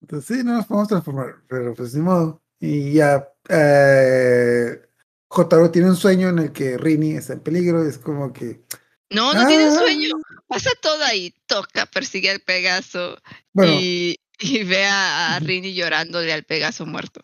Entonces 0.00 0.38
sí, 0.38 0.44
no 0.44 0.54
nos 0.54 0.66
podemos 0.66 0.88
transformar, 0.88 1.36
pero 1.48 1.74
pues 1.74 1.94
ni 1.94 2.00
modo. 2.02 2.42
Y 2.58 2.94
ya 2.94 3.28
eh, 3.48 4.80
Jotaro 5.28 5.70
tiene 5.70 5.88
un 5.88 5.96
sueño 5.96 6.30
en 6.30 6.40
el 6.40 6.52
que 6.52 6.76
Rini 6.76 7.12
está 7.12 7.34
en 7.34 7.40
peligro, 7.40 7.86
es 7.86 7.98
como 7.98 8.32
que... 8.32 8.64
No, 9.10 9.32
no 9.34 9.46
tiene 9.46 9.64
¡Ah! 9.64 9.78
sueño, 9.78 10.10
pasa 10.48 10.70
todo 10.80 11.04
ahí, 11.04 11.34
toca, 11.46 11.86
persigue 11.86 12.30
al 12.30 12.40
Pegaso 12.40 13.18
y, 13.54 14.18
ve 14.64 14.86
a, 14.86 15.38
Rini 15.40 15.74
llorándole 15.74 16.32
al 16.32 16.44
Pegaso 16.44 16.86
muerto. 16.86 17.20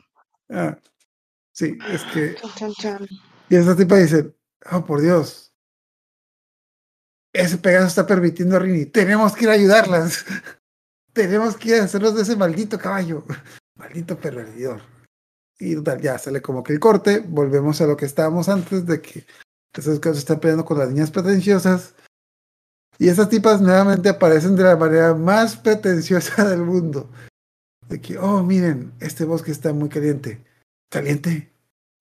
Ah, 0.49 0.79
sí, 1.53 1.77
es 1.89 2.03
que... 2.13 2.37
Y 3.51 3.57
esa 3.57 3.75
tipa 3.75 3.97
dice, 3.97 4.33
oh 4.71 4.85
por 4.85 5.01
Dios, 5.01 5.48
ese 7.39 7.57
Pegaso 7.57 7.87
está 7.87 8.05
permitiendo 8.05 8.57
a 8.57 8.59
Rini. 8.59 8.87
Tenemos 8.87 9.33
que 9.35 9.45
ir 9.45 9.51
a 9.51 9.53
ayudarlas. 9.53 10.25
Tenemos 11.13 11.57
que 11.57 11.69
ir 11.69 11.75
a 11.77 11.85
hacernos 11.85 12.17
de 12.17 12.23
ese 12.23 12.35
maldito 12.35 12.79
caballo. 12.79 13.25
Maldito 13.77 14.19
perdedor. 14.19 14.81
Y 15.61 15.77
ya 16.01 16.19
sale 16.19 16.43
como 16.43 16.65
que 16.65 16.73
el 16.73 16.81
corte. 16.81 17.21
Volvemos 17.21 17.81
a 17.81 17.87
lo 17.87 17.97
que 17.97 18.07
estábamos 18.07 18.49
antes 18.49 18.87
de 18.87 19.01
que 19.01 19.25
esos 19.73 20.01
casos 20.01 20.19
están 20.19 20.41
peleando 20.41 20.65
con 20.65 20.79
las 20.79 20.89
niñas 20.89 21.13
pretenciosas. 21.13 21.95
Y 22.99 23.09
esas 23.09 23.29
tipas 23.29 23.61
nuevamente 23.61 24.09
aparecen 24.09 24.57
de 24.57 24.65
la 24.65 24.77
manera 24.77 25.15
más 25.15 25.57
pretenciosa 25.57 26.45
del 26.49 26.63
mundo. 26.63 27.09
De 27.89 28.01
que, 28.01 28.19
oh, 28.19 28.43
miren, 28.43 28.93
este 28.99 29.25
bosque 29.25 29.53
está 29.53 29.73
muy 29.73 29.89
caliente. 29.89 30.45
¿Caliente? 30.91 31.53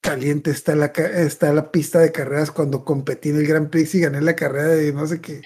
Caliente 0.08 0.52
está 0.52 0.74
la, 0.74 0.86
está 0.86 1.52
la 1.52 1.70
pista 1.70 2.00
de 2.00 2.14
carreras 2.14 2.50
cuando 2.50 2.86
competí 2.86 3.30
en 3.30 3.38
el 3.38 3.46
Grand 3.46 3.70
Prix 3.70 3.96
y 3.96 4.00
gané 4.00 4.22
la 4.22 4.38
carrera 4.38 4.70
de 4.70 4.94
no 4.94 5.06
sé 5.06 5.20
qué. 5.20 5.42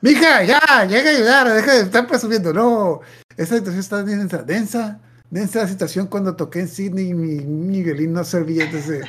Mija, 0.00 0.42
ya, 0.44 0.86
llega 0.88 1.10
a 1.10 1.14
ayudar, 1.14 1.52
deja 1.52 1.74
de 1.74 1.80
estar 1.82 2.06
presumiendo. 2.06 2.54
No, 2.54 3.00
esa 3.36 3.56
situación 3.56 3.80
está 3.80 4.02
densa, 4.02 4.42
densa, 4.42 5.00
densa 5.28 5.58
la 5.60 5.68
situación 5.68 6.06
cuando 6.06 6.34
toqué 6.34 6.60
en 6.60 6.68
Sydney 6.68 7.08
y 7.08 7.14
mi, 7.14 7.44
mi 7.44 7.82
violín 7.82 8.14
no 8.14 8.24
servía. 8.24 8.64
Entonces, 8.64 9.04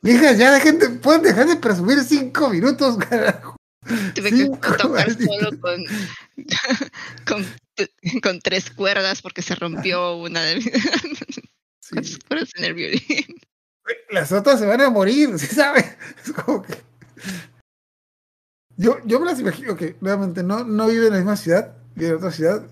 mija, 0.00 0.32
ya 0.32 0.50
dejen 0.52 0.78
de, 0.78 0.88
pueden 0.88 1.20
dejar 1.20 1.46
de 1.46 1.56
presumir 1.56 2.00
cinco 2.00 2.48
minutos, 2.48 2.96
carajo. 2.96 3.54
Tuve 4.14 4.30
que 4.30 4.46
tocar 4.78 5.10
solo 5.12 5.60
con, 5.60 5.84
con, 7.26 7.46
con, 8.22 8.40
tres 8.40 8.70
cuerdas 8.70 9.20
porque 9.20 9.42
se 9.42 9.54
rompió 9.54 10.16
una 10.16 10.42
de 10.42 10.56
mis 10.56 12.18
cuerdas 12.28 12.50
en 12.56 12.64
el 12.64 12.72
violín. 12.72 13.40
Las 14.10 14.32
otras 14.32 14.58
se 14.58 14.66
van 14.66 14.80
a 14.80 14.90
morir, 14.90 15.38
¿sí 15.38 15.46
sabes? 15.46 15.84
Es 16.24 16.32
como 16.32 16.62
que... 16.62 16.74
Yo, 18.76 18.98
yo 19.04 19.18
me 19.18 19.26
las 19.26 19.40
imagino 19.40 19.76
que 19.76 19.96
realmente 20.00 20.42
no, 20.42 20.62
no 20.64 20.86
vive 20.86 21.06
en 21.06 21.12
la 21.12 21.18
misma 21.18 21.36
ciudad, 21.36 21.74
vive 21.96 22.10
en 22.10 22.16
otra 22.16 22.30
ciudad. 22.30 22.62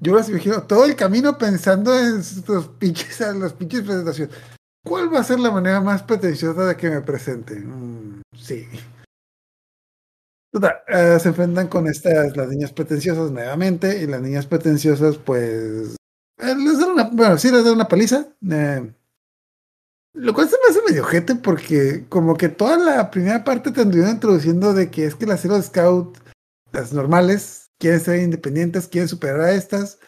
Yo 0.00 0.12
me 0.12 0.18
las 0.18 0.28
imagino 0.28 0.62
todo 0.64 0.86
el 0.86 0.96
camino 0.96 1.38
pensando 1.38 1.96
en 1.96 2.16
los 2.48 2.68
pinches, 2.78 3.20
los 3.36 3.52
pinches 3.52 3.82
presentaciones. 3.82 4.34
¿Cuál 4.84 5.12
va 5.12 5.20
a 5.20 5.24
ser 5.24 5.38
la 5.38 5.50
manera 5.50 5.80
más 5.80 6.02
pretenciosa 6.02 6.64
de 6.64 6.76
que 6.76 6.90
me 6.90 7.00
presente? 7.02 7.54
Mm, 7.54 8.22
sí. 8.34 8.66
Eh, 10.88 11.18
se 11.20 11.28
enfrentan 11.28 11.68
con 11.68 11.86
estas, 11.86 12.36
las 12.36 12.48
niñas 12.48 12.72
pretenciosas 12.72 13.30
nuevamente, 13.30 14.02
y 14.02 14.06
las 14.06 14.20
niñas 14.20 14.46
pretenciosas, 14.46 15.16
pues, 15.16 15.96
eh, 16.38 16.54
les 16.56 16.78
dan 16.78 16.90
una, 16.90 17.04
bueno, 17.04 17.38
sí 17.38 17.50
les 17.50 17.64
dan 17.64 17.74
una 17.74 17.88
paliza. 17.88 18.26
Eh, 18.50 18.92
lo 20.12 20.34
cual 20.34 20.48
se 20.48 20.56
me 20.56 20.70
hace 20.70 20.82
medio 20.88 21.04
gente 21.04 21.34
porque 21.36 22.06
como 22.08 22.36
que 22.36 22.48
toda 22.48 22.78
la 22.78 23.10
primera 23.10 23.44
parte 23.44 23.70
te 23.70 23.82
anduvieron 23.82 24.14
introduciendo 24.14 24.74
de 24.74 24.90
que 24.90 25.04
es 25.04 25.14
que 25.14 25.26
las 25.26 25.44
Hero 25.44 25.60
Scout, 25.62 26.18
las 26.72 26.92
normales, 26.92 27.70
quieren 27.78 28.00
ser 28.00 28.20
independientes, 28.20 28.88
quieren 28.88 29.08
superar 29.08 29.40
a 29.40 29.52
estas. 29.52 29.98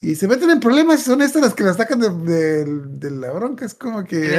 Y 0.00 0.14
se 0.14 0.28
meten 0.28 0.50
en 0.50 0.60
problemas 0.60 1.00
y 1.00 1.04
son 1.04 1.22
estas 1.22 1.42
las 1.42 1.54
que 1.54 1.64
las 1.64 1.76
sacan 1.76 2.00
de, 2.00 2.64
de, 2.64 3.10
la 3.10 3.32
bronca. 3.32 3.64
Es 3.64 3.74
como 3.74 4.04
que... 4.04 4.36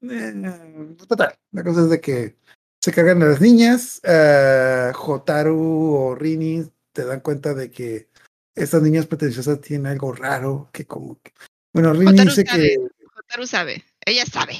Eh, 0.00 0.92
total, 1.08 1.34
la 1.52 1.64
cosa 1.64 1.82
es 1.82 1.90
de 1.90 2.00
que 2.00 2.36
se 2.80 2.92
cargan 2.92 3.22
a 3.22 3.26
las 3.26 3.40
niñas. 3.40 4.00
Uh, 4.04 4.92
Jotaru 4.94 5.94
o 5.94 6.14
Rini 6.14 6.64
te 6.92 7.04
dan 7.04 7.20
cuenta 7.20 7.54
de 7.54 7.70
que 7.70 8.08
estas 8.54 8.82
niñas 8.82 9.06
pretenciosas 9.06 9.60
tienen 9.60 9.86
algo 9.86 10.12
raro, 10.12 10.68
que 10.72 10.86
como 10.86 11.20
que 11.20 11.32
bueno, 11.72 11.92
Rini 11.92 12.24
dice 12.24 12.44
que. 12.44 12.76
Jotaru 13.14 13.46
sabe, 13.46 13.84
ella 14.04 14.24
sabe. 14.26 14.56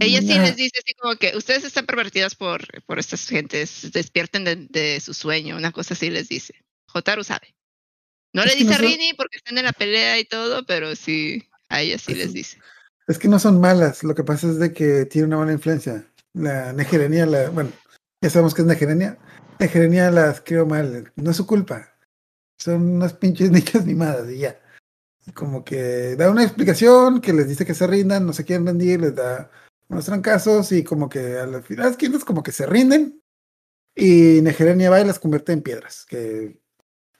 Ella 0.00 0.20
sí 0.20 0.38
les 0.38 0.54
dice 0.54 0.78
así 0.78 0.94
como 0.94 1.16
que 1.16 1.36
ustedes 1.36 1.64
están 1.64 1.84
pervertidas 1.84 2.36
por, 2.36 2.62
por 2.84 3.00
estas 3.00 3.26
gentes, 3.26 3.90
despierten 3.92 4.68
de, 4.70 5.00
su 5.00 5.12
sueño, 5.12 5.56
una 5.56 5.72
cosa 5.72 5.94
así 5.94 6.08
les 6.08 6.28
dice. 6.28 6.54
Jotaru 6.86 7.24
sabe. 7.24 7.54
No 8.32 8.44
le 8.44 8.54
dice 8.54 8.74
a 8.74 8.78
Rini 8.78 9.12
porque 9.14 9.38
están 9.38 9.58
en 9.58 9.64
la 9.64 9.72
pelea 9.72 10.18
y 10.20 10.24
todo, 10.24 10.64
pero 10.66 10.94
sí, 10.94 11.48
a 11.68 11.80
ella 11.80 11.98
sí 11.98 12.14
les 12.14 12.32
dice. 12.32 12.58
Es 13.08 13.18
que 13.18 13.26
no 13.26 13.38
son 13.38 13.60
malas, 13.60 14.04
lo 14.04 14.14
que 14.14 14.22
pasa 14.22 14.48
es 14.48 14.58
de 14.58 14.72
que 14.72 15.06
tiene 15.06 15.26
una 15.26 15.38
mala 15.38 15.52
influencia. 15.52 16.06
La 16.34 16.72
Negerenia, 16.72 17.26
la, 17.26 17.50
bueno, 17.50 17.72
ya 18.22 18.30
sabemos 18.30 18.54
que 18.54 18.62
es 18.62 18.68
Negerenia. 18.68 19.18
Negerenia 19.58 20.12
las 20.12 20.40
creo 20.42 20.64
mal, 20.64 21.10
no 21.16 21.30
es 21.30 21.36
su 21.36 21.46
culpa. 21.46 21.96
Son 22.56 22.82
unas 22.82 23.14
pinches 23.14 23.50
niñas 23.50 23.84
mimadas 23.84 24.30
y 24.30 24.38
ya 24.38 24.60
como 25.34 25.64
que 25.64 26.16
da 26.16 26.30
una 26.30 26.44
explicación 26.44 27.20
que 27.20 27.32
les 27.32 27.48
dice 27.48 27.66
que 27.66 27.74
se 27.74 27.86
rindan, 27.86 28.26
no 28.26 28.32
se 28.32 28.44
quieren 28.44 28.66
rendir, 28.66 29.00
les 29.00 29.14
da 29.14 29.50
unos 29.88 30.04
trancazos 30.04 30.72
y 30.72 30.84
como 30.84 31.08
que 31.08 31.38
al 31.38 31.62
final 31.62 31.96
es 31.98 32.24
como 32.24 32.42
que 32.42 32.52
se 32.52 32.66
rinden 32.66 33.22
y 33.94 34.40
Negerenia 34.42 34.90
va 34.90 35.00
y 35.00 35.04
las 35.04 35.18
convierte 35.18 35.52
en 35.52 35.62
piedras. 35.62 36.06
Que 36.08 36.60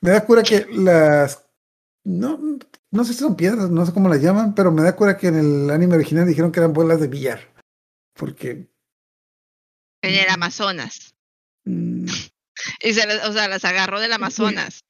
me 0.01 0.11
da 0.11 0.25
cura 0.25 0.43
que 0.43 0.67
las 0.71 1.49
no, 2.05 2.59
no 2.91 3.05
sé 3.05 3.13
si 3.13 3.19
son 3.19 3.37
piedras, 3.37 3.69
no 3.71 3.85
sé 3.85 3.93
cómo 3.93 4.09
las 4.09 4.23
llaman, 4.23 4.55
pero 4.55 4.73
me 4.73 4.83
da 4.83 4.97
cura 4.97 5.17
que 5.17 5.29
en 5.29 5.37
el 5.37 5.71
anime 5.71 5.97
original 5.97 6.27
dijeron 6.27 6.51
que 6.53 6.61
eran 6.61 6.73
bolas 6.73 7.01
de 7.01 7.09
billar. 7.09 7.53
Porque. 8.15 8.71
En 10.03 10.15
el 10.15 10.29
Amazonas. 10.31 11.15
Mm. 11.65 12.07
y 12.83 12.95
se, 12.95 13.21
o 13.27 13.33
sea, 13.33 13.49
las 13.49 13.65
agarró 13.65 14.01
del 14.01 14.13
Amazonas. 14.13 14.85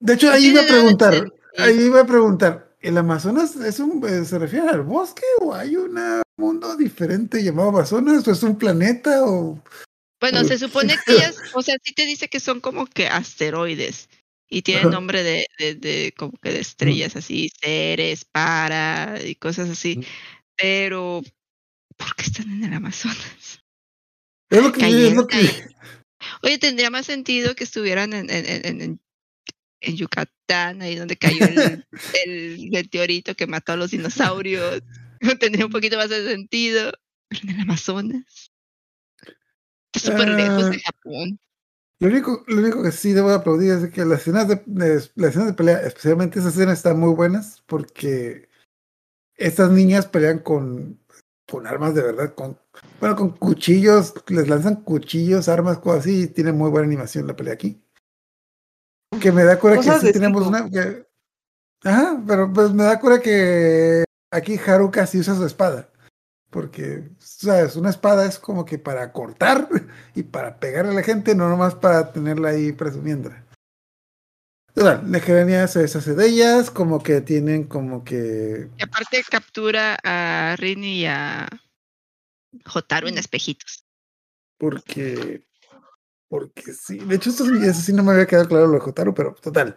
De 0.00 0.14
hecho, 0.14 0.30
ahí 0.30 0.46
iba 0.46 0.62
a 0.62 0.66
preguntar, 0.66 1.32
ahí 1.56 1.80
iba 1.80 2.00
a 2.00 2.06
preguntar, 2.06 2.76
¿el 2.80 2.98
Amazonas 2.98 3.56
es 3.56 3.80
un, 3.80 4.06
eh, 4.06 4.24
se 4.24 4.38
refiere 4.38 4.68
al 4.68 4.82
bosque 4.82 5.24
o 5.40 5.54
hay 5.54 5.76
un 5.76 5.98
mundo 6.36 6.76
diferente 6.76 7.42
llamado 7.42 7.70
Amazonas 7.70 8.26
o 8.28 8.32
es 8.32 8.42
un 8.42 8.58
planeta 8.58 9.24
o... 9.24 9.62
Bueno, 10.20 10.44
se 10.44 10.58
supone 10.58 10.96
que 11.04 11.12
ellas, 11.12 11.36
o 11.54 11.62
sea, 11.62 11.76
sí 11.82 11.92
te 11.92 12.06
dice 12.06 12.28
que 12.28 12.40
son 12.40 12.60
como 12.60 12.86
que 12.86 13.06
asteroides 13.08 14.08
y 14.48 14.62
tienen 14.62 14.90
nombre 14.90 15.22
de, 15.22 15.46
de, 15.58 16.14
como 16.16 16.32
que 16.40 16.52
de 16.52 16.60
estrellas 16.60 17.16
así, 17.16 17.50
seres, 17.60 18.24
para 18.24 19.18
y 19.22 19.34
cosas 19.34 19.68
así, 19.70 20.06
pero 20.56 21.22
¿por 21.96 22.14
qué 22.16 22.22
están 22.24 22.50
en 22.50 22.64
el 22.64 22.74
Amazonas? 22.74 23.62
Es 24.50 24.62
lo 24.62 24.72
que, 24.72 24.86
es 24.86 25.14
lo 25.14 25.26
que... 25.26 25.36
Oye, 26.42 26.58
tendría 26.58 26.90
más 26.90 27.06
sentido 27.06 27.54
que 27.54 27.64
estuvieran 27.64 28.12
en, 28.12 28.30
en, 28.30 28.80
en, 28.80 29.00
en 29.84 29.96
Yucatán, 29.96 30.82
ahí 30.82 30.96
donde 30.96 31.16
cayó 31.16 31.44
el, 31.44 31.86
el, 32.26 32.70
meteorito 32.70 33.34
que 33.34 33.46
mató 33.46 33.72
a 33.72 33.76
los 33.76 33.90
dinosaurios. 33.90 34.82
Tendría 35.40 35.66
un 35.66 35.72
poquito 35.72 35.96
más 35.96 36.10
de 36.10 36.26
sentido. 36.26 36.92
Pero 37.28 37.42
en 37.42 37.50
el 37.50 37.60
Amazonas. 37.60 38.52
Está 39.92 40.10
súper 40.10 40.28
lejos 40.28 40.70
de 40.70 40.76
ah, 40.76 40.80
Japón. 40.86 41.38
Lo 42.00 42.08
único, 42.08 42.44
lo 42.48 42.60
único 42.60 42.82
que 42.82 42.92
sí 42.92 43.12
debo 43.12 43.30
aplaudir 43.30 43.72
es 43.72 43.90
que 43.90 44.04
las 44.04 44.20
escenas 44.20 44.48
de, 44.48 44.62
las 44.66 45.30
escenas 45.30 45.46
de 45.46 45.54
pelea, 45.54 45.78
especialmente 45.78 46.38
esas 46.40 46.54
escenas 46.54 46.78
están 46.78 46.98
muy 46.98 47.14
buenas 47.14 47.62
porque 47.66 48.48
estas 49.36 49.70
niñas 49.70 50.06
pelean 50.06 50.40
con, 50.40 51.00
con 51.46 51.66
armas 51.66 51.94
de 51.94 52.02
verdad, 52.02 52.34
con 52.34 52.58
bueno, 53.00 53.16
con 53.16 53.30
cuchillos, 53.30 54.14
les 54.28 54.48
lanzan 54.48 54.82
cuchillos, 54.82 55.48
armas, 55.48 55.78
cosas 55.78 56.00
así, 56.00 56.22
y 56.22 56.26
tiene 56.26 56.52
muy 56.52 56.70
buena 56.70 56.86
animación 56.86 57.26
la 57.26 57.36
pelea 57.36 57.54
aquí. 57.54 57.83
Que 59.20 59.32
me 59.32 59.44
da 59.44 59.58
cura 59.58 59.76
que 59.76 59.82
sí 59.82 60.12
tenemos 60.12 60.46
una. 60.46 60.68
ajá, 61.82 62.22
pero 62.26 62.52
pues 62.52 62.72
me 62.72 62.84
da 62.84 62.98
cura 62.98 63.20
que 63.20 64.04
aquí 64.30 64.58
Haruka 64.58 65.06
sí 65.06 65.18
usa 65.18 65.34
su 65.34 65.44
espada. 65.46 65.88
Porque, 66.50 67.08
¿sabes? 67.18 67.74
Una 67.74 67.90
espada 67.90 68.26
es 68.26 68.38
como 68.38 68.64
que 68.64 68.78
para 68.78 69.12
cortar 69.12 69.68
y 70.14 70.22
para 70.22 70.58
pegarle 70.58 70.92
a 70.92 70.94
la 70.94 71.02
gente, 71.02 71.34
no 71.34 71.48
nomás 71.48 71.74
para 71.74 72.12
tenerla 72.12 72.50
ahí 72.50 72.72
presumiendo. 72.72 73.32
la 74.74 75.02
Negerenia 75.02 75.66
se 75.66 75.80
deshace 75.80 76.14
de 76.14 76.26
ellas, 76.28 76.70
como 76.70 77.02
que 77.02 77.20
tienen 77.20 77.64
como 77.64 78.04
que. 78.04 78.68
Y 78.78 78.82
aparte 78.82 79.22
captura 79.28 79.98
a 80.04 80.54
Rini 80.56 81.00
y 81.00 81.06
a 81.06 81.48
Jotaru 82.66 83.08
en 83.08 83.18
espejitos. 83.18 83.84
Porque 84.58 85.44
porque 86.34 86.72
sí, 86.72 86.98
de 86.98 87.14
hecho, 87.14 87.30
esto, 87.30 87.44
eso 87.44 87.80
sí 87.80 87.92
no 87.92 88.02
me 88.02 88.10
había 88.10 88.26
quedado 88.26 88.48
claro 88.48 88.66
lo 88.66 88.72
de 88.72 88.80
Jotaro, 88.80 89.14
pero 89.14 89.36
total. 89.36 89.76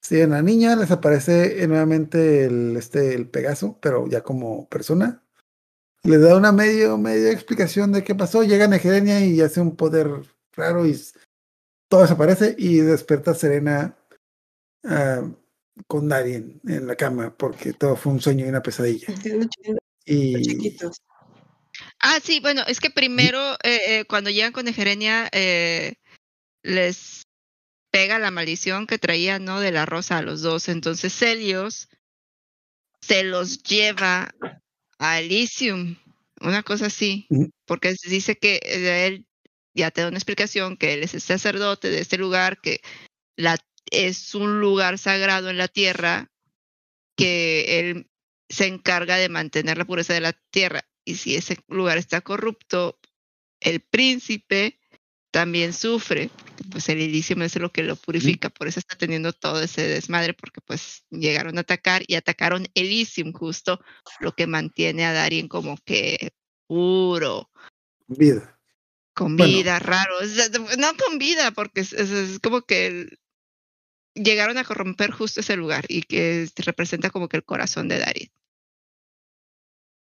Sí, 0.00 0.18
en 0.18 0.30
la 0.30 0.40
niña 0.40 0.74
les 0.74 0.90
aparece 0.90 1.66
nuevamente 1.68 2.46
el, 2.46 2.74
este, 2.78 3.14
el 3.14 3.28
Pegaso, 3.28 3.78
pero 3.78 4.08
ya 4.08 4.22
como 4.22 4.66
persona. 4.70 5.22
Le 6.02 6.16
da 6.16 6.34
una 6.34 6.50
medio, 6.50 6.96
medio 6.96 7.28
explicación 7.28 7.92
de 7.92 8.02
qué 8.04 8.14
pasó. 8.14 8.42
Llega 8.42 8.68
Negerenia 8.68 9.20
y 9.20 9.38
hace 9.42 9.60
un 9.60 9.76
poder 9.76 10.08
raro 10.56 10.86
y 10.86 10.98
todo 11.90 12.00
desaparece 12.00 12.54
y 12.56 12.78
despierta 12.78 13.34
Serena 13.34 13.94
uh, 14.84 15.30
con 15.86 16.08
nadie 16.08 16.58
en 16.64 16.86
la 16.86 16.96
cama 16.96 17.36
porque 17.36 17.74
todo 17.74 17.96
fue 17.96 18.12
un 18.12 18.20
sueño 18.22 18.46
y 18.46 18.48
una 18.48 18.62
pesadilla. 18.62 19.08
Y, 20.06 20.74
Ah, 22.04 22.18
sí, 22.20 22.40
bueno, 22.40 22.62
es 22.66 22.80
que 22.80 22.90
primero 22.90 23.54
eh, 23.62 24.00
eh, 24.00 24.04
cuando 24.06 24.28
llegan 24.28 24.52
con 24.52 24.66
Egerenia 24.66 25.28
eh, 25.32 25.94
les 26.64 27.22
pega 27.92 28.18
la 28.18 28.32
maldición 28.32 28.88
que 28.88 28.98
traía, 28.98 29.38
¿no? 29.38 29.60
De 29.60 29.70
la 29.70 29.86
rosa 29.86 30.18
a 30.18 30.22
los 30.22 30.42
dos. 30.42 30.68
Entonces 30.68 31.12
Celios 31.12 31.88
se 33.00 33.22
los 33.22 33.62
lleva 33.62 34.34
a 34.98 35.20
Elysium, 35.20 35.96
una 36.40 36.64
cosa 36.64 36.86
así, 36.86 37.28
porque 37.66 37.94
dice 38.08 38.36
que 38.36 38.60
él 38.64 39.26
ya 39.72 39.92
te 39.92 40.00
da 40.00 40.08
una 40.08 40.18
explicación 40.18 40.76
que 40.76 40.94
él 40.94 41.04
es 41.04 41.14
el 41.14 41.20
sacerdote 41.20 41.88
de 41.88 42.00
este 42.00 42.18
lugar, 42.18 42.60
que 42.60 42.80
la, 43.36 43.58
es 43.92 44.34
un 44.34 44.60
lugar 44.60 44.98
sagrado 44.98 45.50
en 45.50 45.58
la 45.58 45.68
tierra, 45.68 46.32
que 47.16 47.78
él 47.78 48.10
se 48.48 48.66
encarga 48.66 49.16
de 49.18 49.28
mantener 49.28 49.78
la 49.78 49.84
pureza 49.84 50.14
de 50.14 50.20
la 50.20 50.32
tierra 50.50 50.82
y 51.04 51.16
si 51.16 51.36
ese 51.36 51.58
lugar 51.68 51.98
está 51.98 52.20
corrupto, 52.20 52.98
el 53.60 53.80
príncipe 53.80 54.78
también 55.30 55.72
sufre, 55.72 56.30
pues 56.70 56.88
el 56.90 57.00
Elysium 57.00 57.42
es 57.42 57.56
lo 57.56 57.72
que 57.72 57.82
lo 57.82 57.96
purifica, 57.96 58.50
por 58.50 58.68
eso 58.68 58.80
está 58.80 58.96
teniendo 58.96 59.32
todo 59.32 59.62
ese 59.62 59.82
desmadre, 59.88 60.34
porque 60.34 60.60
pues 60.60 61.04
llegaron 61.10 61.56
a 61.56 61.62
atacar 61.62 62.02
y 62.06 62.16
atacaron 62.16 62.68
Elysium 62.74 63.32
justo, 63.32 63.80
lo 64.20 64.32
que 64.32 64.46
mantiene 64.46 65.06
a 65.06 65.12
Darien 65.12 65.48
como 65.48 65.78
que 65.84 66.32
puro. 66.66 67.50
Vida. 68.06 68.58
Con 69.14 69.36
vida, 69.36 69.78
raro. 69.78 70.14
No 70.78 70.96
con 70.96 71.18
vida, 71.18 71.50
porque 71.52 71.80
es, 71.80 71.92
es 71.94 72.38
como 72.38 72.62
que 72.62 73.08
llegaron 74.14 74.58
a 74.58 74.64
corromper 74.64 75.10
justo 75.10 75.40
ese 75.40 75.56
lugar 75.56 75.86
y 75.88 76.02
que 76.02 76.48
representa 76.56 77.10
como 77.10 77.28
que 77.28 77.38
el 77.38 77.44
corazón 77.44 77.88
de 77.88 77.98
Darien. 77.98 78.30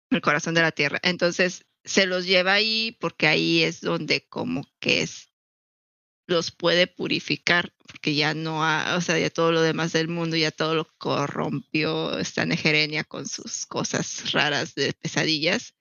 El 0.10 0.22
corazón 0.22 0.54
de 0.54 0.62
la 0.62 0.72
tierra. 0.72 1.00
Entonces, 1.04 1.66
se 1.84 2.06
los 2.06 2.26
lleva 2.26 2.54
ahí 2.54 2.98
porque 3.00 3.28
ahí 3.28 3.64
es 3.64 3.82
donde 3.82 4.28
como 4.28 4.66
que 4.80 5.02
es 5.02 5.30
los 6.28 6.52
puede 6.52 6.88
purificar 6.88 7.74
porque 7.88 8.14
ya 8.14 8.34
no 8.34 8.64
ha, 8.64 8.98
o 8.98 9.02
sea, 9.02 9.18
ya 9.18 9.30
todo 9.30 9.54
lo 9.54 9.62
demás 9.62 9.94
del 9.94 10.10
mundo 10.10 10.36
ya 10.36 10.52
todo 10.52 10.76
lo 10.76 10.86
corrompió 10.98 12.20
esta 12.20 12.46
Negerenia 12.46 13.06
con 13.06 13.28
sus 13.28 13.66
cosas 13.66 14.34
raras 14.34 14.76
de 14.76 14.92
pesadillas. 14.94 15.74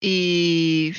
Y 0.00 0.94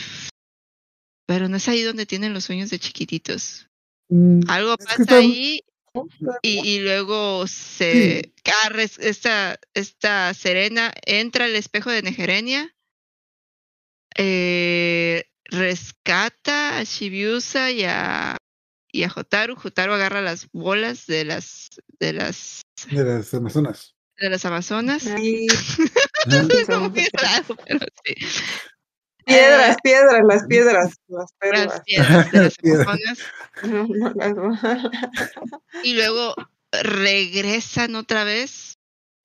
pero 1.26 1.48
no 1.48 1.58
es 1.58 1.68
ahí 1.68 1.84
donde 1.84 2.06
tienen 2.06 2.34
los 2.34 2.46
sueños 2.46 2.70
de 2.70 2.80
chiquititos. 2.80 3.68
Mm, 4.10 4.42
Algo 4.48 4.78
pasa 4.78 5.18
ahí 5.18 5.62
y, 6.42 6.68
y, 6.68 6.80
luego 6.80 7.48
se 7.48 8.34
ah, 8.46 8.70
esta, 9.00 9.60
esta 9.74 10.34
Serena 10.34 10.94
entra 11.06 11.46
al 11.46 11.56
espejo 11.56 11.90
de 11.90 12.02
Negerenia 12.02 12.74
eh, 14.22 15.24
rescata 15.46 16.78
a 16.78 16.84
Shibiusa 16.84 17.72
y 17.72 17.86
a, 17.86 18.36
y 18.92 19.04
a 19.04 19.14
Hotaru. 19.16 19.56
Hotaru 19.64 19.94
agarra 19.94 20.22
las 20.22 20.50
bolas 20.52 21.06
de 21.06 21.26
las 21.26 21.70
de 22.00 22.14
las 22.14 22.62
de 22.92 23.04
las 23.04 23.34
Amazonas. 23.34 23.96
De 24.18 24.30
las 24.30 24.46
Amazonas. 24.46 25.06
Piedras, 29.30 29.78
piedras, 29.84 30.22
las 30.28 30.46
piedras, 30.48 30.96
las 31.08 31.32
piedras 31.84 32.32
de 32.32 32.44
las 32.44 32.58
Amazonas. 32.88 33.20
y 35.84 35.94
luego 35.94 36.34
regresan 36.72 37.96
otra 37.96 38.24
vez, 38.24 38.80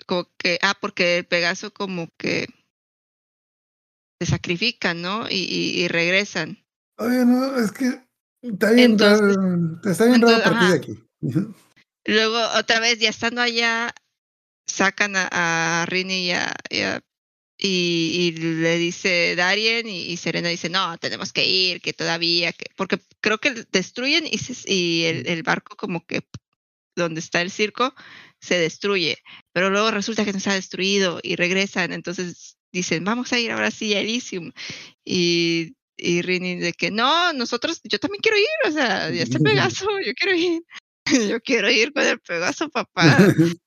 como 0.07 0.29
que, 0.37 0.59
ah, 0.61 0.75
porque 0.79 1.19
el 1.19 1.25
Pegaso 1.25 1.73
como 1.73 2.09
que 2.19 2.47
se 4.21 4.27
sacrifican, 4.27 5.01
¿no? 5.01 5.27
Y, 5.31 5.37
y, 5.37 5.89
regresan. 5.89 6.63
Oye, 6.99 7.25
no, 7.25 7.57
es 7.57 7.73
que 7.73 8.05
está 8.43 8.73
bien 8.73 8.93
entonces, 8.93 9.39
está 9.85 10.05
bien 10.05 10.21
raro 10.21 10.43
partir 10.43 10.69
de 10.69 10.77
aquí. 10.77 11.05
Luego, 12.05 12.39
otra 12.59 12.81
vez, 12.81 12.99
ya 12.99 13.09
estando 13.09 13.41
allá, 13.41 13.95
sacan 14.67 15.17
a, 15.17 15.29
a 15.83 15.87
Rini 15.87 16.27
y, 16.27 16.33
a, 16.33 16.55
y, 16.69 16.83
y, 17.67 18.33
le 18.33 18.77
dice 18.77 19.35
Darien 19.37 19.89
y, 19.89 20.17
Serena 20.19 20.51
dice, 20.51 20.69
no, 20.69 20.99
tenemos 20.99 21.33
que 21.33 21.47
ir, 21.47 21.81
que 21.81 21.95
todavía, 21.95 22.53
que 22.53 22.67
porque 22.77 22.99
creo 23.21 23.39
que 23.39 23.65
destruyen 23.73 24.27
y, 24.27 24.39
y 24.67 25.05
el, 25.05 25.27
el, 25.27 25.43
barco 25.43 25.75
como 25.77 26.05
que 26.05 26.27
donde 26.95 27.21
está 27.21 27.41
el 27.41 27.51
circo 27.51 27.95
se 28.39 28.59
destruye, 28.59 29.17
pero 29.53 29.71
luego 29.71 29.91
resulta 29.91 30.27
que 30.27 30.33
no 30.33 30.39
está 30.39 30.53
destruido 30.53 31.21
y 31.23 31.37
regresan, 31.37 31.95
entonces 31.95 32.59
dicen, 32.71 33.03
vamos 33.03 33.33
a 33.33 33.39
ir 33.39 33.51
ahora 33.51 33.71
sí 33.71 33.95
a 33.95 34.01
Elysium. 34.01 34.53
Y, 35.03 35.75
y 35.97 36.21
Rini 36.21 36.57
de 36.57 36.75
que 36.75 36.91
no, 36.91 37.33
nosotros, 37.33 37.81
yo 37.85 37.99
también 37.99 38.21
quiero 38.21 38.37
ir, 38.37 38.69
o 38.69 38.73
sea, 38.73 39.11
ya 39.11 39.23
está 39.23 39.39
Pegaso, 39.79 39.87
yo 40.05 40.13
quiero 40.15 40.37
ir. 40.37 40.63
Yo 41.31 41.41
quiero 41.41 41.71
ir 41.71 41.93
con 41.93 42.05
el 42.05 42.19
Pegaso, 42.21 42.69
papá. 42.71 43.05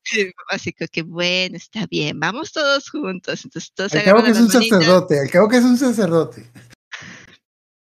Así 0.49 0.73
que, 0.73 0.87
que 0.87 1.03
bueno, 1.03 1.57
está 1.57 1.85
bien, 1.87 2.19
vamos 2.19 2.51
todos 2.51 2.89
juntos. 2.89 3.45
Entonces, 3.45 3.71
todos 3.73 3.93
al 3.93 4.03
cabo 4.03 4.23
que 4.23 4.31
es 4.31 4.39
un 4.39 4.49
sacerdote, 4.49 5.19
al 5.19 5.29
cabo 5.29 5.47
que 5.47 5.57
es 5.57 5.63
un 5.63 5.77
sacerdote. 5.77 6.49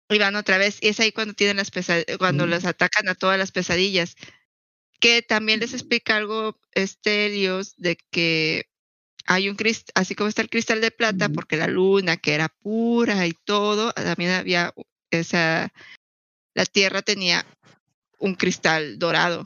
Y 0.10 0.20
van 0.20 0.36
otra 0.36 0.58
vez, 0.58 0.78
y 0.82 0.90
es 0.90 1.00
ahí 1.00 1.12
cuando 1.12 1.34
tienen 1.34 1.58
las 1.58 1.72
cuando 2.18 2.46
mm. 2.46 2.50
los 2.50 2.66
atacan 2.66 3.10
a 3.10 3.16
todas 3.16 3.38
las 3.38 3.52
pesadillas. 3.52 4.16
Que 5.00 5.22
también 5.22 5.60
les 5.60 5.74
explica 5.74 6.16
algo 6.16 6.60
este 6.74 7.30
de 7.78 7.98
que 8.10 8.66
hay 9.28 9.50
un 9.50 9.56
cristal, 9.56 9.92
así 9.96 10.16
como 10.16 10.30
está 10.30 10.42
el 10.42 10.50
cristal 10.50 10.82
de 10.82 10.90
plata, 10.90 11.30
porque 11.30 11.58
la 11.58 11.68
luna, 11.68 12.18
que 12.18 12.34
era 12.34 12.50
pura 12.50 13.28
y 13.28 13.34
todo, 13.34 13.92
también 13.92 14.32
había 14.32 14.74
esa, 15.12 15.72
la 16.56 16.66
Tierra 16.66 17.02
tenía 17.02 17.46
un 18.18 18.36
cristal 18.36 19.00
dorado, 19.00 19.46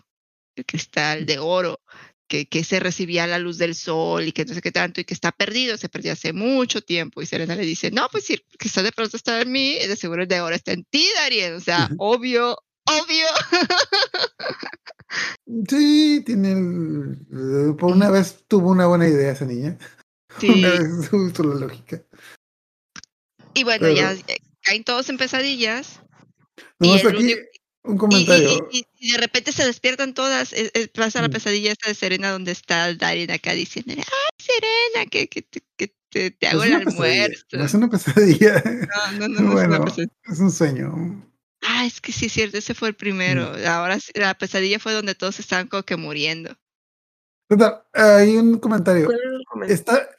el 0.56 0.66
cristal 0.66 1.26
de 1.26 1.40
oro, 1.40 1.80
que, 2.28 2.48
que, 2.48 2.64
se 2.64 2.80
recibía 2.80 3.28
la 3.28 3.40
luz 3.40 3.58
del 3.58 3.76
sol 3.76 4.26
y 4.26 4.32
que 4.32 4.46
no 4.46 4.54
sé 4.54 4.62
qué 4.62 4.72
tanto, 4.72 5.02
y 5.02 5.04
que 5.04 5.14
está 5.14 5.32
perdido, 5.34 5.76
se 5.76 5.90
perdió 5.90 6.14
hace 6.14 6.32
mucho 6.32 6.82
tiempo. 6.82 7.22
Y 7.22 7.26
Serena 7.26 7.56
le 7.56 7.64
dice, 7.64 7.92
no, 7.92 8.08
pues 8.10 8.26
si 8.26 8.34
el 8.34 8.44
cristal 8.58 8.86
de 8.86 8.94
plata 8.94 9.18
está 9.18 9.42
en 9.42 9.52
mí, 9.52 9.76
de 9.76 9.96
seguro 9.98 10.22
el 10.22 10.30
de 10.30 10.40
oro 10.40 10.56
está 10.56 10.72
en 10.72 10.86
ti, 10.86 11.06
Darien. 11.18 11.56
O 11.56 11.60
sea, 11.60 11.90
obvio, 11.98 12.58
obvio. 12.86 13.28
Sí, 15.68 16.24
tiene 16.26 16.54
el, 16.54 17.76
por 17.78 17.92
una 17.92 18.10
vez 18.10 18.46
tuvo 18.48 18.70
una 18.70 18.88
buena 18.88 19.08
idea 19.08 19.34
esa 19.34 19.46
niña. 19.46 19.78
Sí. 20.40 20.48
Una 20.48 20.70
vez 20.70 21.10
justo 21.10 21.44
la 21.44 21.56
lógica. 21.56 22.02
Y 23.54 23.66
bueno, 23.66 23.90
ya 23.90 24.16
caen 24.62 24.86
todos 24.86 25.10
en 25.10 25.18
pesadillas. 25.18 26.00
y 26.80 26.90
aquí 26.94 27.36
un 27.84 27.98
comentario. 27.98 28.70
Y, 28.72 29.12
de 29.12 29.18
repente 29.18 29.52
se 29.52 29.66
despiertan 29.66 30.14
todas. 30.14 30.54
pasa 30.94 31.22
la 31.22 31.28
mm. 31.28 31.32
pesadilla 31.32 31.72
esta 31.72 31.90
de 31.90 31.96
Serena 31.96 32.32
donde 32.32 32.52
está 32.52 32.94
Darien 32.94 33.32
acá 33.32 33.54
diciendo, 33.54 33.94
¡ay, 33.98 34.04
Serena, 34.38 35.10
que, 35.10 35.28
que, 35.28 35.44
que 35.76 35.96
te, 36.10 36.32
te 36.32 36.48
hago 36.48 36.64
el 36.64 36.74
almuerzo! 36.74 37.46
No 37.54 37.66
es 37.66 37.74
una 37.74 37.90
pesadilla. 37.90 38.64
No, 39.18 39.28
no, 39.28 39.42
no, 39.42 39.52
bueno, 39.54 39.76
es, 39.76 39.80
una 39.80 39.86
pesadilla. 39.86 40.14
es 40.32 40.40
un 40.40 40.52
sueño. 40.52 41.32
Ah, 41.62 41.86
es 41.86 42.02
que 42.02 42.12
sí 42.12 42.26
es 42.26 42.34
cierto, 42.34 42.58
ese 42.58 42.74
fue 42.74 42.90
el 42.90 42.96
primero. 42.96 43.52
Mm. 43.52 43.68
Ahora 43.68 43.98
la 44.16 44.34
pesadilla 44.36 44.80
fue 44.80 44.94
donde 44.94 45.16
todos 45.16 45.40
estaban 45.40 45.68
como 45.68 45.84
que 45.84 45.96
muriendo. 45.96 46.56
Hay 47.94 48.38
un 48.38 48.60
comentario. 48.60 49.10
Está, 49.68 50.10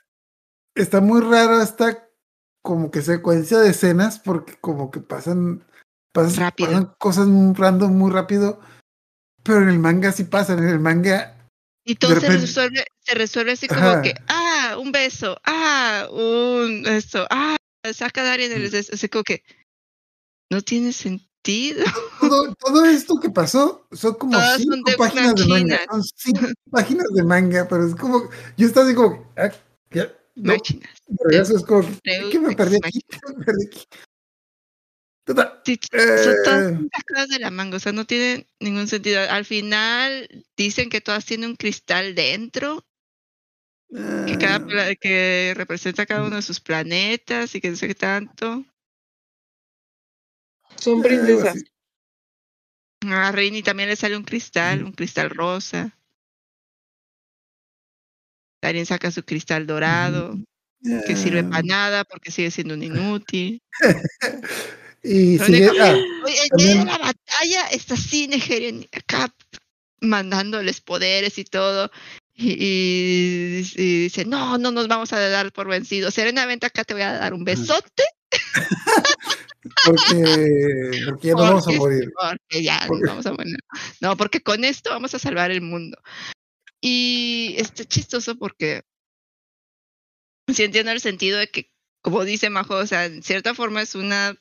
está 0.74 1.00
muy 1.00 1.20
raro 1.20 1.62
esta 1.62 2.08
como 2.62 2.90
que 2.90 3.02
secuencia 3.02 3.58
de 3.58 3.70
escenas 3.70 4.18
porque 4.18 4.54
como 4.60 4.90
que 4.90 5.00
pasan, 5.00 5.64
pasan, 6.12 6.52
pasan 6.56 6.94
cosas 6.98 7.26
muy 7.26 7.54
random 7.54 7.92
muy 7.92 8.10
rápido, 8.10 8.60
pero 9.42 9.62
en 9.62 9.68
el 9.68 9.78
manga 9.78 10.12
sí 10.12 10.24
pasan, 10.24 10.58
en 10.58 10.68
el 10.68 10.80
manga... 10.80 11.36
Y 11.84 11.96
todo 11.96 12.20
se, 12.20 12.28
resuelve, 12.28 12.84
se 13.00 13.14
resuelve 13.14 13.52
así 13.52 13.66
como 13.66 14.02
que, 14.02 14.14
ah, 14.28 14.76
un 14.80 14.92
beso, 14.92 15.36
ah, 15.44 16.06
un 16.12 16.86
esto, 16.86 17.26
ah, 17.28 17.56
saca 17.92 18.20
a 18.20 18.24
Darien 18.24 18.52
el 18.52 18.70
mm. 18.70 18.76
así 18.92 19.08
como 19.08 19.24
que 19.24 19.42
no 20.48 20.62
tiene 20.62 20.92
sentido 20.92 21.32
todo, 22.20 22.54
todo, 22.54 22.84
esto 22.84 23.18
que 23.20 23.30
pasó 23.30 23.86
son 23.90 24.14
como 24.14 24.38
cinco 24.56 24.90
páginas 24.96 25.34
de 25.34 25.46
manga. 25.46 25.80
Son 25.90 26.02
cinco 26.16 26.46
páginas 26.70 27.06
de 27.12 27.24
manga, 27.24 27.66
pero 27.68 27.86
es 27.86 27.94
como. 27.94 28.30
Yo 28.56 28.66
estaba 28.66 28.86
así 28.86 28.94
como. 28.94 29.32
Ah, 29.36 29.50
¿qué? 29.90 30.10
No, 30.36 30.54
pero 31.24 31.42
eso 31.42 31.56
es 31.56 31.64
como. 31.64 31.88
¿Qué 32.02 32.38
me 32.38 32.54
perdí 32.54 32.76
aquí? 32.76 33.00
¿Qué 33.08 33.18
me 33.36 33.44
perdí 33.44 33.66
aquí? 33.66 33.84
Total, 35.24 35.60
sí, 35.64 35.78
son 35.92 36.34
todas 36.44 36.74
sacadas 36.92 37.28
de 37.28 37.38
la 37.38 37.50
manga, 37.50 37.76
o 37.76 37.80
sea, 37.80 37.92
no 37.92 38.04
tiene 38.04 38.46
ningún 38.58 38.88
sentido. 38.88 39.20
Al 39.20 39.44
final 39.44 40.28
dicen 40.56 40.90
que 40.90 41.00
todas 41.00 41.24
tienen 41.24 41.50
un 41.50 41.56
cristal 41.56 42.16
dentro 42.16 42.84
que, 44.26 44.38
cada, 44.38 44.56
ah. 44.56 44.94
que 44.98 45.52
representa 45.54 46.06
cada 46.06 46.24
uno 46.24 46.36
de 46.36 46.42
sus 46.42 46.60
planetas 46.60 47.54
y 47.54 47.60
que 47.60 47.70
no 47.70 47.76
sé 47.76 47.88
qué 47.88 47.94
tanto. 47.94 48.64
Son 50.76 51.02
princesas. 51.02 51.62
A 53.04 53.32
Reini 53.32 53.62
también 53.62 53.88
le 53.88 53.96
sale 53.96 54.16
un 54.16 54.24
cristal, 54.24 54.84
un 54.84 54.92
cristal 54.92 55.30
rosa. 55.30 55.96
Darien 58.62 58.86
saca 58.86 59.10
su 59.10 59.24
cristal 59.24 59.66
dorado, 59.66 60.36
que 60.80 61.16
sirve 61.16 61.42
para 61.42 61.62
nada 61.62 62.04
porque 62.04 62.30
sigue 62.30 62.50
siendo 62.50 62.74
un 62.74 62.82
inútil. 62.82 63.60
y 65.02 65.38
sigue, 65.38 65.70
ah, 65.80 65.96
en 66.58 66.78
de 66.78 66.84
la 66.84 66.98
batalla 66.98 67.66
está 67.72 67.94
así 67.94 68.28
Nigerian 68.28 68.86
acá 68.92 69.34
mandándoles 70.00 70.80
poderes 70.80 71.38
y 71.38 71.44
todo. 71.44 71.90
Y, 72.34 73.62
y, 73.76 74.02
dice, 74.04 74.24
no, 74.24 74.58
no 74.58 74.70
nos 74.70 74.88
vamos 74.88 75.12
a 75.12 75.20
dar 75.20 75.52
por 75.52 75.68
vencidos. 75.68 76.14
Serenamente 76.14 76.66
acá 76.66 76.84
te 76.84 76.94
voy 76.94 77.02
a 77.02 77.12
dar 77.12 77.34
un 77.34 77.44
besote. 77.44 78.04
Porque, 79.84 81.04
porque 81.06 81.28
ya 81.28 81.34
no 81.34 81.42
vamos 81.42 81.68
a 81.68 81.72
morir. 81.72 82.12
Porque 82.18 82.62
ya 82.62 82.86
no 82.86 82.98
vamos 83.06 83.26
a 83.26 83.32
morir. 83.32 83.56
No, 84.00 84.16
porque 84.16 84.40
con 84.40 84.64
esto 84.64 84.90
vamos 84.90 85.14
a 85.14 85.18
salvar 85.18 85.50
el 85.50 85.60
mundo. 85.60 85.98
Y 86.80 87.54
este 87.58 87.84
chistoso 87.86 88.36
porque 88.36 88.82
si 90.52 90.64
entiendo 90.64 90.90
el 90.90 91.00
sentido 91.00 91.38
de 91.38 91.48
que 91.48 91.70
como 92.02 92.24
dice 92.24 92.50
Majo, 92.50 92.74
o 92.74 92.86
sea, 92.86 93.06
en 93.06 93.22
cierta 93.22 93.54
forma 93.54 93.80
es 93.80 93.94
una, 93.94 94.36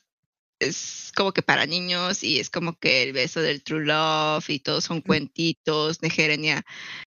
es 0.62 1.12
como 1.16 1.34
que 1.34 1.42
para 1.42 1.66
niños 1.66 2.24
y 2.24 2.40
es 2.40 2.50
como 2.50 2.78
que 2.78 3.04
el 3.04 3.14
beso 3.14 3.42
del 3.42 3.64
true 3.64 3.86
love 3.86 4.50
y 4.50 4.60
todos 4.60 4.86
son 4.86 5.02
cuentitos. 5.02 6.02
Negerenia 6.02 6.64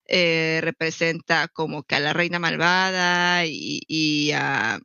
eh, 0.07 0.61
representa 0.63 1.49
como 1.49 1.85
que 1.85 1.95
a 1.97 2.01
la 2.01 2.13
reina 2.13 2.39
malvada 2.39 3.47
y, 3.47 3.83
y 3.87 4.33
a 4.33 4.81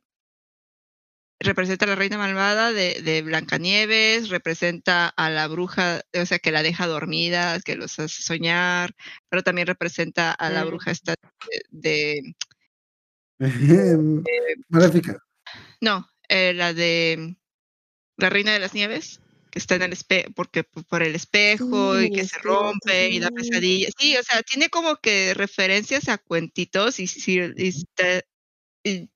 representa 1.40 1.86
a 1.86 1.88
la 1.88 1.94
reina 1.94 2.18
malvada 2.18 2.70
de, 2.72 3.00
de, 3.02 3.22
Blancanieves, 3.22 4.28
representa 4.28 5.08
a 5.08 5.30
la 5.30 5.48
bruja, 5.48 6.02
o 6.14 6.26
sea, 6.26 6.38
que 6.38 6.52
la 6.52 6.62
deja 6.62 6.86
dormida, 6.86 7.60
que 7.60 7.76
los 7.76 7.98
hace 7.98 8.22
soñar, 8.22 8.94
pero 9.30 9.42
también 9.42 9.66
representa 9.66 10.32
a 10.32 10.50
la 10.50 10.64
bruja 10.64 10.90
esta 10.90 11.14
de... 11.70 12.34
Maléfica. 14.68 15.18
No, 15.80 16.06
eh, 16.28 16.52
la 16.52 16.74
de 16.74 17.39
la 18.20 18.30
reina 18.30 18.52
de 18.52 18.58
las 18.58 18.74
nieves, 18.74 19.20
que 19.50 19.58
está 19.58 19.74
en 19.74 19.82
el 19.82 19.92
espejo, 19.92 20.30
porque 20.34 20.64
por 20.64 21.02
el 21.02 21.14
espejo 21.14 22.00
y 22.00 22.10
que 22.10 22.24
se 22.26 22.38
rompe 22.38 23.10
y 23.10 23.18
da 23.18 23.30
pesadillas. 23.30 23.92
Sí, 23.98 24.16
o 24.16 24.22
sea, 24.22 24.42
tiene 24.42 24.68
como 24.68 24.96
que 24.96 25.34
referencias 25.34 26.08
a 26.08 26.18
cuentitos 26.18 27.00
y, 27.00 27.06
y, 28.84 29.10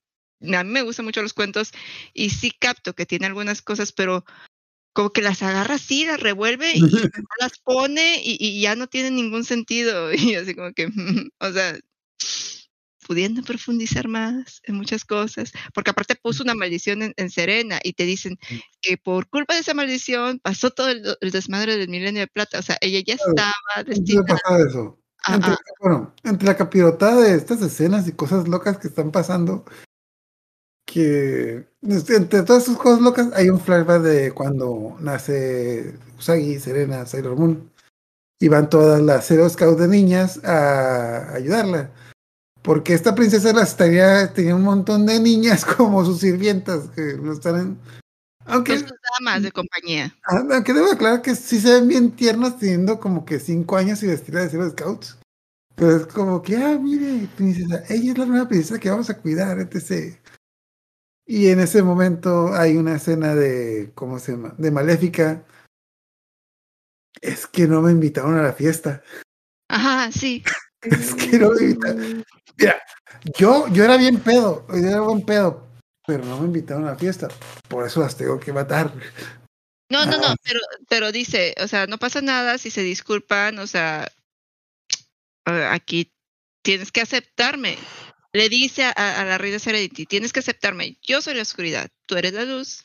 a 0.54 0.64
mí 0.64 0.70
me 0.70 0.82
gustan 0.82 1.06
mucho 1.06 1.22
los 1.22 1.32
cuentos 1.32 1.72
y 2.12 2.30
sí 2.30 2.50
capto 2.50 2.94
que 2.94 3.06
tiene 3.06 3.26
algunas 3.26 3.62
cosas, 3.62 3.92
pero 3.92 4.24
como 4.94 5.10
que 5.10 5.22
las 5.22 5.42
agarra 5.42 5.74
así, 5.74 6.06
las 6.06 6.20
revuelve 6.20 6.72
y 6.74 6.80
las 7.40 7.58
pone 7.58 8.20
y, 8.24 8.60
ya 8.60 8.76
no 8.76 8.86
tiene 8.86 9.10
ningún 9.10 9.44
sentido. 9.44 10.10
Y 10.32 10.34
así 10.36 10.54
como 10.54 10.72
que, 10.72 10.86
o 11.40 11.52
sea, 11.52 11.78
pudiendo 13.06 13.42
profundizar 13.42 14.08
más 14.08 14.60
en 14.64 14.74
muchas 14.74 15.04
cosas, 15.04 15.52
porque 15.72 15.90
aparte 15.90 16.16
puso 16.16 16.42
una 16.42 16.54
maldición 16.54 17.14
en, 17.16 17.30
Serena 17.30 17.78
y 17.82 17.92
te 17.92 18.04
dicen 18.04 18.38
que 18.80 18.96
por 18.96 19.28
culpa 19.28 19.54
de 19.54 19.60
esa 19.60 19.74
maldición 19.74 20.40
pasó 20.40 20.70
todo 20.70 20.88
el, 20.90 21.30
desmadre 21.32 21.76
del 21.76 21.88
milenio 21.88 22.20
de 22.20 22.26
plata, 22.26 22.58
o 22.58 22.62
sea, 22.62 22.76
ella 22.80 23.00
ya 23.06 23.14
estaba 23.14 23.52
destinada. 23.86 24.38
Eso? 24.66 24.98
Entre, 25.26 25.54
bueno, 25.80 26.14
entre 26.22 26.46
la 26.46 26.56
capirotada 26.56 27.22
de 27.22 27.34
estas 27.34 27.62
escenas 27.62 28.06
y 28.08 28.12
cosas 28.12 28.46
locas 28.46 28.78
que 28.78 28.88
están 28.88 29.10
pasando, 29.10 29.64
que 30.84 31.66
entre 31.82 32.42
todas 32.42 32.64
esas 32.64 32.76
cosas 32.76 33.00
locas 33.00 33.28
hay 33.34 33.48
un 33.48 33.60
flashback 33.60 34.02
de 34.02 34.32
cuando 34.32 34.96
nace 35.00 35.94
Usagi, 36.18 36.58
Serena, 36.60 37.06
Sailor 37.06 37.36
Moon, 37.36 37.70
y 38.38 38.48
van 38.48 38.68
todas 38.68 39.00
las 39.00 39.26
Zero 39.26 39.48
Scouts 39.48 39.80
de 39.80 39.88
niñas 39.88 40.44
a 40.44 41.34
ayudarla 41.34 41.90
porque 42.64 42.94
esta 42.94 43.14
princesa 43.14 43.52
las 43.52 43.72
estaría, 43.72 44.32
tenía 44.32 44.56
un 44.56 44.62
montón 44.62 45.04
de 45.04 45.20
niñas 45.20 45.64
como 45.76 46.02
sus 46.02 46.20
sirvientas 46.20 46.88
que 46.96 47.18
no 47.20 47.34
están 47.34 47.60
en. 47.60 47.78
Aunque. 48.46 48.78
Sus 48.78 48.90
damas 49.18 49.42
de 49.42 49.52
compañía. 49.52 50.16
Aunque 50.24 50.72
debo 50.72 50.90
aclarar 50.90 51.20
que 51.20 51.34
sí 51.34 51.60
se 51.60 51.74
ven 51.74 51.88
bien 51.88 52.10
tiernas 52.12 52.58
teniendo 52.58 52.98
como 52.98 53.26
que 53.26 53.38
cinco 53.38 53.76
años 53.76 54.02
y 54.02 54.06
vestidas 54.06 54.50
de 54.50 54.58
ser 54.58 54.70
scouts. 54.70 55.18
Pero 55.76 55.96
es 55.96 56.06
como 56.06 56.40
que, 56.40 56.56
ah, 56.56 56.78
mire, 56.80 57.28
princesa, 57.36 57.82
ella 57.90 58.12
es 58.12 58.18
la 58.18 58.26
nueva 58.26 58.48
princesa 58.48 58.80
que 58.80 58.90
vamos 58.90 59.10
a 59.10 59.18
cuidar, 59.18 59.58
etc. 59.58 60.16
Y 61.26 61.48
en 61.48 61.60
ese 61.60 61.82
momento 61.82 62.54
hay 62.54 62.76
una 62.78 62.96
escena 62.96 63.34
de, 63.34 63.92
¿cómo 63.94 64.18
se 64.18 64.32
llama? 64.32 64.54
De 64.56 64.70
Maléfica. 64.70 65.44
Es 67.20 67.46
que 67.46 67.66
no 67.66 67.82
me 67.82 67.92
invitaron 67.92 68.36
a 68.38 68.42
la 68.42 68.52
fiesta. 68.54 69.02
Ajá, 69.68 70.10
sí. 70.12 70.42
es 70.82 71.14
que 71.14 71.38
no 71.38 71.50
me 71.50 71.62
invitaron. 71.62 72.24
Mira, 72.56 72.80
yo, 73.38 73.68
yo 73.68 73.84
era 73.84 73.96
bien 73.96 74.20
pedo, 74.20 74.66
yo 74.68 74.88
era 74.88 75.00
buen 75.00 75.22
pedo, 75.22 75.66
pero 76.06 76.24
no 76.24 76.40
me 76.40 76.46
invitaron 76.46 76.86
a 76.86 76.92
la 76.92 76.98
fiesta. 76.98 77.28
Por 77.68 77.86
eso 77.86 78.00
las 78.00 78.16
tengo 78.16 78.38
que 78.38 78.52
matar. 78.52 78.92
No, 79.90 80.06
no, 80.06 80.18
no, 80.18 80.26
ah. 80.28 80.36
pero, 80.42 80.60
pero 80.88 81.12
dice, 81.12 81.54
o 81.62 81.68
sea, 81.68 81.86
no 81.86 81.98
pasa 81.98 82.20
nada 82.20 82.58
si 82.58 82.70
se 82.70 82.82
disculpan, 82.82 83.58
o 83.58 83.66
sea, 83.66 84.10
aquí 85.44 86.12
tienes 86.62 86.90
que 86.90 87.02
aceptarme. 87.02 87.76
Le 88.32 88.48
dice 88.48 88.84
a, 88.84 89.24
la 89.24 89.38
reina 89.38 89.60
Serenity, 89.60 90.06
tienes 90.06 90.32
que 90.32 90.40
aceptarme, 90.40 90.98
yo 91.02 91.22
soy 91.22 91.34
la 91.34 91.42
oscuridad, 91.42 91.88
tú 92.06 92.16
eres 92.16 92.32
la 92.32 92.44
luz, 92.44 92.84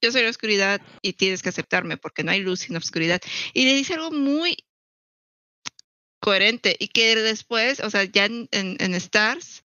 yo 0.00 0.10
soy 0.10 0.22
la 0.22 0.30
oscuridad 0.30 0.80
y 1.02 1.12
tienes 1.12 1.42
que 1.42 1.50
aceptarme 1.50 1.98
porque 1.98 2.24
no 2.24 2.30
hay 2.30 2.40
luz 2.40 2.60
sin 2.60 2.76
oscuridad. 2.76 3.20
Y 3.52 3.66
le 3.66 3.74
dice 3.74 3.94
algo 3.94 4.10
muy 4.10 4.56
coherente 6.20 6.76
y 6.78 6.88
que 6.88 7.16
después, 7.16 7.80
o 7.80 7.90
sea, 7.90 8.04
ya 8.04 8.26
en, 8.26 8.48
en, 8.50 8.94
Stars, 8.94 9.64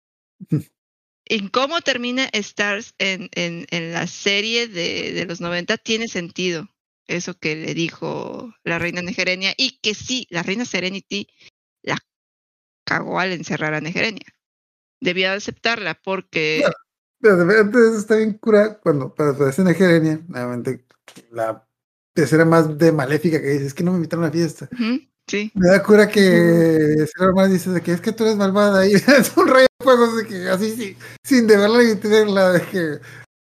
en 1.24 1.48
cómo 1.48 1.80
termina 1.80 2.28
Stars 2.32 2.94
en, 2.98 3.30
en, 3.34 3.66
en 3.70 3.92
la 3.92 4.06
serie 4.06 4.68
de, 4.68 5.12
de, 5.12 5.24
los 5.26 5.40
90 5.40 5.76
tiene 5.78 6.08
sentido 6.08 6.68
eso 7.06 7.34
que 7.34 7.56
le 7.56 7.74
dijo 7.74 8.54
la 8.64 8.78
reina 8.78 9.02
Negerenia 9.02 9.54
y 9.56 9.78
que 9.80 9.94
sí, 9.94 10.26
la 10.30 10.42
reina 10.42 10.64
Serenity 10.64 11.28
la 11.82 11.98
cagó 12.84 13.20
al 13.20 13.32
encerrar 13.32 13.74
a 13.74 13.80
Negerenia. 13.80 14.26
Debía 15.00 15.34
aceptarla 15.34 15.94
porque... 16.02 16.64
pero 17.20 17.42
antes 17.42 17.94
está 17.94 18.16
bien 18.16 18.34
cura 18.34 18.78
cuando 18.80 19.14
para 19.14 19.50
esa 19.50 19.64
Negerenia, 19.64 20.20
nuevamente 20.28 20.84
la 21.30 21.66
tercera 22.14 22.44
más 22.44 22.78
de 22.78 22.92
maléfica 22.92 23.40
que 23.40 23.48
dice, 23.48 23.66
es 23.66 23.74
que 23.74 23.82
no 23.82 23.90
me 23.90 23.98
invitaron 23.98 24.24
a 24.24 24.28
la 24.28 24.32
fiesta. 24.32 24.68
Sí. 25.26 25.50
Me 25.54 25.68
da 25.68 25.82
cura 25.82 26.08
que 26.08 27.06
hermano 27.18 27.52
dice 27.52 27.70
de 27.70 27.80
que 27.80 27.92
es 27.92 28.00
que 28.00 28.12
tú 28.12 28.24
eres 28.24 28.36
malvada 28.36 28.86
y 28.86 28.92
es 28.94 29.36
un 29.36 29.48
rayo 29.48 29.66
de 29.78 29.84
fuego 29.84 30.16
de 30.16 30.26
que 30.26 30.48
así 30.48 30.76
sí, 30.76 30.96
sin 31.22 31.46
deberla 31.46 31.82
y 31.82 31.96
tenerla 31.96 32.52
de 32.52 32.62
que 32.66 32.98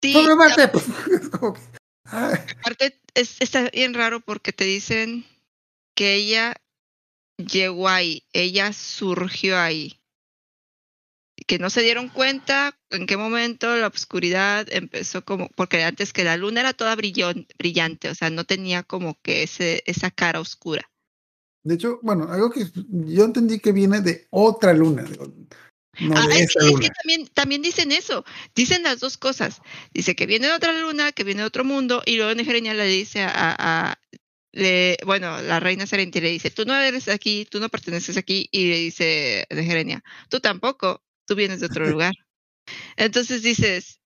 sí, 0.03 0.15
mate. 0.37 0.71
es 1.11 1.29
como 1.29 1.53
que, 1.53 1.61
Aparte 2.05 3.01
es, 3.15 3.37
está 3.39 3.69
bien 3.71 3.93
raro 3.93 4.19
porque 4.19 4.53
te 4.53 4.63
dicen 4.63 5.25
que 5.95 6.13
ella 6.15 6.55
llegó 7.37 7.89
ahí, 7.89 8.27
ella 8.33 8.73
surgió 8.73 9.59
ahí. 9.59 9.99
Que 11.47 11.59
no 11.59 11.69
se 11.69 11.81
dieron 11.81 12.09
cuenta 12.09 12.77
en 12.89 13.05
qué 13.07 13.17
momento 13.17 13.75
la 13.75 13.87
oscuridad 13.87 14.67
empezó 14.71 15.25
como, 15.25 15.49
porque 15.49 15.83
antes 15.83 16.13
que 16.13 16.23
la 16.23 16.37
luna 16.37 16.61
era 16.61 16.73
toda 16.73 16.95
brillante, 16.95 18.09
o 18.09 18.15
sea, 18.15 18.29
no 18.29 18.45
tenía 18.45 18.83
como 18.83 19.19
que 19.21 19.43
ese, 19.43 19.83
esa 19.85 20.11
cara 20.11 20.39
oscura. 20.39 20.89
De 21.65 21.73
hecho, 21.73 21.99
bueno, 22.03 22.31
algo 22.31 22.51
que 22.51 22.67
yo 22.87 23.25
entendí 23.25 23.59
que 23.59 23.71
viene 23.71 23.99
de 23.99 24.27
otra 24.29 24.71
luna. 24.71 25.03
No 25.99 26.13
ah, 26.15 26.27
es, 26.31 26.53
que 26.53 26.89
también, 26.89 27.27
también 27.33 27.63
dicen 27.63 27.91
eso, 27.91 28.23
dicen 28.53 28.83
las 28.83 28.99
dos 28.99 29.17
cosas. 29.17 29.61
Dice 29.91 30.15
que 30.15 30.27
viene 30.27 30.45
de 30.45 30.53
otra 30.53 30.79
luna, 30.79 31.11
que 31.11 31.23
viene 31.23 31.41
de 31.41 31.47
otro 31.47 31.63
mundo, 31.63 32.03
y 32.05 32.17
luego 32.17 32.35
Negerenia 32.35 32.75
le 32.75 32.85
dice 32.85 33.23
a, 33.23 33.31
a 33.57 33.99
le, 34.51 34.97
bueno, 35.07 35.41
la 35.41 35.59
reina 35.59 35.87
Serenti 35.87 36.21
le 36.21 36.29
dice, 36.29 36.51
tú 36.51 36.65
no 36.65 36.75
eres 36.75 37.07
aquí, 37.07 37.47
tú 37.49 37.59
no 37.59 37.69
perteneces 37.69 38.15
aquí, 38.15 38.47
y 38.51 38.69
le 38.69 38.77
dice 38.77 39.47
Negerenia, 39.49 40.03
tú 40.29 40.39
tampoco, 40.39 41.03
tú 41.25 41.33
vienes 41.33 41.61
de 41.61 41.65
otro 41.65 41.85
lugar. 41.89 42.13
Entonces 42.95 43.41
dices, 43.41 44.01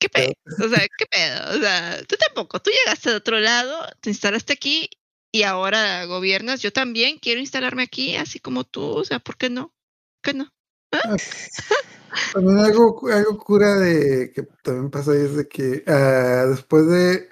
¿qué 0.00 0.08
pedo? 0.08 0.32
O 0.58 0.68
sea, 0.68 0.88
¿qué 0.98 1.06
pedo? 1.06 1.56
O 1.56 1.60
sea, 1.60 2.02
tú 2.08 2.16
tampoco, 2.16 2.60
tú 2.60 2.72
llegaste 2.72 3.10
de 3.10 3.16
otro 3.16 3.38
lado, 3.38 3.86
te 4.00 4.10
instalaste 4.10 4.54
aquí 4.54 4.90
y 5.32 5.44
ahora 5.44 6.04
gobiernas, 6.04 6.60
yo 6.60 6.72
también 6.72 7.18
quiero 7.18 7.40
instalarme 7.40 7.82
aquí, 7.82 8.16
así 8.16 8.38
como 8.38 8.64
tú, 8.64 8.82
o 8.82 9.04
sea, 9.04 9.18
¿por 9.18 9.38
qué 9.38 9.48
no? 9.48 9.72
¿Por 10.20 10.32
qué 10.32 10.34
no? 10.34 10.52
¿Ah? 10.92 11.00
Ah, 11.04 11.16
también 12.34 12.58
algo, 12.58 13.00
algo 13.10 13.38
cura 13.38 13.78
de 13.78 14.30
que 14.34 14.42
también 14.62 14.90
pasa 14.90 15.14
es 15.14 15.34
de 15.34 15.48
que 15.48 15.84
uh, 15.86 16.50
después 16.50 16.86
de 16.86 17.30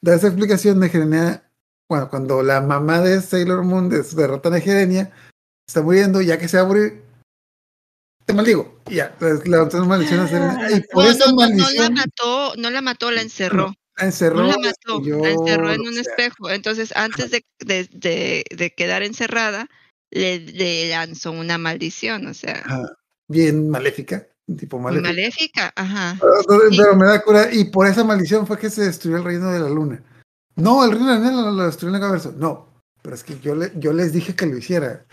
dar 0.00 0.16
esa 0.16 0.28
explicación 0.28 0.80
de 0.80 0.88
Gerenia, 0.88 1.50
bueno, 1.90 2.08
cuando 2.08 2.42
la 2.42 2.62
mamá 2.62 3.00
de 3.02 3.20
Sailor 3.20 3.64
Moon 3.64 3.90
derrota 3.90 4.48
de 4.48 4.62
Gerenia 4.62 5.12
está 5.68 5.82
muriendo, 5.82 6.22
ya 6.22 6.38
que 6.38 6.48
se 6.48 6.56
va 6.56 6.62
a 6.62 6.66
morir, 6.66 7.04
te 8.24 8.32
maldigo. 8.32 8.80
Y 8.88 8.96
ya, 8.96 9.14
le 9.20 9.34
una 9.34 9.84
maldición 9.84 10.20
a 10.20 10.28
Serena. 10.28 10.70
Y 10.70 10.80
por 10.80 11.04
no, 11.04 11.26
no, 11.32 11.48
no, 11.48 11.70
la 11.70 11.90
mató, 11.90 12.54
no 12.56 12.70
la 12.70 12.80
mató, 12.80 13.10
la 13.10 13.20
encerró 13.20 13.74
encerró. 14.04 14.42
la 14.42 14.56
mató, 14.58 15.00
la 15.00 15.30
encerró 15.30 15.72
en 15.72 15.80
un 15.82 15.98
espejo. 15.98 16.50
Entonces, 16.50 16.92
antes 16.96 17.30
de, 17.30 17.44
de, 17.60 18.44
de, 18.50 18.74
quedar 18.74 19.02
encerrada, 19.02 19.68
le, 20.10 20.40
le, 20.40 20.88
lanzó 20.90 21.32
una 21.32 21.58
maldición, 21.58 22.26
o 22.26 22.34
sea. 22.34 22.64
bien 23.28 23.68
maléfica, 23.70 24.26
tipo 24.58 24.78
maléfica. 24.78 25.08
Maléfica, 25.08 25.72
ajá. 25.76 26.18
Pero, 26.70 26.96
me 26.96 27.06
da 27.06 27.22
cura, 27.22 27.52
y 27.52 27.64
por 27.64 27.86
esa 27.86 28.04
maldición 28.04 28.46
fue 28.46 28.58
que 28.58 28.70
se 28.70 28.82
destruyó 28.82 29.16
el 29.18 29.24
reino 29.24 29.50
de 29.52 29.60
la 29.60 29.68
luna. 29.68 30.02
No, 30.56 30.84
el 30.84 30.92
reino 30.92 31.06
de 31.06 31.20
la 31.20 31.30
luna 31.30 31.50
lo, 31.50 31.66
destruyó 31.66 31.96
en 31.96 32.02
el 32.02 32.38
No, 32.38 32.82
pero 33.02 33.14
es 33.14 33.24
que 33.24 33.38
yo, 33.40 33.54
le, 33.54 33.72
yo 33.76 33.92
les 33.92 34.12
dije 34.12 34.34
que 34.34 34.46
lo 34.46 34.56
hiciera. 34.56 35.06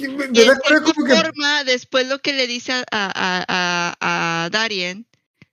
Me, 0.00 0.28
da 0.28 0.58
cura 0.58 0.80
como 0.82 1.06
que... 1.06 1.16
forma, 1.16 1.64
después 1.64 2.08
lo 2.08 2.18
que 2.18 2.32
le 2.34 2.46
dice 2.46 2.72
a, 2.72 2.84
a, 2.92 3.44
a, 3.48 4.44
a 4.44 4.50
Darien, 4.50 5.06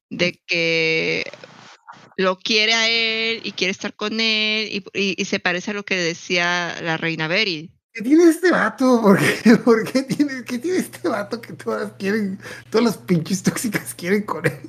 de 0.10 0.42
que 0.46 1.26
lo 2.18 2.38
quiere 2.38 2.74
a 2.74 2.90
él 2.90 3.42
y 3.44 3.52
quiere 3.52 3.72
estar 3.72 3.94
con 3.94 4.20
él 4.20 4.84
y, 4.94 5.16
y, 5.22 5.26
se 5.26 5.40
parece 5.40 5.72
a 5.72 5.74
lo 5.74 5.84
que 5.84 5.96
decía 5.96 6.76
la 6.82 6.98
reina 6.98 7.28
Beryl, 7.28 7.76
¿Qué 7.96 8.02
tiene 8.02 8.26
este 8.26 8.52
vato? 8.52 9.02
¿Por 9.02 9.18
qué, 9.18 9.56
¿Por 9.56 9.90
qué 9.90 10.04
tiene, 10.04 10.44
qué 10.44 10.60
tiene 10.60 10.80
este 10.80 11.08
vato 11.08 11.40
que 11.40 11.54
todas 11.54 11.94
quieren, 11.94 12.38
todas 12.70 12.86
las 12.86 12.98
pinches 12.98 13.42
tóxicas 13.42 13.96
quieren 13.96 14.24
con 14.24 14.46
él? 14.46 14.60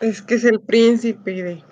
Es 0.00 0.22
que 0.22 0.36
es 0.36 0.44
el 0.44 0.58
príncipe 0.60 1.42
de. 1.42 1.64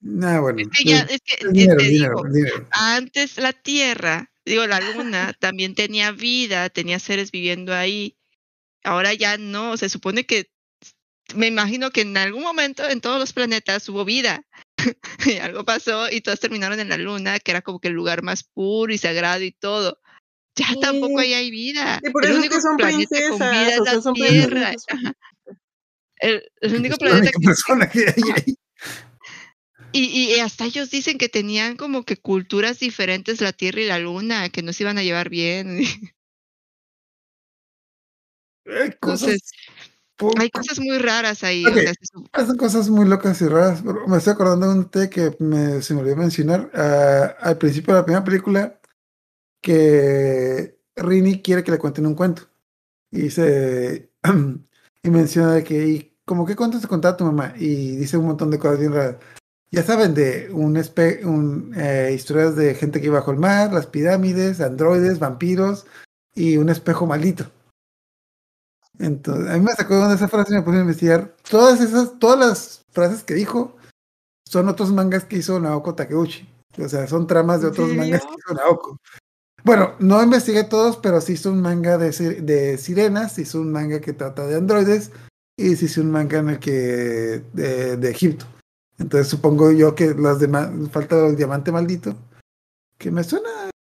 Nah, 0.00 0.40
bueno. 0.40 0.60
Es 0.60 0.68
que 0.68 0.84
ya, 0.84 1.00
es 1.00 1.22
que, 1.24 1.48
dinero, 1.48 1.78
te 1.78 1.84
dinero, 1.84 2.22
digo, 2.22 2.34
dinero. 2.34 2.68
antes 2.72 3.38
la 3.38 3.54
Tierra, 3.54 4.30
digo, 4.44 4.66
la 4.66 4.80
Luna 4.80 5.32
también 5.40 5.74
tenía 5.74 6.12
vida, 6.12 6.68
tenía 6.68 6.98
seres 6.98 7.30
viviendo 7.30 7.74
ahí. 7.74 8.18
Ahora 8.82 9.14
ya 9.14 9.38
no, 9.38 9.78
se 9.78 9.88
supone 9.88 10.26
que, 10.26 10.50
me 11.34 11.46
imagino 11.46 11.90
que 11.90 12.02
en 12.02 12.16
algún 12.16 12.42
momento 12.42 12.88
en 12.88 13.00
todos 13.00 13.18
los 13.18 13.32
planetas 13.32 13.88
hubo 13.88 14.04
vida. 14.04 14.44
y 15.26 15.38
algo 15.38 15.64
pasó 15.64 16.10
y 16.10 16.20
todos 16.20 16.40
terminaron 16.40 16.78
en 16.80 16.88
la 16.88 16.98
Luna, 16.98 17.38
que 17.38 17.50
era 17.50 17.62
como 17.62 17.80
que 17.80 17.88
el 17.88 17.94
lugar 17.94 18.22
más 18.22 18.42
puro 18.42 18.92
y 18.92 18.98
sagrado 18.98 19.42
y 19.42 19.52
todo. 19.52 20.00
Ya 20.56 20.68
sí. 20.68 20.80
tampoco 20.80 21.18
ahí 21.18 21.34
hay 21.34 21.50
vida. 21.50 22.00
Por 22.12 22.26
el 22.26 22.36
único 22.36 22.54
es 22.54 22.58
que 22.58 22.62
son 22.62 22.76
planeta 22.76 23.18
con 23.30 23.38
vida 23.38 23.74
es 23.74 24.04
la 24.04 24.12
Tierra. 24.12 24.72
El, 26.16 26.42
el, 26.60 26.76
único 26.76 26.96
planeta 26.96 27.32
que, 27.32 27.92
que 27.92 28.08
hay 28.08 28.30
ahí. 28.30 28.56
Y, 29.92 30.34
y, 30.34 30.40
hasta 30.40 30.64
ellos 30.64 30.90
dicen 30.90 31.18
que 31.18 31.28
tenían 31.28 31.76
como 31.76 32.04
que 32.04 32.16
culturas 32.16 32.78
diferentes 32.78 33.40
la 33.42 33.52
Tierra 33.52 33.80
y 33.80 33.86
la 33.86 33.98
Luna, 33.98 34.48
que 34.48 34.62
no 34.62 34.72
se 34.72 34.84
iban 34.84 34.96
a 34.96 35.02
llevar 35.02 35.28
bien. 35.28 35.84
Cosas, 39.00 39.28
Entonces, 39.28 39.52
hay 40.38 40.50
cosas 40.50 40.78
muy 40.78 40.98
raras 40.98 41.42
ahí. 41.44 41.64
Okay. 41.66 41.82
O 41.82 41.84
sea, 41.84 41.94
se- 41.94 42.28
Hacen 42.32 42.56
cosas 42.56 42.88
muy 42.88 43.06
locas 43.06 43.40
y 43.40 43.48
raras. 43.48 43.82
Me 43.84 44.16
estoy 44.16 44.32
acordando 44.32 44.68
de 44.68 44.78
un 44.78 44.90
té 44.90 45.10
que 45.10 45.36
me, 45.38 45.82
se 45.82 45.94
me 45.94 46.00
olvidó 46.00 46.16
mencionar 46.16 46.70
ah, 46.74 47.34
al 47.40 47.58
principio 47.58 47.94
de 47.94 48.00
la 48.00 48.04
primera 48.04 48.24
película 48.24 48.78
que 49.60 50.78
Rini 50.96 51.42
quiere 51.42 51.64
que 51.64 51.70
le 51.72 51.78
cuenten 51.78 52.06
un 52.06 52.14
cuento. 52.14 52.42
Y 53.10 53.22
dice, 53.22 54.10
y 55.02 55.10
menciona 55.10 55.54
de 55.54 55.64
que, 55.64 55.88
y 55.88 56.16
como 56.24 56.46
qué 56.46 56.56
cuentos 56.56 56.82
te 56.82 56.88
contaba 56.88 57.16
tu 57.16 57.24
mamá? 57.24 57.54
Y 57.56 57.96
dice 57.96 58.16
un 58.16 58.26
montón 58.26 58.50
de 58.50 58.58
cosas 58.58 58.78
bien 58.78 58.92
raras. 58.92 59.16
Ya 59.70 59.82
saben, 59.82 60.14
de 60.14 60.50
un, 60.52 60.76
espe 60.76 61.24
un 61.24 61.72
eh, 61.76 62.12
historias 62.14 62.54
de 62.54 62.74
gente 62.74 63.00
que 63.00 63.06
iba 63.06 63.18
bajo 63.18 63.32
el 63.32 63.38
mar, 63.38 63.72
las 63.72 63.86
pirámides, 63.86 64.60
androides, 64.60 65.18
vampiros 65.18 65.86
y 66.34 66.58
un 66.58 66.68
espejo 66.68 67.06
maldito. 67.06 67.50
Entonces, 68.98 69.50
a 69.50 69.54
mí 69.54 69.60
me 69.60 69.72
sacó 69.72 70.08
de 70.08 70.14
esa 70.14 70.28
frase 70.28 70.52
y 70.52 70.56
me 70.56 70.62
puse 70.62 70.78
a 70.78 70.82
investigar. 70.82 71.34
Todas 71.48 71.80
esas, 71.80 72.18
todas 72.18 72.38
las 72.38 72.84
frases 72.92 73.24
que 73.24 73.34
dijo 73.34 73.76
son 74.46 74.68
otros 74.68 74.92
mangas 74.92 75.24
que 75.24 75.38
hizo 75.38 75.58
Naoko 75.58 75.94
Takeuchi. 75.94 76.48
O 76.78 76.88
sea, 76.88 77.06
son 77.06 77.26
tramas 77.26 77.62
de 77.62 77.68
otros 77.68 77.90
¿En 77.90 77.96
mangas 77.96 78.22
que 78.22 78.34
hizo 78.34 78.54
Naoko. 78.54 78.98
Bueno, 79.64 79.94
no 79.98 80.22
investigué 80.22 80.64
todos, 80.64 80.98
pero 80.98 81.20
sí 81.20 81.32
hizo 81.32 81.50
un 81.50 81.62
manga 81.62 81.96
de, 81.96 82.10
de 82.42 82.78
sirenas, 82.78 83.38
hizo 83.38 83.60
un 83.60 83.72
manga 83.72 84.00
que 84.00 84.12
trata 84.12 84.46
de 84.46 84.56
androides 84.56 85.10
y 85.56 85.76
sí 85.76 85.86
hizo 85.86 86.02
un 86.02 86.10
manga 86.10 86.38
en 86.38 86.50
el 86.50 86.58
que 86.58 87.42
de, 87.52 87.96
de 87.96 88.10
Egipto. 88.10 88.46
Entonces 88.98 89.28
supongo 89.28 89.72
yo 89.72 89.94
que 89.94 90.14
las 90.14 90.38
demás, 90.38 90.70
falta 90.90 91.26
el 91.26 91.36
diamante 91.36 91.72
maldito, 91.72 92.14
que 92.98 93.10
me 93.10 93.24
suena 93.24 93.48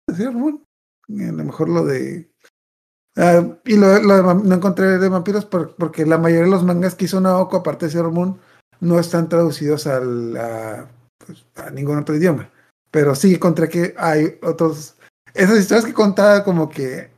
a 0.08 0.14
Sailor 0.14 0.34
Moon. 0.34 0.64
A 1.08 1.32
lo 1.32 1.44
mejor 1.44 1.68
lo 1.68 1.84
de 1.84 2.30
Ah, 3.16 3.46
y 3.64 3.76
lo, 3.76 4.00
lo 4.02 4.34
no 4.34 4.54
encontré 4.56 4.98
de 4.98 5.08
vampiros 5.08 5.44
por- 5.44 5.74
porque 5.76 6.04
la 6.04 6.18
mayoría 6.18 6.44
de 6.46 6.50
los 6.50 6.64
mangas 6.64 6.94
que 6.96 7.04
hizo 7.04 7.20
Naoko, 7.20 7.58
aparte 7.58 7.86
de 7.86 7.92
Sailor 7.92 8.10
Moon, 8.12 8.40
no 8.80 8.98
están 8.98 9.28
traducidos 9.28 9.86
al, 9.86 10.36
a, 10.36 10.88
pues, 11.24 11.46
a 11.56 11.70
ningún 11.70 11.98
otro 11.98 12.16
idioma. 12.16 12.50
Pero 12.90 13.14
sí 13.14 13.34
encontré 13.34 13.68
que 13.68 13.94
hay 13.98 14.38
otros. 14.42 14.96
Esas 15.34 15.58
historias 15.58 15.86
que 15.86 15.94
contaba, 15.94 16.44
como 16.44 16.68
que. 16.68 17.12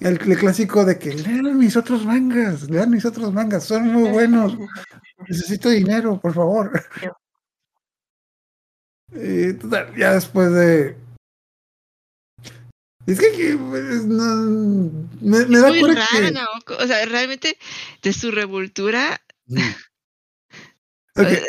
El, 0.00 0.20
el 0.30 0.38
clásico 0.38 0.84
de 0.84 0.98
que 0.98 1.14
lean 1.14 1.58
mis 1.58 1.76
otros 1.76 2.04
mangas, 2.04 2.68
lean 2.70 2.90
mis 2.90 3.04
otros 3.06 3.32
mangas, 3.32 3.64
son 3.64 3.92
muy 3.92 4.10
buenos. 4.12 4.56
Necesito 5.28 5.70
dinero, 5.70 6.20
por 6.20 6.34
favor. 6.34 6.72
Y, 9.12 9.52
total, 9.54 9.94
ya 9.96 10.12
después 10.14 10.52
de. 10.52 10.96
Es 13.06 13.20
que, 13.20 13.30
que, 13.32 13.56
pues, 13.56 14.04
no, 14.04 14.24
me, 15.20 15.46
me 15.46 15.56
es 15.56 15.62
da 15.62 15.68
muy 15.68 15.80
cura 15.80 15.94
rara, 15.94 16.26
que- 16.26 16.32
Naoko. 16.32 16.74
O 16.82 16.86
sea, 16.86 17.04
realmente 17.06 17.56
de 18.02 18.12
su 18.12 18.30
revoltura. 18.30 19.20
Eh, 21.18 21.42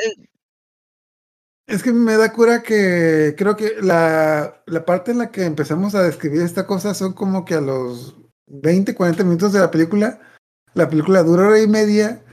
Es 1.68 1.84
que 1.84 1.92
me 1.92 2.16
da 2.16 2.32
cura 2.32 2.64
que 2.64 3.36
creo 3.38 3.58
que 3.58 3.74
la, 3.82 4.64
la 4.66 4.86
parte 4.86 5.12
en 5.12 5.18
la 5.18 5.30
que 5.30 5.44
empezamos 5.44 5.94
a 5.94 6.04
describir 6.04 6.42
esta 6.42 6.66
cosa 6.66 6.94
son 6.94 7.12
como 7.12 7.44
que 7.44 7.56
a 7.56 7.60
los 7.60 8.16
20, 8.48 8.96
40 8.96 9.26
minutos 9.26 9.52
de 9.52 9.60
la 9.60 9.70
película. 9.70 10.22
La 10.74 10.88
película 10.88 11.22
dura 11.24 11.48
hora 11.50 11.62
y 11.62 11.68
media. 11.68 12.24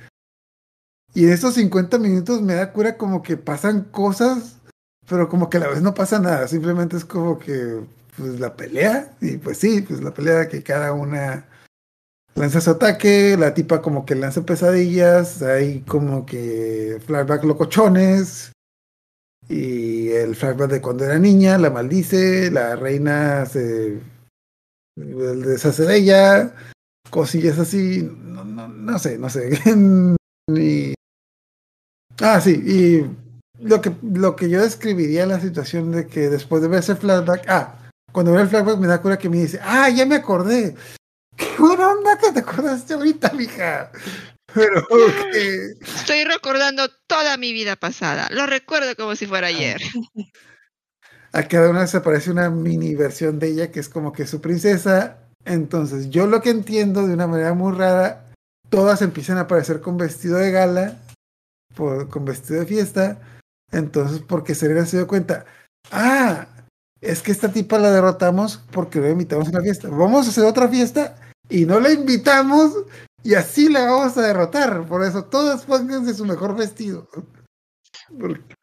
Y 1.13 1.25
en 1.25 1.33
esos 1.33 1.55
50 1.55 1.99
minutos 1.99 2.41
me 2.41 2.55
da 2.55 2.73
cura 2.73 2.97
como 2.97 3.21
que 3.23 3.37
pasan 3.37 3.83
cosas, 3.83 4.61
pero 5.09 5.29
como 5.29 5.51
que 5.51 5.57
a 5.57 5.61
la 5.61 5.69
vez 5.69 5.83
no 5.83 5.93
pasa 5.95 6.21
nada. 6.21 6.47
Simplemente 6.47 6.97
es 6.97 7.05
como 7.05 7.41
que 7.41 7.81
pues 8.17 8.41
la 8.41 8.57
pelea. 8.57 9.17
Y 9.21 9.39
pues 9.39 9.59
sí, 9.59 9.83
pues 9.83 10.03
la 10.03 10.13
pelea 10.13 10.49
que 10.49 10.63
cada 10.63 10.93
una 10.93 11.47
lanza 12.35 12.61
su 12.61 12.71
ataque. 12.71 13.37
La 13.39 13.55
tipa 13.55 13.83
como 13.83 14.05
que 14.07 14.15
lanza 14.15 14.45
pesadillas. 14.45 15.43
Hay 15.43 15.81
como 15.83 16.27
que 16.27 17.01
flashback 17.07 17.45
locochones. 17.45 18.53
Y 19.49 20.09
el 20.11 20.37
flashback 20.37 20.71
de 20.71 20.81
cuando 20.81 21.05
era 21.05 21.19
niña, 21.19 21.59
la 21.59 21.71
maldice, 21.71 22.51
la 22.51 22.77
reina 22.77 23.45
se 23.47 24.01
deshace 24.97 25.85
de 25.85 25.97
ella, 25.97 26.55
cosillas 27.11 27.59
así, 27.59 28.09
no, 28.23 28.45
no, 28.45 28.69
no 28.69 28.99
sé, 28.99 29.19
no 29.19 29.29
sé. 29.29 29.51
y, 30.49 30.95
ah, 32.21 32.41
sí, 32.41 32.53
y 32.53 33.65
lo 33.65 33.81
que, 33.81 33.93
lo 34.03 34.37
que 34.37 34.49
yo 34.49 34.63
describiría 34.63 35.27
la 35.27 35.41
situación 35.41 35.93
de 35.93 36.07
que 36.07 36.31
después 36.31 36.63
de 36.63 36.69
ver 36.69 36.81
ese 36.81 36.97
flashback, 36.97 37.45
ah, 37.49 37.84
cuando 38.15 38.31
veo 38.31 38.43
el 38.43 38.49
flashback 38.49 38.79
me 38.79 38.87
da 38.87 39.03
cura 39.03 39.19
que 39.19 39.29
me 39.29 39.39
dice, 39.39 39.59
ah, 39.61 39.89
ya 39.91 40.07
me 40.07 40.15
acordé. 40.15 40.77
Qué 41.37 41.49
buena 41.59 41.89
onda 41.89 42.17
que 42.17 42.31
te 42.31 42.39
acordaste 42.39 42.95
ahorita, 42.95 43.33
mija. 43.33 43.91
Pero 44.55 44.87
que 45.33 45.73
estoy 45.81 46.23
recordando 46.23 46.89
toda 47.09 47.37
mi 47.37 47.53
vida 47.53 47.75
pasada. 47.75 48.29
Lo 48.31 48.47
recuerdo 48.47 48.95
como 48.95 49.17
si 49.17 49.27
fuera 49.27 49.49
ayer. 49.49 49.81
a 51.33 51.43
cada 51.49 51.71
una 51.71 51.89
se 51.89 51.97
aparece 51.97 52.31
una 52.31 52.51
mini 52.51 52.95
versión 52.95 53.41
de 53.41 53.49
ella 53.49 53.73
que 53.73 53.81
es 53.81 53.89
como 53.89 54.13
que 54.13 54.29
su 54.29 54.41
princesa. 54.41 55.19
Entonces, 55.45 56.09
yo 56.11 56.29
lo 56.29 56.41
que 56.41 56.51
entiendo 56.51 57.09
de 57.09 57.15
una 57.15 57.27
manera 57.27 57.53
muy 57.53 57.77
rara, 57.77 58.27
todas 58.71 59.03
empiezan 59.03 59.39
a 59.39 59.43
aparecer 59.43 59.81
con 59.81 59.99
vestido 59.99 60.39
de 60.39 60.53
gala, 60.53 60.99
por- 61.75 62.09
con 62.09 62.25
vestido 62.25 62.61
de 62.61 62.67
fiesta. 62.67 63.19
Entonces, 63.73 64.21
porque 64.25 64.55
Serena 64.55 64.87
se 64.87 64.99
dio 64.99 65.09
cuenta, 65.09 65.45
ah, 65.91 66.47
es 67.05 67.23
que 67.23 67.33
esta 67.33 67.53
tipa 67.53 67.79
la 67.79 67.91
derrotamos 67.91 68.59
porque 68.73 69.01
la 69.01 69.11
invitamos 69.11 69.49
a 69.49 69.53
la 69.53 69.61
fiesta. 69.63 69.89
Vamos 69.89 70.27
a 70.27 70.31
hacer 70.31 70.45
otra 70.45 70.69
fiesta 70.69 71.17
y 71.49 71.65
no 71.67 71.81
la 71.81 71.91
invitamos 71.93 72.73
y 73.23 73.35
así 73.35 73.69
la 73.69 73.85
vamos 73.85 74.17
a 74.17 74.23
derrotar. 74.23 74.87
Por 74.87 75.05
eso, 75.05 75.25
todas 75.25 75.65
pónganse 75.65 76.15
su 76.15 76.25
mejor 76.25 76.57
vestido. 76.57 77.09
Porque- 78.19 78.55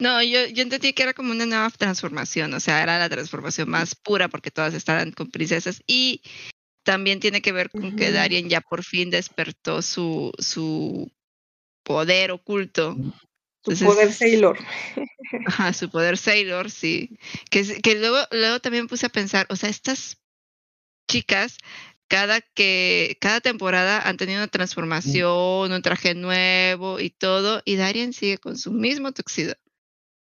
No, 0.00 0.22
yo, 0.22 0.46
yo 0.46 0.62
entendí 0.62 0.92
que 0.92 1.02
era 1.02 1.12
como 1.14 1.32
una 1.32 1.44
nueva 1.46 1.68
transformación, 1.70 2.54
o 2.54 2.60
sea, 2.60 2.82
era 2.82 2.98
la 2.98 3.08
transformación 3.10 3.68
más 3.68 3.94
pura 3.94 4.28
porque 4.28 4.50
todas 4.50 4.72
estaban 4.74 5.12
con 5.12 5.30
princesas 5.30 5.82
y 5.86 6.22
también 6.84 7.20
tiene 7.20 7.42
que 7.42 7.52
ver 7.52 7.70
con 7.70 7.94
que. 7.96 8.10
Darien 8.10 8.48
ya 8.48 8.62
por 8.62 8.82
fin 8.82 9.10
despertó 9.10 9.82
su, 9.82 10.32
su 10.38 11.10
poder 11.84 12.30
oculto. 12.30 12.96
Tu 13.62 13.72
Entonces- 13.72 13.86
poder 13.86 14.12
Sailor. 14.12 14.58
Ajá, 15.46 15.72
su 15.72 15.90
poder 15.90 16.16
Sailor, 16.16 16.70
sí. 16.70 17.10
Que, 17.50 17.80
que 17.82 17.94
luego, 17.96 18.18
luego 18.30 18.60
también 18.60 18.86
puse 18.88 19.06
a 19.06 19.10
pensar, 19.10 19.46
o 19.50 19.56
sea, 19.56 19.68
estas 19.68 20.18
chicas, 21.08 21.58
cada 22.08 22.40
que, 22.40 23.16
cada 23.20 23.40
temporada 23.40 24.00
han 24.08 24.16
tenido 24.16 24.38
una 24.40 24.48
transformación, 24.48 25.72
un 25.72 25.82
traje 25.82 26.14
nuevo 26.14 26.98
y 27.00 27.10
todo, 27.10 27.62
y 27.64 27.76
Darien 27.76 28.12
sigue 28.12 28.38
con 28.38 28.56
su 28.58 28.72
mismo 28.72 29.12
tuxido. 29.12 29.54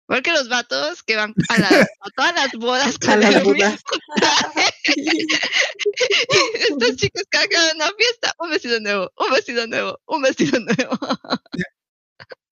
Igual 0.07 0.22
que 0.22 0.31
los 0.34 0.49
vatos 0.49 1.02
que 1.02 1.15
van 1.15 1.34
a, 1.49 1.57
las- 1.60 1.72
a 1.73 2.10
todas 2.15 2.35
las 2.35 2.52
bodas 2.53 2.95
A 3.02 3.11
con 3.11 3.19
las 3.22 3.35
el 3.35 3.43
bodas. 3.43 3.81
chicas 6.97 7.23
cada 7.30 7.47
que 7.47 7.57
van 7.57 7.81
a 7.81 7.85
una 7.88 7.91
fiesta, 7.97 8.35
un 8.39 8.49
vestido 8.52 8.80
nuevo, 8.80 9.11
un 9.18 9.31
vestido 9.31 9.68
nuevo, 9.68 9.99
un 10.06 10.22
vestido 10.22 10.60
nuevo. 10.60 10.97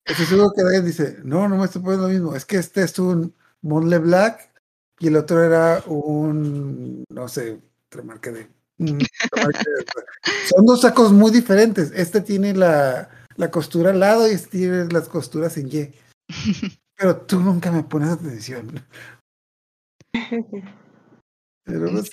Estoy 0.04 0.26
seguro 0.26 0.52
que 0.54 0.62
alguien 0.62 0.84
dice, 0.84 1.18
no, 1.24 1.48
no 1.48 1.56
me 1.56 1.64
estoy 1.64 1.82
poniendo 1.82 2.08
lo 2.08 2.12
mismo. 2.12 2.34
Es 2.34 2.44
que 2.44 2.56
este 2.56 2.82
es 2.82 2.98
un 2.98 3.34
Monle 3.62 3.98
Black 3.98 4.50
y 4.98 5.08
el 5.08 5.16
otro 5.16 5.42
era 5.42 5.82
un, 5.86 7.04
no 7.08 7.28
sé, 7.28 7.60
otra 7.86 8.02
marca 8.02 8.30
de... 8.30 8.48
Son 10.48 10.66
dos 10.66 10.82
sacos 10.82 11.12
muy 11.12 11.30
diferentes. 11.30 11.90
Este 11.94 12.20
tiene 12.20 12.54
la, 12.54 13.08
la 13.36 13.50
costura 13.50 13.90
al 13.90 14.00
lado 14.00 14.28
y 14.28 14.32
este 14.32 14.58
tiene 14.58 14.84
las 14.86 15.08
costuras 15.08 15.56
en 15.56 15.68
Y. 15.68 15.94
Pero 16.96 17.16
tú 17.22 17.40
nunca 17.40 17.72
me 17.72 17.82
pones 17.82 18.10
atención. 18.10 18.84
Pero 21.64 21.90
pues, 21.92 22.10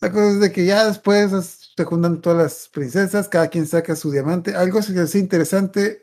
la 0.00 0.10
cosa 0.10 0.30
es 0.30 0.40
de 0.40 0.50
que 0.50 0.64
ya 0.64 0.86
después 0.86 1.30
se 1.76 1.84
juntan 1.84 2.20
todas 2.20 2.38
las 2.38 2.68
princesas, 2.68 3.28
cada 3.28 3.48
quien 3.48 3.66
saca 3.66 3.94
su 3.94 4.10
diamante. 4.10 4.56
Algo 4.56 4.80
que 4.80 5.00
es 5.00 5.14
interesante 5.14 6.02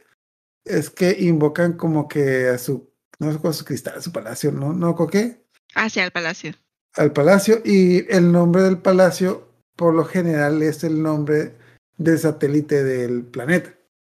es 0.70 0.90
que 0.90 1.16
invocan 1.20 1.74
como 1.74 2.08
que 2.08 2.48
a 2.48 2.58
su, 2.58 2.92
no 3.20 3.32
sé 3.32 3.40
cuál 3.40 3.52
es 3.52 3.58
su 3.58 3.66
cristal, 3.66 3.98
a 3.98 4.02
su 4.02 4.12
palacio, 4.12 4.52
¿no? 4.52 4.74
¿No 4.74 4.96
con 4.96 5.08
qué? 5.10 5.46
Hacia 5.76 6.06
el 6.06 6.12
palacio. 6.12 6.54
Al 6.94 7.12
palacio, 7.12 7.62
y 7.64 8.12
el 8.12 8.32
nombre 8.32 8.64
del 8.64 8.80
palacio, 8.80 9.48
por 9.76 9.94
lo 9.94 10.06
general, 10.06 10.62
es 10.64 10.84
el 10.84 11.02
nombre 11.02 11.56
del 11.98 12.18
satélite 12.18 12.84
del 12.84 13.26
planeta. 13.26 13.74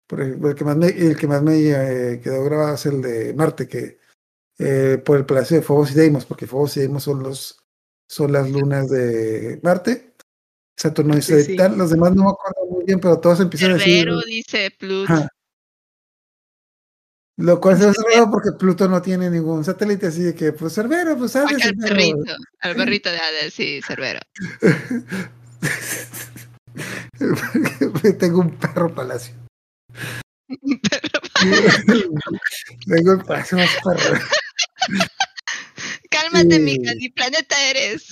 Por 0.08 0.22
ejemplo, 0.22 0.50
el 0.50 0.56
que 0.56 0.64
más 0.64 0.78
me, 0.78 0.88
el 0.88 1.18
que 1.18 1.28
más 1.28 1.44
me 1.44 1.56
eh, 1.56 2.20
quedó 2.22 2.44
grabado 2.44 2.76
es 2.76 2.86
el 2.86 3.02
de 3.02 3.34
Marte, 3.34 3.68
que 3.68 4.00
eh, 4.58 5.02
por 5.04 5.18
el 5.18 5.26
palacio 5.26 5.58
de 5.58 5.64
Fobos 5.64 5.92
y 5.92 5.96
Deimos, 5.96 6.26
porque 6.26 6.48
Fobos 6.48 6.76
y 6.78 6.82
Deimos 6.82 7.04
son 7.04 7.24
los 7.24 7.60
son 8.08 8.32
las 8.32 8.50
lunas 8.50 8.90
de 8.90 9.60
Marte. 9.62 10.16
Saturno 10.76 11.16
dice 11.16 11.56
tal, 11.56 11.78
los 11.78 11.92
demás 11.92 12.16
no 12.16 12.24
me 12.24 12.30
acuerdo 12.32 12.66
muy 12.72 12.86
bien, 12.86 13.00
pero 13.00 13.20
todos 13.20 13.40
empiezan 13.40 13.72
a 13.72 13.74
decir. 13.76 14.10
dice 14.26 14.72
Pluto. 14.80 15.28
Lo 17.40 17.60
cual 17.62 17.82
es 17.82 17.96
raro 17.96 18.30
porque 18.30 18.52
Pluto 18.52 18.90
no 18.90 19.02
tiene 19.02 19.30
ningún 19.30 19.64
satélite, 19.64 20.08
así 20.08 20.24
de 20.24 20.36
que, 20.36 20.52
pues 20.52 20.76
Cerbero, 20.76 21.18
pues 21.18 21.32
sabes. 21.32 21.64
Al 21.64 21.78
perrito, 21.78 22.36
al 22.60 22.76
perrito 22.76 23.10
de 23.10 23.18
Hades, 23.18 23.54
sí, 23.54 23.80
Cerbero. 23.82 24.20
Tengo 28.20 28.42
un 28.42 28.58
perro 28.58 28.94
palacio. 28.94 29.34
Un 30.50 30.82
perro 30.82 31.22
palacio. 31.40 32.12
Tengo 32.86 33.14
el 33.14 33.24
palacio 33.24 33.58
más 33.58 33.70
perro. 33.86 34.20
Cálmate, 36.32 36.60
mija, 36.60 36.94
ni 36.96 37.10
planeta 37.10 37.56
eres. 37.70 38.08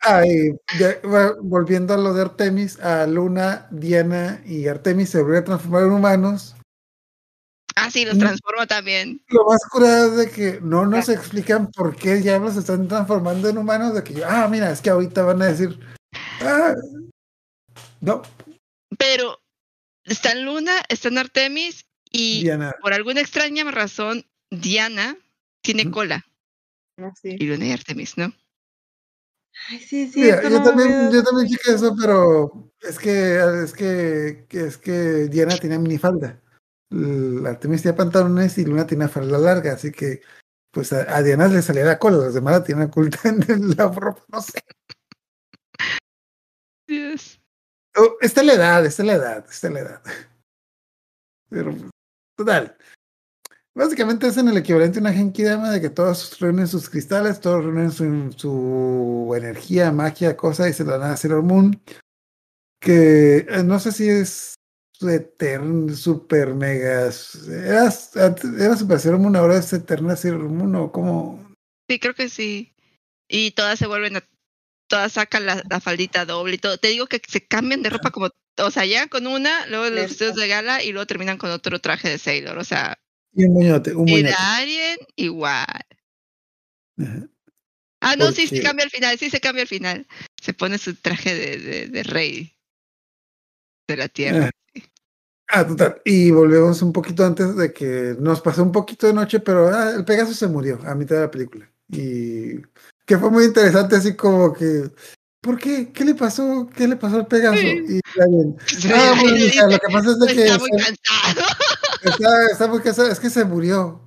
Ay, 0.00 0.52
volviendo 1.42 1.94
a 1.94 1.96
lo 1.96 2.14
de 2.14 2.22
Artemis, 2.22 2.80
a 2.80 3.06
Luna, 3.06 3.66
Diana 3.70 4.40
y 4.46 4.68
Artemis 4.68 5.10
se 5.10 5.22
vuelven 5.22 5.42
a 5.42 5.44
transformar 5.44 5.82
en 5.84 5.92
humanos. 5.92 6.54
Ah, 7.74 7.90
sí, 7.90 8.06
los 8.06 8.18
transforma 8.18 8.66
también. 8.66 9.22
Lo 9.28 9.44
más 9.44 9.60
curado 9.70 10.12
es 10.12 10.16
de 10.16 10.30
que 10.30 10.60
no 10.62 10.86
nos 10.86 11.10
explican 11.10 11.70
por 11.70 11.94
qué 11.94 12.14
diablos 12.14 12.54
se 12.54 12.60
están 12.60 12.88
transformando 12.88 13.50
en 13.50 13.58
humanos, 13.58 13.94
de 13.94 14.02
que, 14.02 14.24
ah, 14.24 14.48
mira, 14.50 14.70
es 14.70 14.80
que 14.80 14.88
ahorita 14.88 15.22
van 15.22 15.42
a 15.42 15.46
decir, 15.46 15.78
ah, 16.40 16.74
no. 18.00 18.22
Pero 18.96 19.38
está 20.04 20.32
en 20.32 20.46
Luna, 20.46 20.72
está 20.88 21.08
en 21.08 21.18
Artemis 21.18 21.85
y 22.16 22.48
por 22.80 22.92
alguna 22.92 23.20
extraña 23.20 23.70
razón, 23.70 24.24
Diana 24.50 25.16
tiene 25.62 25.90
cola. 25.90 26.24
Ah, 26.98 27.12
sí. 27.20 27.36
Y 27.38 27.46
Luna 27.46 27.66
y 27.66 27.72
Artemis, 27.72 28.16
¿no? 28.16 28.32
Ay, 29.68 29.78
sí, 29.80 30.10
sí. 30.10 30.20
yo, 30.26 30.62
también, 30.62 31.10
yo 31.12 31.22
también 31.22 31.48
dije 31.48 31.72
eso, 31.72 31.94
pero 31.98 32.72
es 32.80 32.98
que, 32.98 33.62
es 33.64 33.72
que, 33.72 34.46
es 34.50 34.78
que 34.78 35.28
Diana 35.28 35.56
tenía 35.56 35.78
minifalda. 35.78 36.40
Artemis 37.46 37.82
tenía 37.82 37.96
pantalones 37.96 38.56
y 38.58 38.64
Luna 38.64 38.86
tenía 38.86 39.08
falda 39.08 39.38
larga, 39.38 39.72
así 39.72 39.90
que 39.92 40.22
pues 40.70 40.92
a, 40.92 41.22
Diana 41.22 41.48
le 41.48 41.62
salía 41.62 41.84
la 41.84 41.98
cola, 41.98 42.18
los 42.18 42.34
demás 42.34 42.52
la 42.52 42.64
tienen 42.64 42.88
oculta 42.88 43.18
en 43.24 43.76
la 43.76 43.88
ropa, 43.88 44.24
no 44.28 44.40
sé. 44.40 44.62
Dios. 46.86 47.40
Oh, 47.96 48.16
esta 48.20 48.40
es 48.42 48.46
la 48.46 48.52
edad, 48.54 48.86
esta 48.86 49.02
es 49.02 49.06
la 49.06 49.14
edad, 49.14 49.46
esta 49.50 49.68
es 49.68 49.72
la 49.72 49.80
edad. 49.80 50.02
Pero 51.48 51.74
Total. 52.36 52.76
Básicamente 53.76 54.26
es 54.26 54.38
en 54.38 54.48
el 54.48 54.56
equivalente 54.56 54.98
a 54.98 55.02
una 55.02 55.12
Genkidama 55.12 55.70
de 55.70 55.82
que 55.82 55.90
todos 55.90 56.40
reúnen 56.40 56.66
sus 56.66 56.88
cristales, 56.88 57.42
todos 57.42 57.62
reúnen 57.62 57.92
su, 57.92 59.34
energía, 59.36 59.92
magia, 59.92 60.34
cosa 60.34 60.66
y 60.66 60.72
se 60.72 60.84
la 60.84 60.96
dan 60.96 61.12
a 61.12 61.16
Sailor 61.18 61.42
Moon. 61.42 61.78
Que 62.80 63.46
eh, 63.48 63.62
no 63.62 63.78
sé 63.78 63.92
si 63.92 64.08
es 64.08 64.54
eterno, 65.02 65.94
super 65.94 66.54
mega. 66.54 67.10
Era, 67.50 67.94
era 68.58 68.76
super 68.76 68.98
Sailor 68.98 69.20
Moon, 69.20 69.36
ahora 69.36 69.58
es 69.58 69.70
eterna 69.74 70.16
Sailor 70.16 70.48
Moon 70.48 70.74
o 70.76 70.90
como. 70.90 71.54
Sí, 71.86 71.98
creo 71.98 72.14
que 72.14 72.30
sí. 72.30 72.72
Y 73.28 73.50
todas 73.50 73.78
se 73.78 73.86
vuelven 73.86 74.16
a. 74.16 74.24
Todas 74.88 75.12
sacan 75.12 75.44
la, 75.44 75.62
la 75.68 75.80
faldita 75.80 76.24
doble 76.24 76.54
y 76.54 76.58
todo. 76.58 76.78
Te 76.78 76.88
digo 76.88 77.08
que 77.08 77.20
se 77.28 77.46
cambian 77.46 77.82
de 77.82 77.90
ropa 77.90 78.10
como 78.10 78.30
o 78.58 78.70
sea, 78.70 78.84
llegan 78.84 79.08
con 79.08 79.26
una, 79.26 79.66
luego 79.66 79.84
los 79.86 80.08
vestidos 80.08 80.36
de 80.36 80.48
gala 80.48 80.82
y 80.82 80.92
luego 80.92 81.06
terminan 81.06 81.38
con 81.38 81.50
otro 81.50 81.78
traje 81.80 82.08
de 82.08 82.18
Sailor. 82.18 82.58
O 82.58 82.64
sea, 82.64 82.98
y 83.36 83.44
un 83.44 83.52
moñote, 83.52 83.94
un 83.94 84.10
moñote. 84.10 84.30
Darien, 84.30 84.98
igual. 85.14 85.66
Ah, 88.00 88.16
no, 88.16 88.32
sí, 88.32 88.46
se 88.46 88.62
cambia 88.62 88.84
al 88.84 88.90
final, 88.90 89.18
sí 89.18 89.28
se 89.28 89.40
cambia 89.40 89.62
al 89.62 89.68
final. 89.68 90.06
Se 90.40 90.54
pone 90.54 90.78
su 90.78 90.94
traje 90.94 91.34
de, 91.34 91.88
de, 91.88 92.02
rey 92.02 92.56
de 93.86 93.96
la 93.96 94.08
tierra. 94.08 94.50
Ah, 95.48 95.66
total. 95.66 96.00
Y 96.04 96.30
volvemos 96.30 96.80
un 96.82 96.92
poquito 96.92 97.24
antes 97.24 97.54
de 97.56 97.72
que 97.72 98.16
nos 98.18 98.40
pasó 98.40 98.62
un 98.62 98.72
poquito 98.72 99.06
de 99.06 99.12
noche, 99.12 99.40
pero 99.40 99.68
ah, 99.68 99.92
el 99.96 100.04
Pegaso 100.04 100.32
se 100.32 100.46
murió 100.46 100.80
a 100.86 100.94
mitad 100.94 101.16
de 101.16 101.22
la 101.22 101.30
película. 101.30 101.70
Y 101.88 102.62
que 103.04 103.18
fue 103.18 103.30
muy 103.30 103.44
interesante, 103.44 103.96
así 103.96 104.16
como 104.16 104.52
que 104.52 104.90
¿por 105.46 105.58
qué? 105.58 105.92
¿Qué 105.92 106.04
le 106.04 106.14
pasó? 106.14 106.68
¿Qué 106.76 106.88
le 106.88 106.96
pasó 106.96 107.16
al 107.16 107.28
Pegaso? 107.28 107.62
Y 107.62 108.00
ah, 108.20 108.24
bueno, 108.26 108.56
lo 109.70 109.78
que 109.78 109.88
pasa 109.92 110.10
es 110.10 110.18
de 110.18 110.26
que 110.34 110.44
está 110.44 110.58
muy 110.58 110.70
cansado. 110.70 111.46
Está, 112.02 112.46
está, 112.52 112.66
muy 112.66 112.80
cansado, 112.80 113.08
es 113.10 113.20
que 113.20 113.30
se 113.30 113.44
murió. 113.44 114.02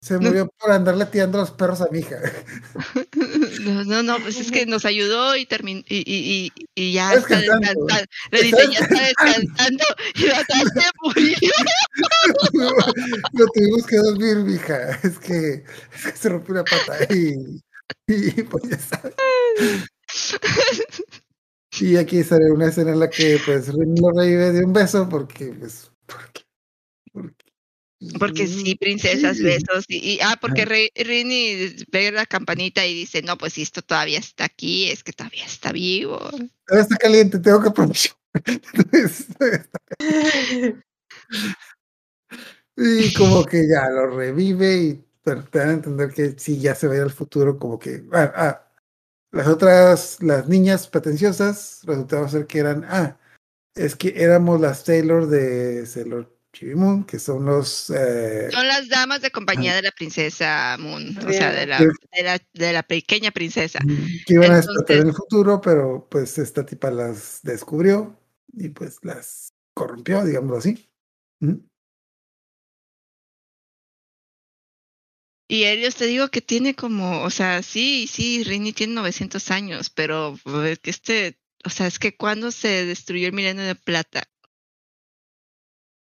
Se 0.00 0.18
murió 0.18 0.48
por 0.60 0.70
andarle 0.70 1.04
tirando 1.06 1.38
los 1.38 1.50
perros 1.50 1.80
a 1.80 1.88
mi 1.90 1.98
hija. 1.98 2.16
No, 3.60 3.82
no, 3.82 4.02
no, 4.04 4.20
pues 4.20 4.38
es 4.38 4.52
que 4.52 4.64
nos 4.64 4.84
ayudó 4.84 5.34
y 5.34 5.46
terminó 5.46 5.82
y, 5.88 6.04
y, 6.06 6.52
y, 6.76 6.92
ya 6.92 7.14
está 7.14 7.40
descansando. 7.40 7.86
Le 8.30 8.42
dice, 8.42 8.68
ya 8.70 8.78
está 8.78 9.02
descansando 9.02 9.84
y 10.14 10.26
la 10.26 10.38
se 10.44 10.90
murió. 11.02 11.36
Lo 13.32 13.46
tuvimos 13.46 13.86
que 13.86 13.96
dormir, 13.96 14.36
mija. 14.36 14.90
Es 15.02 15.18
que, 15.18 15.64
es 15.96 16.04
que 16.04 16.16
se 16.16 16.28
rompió 16.28 16.54
una 16.54 16.64
pata 16.64 17.12
y, 17.12 17.60
y 18.06 18.42
pues 18.42 18.64
ya 18.68 18.76
está. 18.76 19.02
Y 21.78 21.96
aquí 21.96 22.22
sale 22.22 22.50
una 22.50 22.68
escena 22.68 22.92
en 22.92 23.00
la 23.00 23.10
que 23.10 23.38
pues 23.44 23.68
lo 23.68 24.10
revive 24.12 24.52
de 24.52 24.64
un 24.64 24.72
beso 24.72 25.08
porque 25.08 25.52
pues 25.58 25.90
porque 26.06 26.46
porque, 28.18 28.46
sí, 28.46 28.74
princesas, 28.74 29.40
besos. 29.40 29.86
Y, 29.88 30.18
ah, 30.22 30.36
porque 30.38 30.90
Rini 30.94 31.74
ve 31.90 32.12
la 32.12 32.26
campanita 32.26 32.84
y 32.84 32.94
dice, 32.94 33.22
no, 33.22 33.38
pues 33.38 33.54
si 33.54 33.62
esto 33.62 33.80
todavía 33.80 34.18
está 34.18 34.44
aquí, 34.44 34.90
es 34.90 35.02
que 35.02 35.12
todavía 35.12 35.46
está 35.46 35.72
vivo. 35.72 36.20
está 36.68 36.96
caliente, 36.96 37.38
tengo 37.38 37.62
que 37.62 37.68
aprovechar. 37.68 38.14
y 42.76 43.14
como 43.14 43.46
que 43.46 43.66
ya 43.66 43.88
lo 43.88 44.14
revive 44.14 44.76
y 44.76 45.05
te 45.34 45.58
dan 45.58 45.68
a 45.68 45.72
entender 45.72 46.12
que 46.12 46.34
sí, 46.38 46.58
ya 46.60 46.74
se 46.74 46.86
ve 46.86 47.00
al 47.00 47.10
futuro, 47.10 47.58
como 47.58 47.78
que, 47.78 48.04
ah, 48.12 48.32
ah 48.34 48.62
las 49.32 49.48
otras, 49.48 50.22
las 50.22 50.48
niñas 50.48 50.88
pretenciosas, 50.88 51.80
resultaba 51.84 52.28
ser 52.28 52.46
que 52.46 52.60
eran, 52.60 52.84
ah, 52.88 53.18
es 53.74 53.96
que 53.96 54.14
éramos 54.16 54.60
las 54.60 54.84
Taylor 54.84 55.26
de 55.26 55.84
Sailor 55.84 56.32
Chibi 56.52 56.74
Moon, 56.74 57.04
que 57.04 57.18
son 57.18 57.44
los... 57.44 57.90
Eh, 57.90 58.48
son 58.50 58.66
las 58.66 58.88
damas 58.88 59.20
de 59.20 59.30
compañía 59.30 59.74
de 59.74 59.82
la 59.82 59.90
princesa 59.90 60.76
Moon, 60.78 61.18
o 61.18 61.32
sea, 61.32 61.52
de 61.52 61.66
la, 61.66 61.80
de 61.80 62.22
la, 62.22 62.38
de 62.54 62.72
la 62.72 62.82
pequeña 62.82 63.30
princesa. 63.30 63.80
Que 64.26 64.34
iban 64.34 64.52
a 64.52 64.56
despertar 64.56 64.98
en 64.98 65.08
el 65.08 65.14
futuro, 65.14 65.60
pero 65.60 66.08
pues 66.08 66.38
esta 66.38 66.64
tipa 66.64 66.90
las 66.90 67.40
descubrió 67.42 68.18
y 68.54 68.70
pues 68.70 68.98
las 69.02 69.52
corrompió, 69.74 70.24
digamos 70.24 70.56
así. 70.56 70.88
Y 75.48 75.64
ellos 75.64 75.94
te 75.94 76.06
digo 76.06 76.28
que 76.28 76.40
tiene 76.40 76.74
como, 76.74 77.22
o 77.22 77.30
sea, 77.30 77.62
sí, 77.62 78.08
sí, 78.10 78.42
Rini 78.42 78.72
tiene 78.72 78.94
900 78.94 79.50
años, 79.52 79.90
pero 79.90 80.36
es 80.64 80.78
que 80.80 80.90
este, 80.90 81.38
o 81.64 81.70
sea, 81.70 81.86
es 81.86 81.98
que 81.98 82.16
cuando 82.16 82.50
se 82.50 82.84
destruyó 82.84 83.28
el 83.28 83.32
milenio 83.32 83.64
de 83.64 83.76
plata. 83.76 84.24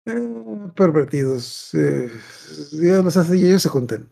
Eh, 0.07 0.13
pervertidos, 0.75 1.73
eh, 1.75 2.11
digamos 2.73 3.17
así, 3.17 3.45
ellos 3.45 3.63
se 3.63 3.69
juntan. 3.69 4.11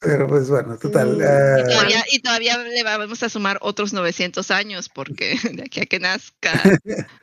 Pero 0.00 0.26
pues 0.28 0.48
bueno, 0.48 0.78
total. 0.78 1.18
Y, 1.18 1.22
ah, 1.22 1.64
todavía, 1.64 2.04
y, 2.10 2.20
todavía, 2.20 2.58
le 2.58 2.82
vamos 2.82 3.22
a 3.22 3.28
sumar 3.28 3.58
otros 3.60 3.92
900 3.92 4.50
años, 4.50 4.88
porque 4.88 5.34
de 5.52 5.64
aquí 5.64 5.80
a 5.80 5.86
que 5.86 6.00
nazca 6.00 6.52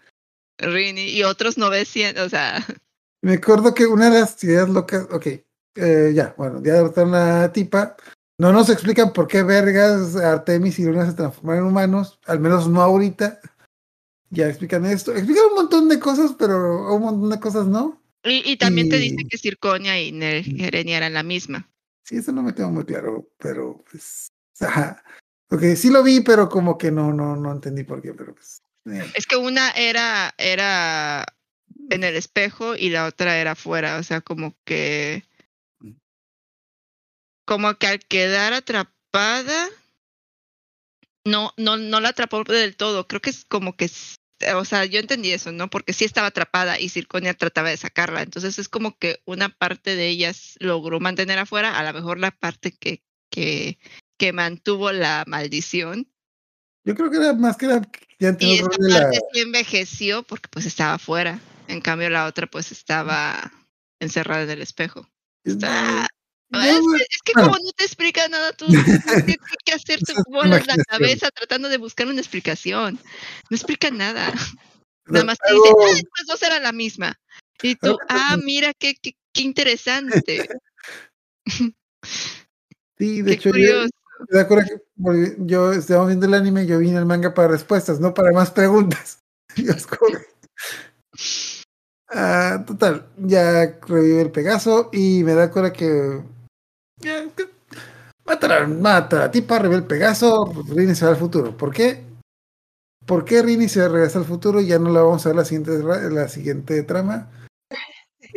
Rini 0.60 1.10
y 1.10 1.24
otros 1.24 1.58
900, 1.58 2.24
o 2.24 2.30
sea. 2.30 2.64
Me 3.24 3.34
acuerdo 3.34 3.74
que 3.74 3.88
una 3.88 4.12
de 4.12 4.20
las 4.20 4.44
ideas 4.44 4.70
locas, 4.70 5.08
ok, 5.12 5.28
eh, 5.78 6.12
ya, 6.14 6.34
bueno, 6.38 6.62
ya 6.64 6.74
derrotaron 6.74 7.16
a 7.16 7.41
la 7.41 7.54
tipa. 7.54 7.95
No 8.40 8.52
nos 8.52 8.70
explican 8.70 9.14
por 9.14 9.28
qué 9.28 9.41
vergas 9.44 10.16
Artemis 10.16 10.78
y 10.80 10.86
Luna 10.86 11.06
se 11.08 11.14
transformaron 11.14 11.64
en 11.64 11.70
humanos, 11.70 12.20
al 12.26 12.40
menos 12.40 12.68
no 12.68 12.82
ahorita. 12.82 13.40
Ya 14.30 14.48
explican 14.48 14.86
esto. 14.86 15.12
Explican 15.12 15.45
un 15.49 15.56
montón 15.56 15.88
de 15.90 15.99
cosas, 15.99 16.36
pero 16.38 16.94
un 16.94 17.02
montón 17.02 17.30
de 17.30 17.40
cosas 17.40 17.66
no. 17.66 18.02
Y, 18.24 18.58
también 18.58 18.90
te 18.90 18.98
dice 18.98 19.24
que 19.30 19.38
Circonia 19.38 20.02
y 20.02 20.12
Nerenia 20.12 20.98
eran 20.98 21.14
la 21.14 21.24
misma. 21.24 21.70
Sí, 22.04 22.18
eso 22.18 22.32
no 22.32 22.44
me 22.44 22.54
quedó 22.54 22.70
muy 22.70 22.86
claro, 22.86 23.30
pero 23.38 23.84
pues. 23.90 24.32
Ajá. 24.60 25.04
Porque 25.48 25.76
sí 25.76 25.90
lo 25.90 26.04
vi, 26.04 26.20
pero 26.22 26.49
como 26.49 26.78
que 26.78 26.91
no, 26.91 27.14
no, 27.14 27.36
no 27.36 27.52
entendí 27.52 27.84
por 27.84 28.02
qué, 28.02 28.14
pero 28.14 28.36
pues. 28.36 28.62
Eh. 28.86 29.12
Es 29.16 29.26
que 29.26 29.38
una 29.38 29.72
era, 29.72 30.34
era 30.38 31.26
en 31.90 32.04
el 32.04 32.16
espejo 32.16 32.76
y 32.76 32.90
la 32.90 33.06
otra 33.06 33.38
era 33.38 33.52
afuera, 33.52 33.98
o 33.98 34.04
sea, 34.04 34.22
como 34.22 34.56
que. 34.66 35.24
Como 37.48 37.74
que 37.78 37.88
al 37.88 37.99
quedar 37.99 38.52
atrapada, 38.52 39.69
no, 41.26 41.53
no, 41.56 41.78
no 41.78 42.02
la 42.02 42.10
atrapó 42.10 42.44
del 42.44 42.76
todo. 42.76 43.07
Creo 43.07 43.22
que 43.22 43.30
es 43.30 43.45
como 43.45 43.78
que 43.78 43.90
o 44.56 44.65
sea, 44.65 44.86
yo 44.86 44.99
entendí 44.99 45.32
eso, 45.32 45.52
¿no? 45.52 45.69
Porque 45.69 45.94
sí 45.94 46.06
estaba 46.06 46.28
atrapada 46.28 46.80
y 46.80 46.90
Circonia 46.90 47.34
trataba 47.34 47.69
de 47.69 47.78
sacarla. 47.78 48.22
Entonces 48.22 48.60
es 48.60 48.69
como 48.69 48.98
que 48.98 49.22
una 49.26 49.49
parte 49.49 49.95
de 49.95 50.10
ellas 50.10 50.56
logró 50.60 50.99
mantener 50.99 51.40
afuera, 51.40 51.80
a 51.80 51.84
lo 51.84 51.94
mejor 51.94 52.19
la 52.19 52.32
parte 52.32 52.72
que, 52.72 53.02
que, 53.32 53.80
que 54.19 54.34
mantuvo 54.34 54.91
la 54.91 55.24
maldición. 55.26 56.11
Yo 56.84 56.95
creo 56.95 57.10
que 57.10 57.18
era 57.18 57.34
más 57.34 57.57
que 57.57 57.65
era 57.68 57.82
ya 58.19 58.36
Y 58.40 58.56
esa 58.56 58.69
parte 58.69 59.19
sí 59.34 59.40
envejeció 59.40 60.24
porque 60.24 60.49
pues 60.49 60.65
estaba 60.65 60.95
afuera. 60.95 61.40
En 61.68 61.82
cambio 61.82 62.10
la 62.10 62.26
otra 62.26 62.48
pues 62.48 62.72
estaba 62.72 63.52
encerrada 63.99 64.44
en 64.44 64.52
el 64.52 64.61
espejo. 64.61 65.10
Está, 65.44 66.07
es, 66.52 67.22
que 67.24 67.34
como 67.34 67.49
no 67.49 67.72
te 67.76 67.84
explica 67.84 68.28
nada, 68.28 68.53
tú 68.53 68.65
tienes 69.26 69.38
que 69.65 69.74
hacer 69.74 69.99
tu 69.99 70.14
bolas 70.32 70.65
la 70.68 70.78
cabeza 70.86 71.30
tratando 71.32 71.69
de 71.69 71.78
buscar 71.78 72.07
una 72.07 72.19
explicación. 72.19 72.99
No 73.49 73.56
explica 73.56 73.91
nada. 73.91 74.32
Nada 75.06 75.24
más 75.24 75.38
te 75.40 75.53
dice, 75.53 75.69
ah, 75.69 76.02
pues 76.15 76.28
dos 76.28 76.44
eran 76.44 76.64
la 76.64 76.74
misma. 76.74 77.18
Y 77.61 77.76
tú, 77.76 77.98
ah, 78.10 78.36
mira, 78.44 78.74
qué, 78.74 78.95
qué, 79.02 79.15
qué 79.32 79.41
interesante. 79.41 80.49
Sí, 82.99 83.22
de 83.22 83.34
hecho, 83.34 83.52
yo, 83.52 83.86
de 84.30 84.41
acuerdo 84.41 84.65
que 84.95 85.36
yo 85.40 85.72
estaba 85.72 86.07
viendo 86.07 86.26
el 86.26 86.34
anime, 86.34 86.65
yo 86.65 86.80
vine 86.80 86.98
el 86.98 87.06
manga 87.06 87.34
para 87.34 87.49
respuestas, 87.49 87.99
no 87.99 88.14
para 88.14 88.32
más 88.32 88.49
preguntas. 88.49 89.19
ah, 92.10 92.64
total, 92.65 93.07
ya 93.18 93.78
revive 93.88 94.22
el 94.22 94.32
Pegaso 94.32 94.90
y 94.91 95.24
me 95.24 95.34
da 95.34 95.52
cuenta 95.52 95.74
que 95.74 96.24
Mata, 98.26 98.68
mata 98.68 99.24
a 99.26 99.32
tipa, 99.32 99.57
el 99.57 99.86
Pegaso, 99.86 100.52
Rini 100.69 100.95
se 100.95 101.06
va 101.06 101.11
al 101.11 101.18
futuro. 101.18 101.56
¿Por 101.56 101.74
qué? 101.74 102.03
¿Por 103.06 103.24
qué 103.24 103.41
Rini 103.41 103.69
se 103.69 103.88
regresa 103.88 104.19
al 104.19 104.26
futuro 104.26 104.60
y 104.60 104.68
ya 104.68 104.80
no 104.80 104.91
la 104.91 105.02
vamos 105.02 105.26
a 105.26 105.30
ver 105.30 105.38
la 105.38 105.45
siguiente, 105.45 105.72
la 105.82 106.28
siguiente 106.28 106.84
trama? 106.84 107.32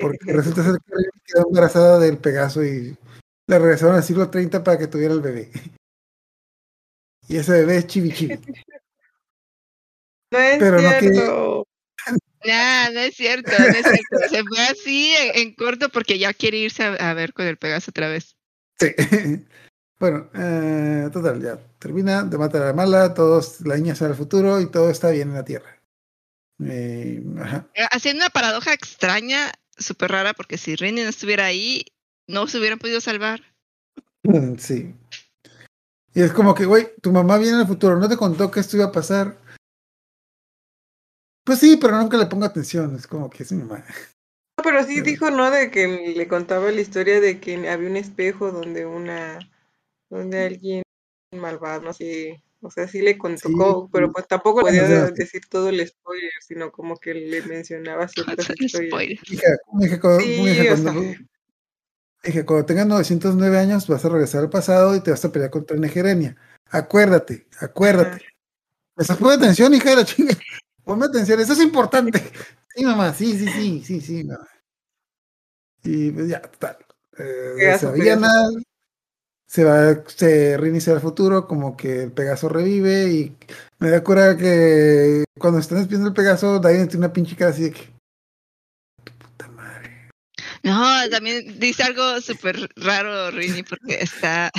Porque 0.01 0.19
resulta 0.33 0.63
ser 0.63 0.79
que 0.87 0.95
Rini 0.95 1.11
quedó 1.25 1.47
embarazada 1.49 1.99
del 1.99 2.19
Pegaso 2.19 2.65
y 2.65 2.97
la 3.49 3.59
regresaron 3.59 3.97
al 3.97 4.05
siglo 4.05 4.31
30 4.31 4.63
para 4.63 4.79
que 4.79 4.87
tuviera 4.87 5.15
el 5.15 5.21
bebé. 5.21 5.51
Y 7.27 7.37
ese 7.37 7.53
bebé 7.53 7.79
es 7.79 7.87
chibi 7.87 8.13
chibi. 8.13 8.39
No 10.33 10.39
es 10.39 10.59
Pero 10.61 10.79
cierto. 10.79 11.67
No, 12.43 12.93
no 12.93 13.01
es 13.01 13.17
cierto, 13.17 13.51
no 13.51 13.67
es 13.67 13.83
cierto. 13.83 14.29
Se 14.31 14.43
fue 14.45 14.61
así 14.61 15.15
en, 15.35 15.55
corto 15.55 15.91
porque 15.91 16.19
ya 16.19 16.33
quiere 16.33 16.57
irse 16.57 16.85
a 16.85 17.13
ver 17.13 17.35
con 17.35 17.47
el 17.47 17.59
Pegaso 17.59 17.91
otra 17.91 18.09
vez. 18.09 18.35
Sí. 18.81 18.95
bueno, 20.01 20.31
eh, 20.35 21.11
total, 21.13 21.43
ya 21.43 21.59
termina 21.79 22.23
de 22.23 22.39
matar 22.39 22.63
a 22.63 22.67
la 22.67 22.73
mala, 22.73 23.15
todos, 23.15 23.61
la 23.61 23.77
niña 23.77 23.95
sale 23.95 24.13
al 24.13 24.17
futuro 24.17 24.61
y 24.61 24.71
todo 24.71 24.91
está 24.91 25.11
bien 25.11 25.29
en 25.29 25.35
la 25.35 25.45
Tierra. 25.45 25.77
Eh, 26.65 27.23
eh, 27.75 27.87
Haciendo 27.91 28.25
una 28.25 28.31
paradoja 28.31 28.73
extraña, 28.73 29.53
súper 29.77 30.11
rara, 30.11 30.33
porque 30.35 30.59
si 30.59 30.77
Rini 30.77 31.03
no 31.03 31.09
estuviera 31.09 31.47
ahí, 31.47 31.85
no 32.27 32.47
se 32.47 32.59
hubieran 32.59 32.79
podido 32.79 33.01
salvar. 33.01 33.43
Sí. 34.59 34.95
Y 36.13 36.23
es 36.23 36.33
como 36.33 36.55
que, 36.55 36.65
güey, 36.65 36.89
tu 37.01 37.13
mamá 37.13 37.39
viene 37.39 37.55
en 37.55 37.61
el 37.61 37.67
futuro, 37.67 37.99
no 37.99 38.09
te 38.09 38.17
contó 38.17 38.51
que 38.51 38.61
esto 38.61 38.77
iba 38.77 38.87
a 38.87 38.93
pasar. 38.93 39.39
Pues 41.45 41.59
sí, 41.59 41.79
pero 41.81 41.97
nunca 41.97 42.17
le 42.17 42.27
pongo 42.27 42.45
atención, 42.45 42.95
es 42.97 43.07
como 43.07 43.31
que 43.31 43.43
es 43.43 43.53
mi 43.53 43.63
mamá. 43.63 43.85
Pero 44.63 44.85
sí 44.85 45.01
dijo, 45.01 45.31
¿no? 45.31 45.51
De 45.51 45.71
que 45.71 45.87
le 46.15 46.29
contaba 46.29 46.71
la 46.71 46.81
historia 46.81 47.21
de 47.21 47.41
que 47.41 47.69
había 47.69 47.89
un 47.89 47.97
espejo 47.97 48.53
donde 48.53 48.87
una, 48.87 49.39
donde 50.09 50.47
alguien 50.47 50.83
malvado, 51.33 51.83
no 51.83 51.93
sé, 51.93 52.43
o 52.63 52.71
sea, 52.71 52.87
sí 52.87 53.01
le 53.01 53.17
contó, 53.17 53.89
pero 53.91 54.13
pues 54.13 54.27
tampoco 54.27 54.61
podía 54.61 55.11
decir 55.11 55.43
todo 55.49 55.71
el 55.71 55.87
spoiler, 55.87 56.31
sino 56.47 56.71
como 56.71 56.97
que 56.99 57.15
le 57.15 57.43
mencionaba 57.43 58.07
ciertas 58.07 58.51
historias. 58.59 59.21
Dije, 62.23 62.45
cuando, 62.45 62.67
tengas 62.67 62.87
909 62.87 63.59
años 63.59 63.89
vas 63.89 64.05
a 64.05 64.11
regresar 64.11 64.43
al 64.43 64.51
pasado 64.51 64.95
y 64.95 65.01
te 65.01 65.11
vas 65.11 65.25
a 65.25 65.33
pelear 65.33 65.51
contra 65.51 65.79
Negerenia. 65.79 66.37
Acuérdate, 66.69 67.47
acuérdate. 67.61 68.27
Esa 68.99 69.17
fue 69.17 69.35
atención, 69.35 69.73
hija 69.73 69.91
de 69.91 69.97
la 69.97 70.05
chinga. 70.05 70.37
Ponme 70.85 71.07
atención, 71.07 71.41
eso 71.41 71.53
es 71.53 71.61
importante. 71.61 72.21
Sí, 72.73 72.85
mamá, 72.85 73.13
sí, 73.13 73.37
sí, 73.37 73.49
sí, 73.49 73.83
sí, 73.85 74.01
sí, 74.01 74.23
mamá. 74.23 74.47
Y 75.83 76.13
pues 76.13 76.29
ya, 76.29 76.41
total. 76.41 76.77
Eh, 77.19 77.77
se 77.79 78.17
nada. 78.17 78.49
Se 79.47 79.65
va, 79.65 80.05
se 80.07 80.57
reinicia 80.57 80.93
el 80.93 81.01
futuro, 81.01 81.49
como 81.49 81.77
que 81.77 82.05
el 82.05 82.13
Pegaso 82.13 82.49
revive 82.49 83.11
y 83.11 83.37
me 83.81 83.91
da 83.91 84.05
cura 84.05 84.37
que 84.37 85.25
cuando 85.37 85.59
están 85.59 85.79
despidiendo 85.79 86.09
el 86.09 86.15
Pegaso, 86.15 86.61
Diane 86.61 86.87
tiene 86.87 87.07
una 87.07 87.13
pinche 87.13 87.35
cara 87.35 87.51
así 87.51 87.65
de 87.65 87.73
que. 87.73 87.93
Puta 89.19 89.49
madre. 89.49 90.09
No, 90.63 91.11
también 91.11 91.59
dice 91.59 91.83
algo 91.83 92.21
súper 92.21 92.71
raro, 92.77 93.33
Rini, 93.33 93.65
porque 93.65 93.95
está. 94.01 94.53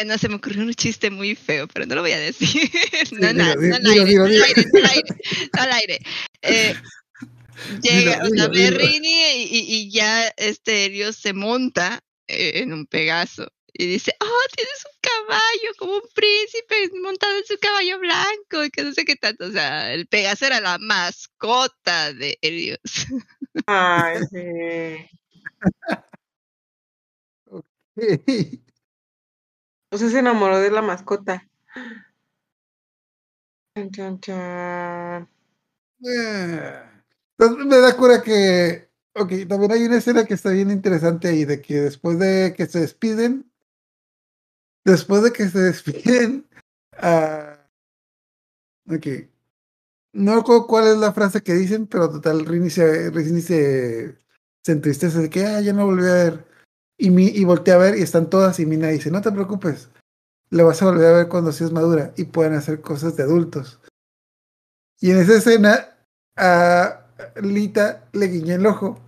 Bueno, 0.00 0.16
se 0.16 0.30
me 0.30 0.36
ocurrió 0.36 0.62
un 0.62 0.72
chiste 0.72 1.10
muy 1.10 1.34
feo, 1.34 1.68
pero 1.68 1.84
no 1.84 1.94
lo 1.94 2.00
voy 2.00 2.12
a 2.12 2.18
decir. 2.18 2.70
no, 3.20 3.34
no, 3.34 3.54
no, 3.54 3.76
al 3.76 3.86
aire, 3.86 4.14
no 4.14 4.24
al 4.24 4.42
aire, 4.42 4.64
no 4.72 4.78
al 4.78 4.86
aire, 4.86 5.08
al 5.52 5.72
aire. 5.72 5.98
Eh, 6.40 6.74
llega, 7.82 8.22
o 8.24 8.28
sea, 8.30 8.48
ve 8.48 8.70
Rini 8.70 9.44
y, 9.44 9.58
y, 9.68 9.90
ya 9.90 10.28
este 10.38 10.88
Dios 10.88 11.16
se 11.16 11.34
monta 11.34 12.00
eh, 12.28 12.62
en 12.62 12.72
un 12.72 12.86
Pegaso 12.86 13.52
y 13.74 13.88
dice, 13.88 14.14
oh, 14.20 14.46
tienes 14.56 14.86
un 14.86 14.92
caballo 15.02 15.74
como 15.76 15.92
un 15.96 16.08
príncipe 16.14 16.98
montado 17.02 17.36
en 17.36 17.44
su 17.44 17.58
caballo 17.58 17.98
blanco 17.98 18.64
y 18.64 18.70
que 18.70 18.82
no 18.82 18.94
sé 18.94 19.04
qué 19.04 19.16
tanto. 19.16 19.48
O 19.48 19.52
sea, 19.52 19.92
el 19.92 20.06
Pegaso 20.06 20.46
era 20.46 20.62
la 20.62 20.78
mascota 20.78 22.14
de 22.14 22.38
Dios. 22.40 23.06
Ay, 23.66 24.16
sí. 24.30 25.10
okay. 27.44 28.64
Sea, 29.92 30.08
se 30.08 30.18
enamoró 30.18 30.58
de 30.58 30.70
la 30.70 30.82
mascota. 30.82 31.48
Eh, 36.04 36.82
me 37.38 37.76
da 37.78 37.96
cura 37.96 38.22
que. 38.22 38.88
Ok, 39.14 39.32
también 39.48 39.72
hay 39.72 39.84
una 39.84 39.96
escena 39.96 40.24
que 40.24 40.34
está 40.34 40.50
bien 40.50 40.70
interesante 40.70 41.28
ahí, 41.28 41.44
de 41.44 41.60
que 41.60 41.80
después 41.80 42.18
de 42.18 42.54
que 42.56 42.66
se 42.66 42.80
despiden, 42.80 43.50
después 44.84 45.22
de 45.22 45.32
que 45.32 45.48
se 45.48 45.58
despiden, 45.58 46.46
uh, 47.02 47.56
ok, 48.94 49.06
no 50.12 50.36
recuerdo 50.36 50.66
cuál 50.66 50.86
es 50.88 50.96
la 50.98 51.12
frase 51.12 51.42
que 51.42 51.54
dicen, 51.54 51.86
pero 51.86 52.10
total, 52.10 52.46
Rini 52.46 52.70
se, 52.70 53.10
Rini 53.10 53.40
se, 53.40 54.16
se 54.62 54.72
entristece 54.72 55.18
de 55.18 55.30
que, 55.30 55.44
ah, 55.44 55.60
ya 55.60 55.72
no 55.72 55.86
volví 55.86 56.02
a 56.02 56.12
ver. 56.12 56.49
Y, 57.02 57.08
mi, 57.08 57.28
y 57.28 57.44
volteé 57.44 57.72
a 57.72 57.78
ver 57.78 57.96
y 57.96 58.02
están 58.02 58.28
todas 58.28 58.60
y 58.60 58.66
Mina 58.66 58.88
dice, 58.88 59.10
no 59.10 59.22
te 59.22 59.32
preocupes, 59.32 59.88
lo 60.50 60.66
vas 60.66 60.82
a 60.82 60.84
volver 60.84 61.06
a 61.06 61.16
ver 61.16 61.28
cuando 61.28 61.50
seas 61.50 61.72
madura 61.72 62.12
y 62.14 62.24
puedan 62.24 62.52
hacer 62.52 62.82
cosas 62.82 63.16
de 63.16 63.22
adultos. 63.22 63.80
Y 65.00 65.10
en 65.10 65.16
esa 65.16 65.38
escena 65.38 65.96
a 66.36 67.06
Lita 67.40 68.06
le 68.12 68.26
guiñó 68.26 68.54
el 68.54 68.66
ojo. 68.66 69.00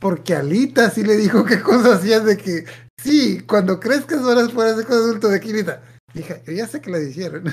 Porque 0.00 0.34
a 0.34 0.42
Lita 0.42 0.90
sí 0.90 1.04
le 1.04 1.16
dijo 1.16 1.44
qué 1.44 1.60
cosas 1.60 2.00
hacías 2.00 2.24
de 2.24 2.36
que, 2.36 2.64
sí, 3.00 3.42
cuando 3.46 3.78
crezcas 3.78 4.22
ahora 4.22 4.48
fuera 4.48 4.72
de 4.72 4.84
cosas 4.84 5.04
adulto 5.04 5.28
de 5.28 5.36
aquí, 5.36 5.52
Lita. 5.52 5.80
Hija, 6.14 6.42
yo 6.44 6.52
ya 6.52 6.66
sé 6.66 6.80
que 6.80 6.90
la 6.90 6.98
hicieron. 6.98 7.44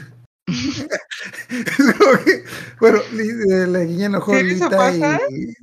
bueno, 2.80 3.00
le, 3.14 3.68
le 3.68 3.86
guiñé 3.86 4.06
el 4.06 4.16
ojo 4.16 4.36
Lita 4.36 5.20
y... 5.30 5.54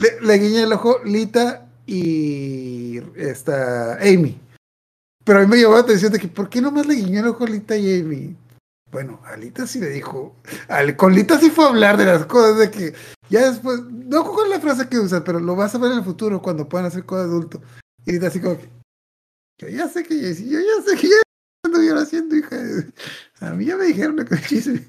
Le, 0.00 0.20
le 0.20 0.34
guiñé 0.34 0.62
el 0.62 0.72
ojo 0.72 1.00
Lita 1.04 1.67
y 1.88 2.98
esta 3.16 3.94
Amy. 3.94 4.38
Pero 5.24 5.38
a 5.38 5.42
mí 5.42 5.48
me 5.48 5.56
llamó 5.56 5.74
la 5.74 5.80
atención 5.80 6.12
de 6.12 6.18
que, 6.18 6.28
¿por 6.28 6.50
qué 6.50 6.60
nomás 6.60 6.86
le 6.86 6.94
guiñó 6.94 7.20
el 7.20 7.28
ojo 7.28 7.44
a 7.44 7.48
Lita 7.48 7.76
y 7.76 8.00
Amy? 8.00 8.36
Bueno, 8.90 9.20
Alita 9.24 9.66
sí 9.66 9.80
le 9.80 9.88
dijo, 9.88 10.36
al, 10.68 10.96
con 10.96 11.14
Lita 11.14 11.38
sí 11.38 11.50
fue 11.50 11.64
a 11.64 11.68
hablar 11.68 11.96
de 11.96 12.04
las 12.04 12.26
cosas, 12.26 12.58
de 12.58 12.70
que 12.70 12.94
ya 13.30 13.50
después, 13.50 13.82
no 13.84 14.24
con 14.24 14.48
la 14.48 14.60
frase 14.60 14.88
que 14.88 14.98
usa, 14.98 15.24
pero 15.24 15.40
lo 15.40 15.56
vas 15.56 15.74
a 15.74 15.78
ver 15.78 15.92
en 15.92 15.98
el 15.98 16.04
futuro 16.04 16.40
cuando 16.40 16.68
puedan 16.68 16.86
hacer 16.86 17.04
cosas 17.04 17.26
adulto. 17.26 17.60
Y 18.04 18.12
Lita 18.12 18.28
así 18.28 18.40
como 18.40 18.58
que, 18.58 18.68
yo 19.58 19.68
ya 19.68 19.88
sé 19.88 20.02
que 20.04 20.14
yo 20.14 20.60
ya 20.60 20.82
sé 20.84 20.96
que 20.96 21.08
ya 21.08 21.16
estuvieron 21.64 21.98
haciendo, 21.98 22.36
hija. 22.36 22.56
A 23.40 23.50
mí 23.50 23.64
ya 23.64 23.76
me 23.76 23.86
dijeron 23.86 24.24
que 24.24 24.36
chisme. 24.42 24.84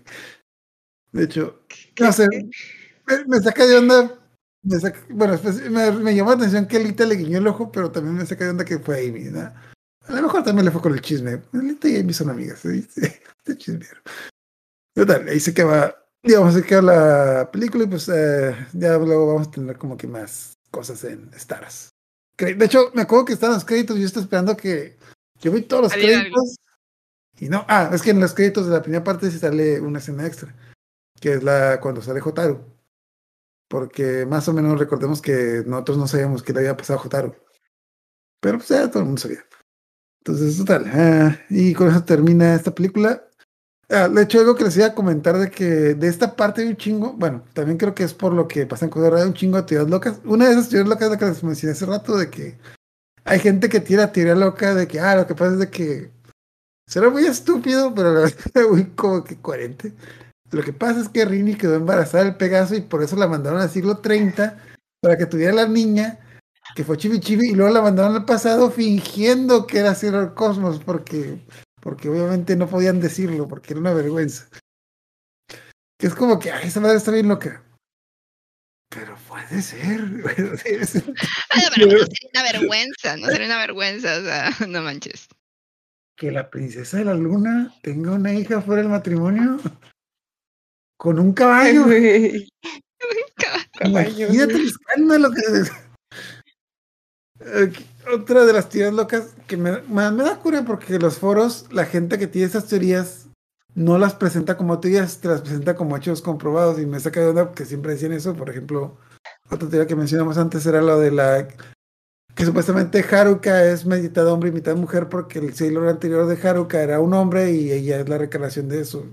De 1.13 1.23
hecho, 1.23 1.61
no 1.99 2.11
sé, 2.11 2.27
me, 3.07 3.26
me 3.26 3.39
saca 3.39 3.65
de 3.65 3.77
onda 3.77 4.18
bueno, 4.61 5.40
me, 6.02 6.15
llamó 6.15 6.31
la 6.31 6.38
atención 6.38 6.68
que 6.68 6.80
Lita 6.80 7.06
le 7.06 7.15
guiñó 7.15 7.38
el 7.38 7.48
ojo, 7.48 7.72
pero 7.72 7.91
también 7.91 8.15
me 8.15 8.26
saca 8.26 8.44
de 8.44 8.52
onda 8.52 8.65
que 8.65 8.80
fue 8.80 9.07
Amy, 9.07 9.26
¿no? 9.26 9.41
A 9.41 10.14
lo 10.14 10.22
mejor 10.23 10.44
también 10.44 10.65
le 10.65 10.72
fue 10.72 10.81
con 10.81 10.94
el 10.94 11.02
chisme. 11.02 11.41
Lita 11.53 11.88
y 11.88 11.99
Amy 11.99 12.14
son 12.14 12.30
amigas, 12.30 12.60
¿sí? 12.60 12.88
Este 12.95 13.57
chismero. 13.57 14.02
Total, 14.94 15.27
ahí 15.27 15.40
se 15.40 15.53
queda, 15.53 15.95
digamos, 16.23 16.53
se 16.53 16.64
queda 16.64 16.81
la 16.81 17.52
película 17.52 17.84
y 17.84 17.88
pues 17.88 18.10
eh, 18.10 18.56
ya 18.73 18.98
luego 18.98 19.34
vamos 19.34 19.48
a 19.48 19.52
tener 19.52 19.77
como 19.77 19.95
que 19.95 20.07
más 20.07 20.53
cosas 20.72 21.03
en 21.03 21.31
Stars. 21.36 21.90
De 22.38 22.65
hecho, 22.65 22.91
me 22.94 23.02
acuerdo 23.02 23.26
que 23.26 23.34
están 23.34 23.52
los 23.52 23.65
créditos 23.65 23.98
yo 23.98 24.06
estoy 24.06 24.23
esperando 24.23 24.56
que 24.56 24.98
yo 25.41 25.52
vi 25.52 25.61
todos 25.61 25.84
los 25.84 25.94
créditos. 25.94 26.56
Y 27.38 27.48
no, 27.48 27.65
ah, 27.68 27.90
es 27.94 28.02
que 28.02 28.11
en 28.11 28.19
los 28.19 28.34
créditos 28.34 28.65
de 28.65 28.73
la 28.73 28.81
primera 28.81 29.03
parte 29.03 29.31
sí 29.31 29.40
sale 29.40 29.80
una 29.80 29.99
escena 29.99 30.26
extra, 30.26 30.53
que 31.22 31.34
es 31.34 31.44
la 31.44 31.80
cuando 31.80 32.02
sale 32.02 32.19
Jotaro. 32.19 32.78
Porque 33.69 34.25
más 34.25 34.47
o 34.49 34.53
menos 34.53 34.77
recordemos 34.79 35.21
que 35.21 35.63
nosotros 35.65 35.97
no 35.97 36.07
sabíamos 36.07 36.43
qué 36.43 36.51
le 36.51 36.59
había 36.59 36.75
pasado 36.75 36.99
a 36.99 37.03
Jotaro. 37.03 37.35
Pero 38.41 38.57
pues 38.57 38.69
ya 38.69 38.89
todo 38.89 38.99
el 38.99 39.05
mundo 39.05 39.21
sabía. 39.21 39.45
Entonces, 40.19 40.57
total. 40.57 40.85
Ah, 40.93 41.37
y 41.49 41.73
con 41.73 41.87
eso 41.87 42.03
termina 42.03 42.55
esta 42.55 42.73
película. 42.73 43.23
Ah, 43.89 44.07
de 44.07 44.23
hecho, 44.23 44.39
algo 44.39 44.55
que 44.55 44.63
les 44.63 44.77
iba 44.77 44.87
a 44.87 44.95
comentar 44.95 45.37
de 45.37 45.49
que 45.49 45.95
de 45.95 46.07
esta 46.07 46.35
parte 46.35 46.61
de 46.61 46.69
un 46.69 46.77
chingo, 46.77 47.13
bueno, 47.13 47.43
también 47.53 47.77
creo 47.77 47.95
que 47.95 48.03
es 48.03 48.13
por 48.13 48.33
lo 48.33 48.47
que 48.47 48.65
pasan 48.65 48.89
cosas 48.89 49.21
de 49.21 49.27
un 49.27 49.33
chingo 49.33 49.57
de 49.57 49.63
teorías 49.63 49.89
locas. 49.89 50.19
Una 50.25 50.45
de 50.45 50.51
esas 50.53 50.69
teorías 50.69 50.89
locas 50.89 51.11
es 51.11 51.17
que 51.17 51.25
les 51.25 51.43
mencioné 51.43 51.71
hace 51.73 51.85
rato, 51.85 52.17
de 52.17 52.29
que 52.29 52.57
hay 53.25 53.39
gente 53.39 53.69
que 53.69 53.79
tira 53.79 54.11
teoría 54.11 54.35
loca 54.35 54.75
de 54.75 54.87
que, 54.87 54.99
ah, 54.99 55.15
lo 55.15 55.27
que 55.27 55.35
pasa 55.35 55.53
es 55.53 55.59
de 55.59 55.69
que 55.69 56.11
será 56.87 57.09
muy 57.09 57.25
estúpido, 57.25 57.93
pero 57.93 58.13
la 58.13 58.19
verdad 58.21 58.37
muy 58.69 58.85
como 58.91 59.23
que 59.23 59.39
coherente. 59.41 59.93
Lo 60.51 60.63
que 60.63 60.73
pasa 60.73 61.01
es 61.01 61.09
que 61.09 61.26
Rini 61.26 61.55
quedó 61.55 61.76
embarazada 61.76 62.23
del 62.23 62.35
Pegaso 62.35 62.76
y 62.76 62.81
por 62.81 63.03
eso 63.03 63.15
la 63.15 63.27
mandaron 63.27 63.61
al 63.61 63.69
siglo 63.69 63.99
30 63.99 64.57
para 65.01 65.17
que 65.17 65.26
tuviera 65.26 65.53
la 65.53 65.67
niña, 65.67 66.19
que 66.76 66.84
fue 66.84 66.97
Chibi 66.97 67.19
Chibi, 67.19 67.51
y 67.51 67.55
luego 67.55 67.73
la 67.73 67.81
mandaron 67.81 68.15
al 68.15 68.26
pasado 68.26 68.71
fingiendo 68.71 69.67
que 69.67 69.80
era 69.80 69.95
Sailor 69.95 70.34
Cosmos, 70.34 70.81
porque, 70.84 71.45
porque 71.81 72.09
obviamente 72.09 72.55
no 72.55 72.67
podían 72.67 72.99
decirlo, 72.99 73.47
porque 73.47 73.73
era 73.73 73.80
una 73.80 73.93
vergüenza. 73.93 74.47
Que 75.97 76.07
es 76.07 76.15
como 76.15 76.39
que, 76.39 76.51
ay, 76.51 76.67
esa 76.67 76.80
madre 76.80 76.97
está 76.97 77.11
bien 77.11 77.27
loca. 77.27 77.63
Pero 78.89 79.15
puede 79.27 79.61
ser. 79.61 79.99
Ay, 81.49 81.63
pero 81.76 81.88
no 81.88 81.97
sería 81.99 82.30
una 82.34 82.43
vergüenza, 82.43 83.17
no 83.17 83.27
sería 83.27 83.45
una 83.45 83.59
vergüenza, 83.59 84.17
o 84.17 84.21
sea, 84.23 84.49
no 84.67 84.81
manches. 84.81 85.27
Que 86.15 86.31
la 86.31 86.49
princesa 86.49 86.97
de 86.97 87.05
la 87.05 87.13
luna 87.13 87.73
tenga 87.84 88.11
una 88.11 88.34
hija 88.34 88.61
fuera 88.61 88.81
del 88.81 88.91
matrimonio 88.91 89.59
con 90.99 91.17
un 91.17 91.31
caballo. 91.31 91.85
Imagínate 93.81 94.53
el 94.53 94.65
escándalo 94.67 95.31
que 95.31 95.41
Otra 98.13 98.45
de 98.45 98.51
las 98.51 98.67
teorías 98.67 98.93
locas 98.93 99.34
que 99.47 99.55
me, 99.55 99.81
me, 99.84 100.11
me, 100.11 100.23
da 100.23 100.39
cura 100.39 100.65
porque 100.65 100.99
los 100.99 101.17
foros, 101.17 101.67
la 101.71 101.85
gente 101.85 102.19
que 102.19 102.27
tiene 102.27 102.47
esas 102.47 102.67
teorías 102.67 103.30
no 103.76 103.97
las 103.97 104.13
presenta 104.13 104.57
como 104.57 104.81
teorías, 104.81 105.19
te 105.21 105.30
las 105.30 105.39
presenta 105.39 105.76
como 105.76 105.95
hechos 105.95 106.21
comprobados 106.21 106.80
y 106.80 106.85
me 106.85 106.99
saca 106.99 107.21
de 107.21 107.27
onda 107.27 107.53
que 107.53 107.63
siempre 107.63 107.93
decían 107.93 108.11
eso. 108.11 108.34
Por 108.35 108.49
ejemplo, 108.49 108.97
otra 109.49 109.69
teoría 109.69 109.88
que 109.88 109.95
mencionamos 109.95 110.38
antes 110.38 110.65
era 110.65 110.81
lo 110.81 110.99
de 110.99 111.11
la 111.11 111.47
que 112.35 112.45
supuestamente 112.45 113.05
Haruka 113.09 113.63
es 113.63 113.85
mitad 113.85 114.27
hombre 114.27 114.49
y 114.49 114.53
mitad 114.53 114.76
mujer 114.76 115.07
porque 115.07 115.39
el 115.39 115.53
Sailor 115.53 115.88
anterior 115.88 116.27
de 116.27 116.45
Haruka 116.45 116.81
era 116.81 116.99
un 116.99 117.13
hombre 117.13 117.53
y 117.53 117.71
ella 117.71 118.01
es 118.01 118.09
la 118.09 118.17
recreación 118.17 118.67
de 118.67 118.81
eso. 118.81 119.05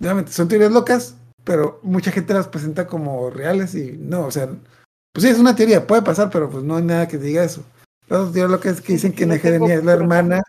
Nuevamente, 0.00 0.32
son 0.32 0.48
teorías 0.48 0.72
locas, 0.72 1.14
pero 1.44 1.78
mucha 1.82 2.10
gente 2.10 2.34
las 2.34 2.48
presenta 2.48 2.86
como 2.86 3.30
reales 3.30 3.74
y 3.74 3.92
no, 3.92 4.26
o 4.26 4.30
sea, 4.30 4.48
pues 5.12 5.24
sí, 5.24 5.28
es 5.28 5.38
una 5.38 5.54
teoría, 5.54 5.86
puede 5.86 6.02
pasar, 6.02 6.30
pero 6.30 6.50
pues 6.50 6.64
no 6.64 6.76
hay 6.76 6.82
nada 6.82 7.06
que 7.06 7.18
diga 7.18 7.44
eso. 7.44 7.62
Las 8.08 8.32
teorías 8.32 8.50
locas 8.50 8.80
que 8.80 8.94
dicen 8.94 9.12
que 9.12 9.26
Nejerenia 9.26 9.74
es 9.74 9.84
la 9.84 9.92
hermana. 9.92 10.42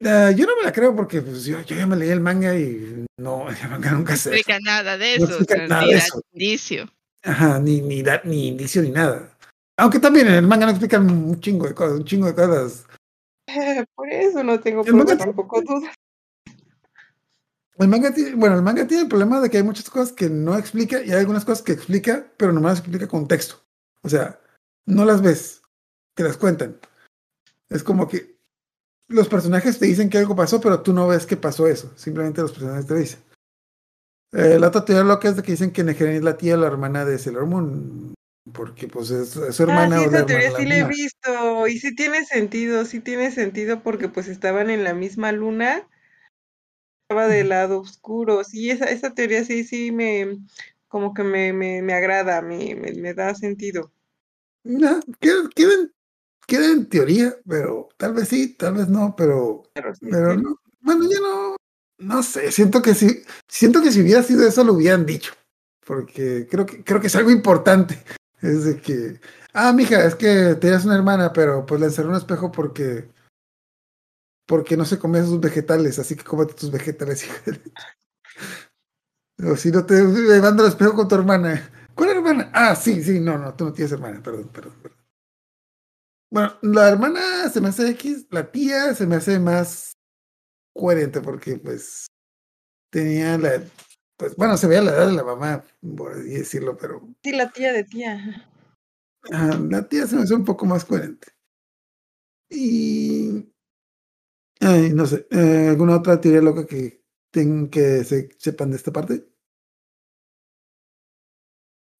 Uh, 0.00 0.30
yo 0.36 0.46
no 0.46 0.56
me 0.56 0.62
la 0.64 0.72
creo 0.72 0.94
porque 0.94 1.20
pues, 1.20 1.44
yo, 1.44 1.60
yo, 1.62 1.76
ya 1.76 1.86
me 1.86 1.96
leí 1.96 2.10
el 2.10 2.20
manga 2.20 2.54
y 2.54 3.04
no, 3.18 3.48
el 3.50 3.68
manga 3.68 3.90
nunca 3.90 4.16
se. 4.16 4.30
No 4.30 4.36
explica 4.36 4.60
nada 4.60 4.96
de 4.96 5.16
eso. 5.16 5.26
No 5.26 5.34
explica 5.34 5.66
nada 5.66 5.82
ni 5.82 5.92
de 5.92 5.98
eso. 5.98 6.22
indicio. 6.32 6.88
Ajá, 7.24 7.58
ni, 7.58 7.80
ni, 7.80 8.02
da, 8.02 8.20
ni 8.22 8.48
indicio 8.48 8.82
ni 8.82 8.90
nada. 8.90 9.36
Aunque 9.78 9.98
también 9.98 10.28
en 10.28 10.34
el 10.34 10.46
manga 10.46 10.66
no 10.66 10.70
explican 10.70 11.10
un 11.10 11.40
chingo 11.40 11.66
de 11.66 11.74
cosas, 11.74 11.98
un 11.98 12.04
chingo 12.04 12.28
de 12.28 12.34
cosas. 12.34 12.86
Por 13.96 14.08
eso 14.08 14.44
no 14.44 14.60
tengo 14.60 14.84
problema, 14.84 15.16
tampoco 15.16 15.60
dudas. 15.60 15.94
El 17.78 17.88
manga 17.88 18.12
tiene, 18.12 18.34
bueno, 18.34 18.56
el 18.56 18.62
manga 18.62 18.86
tiene 18.86 19.02
el 19.02 19.08
problema 19.08 19.40
de 19.40 19.50
que 19.50 19.58
hay 19.58 19.62
muchas 19.62 19.90
cosas 19.90 20.12
que 20.12 20.30
no 20.30 20.56
explica 20.56 21.02
y 21.02 21.10
hay 21.10 21.20
algunas 21.20 21.44
cosas 21.44 21.62
que 21.62 21.72
explica, 21.72 22.26
pero 22.36 22.52
nomás 22.52 22.78
explica 22.78 23.06
con 23.06 23.28
texto. 23.28 23.62
O 24.02 24.08
sea, 24.08 24.40
no 24.86 25.04
las 25.04 25.20
ves, 25.20 25.62
te 26.14 26.22
las 26.22 26.36
cuentan. 26.36 26.78
Es 27.68 27.82
como 27.82 28.08
que 28.08 28.36
los 29.08 29.28
personajes 29.28 29.78
te 29.78 29.86
dicen 29.86 30.08
que 30.08 30.18
algo 30.18 30.34
pasó, 30.34 30.60
pero 30.60 30.80
tú 30.82 30.92
no 30.92 31.06
ves 31.06 31.26
que 31.26 31.36
pasó 31.36 31.66
eso. 31.66 31.92
Simplemente 31.96 32.40
los 32.40 32.52
personajes 32.52 32.86
te 32.86 32.94
dicen. 32.94 33.20
Eh, 34.32 34.58
la 34.58 34.68
otra 34.68 34.84
teoría 34.84 35.04
loca 35.04 35.28
es 35.28 35.36
de 35.36 35.42
que 35.42 35.52
dicen 35.52 35.70
que 35.70 35.84
Negerin 35.84 36.16
es 36.16 36.22
la 36.22 36.36
tía 36.36 36.54
o 36.54 36.56
la 36.58 36.66
hermana 36.66 37.04
de 37.04 37.18
Sailor 37.18 37.46
Moon. 37.46 38.14
Porque 38.52 38.88
pues 38.88 39.10
es, 39.10 39.30
su 39.30 39.62
hermana. 39.62 39.96
Ah, 39.96 40.00
sí, 40.00 40.04
esa 40.06 40.26
teoría 40.26 40.56
sí 40.56 40.66
la 40.66 40.78
he 40.78 40.84
visto. 40.84 41.66
Y 41.68 41.78
sí 41.78 41.94
tiene 41.94 42.24
sentido, 42.24 42.84
sí 42.84 43.00
tiene 43.00 43.30
sentido 43.32 43.82
porque 43.82 44.08
pues 44.08 44.28
estaban 44.28 44.70
en 44.70 44.84
la 44.84 44.94
misma 44.94 45.32
luna. 45.32 45.88
Estaba 47.08 47.28
del 47.28 47.50
lado 47.50 47.80
oscuro. 47.80 48.42
Sí, 48.42 48.70
esa, 48.70 48.86
esa 48.86 49.14
teoría 49.14 49.44
sí, 49.44 49.64
sí 49.64 49.92
me 49.92 50.38
como 50.88 51.12
que 51.14 51.22
me, 51.22 51.52
me, 51.52 51.82
me 51.82 51.94
agrada, 51.94 52.40
me, 52.42 52.74
me, 52.74 52.92
me 52.92 53.14
da 53.14 53.34
sentido. 53.34 53.92
No, 54.64 55.00
quedan, 55.20 55.50
queda 56.46 56.66
en 56.72 56.88
teoría, 56.88 57.36
pero 57.46 57.88
tal 57.96 58.14
vez 58.14 58.28
sí, 58.28 58.54
tal 58.54 58.74
vez 58.74 58.88
no, 58.88 59.14
pero, 59.16 59.62
pero, 59.74 60.36
no. 60.36 60.56
Bueno, 60.80 61.04
ya 61.10 61.20
no, 61.20 61.56
no 61.98 62.22
sé, 62.22 62.50
siento 62.50 62.82
que 62.82 62.94
sí, 62.94 63.22
siento 63.46 63.82
que 63.82 63.92
si 63.92 64.00
hubiera 64.00 64.22
sido 64.22 64.46
eso 64.46 64.64
lo 64.64 64.74
hubieran 64.74 65.06
dicho, 65.06 65.34
porque 65.84 66.46
creo 66.50 66.66
que, 66.66 66.82
creo 66.82 67.00
que 67.00 67.08
es 67.08 67.16
algo 67.16 67.30
importante. 67.30 68.02
Es 68.40 68.64
de 68.64 68.80
que, 68.80 69.20
ah, 69.52 69.72
mija, 69.72 70.04
es 70.04 70.14
que 70.14 70.56
tenías 70.60 70.84
una 70.84 70.96
hermana, 70.96 71.32
pero 71.32 71.64
pues 71.66 71.80
le 71.80 71.86
encerró 71.86 72.10
un 72.10 72.16
espejo 72.16 72.52
porque, 72.52 73.08
porque 74.46 74.76
no 74.76 74.84
se 74.84 74.98
comía 74.98 75.24
sus 75.24 75.40
vegetales, 75.40 75.98
así 75.98 76.16
que 76.16 76.24
cómete 76.24 76.54
tus 76.54 76.70
vegetales, 76.70 77.24
hija. 77.26 77.42
O 79.44 79.56
si 79.56 79.70
no 79.70 79.84
te 79.84 80.02
mando 80.40 80.64
el 80.64 80.70
espejo 80.70 80.94
con 80.94 81.08
tu 81.08 81.14
hermana. 81.14 81.70
¿Cuál 81.94 82.10
hermana? 82.10 82.50
Ah, 82.54 82.74
sí, 82.74 83.02
sí, 83.02 83.20
no, 83.20 83.36
no, 83.38 83.54
tú 83.54 83.64
no 83.64 83.72
tienes 83.72 83.92
hermana, 83.92 84.22
perdón, 84.22 84.48
perdón, 84.48 84.74
perdón. 84.82 84.98
Bueno, 86.30 86.58
la 86.62 86.88
hermana 86.88 87.48
se 87.50 87.60
me 87.60 87.68
hace 87.68 87.88
X, 87.90 88.26
la 88.30 88.50
tía 88.50 88.94
se 88.94 89.06
me 89.06 89.16
hace 89.16 89.38
más 89.38 89.92
coherente 90.74 91.20
porque 91.20 91.56
pues 91.56 92.06
tenía 92.90 93.38
la, 93.38 93.62
pues 94.16 94.34
bueno, 94.36 94.56
se 94.56 94.66
veía 94.66 94.82
la 94.82 94.92
edad 94.92 95.06
de 95.06 95.12
la 95.12 95.24
mamá, 95.24 95.64
por 95.96 96.12
así 96.12 96.30
decirlo, 96.30 96.76
pero... 96.76 97.06
Sí, 97.22 97.32
la 97.32 97.50
tía 97.50 97.72
de 97.72 97.84
tía. 97.84 98.48
la 99.30 99.88
tía 99.88 100.06
se 100.06 100.16
me 100.16 100.22
hace 100.22 100.34
un 100.34 100.44
poco 100.44 100.66
más 100.66 100.84
coherente. 100.84 101.28
Y... 102.50 103.52
Ay, 104.60 104.92
no 104.92 105.06
sé, 105.06 105.26
eh, 105.30 105.68
¿alguna 105.70 105.96
otra 105.96 106.20
teoría 106.20 106.40
loca 106.40 106.66
que, 106.66 107.02
ten, 107.30 107.68
que 107.68 108.04
se, 108.04 108.30
sepan 108.38 108.70
de 108.70 108.76
esta 108.76 108.92
parte? 108.92 109.28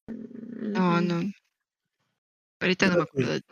No, 0.08 1.00
no. 1.00 1.32
Ahorita 2.60 2.88
no 2.88 2.96
me 2.96 3.02
acuerdo 3.02 3.32
de 3.32 3.42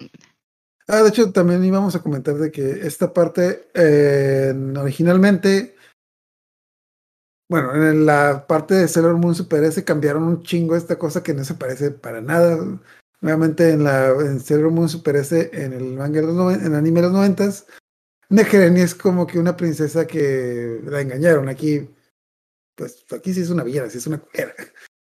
Ah, 0.86 1.02
de 1.02 1.08
hecho, 1.08 1.32
también 1.32 1.64
íbamos 1.64 1.94
a 1.94 2.02
comentar 2.02 2.34
de 2.34 2.50
que 2.50 2.86
esta 2.86 3.12
parte 3.12 3.70
eh, 3.72 4.54
originalmente, 4.76 5.76
bueno, 7.48 7.74
en 7.74 8.04
la 8.04 8.46
parte 8.46 8.74
de 8.74 8.88
Sailor 8.88 9.16
Moon 9.16 9.34
Super 9.34 9.64
S 9.64 9.82
cambiaron 9.84 10.24
un 10.24 10.42
chingo 10.42 10.76
esta 10.76 10.98
cosa 10.98 11.22
que 11.22 11.32
no 11.32 11.44
se 11.44 11.54
parece 11.54 11.90
para 11.90 12.20
nada. 12.20 12.58
Nuevamente 13.22 13.70
en 13.70 13.84
la 13.84 14.08
en 14.08 14.40
Sailor 14.40 14.72
Moon 14.72 14.88
Super 14.90 15.16
S, 15.16 15.50
en 15.54 15.72
el 15.72 15.94
manga 15.94 16.20
de 16.20 16.26
los 16.26 16.54
en 16.54 16.66
el 16.66 16.74
anime 16.74 17.00
de 17.00 17.06
los 17.06 17.16
noventas, 17.16 17.66
Negereni 18.30 18.80
es 18.80 18.94
como 18.94 19.26
que 19.26 19.38
una 19.38 19.56
princesa 19.56 20.06
que 20.06 20.80
la 20.84 21.00
engañaron. 21.00 21.48
Aquí, 21.48 21.88
pues 22.76 23.04
aquí 23.12 23.34
sí 23.34 23.40
es 23.40 23.50
una 23.50 23.64
villana, 23.64 23.90
sí 23.90 23.98
es 23.98 24.06
una 24.06 24.18
culera. 24.18 24.54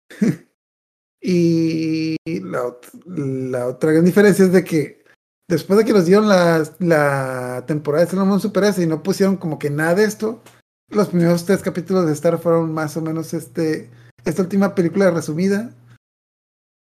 y 1.21 2.17
la, 2.25 2.77
la 3.07 3.67
otra 3.67 3.93
gran 3.93 4.05
diferencia 4.05 4.45
es 4.45 4.53
de 4.53 4.65
que 4.65 5.05
después 5.49 5.79
de 5.79 5.85
que 5.85 5.93
nos 5.93 6.07
dieron 6.07 6.29
la, 6.29 6.63
la 6.79 7.65
temporada 7.67 8.05
de 8.05 8.11
Sailor 8.11 8.41
Super 8.41 8.65
S 8.65 8.83
y 8.83 8.87
no 8.87 9.03
pusieron 9.03 9.37
como 9.37 9.59
que 9.59 9.71
nada 9.71 9.97
de 9.97 10.05
esto, 10.05 10.43
los 10.91 11.09
primeros 11.09 11.45
tres 11.45 11.63
capítulos 11.63 12.07
de 12.07 12.13
Star 12.13 12.39
fueron 12.39 12.73
más 12.73 12.97
o 12.97 13.03
menos 13.03 13.35
este 13.35 13.91
esta 14.25 14.43
última 14.43 14.75
película 14.75 15.11
resumida, 15.11 15.75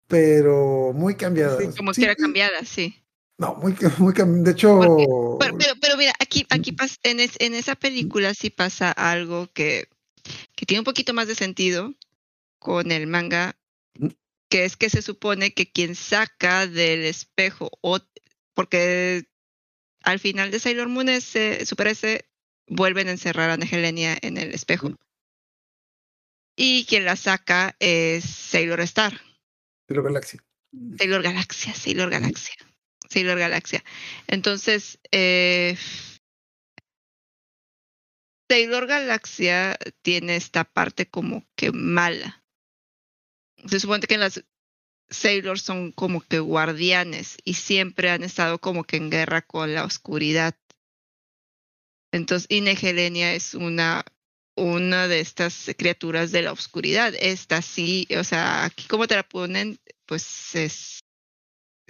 pero 0.08 0.94
muy 0.94 1.16
cambiada. 1.16 1.60
Sí, 1.60 1.68
como 1.78 1.92
que 1.92 2.04
era 2.04 2.16
cambiada, 2.16 2.64
sí. 2.66 3.04
No, 3.38 3.56
muy, 3.56 3.76
muy 4.00 4.14
De 4.14 4.52
hecho. 4.52 5.38
pero, 5.40 5.58
pero, 5.82 5.98
mira, 5.98 6.14
aquí, 6.20 6.46
aquí 6.50 6.76
en, 7.04 7.20
en 7.20 7.54
esa 7.54 7.76
película 7.76 8.34
sí 8.34 8.50
pasa 8.50 8.92
algo 8.92 9.48
que, 9.54 9.90
que 10.56 10.66
tiene 10.66 10.82
un 10.82 10.86
poquito 10.86 11.14
más 11.14 11.28
de 11.28 11.36
sentido 11.36 11.94
con 12.60 12.92
el 12.92 13.08
manga, 13.08 13.58
que 14.50 14.66
es 14.66 14.78
que 14.78 14.90
se 14.90 15.02
supone 15.02 15.54
que 15.54 15.72
quien 15.72 15.96
saca 15.96 16.68
del 16.68 17.04
espejo, 17.04 17.70
o, 17.82 18.00
porque 18.54 19.28
al 20.04 20.20
final 20.20 20.52
de 20.52 20.60
Sailor 20.60 20.88
Moon 20.88 21.10
ese, 21.10 21.66
Super 21.66 21.88
S 21.88 22.26
vuelven 22.68 23.08
a 23.08 23.12
encerrar 23.12 23.50
a 23.50 23.58
Negelenia 23.58 24.18
en 24.22 24.38
el 24.38 24.54
espejo. 24.54 24.96
Y 26.56 26.86
quien 26.86 27.04
la 27.04 27.18
saca 27.18 27.76
es 27.80 28.24
Sailor 28.24 28.80
Star. 28.82 29.20
Sailor 29.88 30.06
Galaxia. 30.06 30.44
Sailor 30.98 31.22
Galaxia, 31.22 31.74
Sailor 31.74 32.10
Galaxia. 32.10 32.56
Sailor 33.10 33.40
Galaxia. 33.40 33.84
Entonces, 34.28 35.00
eh, 35.12 35.78
Sailor 38.50 38.88
Galaxia 38.88 39.78
tiene 40.02 40.36
esta 40.36 40.64
parte 40.64 41.08
como 41.08 41.46
que 41.56 41.72
mala. 41.72 42.44
Se 43.66 43.80
supone 43.80 44.06
que 44.08 44.18
las 44.18 44.44
Sailors 45.10 45.62
son 45.62 45.92
como 45.92 46.22
que 46.22 46.40
guardianes 46.40 47.38
y 47.44 47.56
siempre 47.56 48.10
han 48.10 48.24
estado 48.24 48.60
como 48.60 48.84
que 48.84 48.98
en 48.98 49.10
guerra 49.10 49.42
con 49.42 49.74
la 49.74 49.84
oscuridad. 49.84 50.56
Entonces, 52.12 52.48
Inegelenia 52.50 53.34
es 53.34 53.56
una, 53.56 54.06
una 54.56 55.08
de 55.08 55.20
estas 55.20 55.72
criaturas 55.78 56.32
de 56.32 56.44
la 56.44 56.52
oscuridad. 56.52 57.14
Esta 57.20 57.62
sí, 57.62 58.08
o 58.18 58.24
sea, 58.24 58.66
aquí 58.66 58.88
como 58.88 59.08
te 59.08 59.16
la 59.16 59.24
ponen, 59.24 59.80
pues 60.06 60.56
es, 60.56 61.00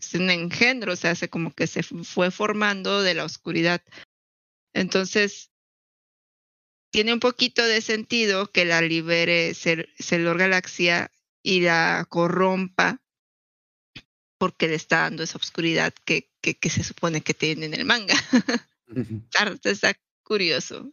es 0.07 0.13
un 0.15 0.29
engendro, 0.29 0.93
o 0.93 0.95
sea, 0.95 1.11
hace 1.11 1.29
como 1.29 1.53
que 1.53 1.67
se 1.67 1.83
fue 1.83 2.31
formando 2.31 3.01
de 3.01 3.13
la 3.13 3.25
oscuridad. 3.25 3.81
Entonces, 4.73 5.51
tiene 6.91 7.13
un 7.13 7.19
poquito 7.19 7.65
de 7.65 7.81
sentido 7.81 8.51
que 8.51 8.65
la 8.65 8.81
libere 8.81 9.53
Celor 9.53 10.37
Galaxia 10.37 11.11
y 11.43 11.61
la 11.61 12.05
corrompa 12.09 13.01
porque 14.37 14.67
le 14.67 14.75
está 14.75 15.01
dando 15.01 15.23
esa 15.23 15.37
oscuridad 15.37 15.93
que, 16.05 16.29
que, 16.41 16.69
se 16.69 16.83
supone 16.83 17.21
que 17.21 17.33
tiene 17.33 17.65
en 17.65 17.73
el 17.73 17.85
manga. 17.85 18.15
está 19.63 19.93
curioso. 20.23 20.91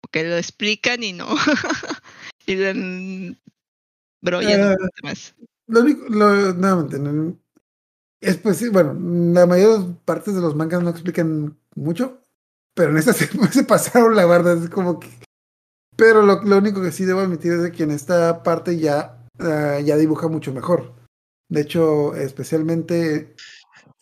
Porque 0.00 0.24
lo 0.24 0.36
explican 0.36 1.02
y 1.02 1.12
no. 1.12 1.28
y 2.46 2.54
dan 2.54 3.38
brollan 4.20 4.72
uh, 4.72 4.76
más. 5.02 5.34
Lo 5.68 5.80
único, 5.80 6.08
lo, 6.08 6.52
no, 6.54 7.38
es 8.20 8.36
pues 8.38 8.72
bueno, 8.72 8.94
la 9.32 9.46
mayor 9.46 9.94
partes 10.04 10.34
de 10.34 10.40
los 10.40 10.56
mangas 10.56 10.82
no 10.82 10.90
explican 10.90 11.56
mucho. 11.74 12.20
Pero 12.74 12.90
en 12.90 12.98
esta 12.98 13.12
se, 13.52 13.64
pasaron 13.64 14.16
la 14.16 14.26
verdad, 14.26 14.62
es 14.62 14.70
como 14.70 15.00
que... 15.00 15.08
Pero 15.96 16.22
lo, 16.22 16.42
lo, 16.42 16.58
único 16.58 16.80
que 16.80 16.92
sí 16.92 17.04
debo 17.04 17.20
admitir 17.20 17.52
es 17.52 17.72
que 17.72 17.82
en 17.82 17.90
esta 17.90 18.42
parte 18.42 18.78
ya, 18.78 19.26
uh, 19.40 19.82
ya 19.82 19.96
dibuja 19.96 20.28
mucho 20.28 20.52
mejor. 20.52 20.94
De 21.48 21.62
hecho, 21.62 22.14
especialmente 22.14 23.34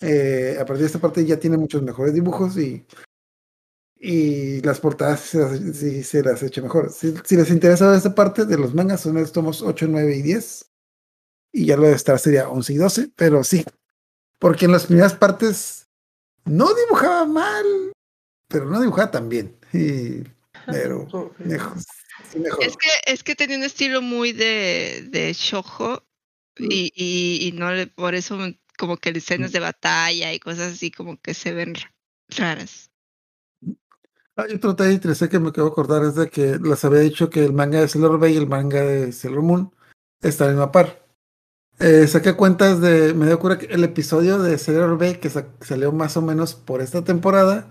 eh, 0.01 0.59
a 0.61 0.67
partir 0.67 0.83
de 0.83 0.87
esta 0.87 0.99
parte 0.99 1.25
ya 1.25 1.39
tiene 1.39 1.57
muchos 1.57 1.83
mejores 1.83 2.13
dibujos 2.13 2.59
y, 2.59 2.85
y 3.99 4.61
las 4.61 4.79
portadas 4.79 5.21
sí, 5.21 6.03
se 6.03 6.23
las 6.23 6.43
echa 6.43 6.61
mejor. 6.61 6.91
Si, 6.93 7.15
si, 7.25 7.37
les 7.37 7.51
interesa 7.51 7.97
esta 7.97 8.15
parte 8.15 8.45
de 8.45 8.59
los 8.59 8.75
mangas, 8.75 9.01
son 9.01 9.15
los 9.15 9.33
tomos 9.33 9.63
8, 9.63 9.87
9 9.89 10.17
y 10.17 10.23
10. 10.23 10.71
Y 11.57 11.65
ya 11.65 11.79
lo 11.79 11.85
de 11.85 11.95
estar 11.95 12.19
sería 12.19 12.51
11 12.51 12.73
y 12.75 12.77
12, 12.77 13.11
pero 13.17 13.43
sí. 13.43 13.65
Porque 14.39 14.67
en 14.67 14.73
las 14.73 14.85
primeras 14.85 15.15
partes 15.15 15.89
no 16.45 16.69
dibujaba 16.75 17.25
mal, 17.25 17.65
pero 18.47 18.67
no 18.67 18.79
dibujaba 18.79 19.11
tan 19.11 19.31
bien. 19.31 19.57
Y, 19.73 20.23
pero 20.67 21.33
mejor, 21.39 21.79
Es 22.61 22.77
que, 22.77 22.91
es 23.07 23.23
que 23.23 23.35
tenía 23.35 23.57
un 23.57 23.63
estilo 23.63 24.03
muy 24.03 24.33
de, 24.33 25.09
de 25.09 25.33
shojo 25.33 26.03
mm. 26.59 26.65
y, 26.71 26.93
y, 26.95 27.49
y, 27.49 27.53
no 27.53 27.73
le, 27.73 27.87
por 27.87 28.15
eso 28.15 28.39
como 28.77 28.99
que 28.99 29.09
escenas 29.09 29.49
mm. 29.49 29.55
de 29.55 29.61
batalla 29.61 30.35
y 30.35 30.39
cosas 30.39 30.75
así 30.75 30.91
como 30.91 31.19
que 31.19 31.33
se 31.33 31.55
ven 31.55 31.75
raras. 32.37 32.91
Hay 34.37 34.53
otro 34.57 34.75
detalle 34.75 34.93
interesante 34.93 35.33
que 35.33 35.39
me 35.39 35.49
acabo 35.49 35.69
de 35.69 35.73
acordar 35.73 36.05
es 36.05 36.17
de 36.17 36.29
que 36.29 36.59
les 36.63 36.85
había 36.85 37.01
dicho 37.01 37.31
que 37.31 37.47
el 37.47 37.55
manga 37.55 37.81
de 37.81 37.89
Sailor 37.89 38.19
Bay 38.19 38.35
y 38.35 38.37
el 38.37 38.47
manga 38.47 38.83
de 38.83 39.11
Sailor 39.11 39.41
Moon 39.41 39.75
están 40.21 40.51
en 40.51 40.59
la 40.59 40.71
par. 40.71 41.06
Eh, 41.79 42.07
saqué 42.07 42.35
cuentas 42.35 42.81
de, 42.81 43.13
me 43.13 43.27
dio 43.27 43.39
cura 43.39 43.59
que 43.59 43.67
el 43.67 43.85
episodio 43.85 44.39
de 44.39 44.57
Sailor 44.57 44.97
Bay 44.97 45.17
que 45.17 45.29
salió 45.29 45.93
más 45.93 46.17
o 46.17 46.23
menos 46.23 46.55
por 46.55 46.81
esta 46.81 47.05
temporada 47.05 47.69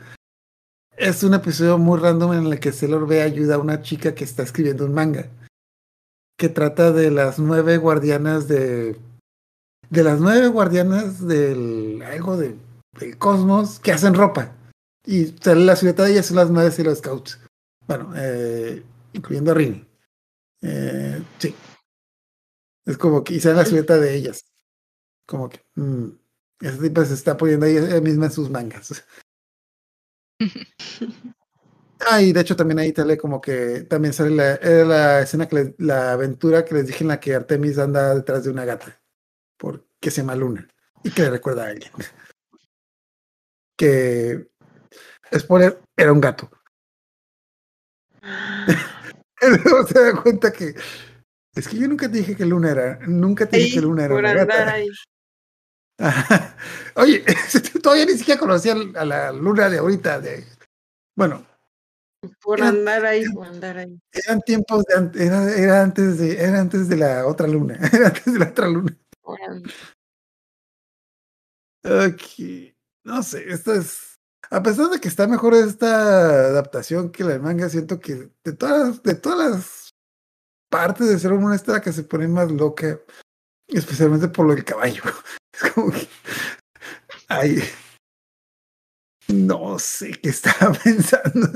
es 0.95 1.23
un 1.23 1.33
episodio 1.33 1.79
muy 1.79 1.99
random 1.99 2.33
en 2.33 2.45
el 2.45 2.59
que 2.59 2.71
Sailor 2.71 3.07
B 3.07 3.23
ayuda 3.23 3.55
a 3.55 3.59
una 3.59 3.81
chica 3.81 4.13
que 4.13 4.23
está 4.23 4.43
escribiendo 4.43 4.85
un 4.85 4.93
manga 4.93 5.29
que 6.37 6.49
trata 6.49 6.91
de 6.91 7.09
las 7.09 7.39
nueve 7.39 7.77
guardianas 7.77 8.47
de 8.47 8.99
de 9.89 10.03
las 10.03 10.19
nueve 10.19 10.49
guardianas 10.49 11.25
del 11.25 12.03
algo 12.03 12.37
de, 12.37 12.55
del 12.99 13.17
cosmos 13.17 13.79
que 13.79 13.91
hacen 13.91 14.13
ropa. 14.13 14.55
Y 15.03 15.27
sale 15.41 15.65
la 15.65 15.75
ciudad 15.75 15.95
de 15.95 16.11
ellas 16.11 16.27
son 16.27 16.37
las 16.37 16.51
nueve 16.51 16.73
y 16.77 16.83
los 16.83 16.99
scouts. 16.99 17.39
Bueno 17.87 18.13
eh, 18.15 18.83
incluyendo 19.13 19.51
a 19.51 19.55
Rini 19.55 19.83
eh, 20.61 21.23
sí 21.39 21.55
es 22.85 22.97
como 22.97 23.23
que 23.23 23.35
y 23.35 23.39
sale 23.39 23.55
la 23.55 23.65
ciudad 23.65 23.99
de 23.99 24.15
ellas 24.15 24.45
como 25.27 25.49
que 25.49 25.61
mmm, 25.75 26.09
ese 26.61 26.77
tipo 26.79 27.05
se 27.05 27.13
está 27.15 27.37
poniendo 27.37 27.65
ella 27.65 28.01
misma 28.01 28.27
en 28.27 28.31
sus 28.31 28.49
mangas 28.49 29.05
Ah, 31.99 32.21
y 32.21 32.33
de 32.33 32.41
hecho 32.41 32.55
también 32.55 32.79
ahí 32.79 32.93
sale 32.93 33.17
como 33.17 33.41
que 33.41 33.83
también 33.83 34.13
sale 34.13 34.31
la, 34.31 34.59
la 34.85 35.21
escena 35.21 35.47
que 35.47 35.75
la 35.79 36.11
aventura 36.13 36.65
que 36.65 36.75
les 36.75 36.87
dije 36.87 37.03
en 37.03 37.07
la 37.07 37.19
que 37.19 37.35
Artemis 37.35 37.77
anda 37.79 38.13
detrás 38.15 38.43
de 38.43 38.51
una 38.51 38.65
gata, 38.65 39.01
porque 39.57 40.11
se 40.11 40.21
llama 40.21 40.35
Luna 40.35 40.67
y 41.03 41.11
que 41.11 41.23
le 41.23 41.31
recuerda 41.31 41.65
a 41.65 41.69
alguien. 41.69 41.91
Que 43.77 44.47
spoiler, 45.37 45.81
era 45.97 46.13
un 46.13 46.21
gato. 46.21 46.49
se 49.87 50.01
da 50.01 50.21
cuenta 50.21 50.51
que 50.51 50.75
es 51.55 51.67
que 51.67 51.77
yo 51.77 51.87
nunca 51.87 52.11
te 52.11 52.17
dije 52.17 52.35
que 52.35 52.45
Luna 52.45 52.71
era, 52.71 52.99
nunca 53.07 53.47
te 53.47 53.57
dije 53.57 53.75
que 53.75 53.81
Luna 53.81 54.05
era 54.05 54.15
una 54.15 54.33
gata. 54.33 54.75
Oye, 56.95 57.23
todavía 57.81 58.05
ni 58.05 58.17
siquiera 58.17 58.39
conocía 58.39 58.75
a 58.95 59.05
la 59.05 59.31
luna 59.31 59.69
de 59.69 59.77
ahorita. 59.77 60.19
De, 60.19 60.45
bueno. 61.15 61.45
Por 62.41 62.61
andar 62.61 63.05
ahí, 63.05 63.23
por 63.33 63.47
andar 63.47 63.77
ahí. 63.77 63.97
Eran 64.11 64.41
tiempos 64.41 64.83
de 64.83 65.23
era, 65.23 65.53
era 65.53 65.83
antes 65.83 66.17
de, 66.17 66.41
era 66.41 66.59
antes 66.59 66.89
de 66.89 66.97
la 66.97 67.25
otra 67.25 67.47
luna, 67.47 67.79
era 67.93 68.07
antes 68.07 68.25
de 68.25 68.39
la 68.39 68.49
otra 68.49 68.67
luna. 68.67 68.97
Ok. 71.83 72.73
No 73.03 73.21
sé, 73.23 73.45
esto 73.47 73.73
es. 73.73 74.19
A 74.49 74.61
pesar 74.61 74.89
de 74.89 74.99
que 74.99 75.07
está 75.07 75.27
mejor 75.27 75.53
esta 75.53 76.47
adaptación 76.47 77.11
que 77.11 77.23
la 77.23 77.39
manga, 77.39 77.69
siento 77.69 77.99
que 77.99 78.29
de 78.43 78.53
todas, 78.53 79.01
de 79.03 79.15
todas 79.15 79.51
las 79.51 79.74
partes 80.75 81.07
de 81.07 81.17
ser 81.17 81.31
una 81.31 81.55
esta 81.55 81.81
que 81.81 81.93
se 81.93 82.03
pone 82.03 82.27
más 82.27 82.51
loca, 82.51 82.99
especialmente 83.67 84.27
por 84.27 84.45
lo 84.45 84.53
del 84.53 84.65
caballo. 84.65 85.03
Es 85.55 85.71
como 85.71 85.89
que. 85.89 86.05
Ay. 87.29 87.63
No 89.29 89.79
sé 89.79 90.11
qué 90.21 90.27
estaba 90.27 90.73
pensando. 90.83 91.47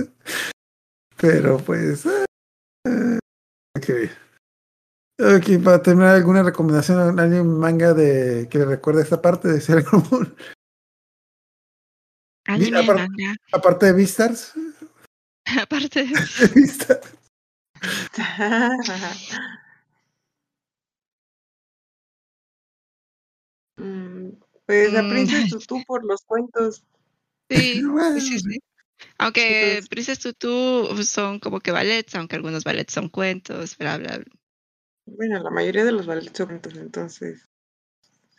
Pero 1.18 1.58
pues. 1.58 2.06
Uh, 2.06 3.20
ok. 3.76 3.90
Ok, 5.20 5.62
para 5.62 5.82
terminar, 5.82 6.16
¿alguna 6.16 6.44
recomendación 6.44 6.98
a 6.98 7.22
alguien 7.22 7.60
manga 7.60 7.94
de 7.94 8.48
que 8.50 8.60
le 8.60 8.64
recuerde 8.64 9.02
esta 9.02 9.22
parte 9.22 9.50
de 9.50 9.60
ser 9.60 9.84
común? 9.84 10.34
Aparte, 12.48 13.36
aparte 13.52 13.86
de 13.88 13.94
Vistars. 13.94 14.54
Aparte 15.46 16.06
de 16.06 16.48
Vistars. 16.56 17.19
Mm, 23.80 24.32
pues 24.66 24.92
la 24.92 25.08
Princess 25.08 25.46
mm. 25.46 25.50
Tutu 25.58 25.84
por 25.86 26.06
los 26.06 26.22
cuentos. 26.24 26.84
Sí, 27.50 27.82
sí, 28.20 28.40
sí. 28.40 28.60
Aunque 29.18 29.82
Princess 29.90 30.20
Tutu 30.20 31.02
son 31.04 31.40
como 31.40 31.62
que 31.62 31.72
ballets, 31.72 32.14
aunque 32.16 32.36
algunos 32.36 32.64
ballets 32.64 32.94
son 32.94 33.10
cuentos, 33.10 33.78
bla, 33.78 33.98
bla, 33.98 34.18
bla. 34.18 34.34
Bueno, 35.06 35.42
la 35.42 35.50
mayoría 35.50 35.86
de 35.86 35.94
los 35.94 36.06
ballets 36.06 36.38
son 36.38 36.48
cuentos, 36.48 36.76
entonces. 36.76 37.48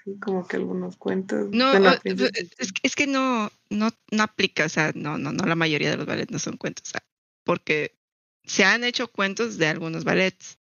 Sí, 0.05 0.19
como 0.21 0.47
que 0.47 0.57
algunos 0.57 0.97
cuentos. 0.97 1.49
No, 1.51 1.73
es, 1.75 2.73
es, 2.83 2.95
que 2.95 3.07
no, 3.07 3.51
no, 3.69 3.91
no 4.11 4.23
aplica, 4.23 4.67
o 4.67 4.69
sea, 4.69 4.93
no, 4.95 5.19
no, 5.19 5.33
no, 5.33 5.45
la 5.45 5.57
mayoría 5.57 5.91
de 5.91 5.97
los 5.97 6.07
ballets 6.07 6.31
no 6.31 6.39
son 6.39 6.57
cuentos, 6.57 6.89
o 6.89 6.91
sea, 6.93 7.05
porque 7.45 7.99
se 8.45 8.65
han 8.65 8.85
hecho 8.85 9.09
cuentos 9.09 9.59
de 9.59 9.67
algunos 9.67 10.05
ballets, 10.05 10.59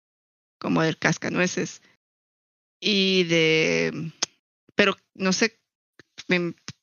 como 0.59 0.81
del 0.81 0.97
Cascanueces 0.97 1.81
y 2.79 3.23
de 3.25 4.13
pero 4.77 4.95
no 5.15 5.33
sé, 5.33 5.59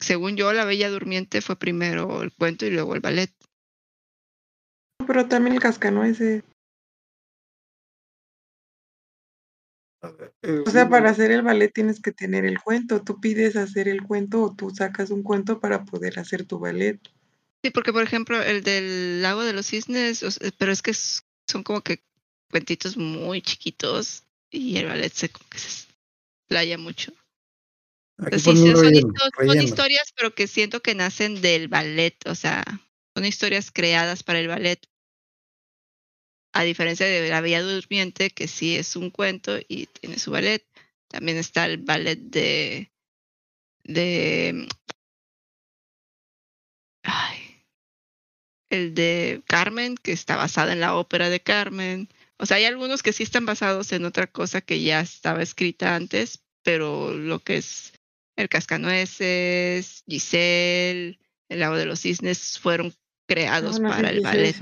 según 0.01 0.37
yo, 0.37 0.53
La 0.53 0.65
Bella 0.65 0.91
Durmiente 0.91 1.41
fue 1.41 1.57
primero 1.57 2.23
el 2.23 2.33
cuento 2.33 2.67
y 2.67 2.71
luego 2.71 2.97
el 2.97 3.01
ballet. 3.01 3.31
Pero 5.07 5.29
también 5.29 5.55
el 5.55 5.63
cascanueces. 5.63 6.43
O 10.67 10.71
sea, 10.71 10.89
para 10.89 11.11
hacer 11.11 11.31
el 11.31 11.43
ballet 11.43 11.73
tienes 11.73 12.01
que 12.01 12.11
tener 12.11 12.45
el 12.45 12.61
cuento. 12.61 13.03
Tú 13.03 13.21
pides 13.21 13.55
hacer 13.55 13.87
el 13.87 14.03
cuento 14.03 14.43
o 14.43 14.55
tú 14.55 14.71
sacas 14.71 15.11
un 15.11 15.23
cuento 15.23 15.61
para 15.61 15.85
poder 15.85 16.19
hacer 16.19 16.45
tu 16.45 16.59
ballet. 16.59 17.01
Sí, 17.65 17.71
porque 17.71 17.95
por 17.95 18.03
ejemplo 18.03 18.43
el 18.43 18.63
del 18.63 19.23
lago 19.23 19.43
de 19.43 19.55
los 19.55 19.69
cisnes, 19.69 20.23
pero 20.59 20.71
es 20.71 20.83
que 20.83 20.93
son 20.93 21.63
como 21.63 21.81
que 21.81 22.05
cuentitos 22.51 22.99
muy 22.99 23.41
chiquitos 23.41 24.25
y 24.51 24.77
el 24.77 24.85
ballet 24.85 25.11
se, 25.11 25.31
como 25.31 25.49
que 25.49 25.59
se 25.59 25.87
playa 26.47 26.77
mucho. 26.77 27.15
sí, 28.33 28.39
son, 28.43 29.63
historias, 29.63 30.13
pero 30.15 30.35
que 30.35 30.47
siento 30.47 30.83
que 30.83 30.95
nacen 30.95 31.41
del 31.41 31.69
ballet, 31.69 32.15
o 32.27 32.35
sea, 32.35 32.63
son 33.15 33.25
historias 33.25 33.71
creadas 33.71 34.23
para 34.23 34.41
el 34.41 34.49
ballet. 34.49 34.87
A 36.53 36.65
diferencia 36.65 37.07
de 37.07 37.31
La 37.31 37.41
Bella 37.41 37.63
Durmiente, 37.63 38.29
que 38.29 38.47
sí 38.47 38.77
es 38.77 38.95
un 38.95 39.09
cuento 39.09 39.57
y 39.69 39.87
tiene 39.87 40.19
su 40.19 40.33
ballet. 40.33 40.67
También 41.09 41.39
está 41.39 41.65
el 41.65 41.79
ballet 41.79 42.19
de. 42.19 42.93
de. 43.85 44.69
Ay, 47.03 47.44
el 48.71 48.95
de 48.95 49.43
Carmen, 49.47 49.97
que 49.97 50.13
está 50.13 50.37
basada 50.37 50.73
en 50.73 50.81
la 50.81 50.97
ópera 50.97 51.29
de 51.29 51.41
Carmen. 51.41 52.09
O 52.39 52.47
sea, 52.47 52.57
hay 52.57 52.65
algunos 52.65 53.03
que 53.03 53.13
sí 53.13 53.23
están 53.23 53.47
basados 53.47 53.93
en 53.93 54.05
otra 54.05 54.27
cosa 54.27 54.61
que 54.61 54.83
ya 54.83 55.01
estaba 55.01 55.43
escrita 55.43 55.95
antes, 55.95 56.43
pero 56.63 57.15
lo 57.15 57.39
que 57.39 57.59
es 57.59 57.93
el 58.37 58.49
Cascanueces, 58.49 60.03
Giselle, 60.09 61.19
el 61.49 61.61
Lago 61.61 61.77
de 61.77 61.87
los 61.87 62.01
Cisnes 62.01 62.59
fueron 62.59 62.93
creados 63.27 63.79
para 63.81 64.11
el 64.11 64.23
ballet. 64.23 64.57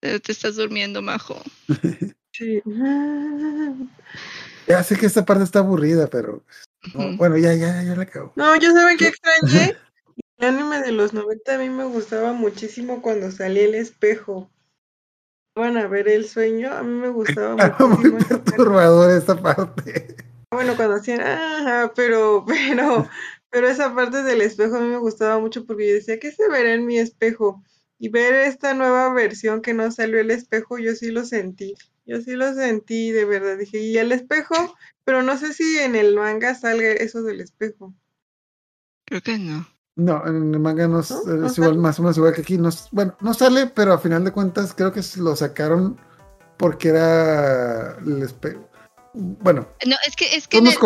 Te 0.00 0.32
estás 0.32 0.56
durmiendo, 0.56 1.02
Majo. 1.02 1.42
Sí. 2.32 2.62
Ya 4.66 4.84
sé 4.84 4.96
que 4.96 5.06
esta 5.06 5.24
parte 5.24 5.42
está 5.42 5.58
aburrida, 5.58 6.06
pero 6.06 6.44
bueno, 7.16 7.36
ya, 7.36 7.54
ya, 7.54 7.82
ya 7.82 7.96
la 7.96 8.02
acabo. 8.04 8.32
No, 8.36 8.54
yo 8.54 8.70
saben 8.72 8.96
que 8.96 9.08
extrañé. 9.08 9.76
De 10.80 10.92
los 10.92 11.12
90 11.12 11.54
a 11.54 11.58
mí 11.58 11.68
me 11.68 11.84
gustaba 11.84 12.32
muchísimo 12.32 13.02
cuando 13.02 13.30
salía 13.30 13.64
el 13.64 13.74
espejo. 13.74 14.50
Van 15.54 15.76
a 15.76 15.86
ver 15.88 16.08
el 16.08 16.26
sueño, 16.26 16.72
a 16.72 16.82
mí 16.82 16.92
me 16.92 17.08
gustaba 17.08 17.56
mucho. 17.56 17.88
Muy 17.88 18.24
perturbador 18.24 19.10
esta 19.10 19.40
parte. 19.40 20.16
Bueno, 20.50 20.74
cuando 20.76 20.96
hacían, 20.96 21.20
ajá, 21.20 21.92
pero, 21.94 22.44
pero, 22.48 23.08
pero 23.50 23.68
esa 23.68 23.94
parte 23.94 24.22
del 24.22 24.40
espejo 24.40 24.76
a 24.76 24.80
mí 24.80 24.88
me 24.88 24.98
gustaba 24.98 25.38
mucho 25.38 25.64
porque 25.64 25.88
yo 25.88 25.94
decía, 25.94 26.18
¿qué 26.18 26.32
se 26.32 26.48
verá 26.48 26.72
en 26.72 26.86
mi 26.86 26.98
espejo? 26.98 27.62
Y 27.98 28.08
ver 28.08 28.34
esta 28.34 28.74
nueva 28.74 29.12
versión 29.12 29.60
que 29.60 29.74
no 29.74 29.90
salió 29.90 30.18
el 30.18 30.30
espejo, 30.30 30.78
yo 30.78 30.94
sí 30.94 31.10
lo 31.10 31.24
sentí. 31.24 31.74
Yo 32.06 32.20
sí 32.22 32.32
lo 32.32 32.54
sentí, 32.54 33.12
de 33.12 33.24
verdad. 33.24 33.58
Dije, 33.58 33.78
y 33.78 33.98
el 33.98 34.10
espejo, 34.10 34.54
pero 35.04 35.22
no 35.22 35.36
sé 35.36 35.52
si 35.52 35.78
en 35.78 35.94
el 35.94 36.16
manga 36.16 36.54
salga 36.54 36.88
eso 36.90 37.22
del 37.22 37.40
espejo. 37.40 37.94
Creo 39.04 39.20
que 39.20 39.38
no. 39.38 39.66
No, 40.00 40.26
en 40.26 40.54
el 40.54 40.60
manga 40.60 40.88
no, 40.88 41.00
es 41.00 41.10
igual, 41.58 41.76
más 41.76 41.98
o 41.98 42.02
menos 42.02 42.16
igual 42.16 42.32
que 42.32 42.40
aquí. 42.40 42.56
No, 42.56 42.70
bueno, 42.90 43.14
no 43.20 43.34
sale, 43.34 43.66
pero 43.66 43.92
a 43.92 43.98
final 43.98 44.24
de 44.24 44.32
cuentas 44.32 44.72
creo 44.74 44.92
que 44.92 45.02
lo 45.16 45.36
sacaron 45.36 46.00
porque 46.56 46.88
era 46.88 47.98
el 47.98 48.22
espejo. 48.22 48.66
Bueno. 49.12 49.68
No, 49.86 49.96
es 50.06 50.16
que, 50.16 50.36
es 50.36 50.48
que 50.48 50.56
en 50.56 50.68
el, 50.68 50.76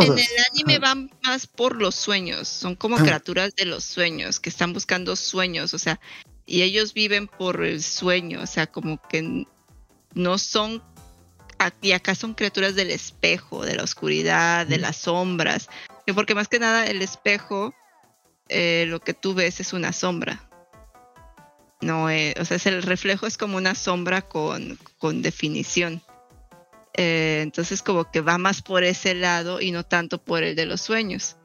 anime 0.51 0.81
van 0.81 1.11
más 1.23 1.47
por 1.47 1.77
los 1.77 1.95
sueños. 1.95 2.49
Son 2.49 2.75
como 2.75 2.97
criaturas 2.97 3.55
de 3.55 3.67
los 3.67 3.85
sueños, 3.85 4.41
que 4.41 4.51
están 4.51 4.73
buscando 4.73 5.15
sueños. 5.15 5.75
O 5.75 5.79
sea, 5.79 6.01
y 6.45 6.63
ellos 6.63 6.93
viven 6.93 7.29
por 7.29 7.65
el 7.65 7.85
sueño, 7.85 8.43
o 8.43 8.47
sea, 8.47 8.67
como 8.67 9.01
que 9.09 9.47
no 10.15 10.39
son, 10.39 10.83
y 11.83 11.93
acá 11.93 12.17
son 12.17 12.35
criaturas 12.35 12.75
del 12.75 12.91
espejo, 12.91 13.65
de 13.65 13.77
la 13.77 13.85
oscuridad, 13.85 14.67
de 14.67 14.79
las 14.79 14.97
sombras, 14.97 15.69
porque 16.17 16.35
más 16.35 16.49
que 16.49 16.59
nada 16.59 16.87
el 16.87 17.01
espejo, 17.01 17.73
eh, 18.49 18.85
lo 18.89 19.01
que 19.01 19.15
tú 19.15 19.35
ves 19.35 19.61
es 19.61 19.73
una 19.73 19.93
sombra. 19.93 20.49
No, 21.81 22.09
eh, 22.09 22.35
o 22.41 22.45
sea, 22.45 22.57
es 22.57 22.67
el 22.67 22.83
reflejo 22.83 23.27
es 23.27 23.37
como 23.37 23.57
una 23.57 23.75
sombra 23.75 24.23
con, 24.23 24.79
con 24.99 25.23
definición. 25.23 26.03
Eh, 26.97 27.41
entonces 27.43 27.83
como 27.83 28.11
que 28.11 28.21
va 28.21 28.39
más 28.39 28.63
por 28.63 28.85
ese 28.85 29.15
lado 29.15 29.61
y 29.61 29.73
no 29.73 29.85
tanto 29.85 30.23
por 30.23 30.43
el 30.43 30.57
de 30.57 30.67
los 30.67 30.81
sueños. 30.81 31.37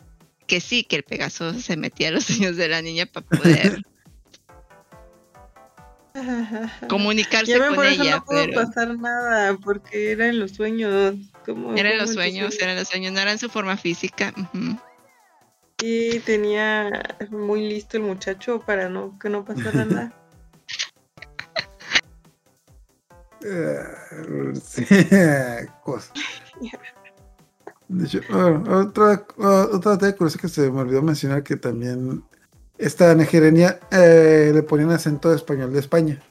Que 0.47 0.61
sí, 0.61 0.83
que 0.83 0.97
el 0.97 1.03
Pegaso 1.03 1.53
se 1.53 1.77
metía 1.77 2.09
a 2.09 2.11
los 2.11 2.23
sueños 2.25 2.55
de 2.55 2.67
la 2.67 2.81
niña 2.81 3.05
para 3.05 3.25
poder 3.25 3.81
comunicarse 6.89 7.57
con 7.57 7.75
por 7.75 7.85
eso 7.85 8.01
ella. 8.01 8.17
No 8.17 8.25
pudo 8.25 8.51
pasar 8.53 8.97
nada 8.97 9.57
porque 9.57 10.11
era 10.11 10.27
en 10.27 10.39
los 10.39 10.51
sueños. 10.51 11.15
Como, 11.45 11.75
era 11.75 11.91
en 11.91 11.97
los 11.97 12.13
sueños, 12.13 12.57
era 12.59 12.71
en 12.71 12.77
los 12.77 12.87
sueños, 12.87 13.13
no 13.13 13.19
era 13.19 13.31
en 13.31 13.39
su 13.39 13.49
forma 13.49 13.77
física. 13.77 14.33
Y 15.81 16.19
tenía 16.19 17.15
muy 17.29 17.67
listo 17.67 17.97
el 17.97 18.03
muchacho 18.03 18.61
para 18.65 18.89
no 18.89 19.17
que 19.17 19.29
no 19.29 19.45
pasara 19.45 19.85
nada. 19.85 20.13
sí, 24.61 24.85
cosa. 25.83 26.13
De 27.87 28.05
hecho, 28.05 28.19
otra, 28.69 29.25
otra 29.37 30.15
cosa 30.15 30.37
que 30.37 30.47
se 30.47 30.69
me 30.69 30.81
olvidó 30.81 31.01
mencionar 31.01 31.43
que 31.43 31.55
también 31.55 32.23
esta 32.77 33.15
Negerenia 33.15 33.79
eh, 33.91 34.51
le 34.53 34.63
ponían 34.63 34.91
acento 34.91 35.33
español 35.33 35.73
de 35.73 35.79
España. 35.79 36.21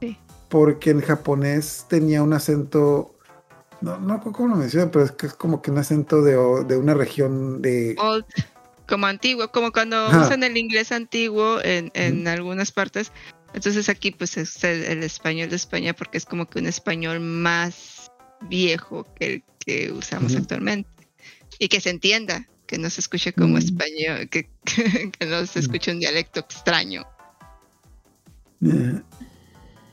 Sí. 0.00 0.18
Porque 0.48 0.90
en 0.90 1.00
japonés 1.00 1.86
tenía 1.88 2.22
un 2.22 2.32
acento. 2.32 3.14
No, 3.80 3.98
no 3.98 4.20
cómo 4.20 4.48
lo 4.48 4.56
mencionan, 4.56 4.90
pero 4.90 5.04
es 5.04 5.12
que 5.12 5.26
es 5.26 5.34
como 5.34 5.60
que 5.60 5.70
un 5.70 5.78
acento 5.78 6.22
de, 6.22 6.64
de 6.64 6.76
una 6.76 6.94
región 6.94 7.60
de. 7.60 7.96
Old, 7.98 8.24
como 8.86 9.06
antiguo, 9.06 9.50
como 9.50 9.72
cuando 9.72 10.08
usan 10.08 10.42
el 10.42 10.56
inglés 10.56 10.92
antiguo 10.92 11.60
en, 11.62 11.90
en 11.94 12.28
algunas 12.28 12.72
partes. 12.72 13.12
Entonces 13.54 13.88
aquí, 13.88 14.10
pues 14.10 14.36
es 14.36 14.62
el, 14.64 15.02
español 15.02 15.48
de 15.48 15.56
España 15.56 15.94
porque 15.94 16.18
es 16.18 16.26
como 16.26 16.48
que 16.48 16.58
un 16.58 16.66
español 16.66 17.20
más 17.20 18.10
viejo 18.42 19.06
que 19.14 19.26
el 19.26 19.44
que 19.60 19.92
usamos 19.92 20.34
actualmente. 20.34 20.90
Y 21.58 21.68
que 21.68 21.80
se 21.80 21.90
entienda 21.90 22.48
que 22.66 22.78
no 22.78 22.90
se 22.90 23.00
escuche 23.00 23.32
como 23.32 23.54
mm. 23.54 23.58
español, 23.58 24.28
que, 24.28 24.50
que, 25.18 25.26
no 25.26 25.46
se 25.46 25.60
mm. 25.60 25.62
escuche 25.62 25.92
un 25.92 26.00
dialecto 26.00 26.40
extraño. 26.40 27.06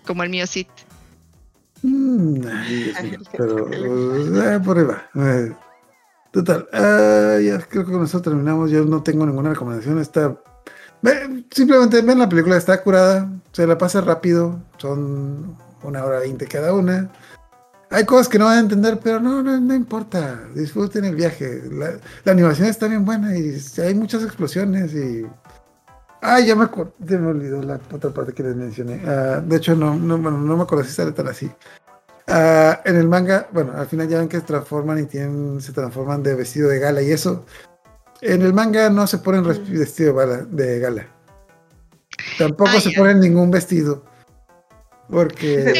Como 0.06 0.24
el 0.24 0.30
mío 0.30 0.48
sí. 0.48 0.66
Mm, 1.84 2.42
pero 3.38 3.72
eh, 3.72 4.60
por 4.60 4.78
ahí 4.78 4.84
va. 4.86 5.10
Eh, 5.16 5.54
total, 6.32 6.68
ah, 6.74 7.38
ya 7.44 7.60
creo 7.60 7.86
que 7.86 7.92
con 7.92 8.04
eso 8.04 8.22
terminamos. 8.22 8.72
Yo 8.72 8.86
no 8.86 9.04
tengo 9.04 9.26
ninguna 9.26 9.52
recomendación. 9.52 10.00
Está 10.00 10.38
simplemente 11.52 12.02
ven 12.02 12.20
la 12.20 12.30
película, 12.30 12.58
está 12.58 12.82
curada, 12.84 13.30
se 13.52 13.66
la 13.66 13.78
pasa 13.78 14.02
rápido, 14.02 14.60
son 14.78 15.58
una 15.84 16.04
hora 16.04 16.20
veinte 16.20 16.48
cada 16.48 16.74
una. 16.74 17.10
Hay 17.90 18.06
cosas 18.06 18.30
que 18.30 18.40
no 18.40 18.46
van 18.46 18.58
a 18.58 18.62
entender, 18.62 19.00
pero 19.04 19.20
no, 19.20 19.44
no, 19.44 19.76
importa. 19.76 20.48
Disfruten 20.56 21.04
el 21.04 21.16
viaje. 21.16 21.62
La, 22.24 22.32
animación 22.32 22.70
está 22.70 22.88
bien 22.88 23.04
buena 23.04 23.38
y 23.38 23.58
hay 23.80 23.94
muchas 23.96 24.24
explosiones 24.24 24.94
y. 24.94 25.26
Ay, 26.22 26.46
ya 26.46 26.56
me 26.56 26.66
acordé, 26.66 27.18
me 27.18 27.28
olvidó 27.28 27.62
la 27.64 27.80
otra 27.92 28.12
parte 28.12 28.32
que 28.32 28.44
les 28.44 28.56
mencioné. 28.56 29.02
Ah, 29.06 29.42
de 29.46 29.58
hecho, 29.58 29.76
no, 29.76 29.96
no, 29.96 30.18
no 30.18 30.58
me 30.58 30.64
acuerdo 30.64 30.86
si 30.86 30.92
sale 30.92 31.12
tan 31.12 31.28
así. 31.28 31.52
Ah, 32.34 32.82
en 32.86 32.96
el 32.96 33.10
manga, 33.10 33.50
bueno, 33.52 33.74
al 33.76 33.88
final 33.88 34.08
ya 34.08 34.20
ven 34.20 34.30
que 34.30 34.38
se 34.38 34.44
transforman 34.44 35.00
y 35.00 35.06
tienen, 35.06 35.60
se 35.60 35.74
transforman 35.74 36.24
de 36.24 36.36
vestido 36.36 36.70
de 36.70 36.80
gala 36.80 37.02
y 37.02 37.12
eso. 37.12 37.46
En 38.22 38.42
el 38.42 38.54
manga 38.54 38.90
no 38.90 39.06
se 39.06 39.18
ponen 39.18 39.44
vestido 39.44 40.16
de 40.46 40.80
gala. 40.80 41.08
Tampoco 42.38 42.80
se 42.80 42.92
ponen 42.92 43.20
ningún 43.20 43.52
vestido. 43.52 44.06
Porque. 45.10 45.74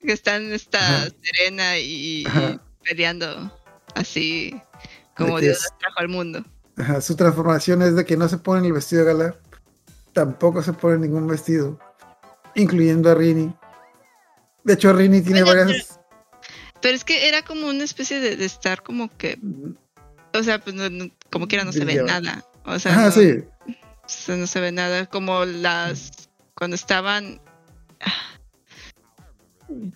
que 0.00 0.12
están 0.12 0.52
esta 0.52 1.08
Serena 1.22 1.76
y, 1.76 2.24
peleando 2.84 3.52
así 3.96 4.62
como 5.16 5.40
Dios 5.40 5.68
trajo 5.80 5.98
al 5.98 6.08
mundo. 6.08 6.44
su 7.00 7.16
transformación 7.16 7.82
es 7.82 7.96
de 7.96 8.04
que 8.04 8.16
no 8.16 8.28
se 8.28 8.38
pone 8.38 8.64
el 8.66 8.72
vestido 8.72 9.04
de 9.04 9.12
gala, 9.12 9.36
tampoco 10.12 10.62
se 10.62 10.72
pone 10.72 10.98
ningún 10.98 11.26
vestido, 11.26 11.78
incluyendo 12.54 13.10
a 13.10 13.14
Rini. 13.14 13.52
De 14.64 14.74
hecho, 14.74 14.92
Rini 14.92 15.22
tiene 15.22 15.42
varias. 15.42 15.98
Pero, 16.80 16.94
es 16.94 17.04
que 17.04 17.28
era 17.28 17.42
como 17.42 17.68
una 17.68 17.84
especie 17.84 18.20
de, 18.20 18.44
estar 18.44 18.82
como 18.82 19.08
que. 19.16 19.38
O 20.32 20.42
sea, 20.42 20.60
pues 20.60 20.74
como 21.30 21.48
quiera 21.48 21.64
no 21.64 21.72
se 21.72 21.84
ve 21.84 22.02
nada. 22.02 22.44
O 22.64 22.78
sea, 22.78 23.10
sí 23.10 23.44
no 24.28 24.46
se 24.46 24.60
ve 24.60 24.72
nada, 24.72 25.06
como 25.06 25.44
las 25.44 26.10
cuando 26.54 26.74
estaban 26.74 27.40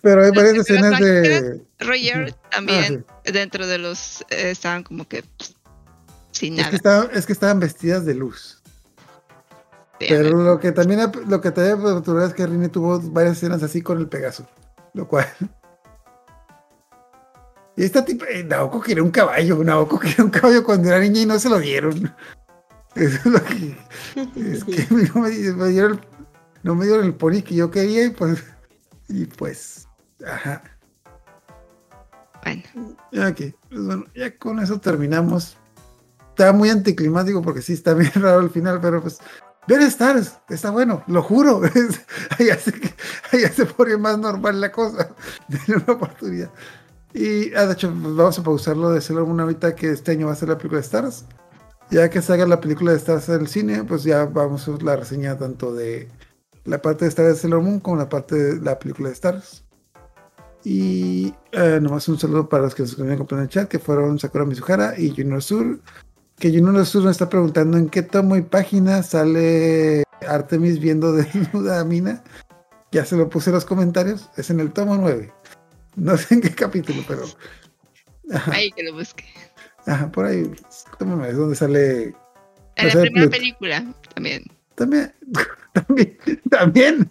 pero 0.01 0.23
hay 0.23 0.31
varias 0.31 0.55
escenas 0.55 0.99
de 0.99 1.61
Roger 1.79 2.33
también 2.49 3.05
ah, 3.09 3.21
dentro 3.25 3.67
de 3.67 3.77
los 3.77 4.21
eh, 4.29 4.51
estaban 4.51 4.83
como 4.83 5.05
que 5.07 5.23
sin 6.31 6.55
nada. 6.55 6.67
Es 6.67 6.69
que, 6.69 6.75
estaban, 6.77 7.09
es 7.13 7.25
que 7.25 7.33
estaban 7.33 7.59
vestidas 7.59 8.05
de 8.05 8.13
luz. 8.13 8.61
Pero 9.99 10.29
lo 10.43 10.59
que 10.59 10.71
también 10.71 10.99
lo 11.27 11.41
que 11.41 11.51
también 11.51 12.23
es 12.23 12.33
que 12.33 12.45
Rini 12.45 12.67
tuvo 12.67 12.99
varias 12.99 13.37
escenas 13.37 13.63
así 13.63 13.81
con 13.81 13.97
el 13.97 14.07
Pegaso, 14.07 14.45
lo 14.93 15.07
cual 15.07 15.27
y 17.77 17.83
esta 17.83 18.05
tipo, 18.05 18.25
eh, 18.25 18.43
Naoko 18.43 18.79
quería 18.79 19.03
un 19.03 19.11
caballo, 19.11 19.63
Naoko 19.63 19.99
quería 19.99 20.23
un 20.23 20.29
caballo 20.29 20.63
cuando 20.63 20.87
era 20.87 20.99
niña 20.99 21.21
y 21.21 21.25
no 21.25 21.37
se 21.39 21.49
lo 21.49 21.59
dieron. 21.59 22.13
Eso 22.95 23.17
es 23.17 23.25
lo 23.25 23.43
que. 23.43 23.77
Es 24.53 24.63
que 24.63 24.87
no 25.13 25.21
me, 25.21 25.29
dieron, 25.29 25.99
no 26.63 26.75
me 26.75 26.85
dieron 26.85 27.05
el 27.05 27.13
pony 27.13 27.41
que 27.41 27.55
yo 27.55 27.69
quería 27.69 28.05
y 28.05 28.09
pues. 28.11 28.43
Y 29.09 29.25
pues. 29.25 29.87
Ajá. 30.25 30.63
Bueno. 32.43 32.95
Ok, 33.29 33.55
pues 33.69 33.85
bueno, 33.85 34.05
ya 34.15 34.37
con 34.37 34.59
eso 34.59 34.79
terminamos. 34.79 35.57
Está 36.29 36.53
muy 36.53 36.69
anticlimático 36.69 37.41
porque 37.41 37.61
sí 37.61 37.73
está 37.73 37.93
bien 37.93 38.11
raro 38.15 38.39
el 38.39 38.49
final, 38.49 38.79
pero 38.81 39.01
pues. 39.01 39.19
Ver 39.67 39.81
Stars, 39.81 40.37
está 40.49 40.69
bueno, 40.69 41.03
lo 41.07 41.23
juro. 41.23 41.61
allá, 42.39 42.57
se, 42.59 42.73
allá 43.31 43.51
se 43.51 43.65
pone 43.65 43.97
más 43.97 44.17
normal 44.17 44.61
la 44.61 44.71
cosa. 44.71 45.09
Tiene 45.49 45.83
una 45.83 45.93
oportunidad. 45.93 46.51
Y 47.13 47.53
ah, 47.55 47.65
de 47.65 47.73
hecho, 47.73 47.91
vamos 47.95 48.37
a 48.37 48.43
pausarlo 48.43 48.91
de 48.91 49.01
Sailor 49.01 49.25
Moon 49.25 49.39
ahorita 49.39 49.73
que 49.73 49.91
este 49.91 50.11
año 50.11 50.27
va 50.27 50.33
a 50.33 50.35
ser 50.35 50.49
la 50.49 50.57
película 50.57 50.81
de 50.81 50.85
Stars. 50.85 51.25
Ya 51.89 52.09
que 52.09 52.21
se 52.21 52.33
haga 52.33 52.45
la 52.45 52.59
película 52.59 52.91
de 52.91 52.97
Stars 52.97 53.29
en 53.29 53.41
el 53.41 53.47
cine, 53.47 53.83
pues 53.83 54.03
ya 54.03 54.25
vamos 54.25 54.67
a 54.67 54.71
la 54.83 54.95
reseña 54.97 55.37
tanto 55.37 55.73
de 55.73 56.09
la 56.65 56.81
parte 56.81 57.05
de 57.05 57.09
Stars 57.09 57.29
de 57.29 57.35
Sailor 57.35 57.61
Moon 57.61 57.79
como 57.79 57.97
la 57.97 58.09
parte 58.09 58.35
de 58.35 58.61
la 58.61 58.77
película 58.77 59.09
de 59.09 59.13
Stars. 59.13 59.63
Y 60.65 61.33
eh, 61.51 61.79
nomás 61.81 62.07
un 62.09 62.17
saludo 62.19 62.49
para 62.49 62.63
los 62.63 62.75
que 62.75 62.85
se 62.85 62.95
conocen 62.95 63.25
en 63.29 63.39
el 63.39 63.49
chat, 63.49 63.69
que 63.69 63.79
fueron 63.79 64.19
Sakura 64.19 64.45
Mizuhara 64.45 64.99
y 64.99 65.11
Junior 65.15 65.41
Sur. 65.41 65.79
Que 66.39 66.49
Junior 66.49 66.85
Sur 66.85 67.03
nos 67.03 67.11
está 67.11 67.29
preguntando 67.29 67.77
en 67.77 67.89
qué 67.89 68.01
tomo 68.01 68.35
y 68.35 68.41
página 68.41 69.03
sale 69.03 70.03
Artemis 70.27 70.79
viendo 70.79 71.13
desnuda 71.13 71.79
a 71.81 71.85
Mina. 71.85 72.23
Ya 72.91 73.05
se 73.05 73.15
lo 73.15 73.29
puse 73.29 73.49
en 73.49 73.55
los 73.55 73.65
comentarios, 73.65 74.29
es 74.37 74.49
en 74.49 74.59
el 74.59 74.71
tomo 74.71 74.95
9. 74.95 75.33
No 75.95 76.17
sé 76.17 76.35
en 76.35 76.41
qué 76.41 76.53
capítulo, 76.53 77.03
pero. 77.07 77.23
Ahí 78.51 78.71
que 78.71 78.83
lo 78.83 78.93
busque. 78.93 79.25
Ajá, 79.85 80.11
por 80.11 80.25
ahí. 80.25 80.49
¿Cómo 80.97 81.23
es 81.25 81.35
donde 81.35 81.55
sale? 81.55 82.15
En 82.75 82.87
la 82.87 83.01
primera 83.01 83.29
película 83.29 83.85
también. 84.13 84.43
También. 84.75 85.13
También. 85.73 86.17
También. 86.49 87.09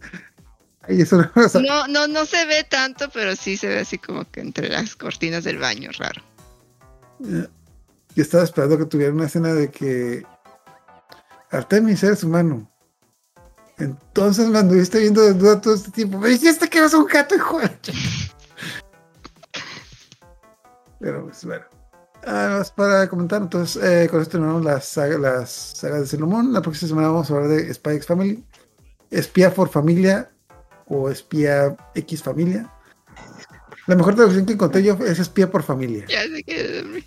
Ahí 0.83 1.01
eso 1.01 1.17
no, 1.17 1.87
no, 1.89 2.09
no 2.09 2.27
se 2.27 2.45
ve 2.47 2.65
tanto, 2.65 3.09
pero 3.13 3.37
sí 3.37 3.57
se 3.57 3.69
ve 3.69 3.79
así 3.81 3.99
como 3.99 4.31
que 4.31 4.41
entre 4.41 4.69
las 4.69 4.97
cortinas 4.97 5.45
del 5.45 5.59
baño, 5.59 5.91
raro. 5.99 6.23
Yo 8.15 8.23
estaba 8.23 8.45
esperando 8.45 8.79
que 8.79 8.87
tuviera 8.87 9.13
una 9.13 9.27
escena 9.27 9.53
de 9.53 9.71
que 9.71 10.25
Artemis 11.51 12.03
eres 12.03 12.23
humano. 12.23 12.71
Entonces 13.79 14.49
me 14.49 14.59
anduviste 14.59 15.01
viendo 15.01 15.23
desnuda 15.23 15.61
todo 15.61 15.75
este 15.75 15.91
tiempo. 15.91 16.19
Me 16.19 16.29
dijiste 16.29 16.69
que 16.69 16.79
eras 16.79 16.95
un 16.95 17.07
gato, 17.07 17.35
hijo 17.35 17.59
de 17.61 17.71
pero 21.05 21.25
pues 21.25 21.45
bueno. 21.45 21.65
Ah, 22.27 22.65
para 22.75 23.07
comentar, 23.11 23.43
entonces 23.43 23.83
eh, 23.85 24.09
con 24.09 24.23
esto 24.23 24.33
terminamos 24.33 24.65
las 24.65 24.87
sagas 24.87 25.21
las 25.21 25.51
sagas 25.51 26.01
de 26.01 26.07
Sailor 26.07 26.47
La 26.47 26.63
próxima 26.63 26.89
semana 26.89 27.09
vamos 27.09 27.31
a 27.31 27.35
hablar 27.35 27.51
de 27.51 27.75
Spy 27.75 27.97
X 27.97 28.07
Family, 28.07 28.43
Espía 29.11 29.53
por 29.53 29.69
Familia 29.69 30.31
o 30.87 31.11
Espía 31.11 31.77
X 31.95 32.23
Familia. 32.23 32.73
La 33.87 33.97
mejor 33.97 34.15
traducción 34.15 34.47
que 34.47 34.55
encontré 34.55 34.83
yo 34.83 34.95
es 34.95 35.19
Espía 35.19 35.51
por 35.51 35.63
Familia. 35.63 36.07
Ya 36.09 36.23
sé 36.23 36.43
que... 36.43 37.05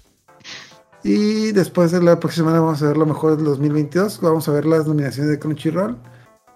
Y 1.03 1.51
después 1.51 1.91
de 1.91 2.01
la 2.01 2.19
próxima 2.19 2.47
semana 2.47 2.61
vamos 2.61 2.81
a 2.81 2.87
ver 2.87 2.97
lo 2.97 3.05
mejor 3.05 3.35
del 3.35 3.45
2022. 3.45 4.19
Vamos 4.21 4.47
a 4.47 4.51
ver 4.51 4.65
las 4.65 4.87
nominaciones 4.87 5.31
de 5.31 5.39
Crunchyroll. 5.39 5.97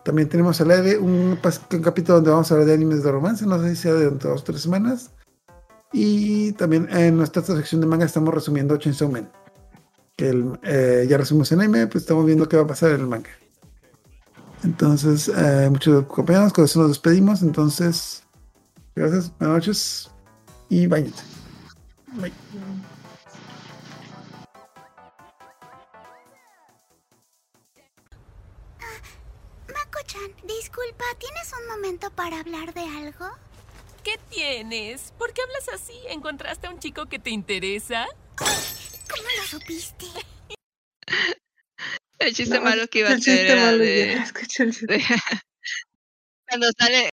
También 0.04 0.30
tenemos 0.30 0.60
al 0.62 0.72
aire 0.72 0.98
un, 0.98 1.38
un, 1.38 1.82
capítulo 1.82 2.16
donde 2.16 2.32
vamos 2.32 2.52
a 2.52 2.56
hablar 2.56 2.68
de 2.68 2.74
animes 2.74 3.04
de 3.04 3.12
romance. 3.12 3.46
No 3.46 3.62
sé 3.62 3.76
si 3.76 3.84
sea 3.84 3.94
de 3.94 4.10
dos 4.10 4.42
o 4.42 4.44
tres 4.44 4.62
semanas. 4.62 5.12
Y 5.94 6.54
también 6.54 6.88
en 6.92 7.18
nuestra 7.18 7.44
sección 7.44 7.82
de 7.82 7.88
manga 7.88 8.06
estamos 8.06 8.34
resumiendo 8.34 8.78
Chainsaw 8.78 9.12
Man. 9.12 9.30
Que 10.16 10.44
eh, 10.64 11.06
ya 11.08 11.18
resumimos 11.18 11.52
en 11.52 11.62
anime, 11.62 11.88
pues 11.88 12.04
estamos 12.04 12.26
viendo 12.26 12.48
qué 12.48 12.58
va 12.58 12.64
a 12.64 12.68
pasar 12.68 12.92
en 12.92 13.02
el 13.02 13.08
manga. 13.08 13.30
Entonces, 14.64 15.32
eh, 15.36 15.68
muchos 15.70 16.06
compañeros, 16.06 16.54
con 16.54 16.66
eso 16.66 16.80
nos 16.80 16.90
despedimos. 16.90 17.42
Entonces, 17.42 18.24
gracias, 18.96 19.32
buenas 19.38 19.58
noches 19.58 20.12
y 20.70 20.88
bañense. 20.88 21.24
Bye. 22.14 22.32
Disculpa, 30.72 31.03
¿tienes 31.19 31.52
un 31.60 31.68
momento 31.68 32.10
para 32.11 32.39
hablar 32.39 32.73
de 32.73 32.81
algo? 32.81 33.30
¿Qué 34.06 34.18
tienes? 34.30 35.14
¿Por 35.18 35.34
qué 35.34 35.41
hablas 35.41 35.81
así? 35.81 35.99
¿Encontraste 36.07 36.68
a 36.68 36.69
un 36.69 36.80
chico 36.80 37.07
que 37.07 37.19
te 37.19 37.30
interesa? 37.30 38.07
¿Cómo 38.38 39.27
lo 39.38 39.43
supiste? 39.43 40.06
El 42.19 42.34
chiste 42.34 42.60
malo 42.61 42.88
que 42.88 42.99
iba 42.99 43.10
a 43.10 43.18
ser. 43.19 43.39
El 43.39 43.48
chiste 43.48 43.56
malo, 43.56 43.84
ya. 43.84 44.23
Escucha 44.23 44.64
el 44.64 44.72
chiste. 44.72 45.03
Cuando 46.48 46.72
sale 46.77 47.10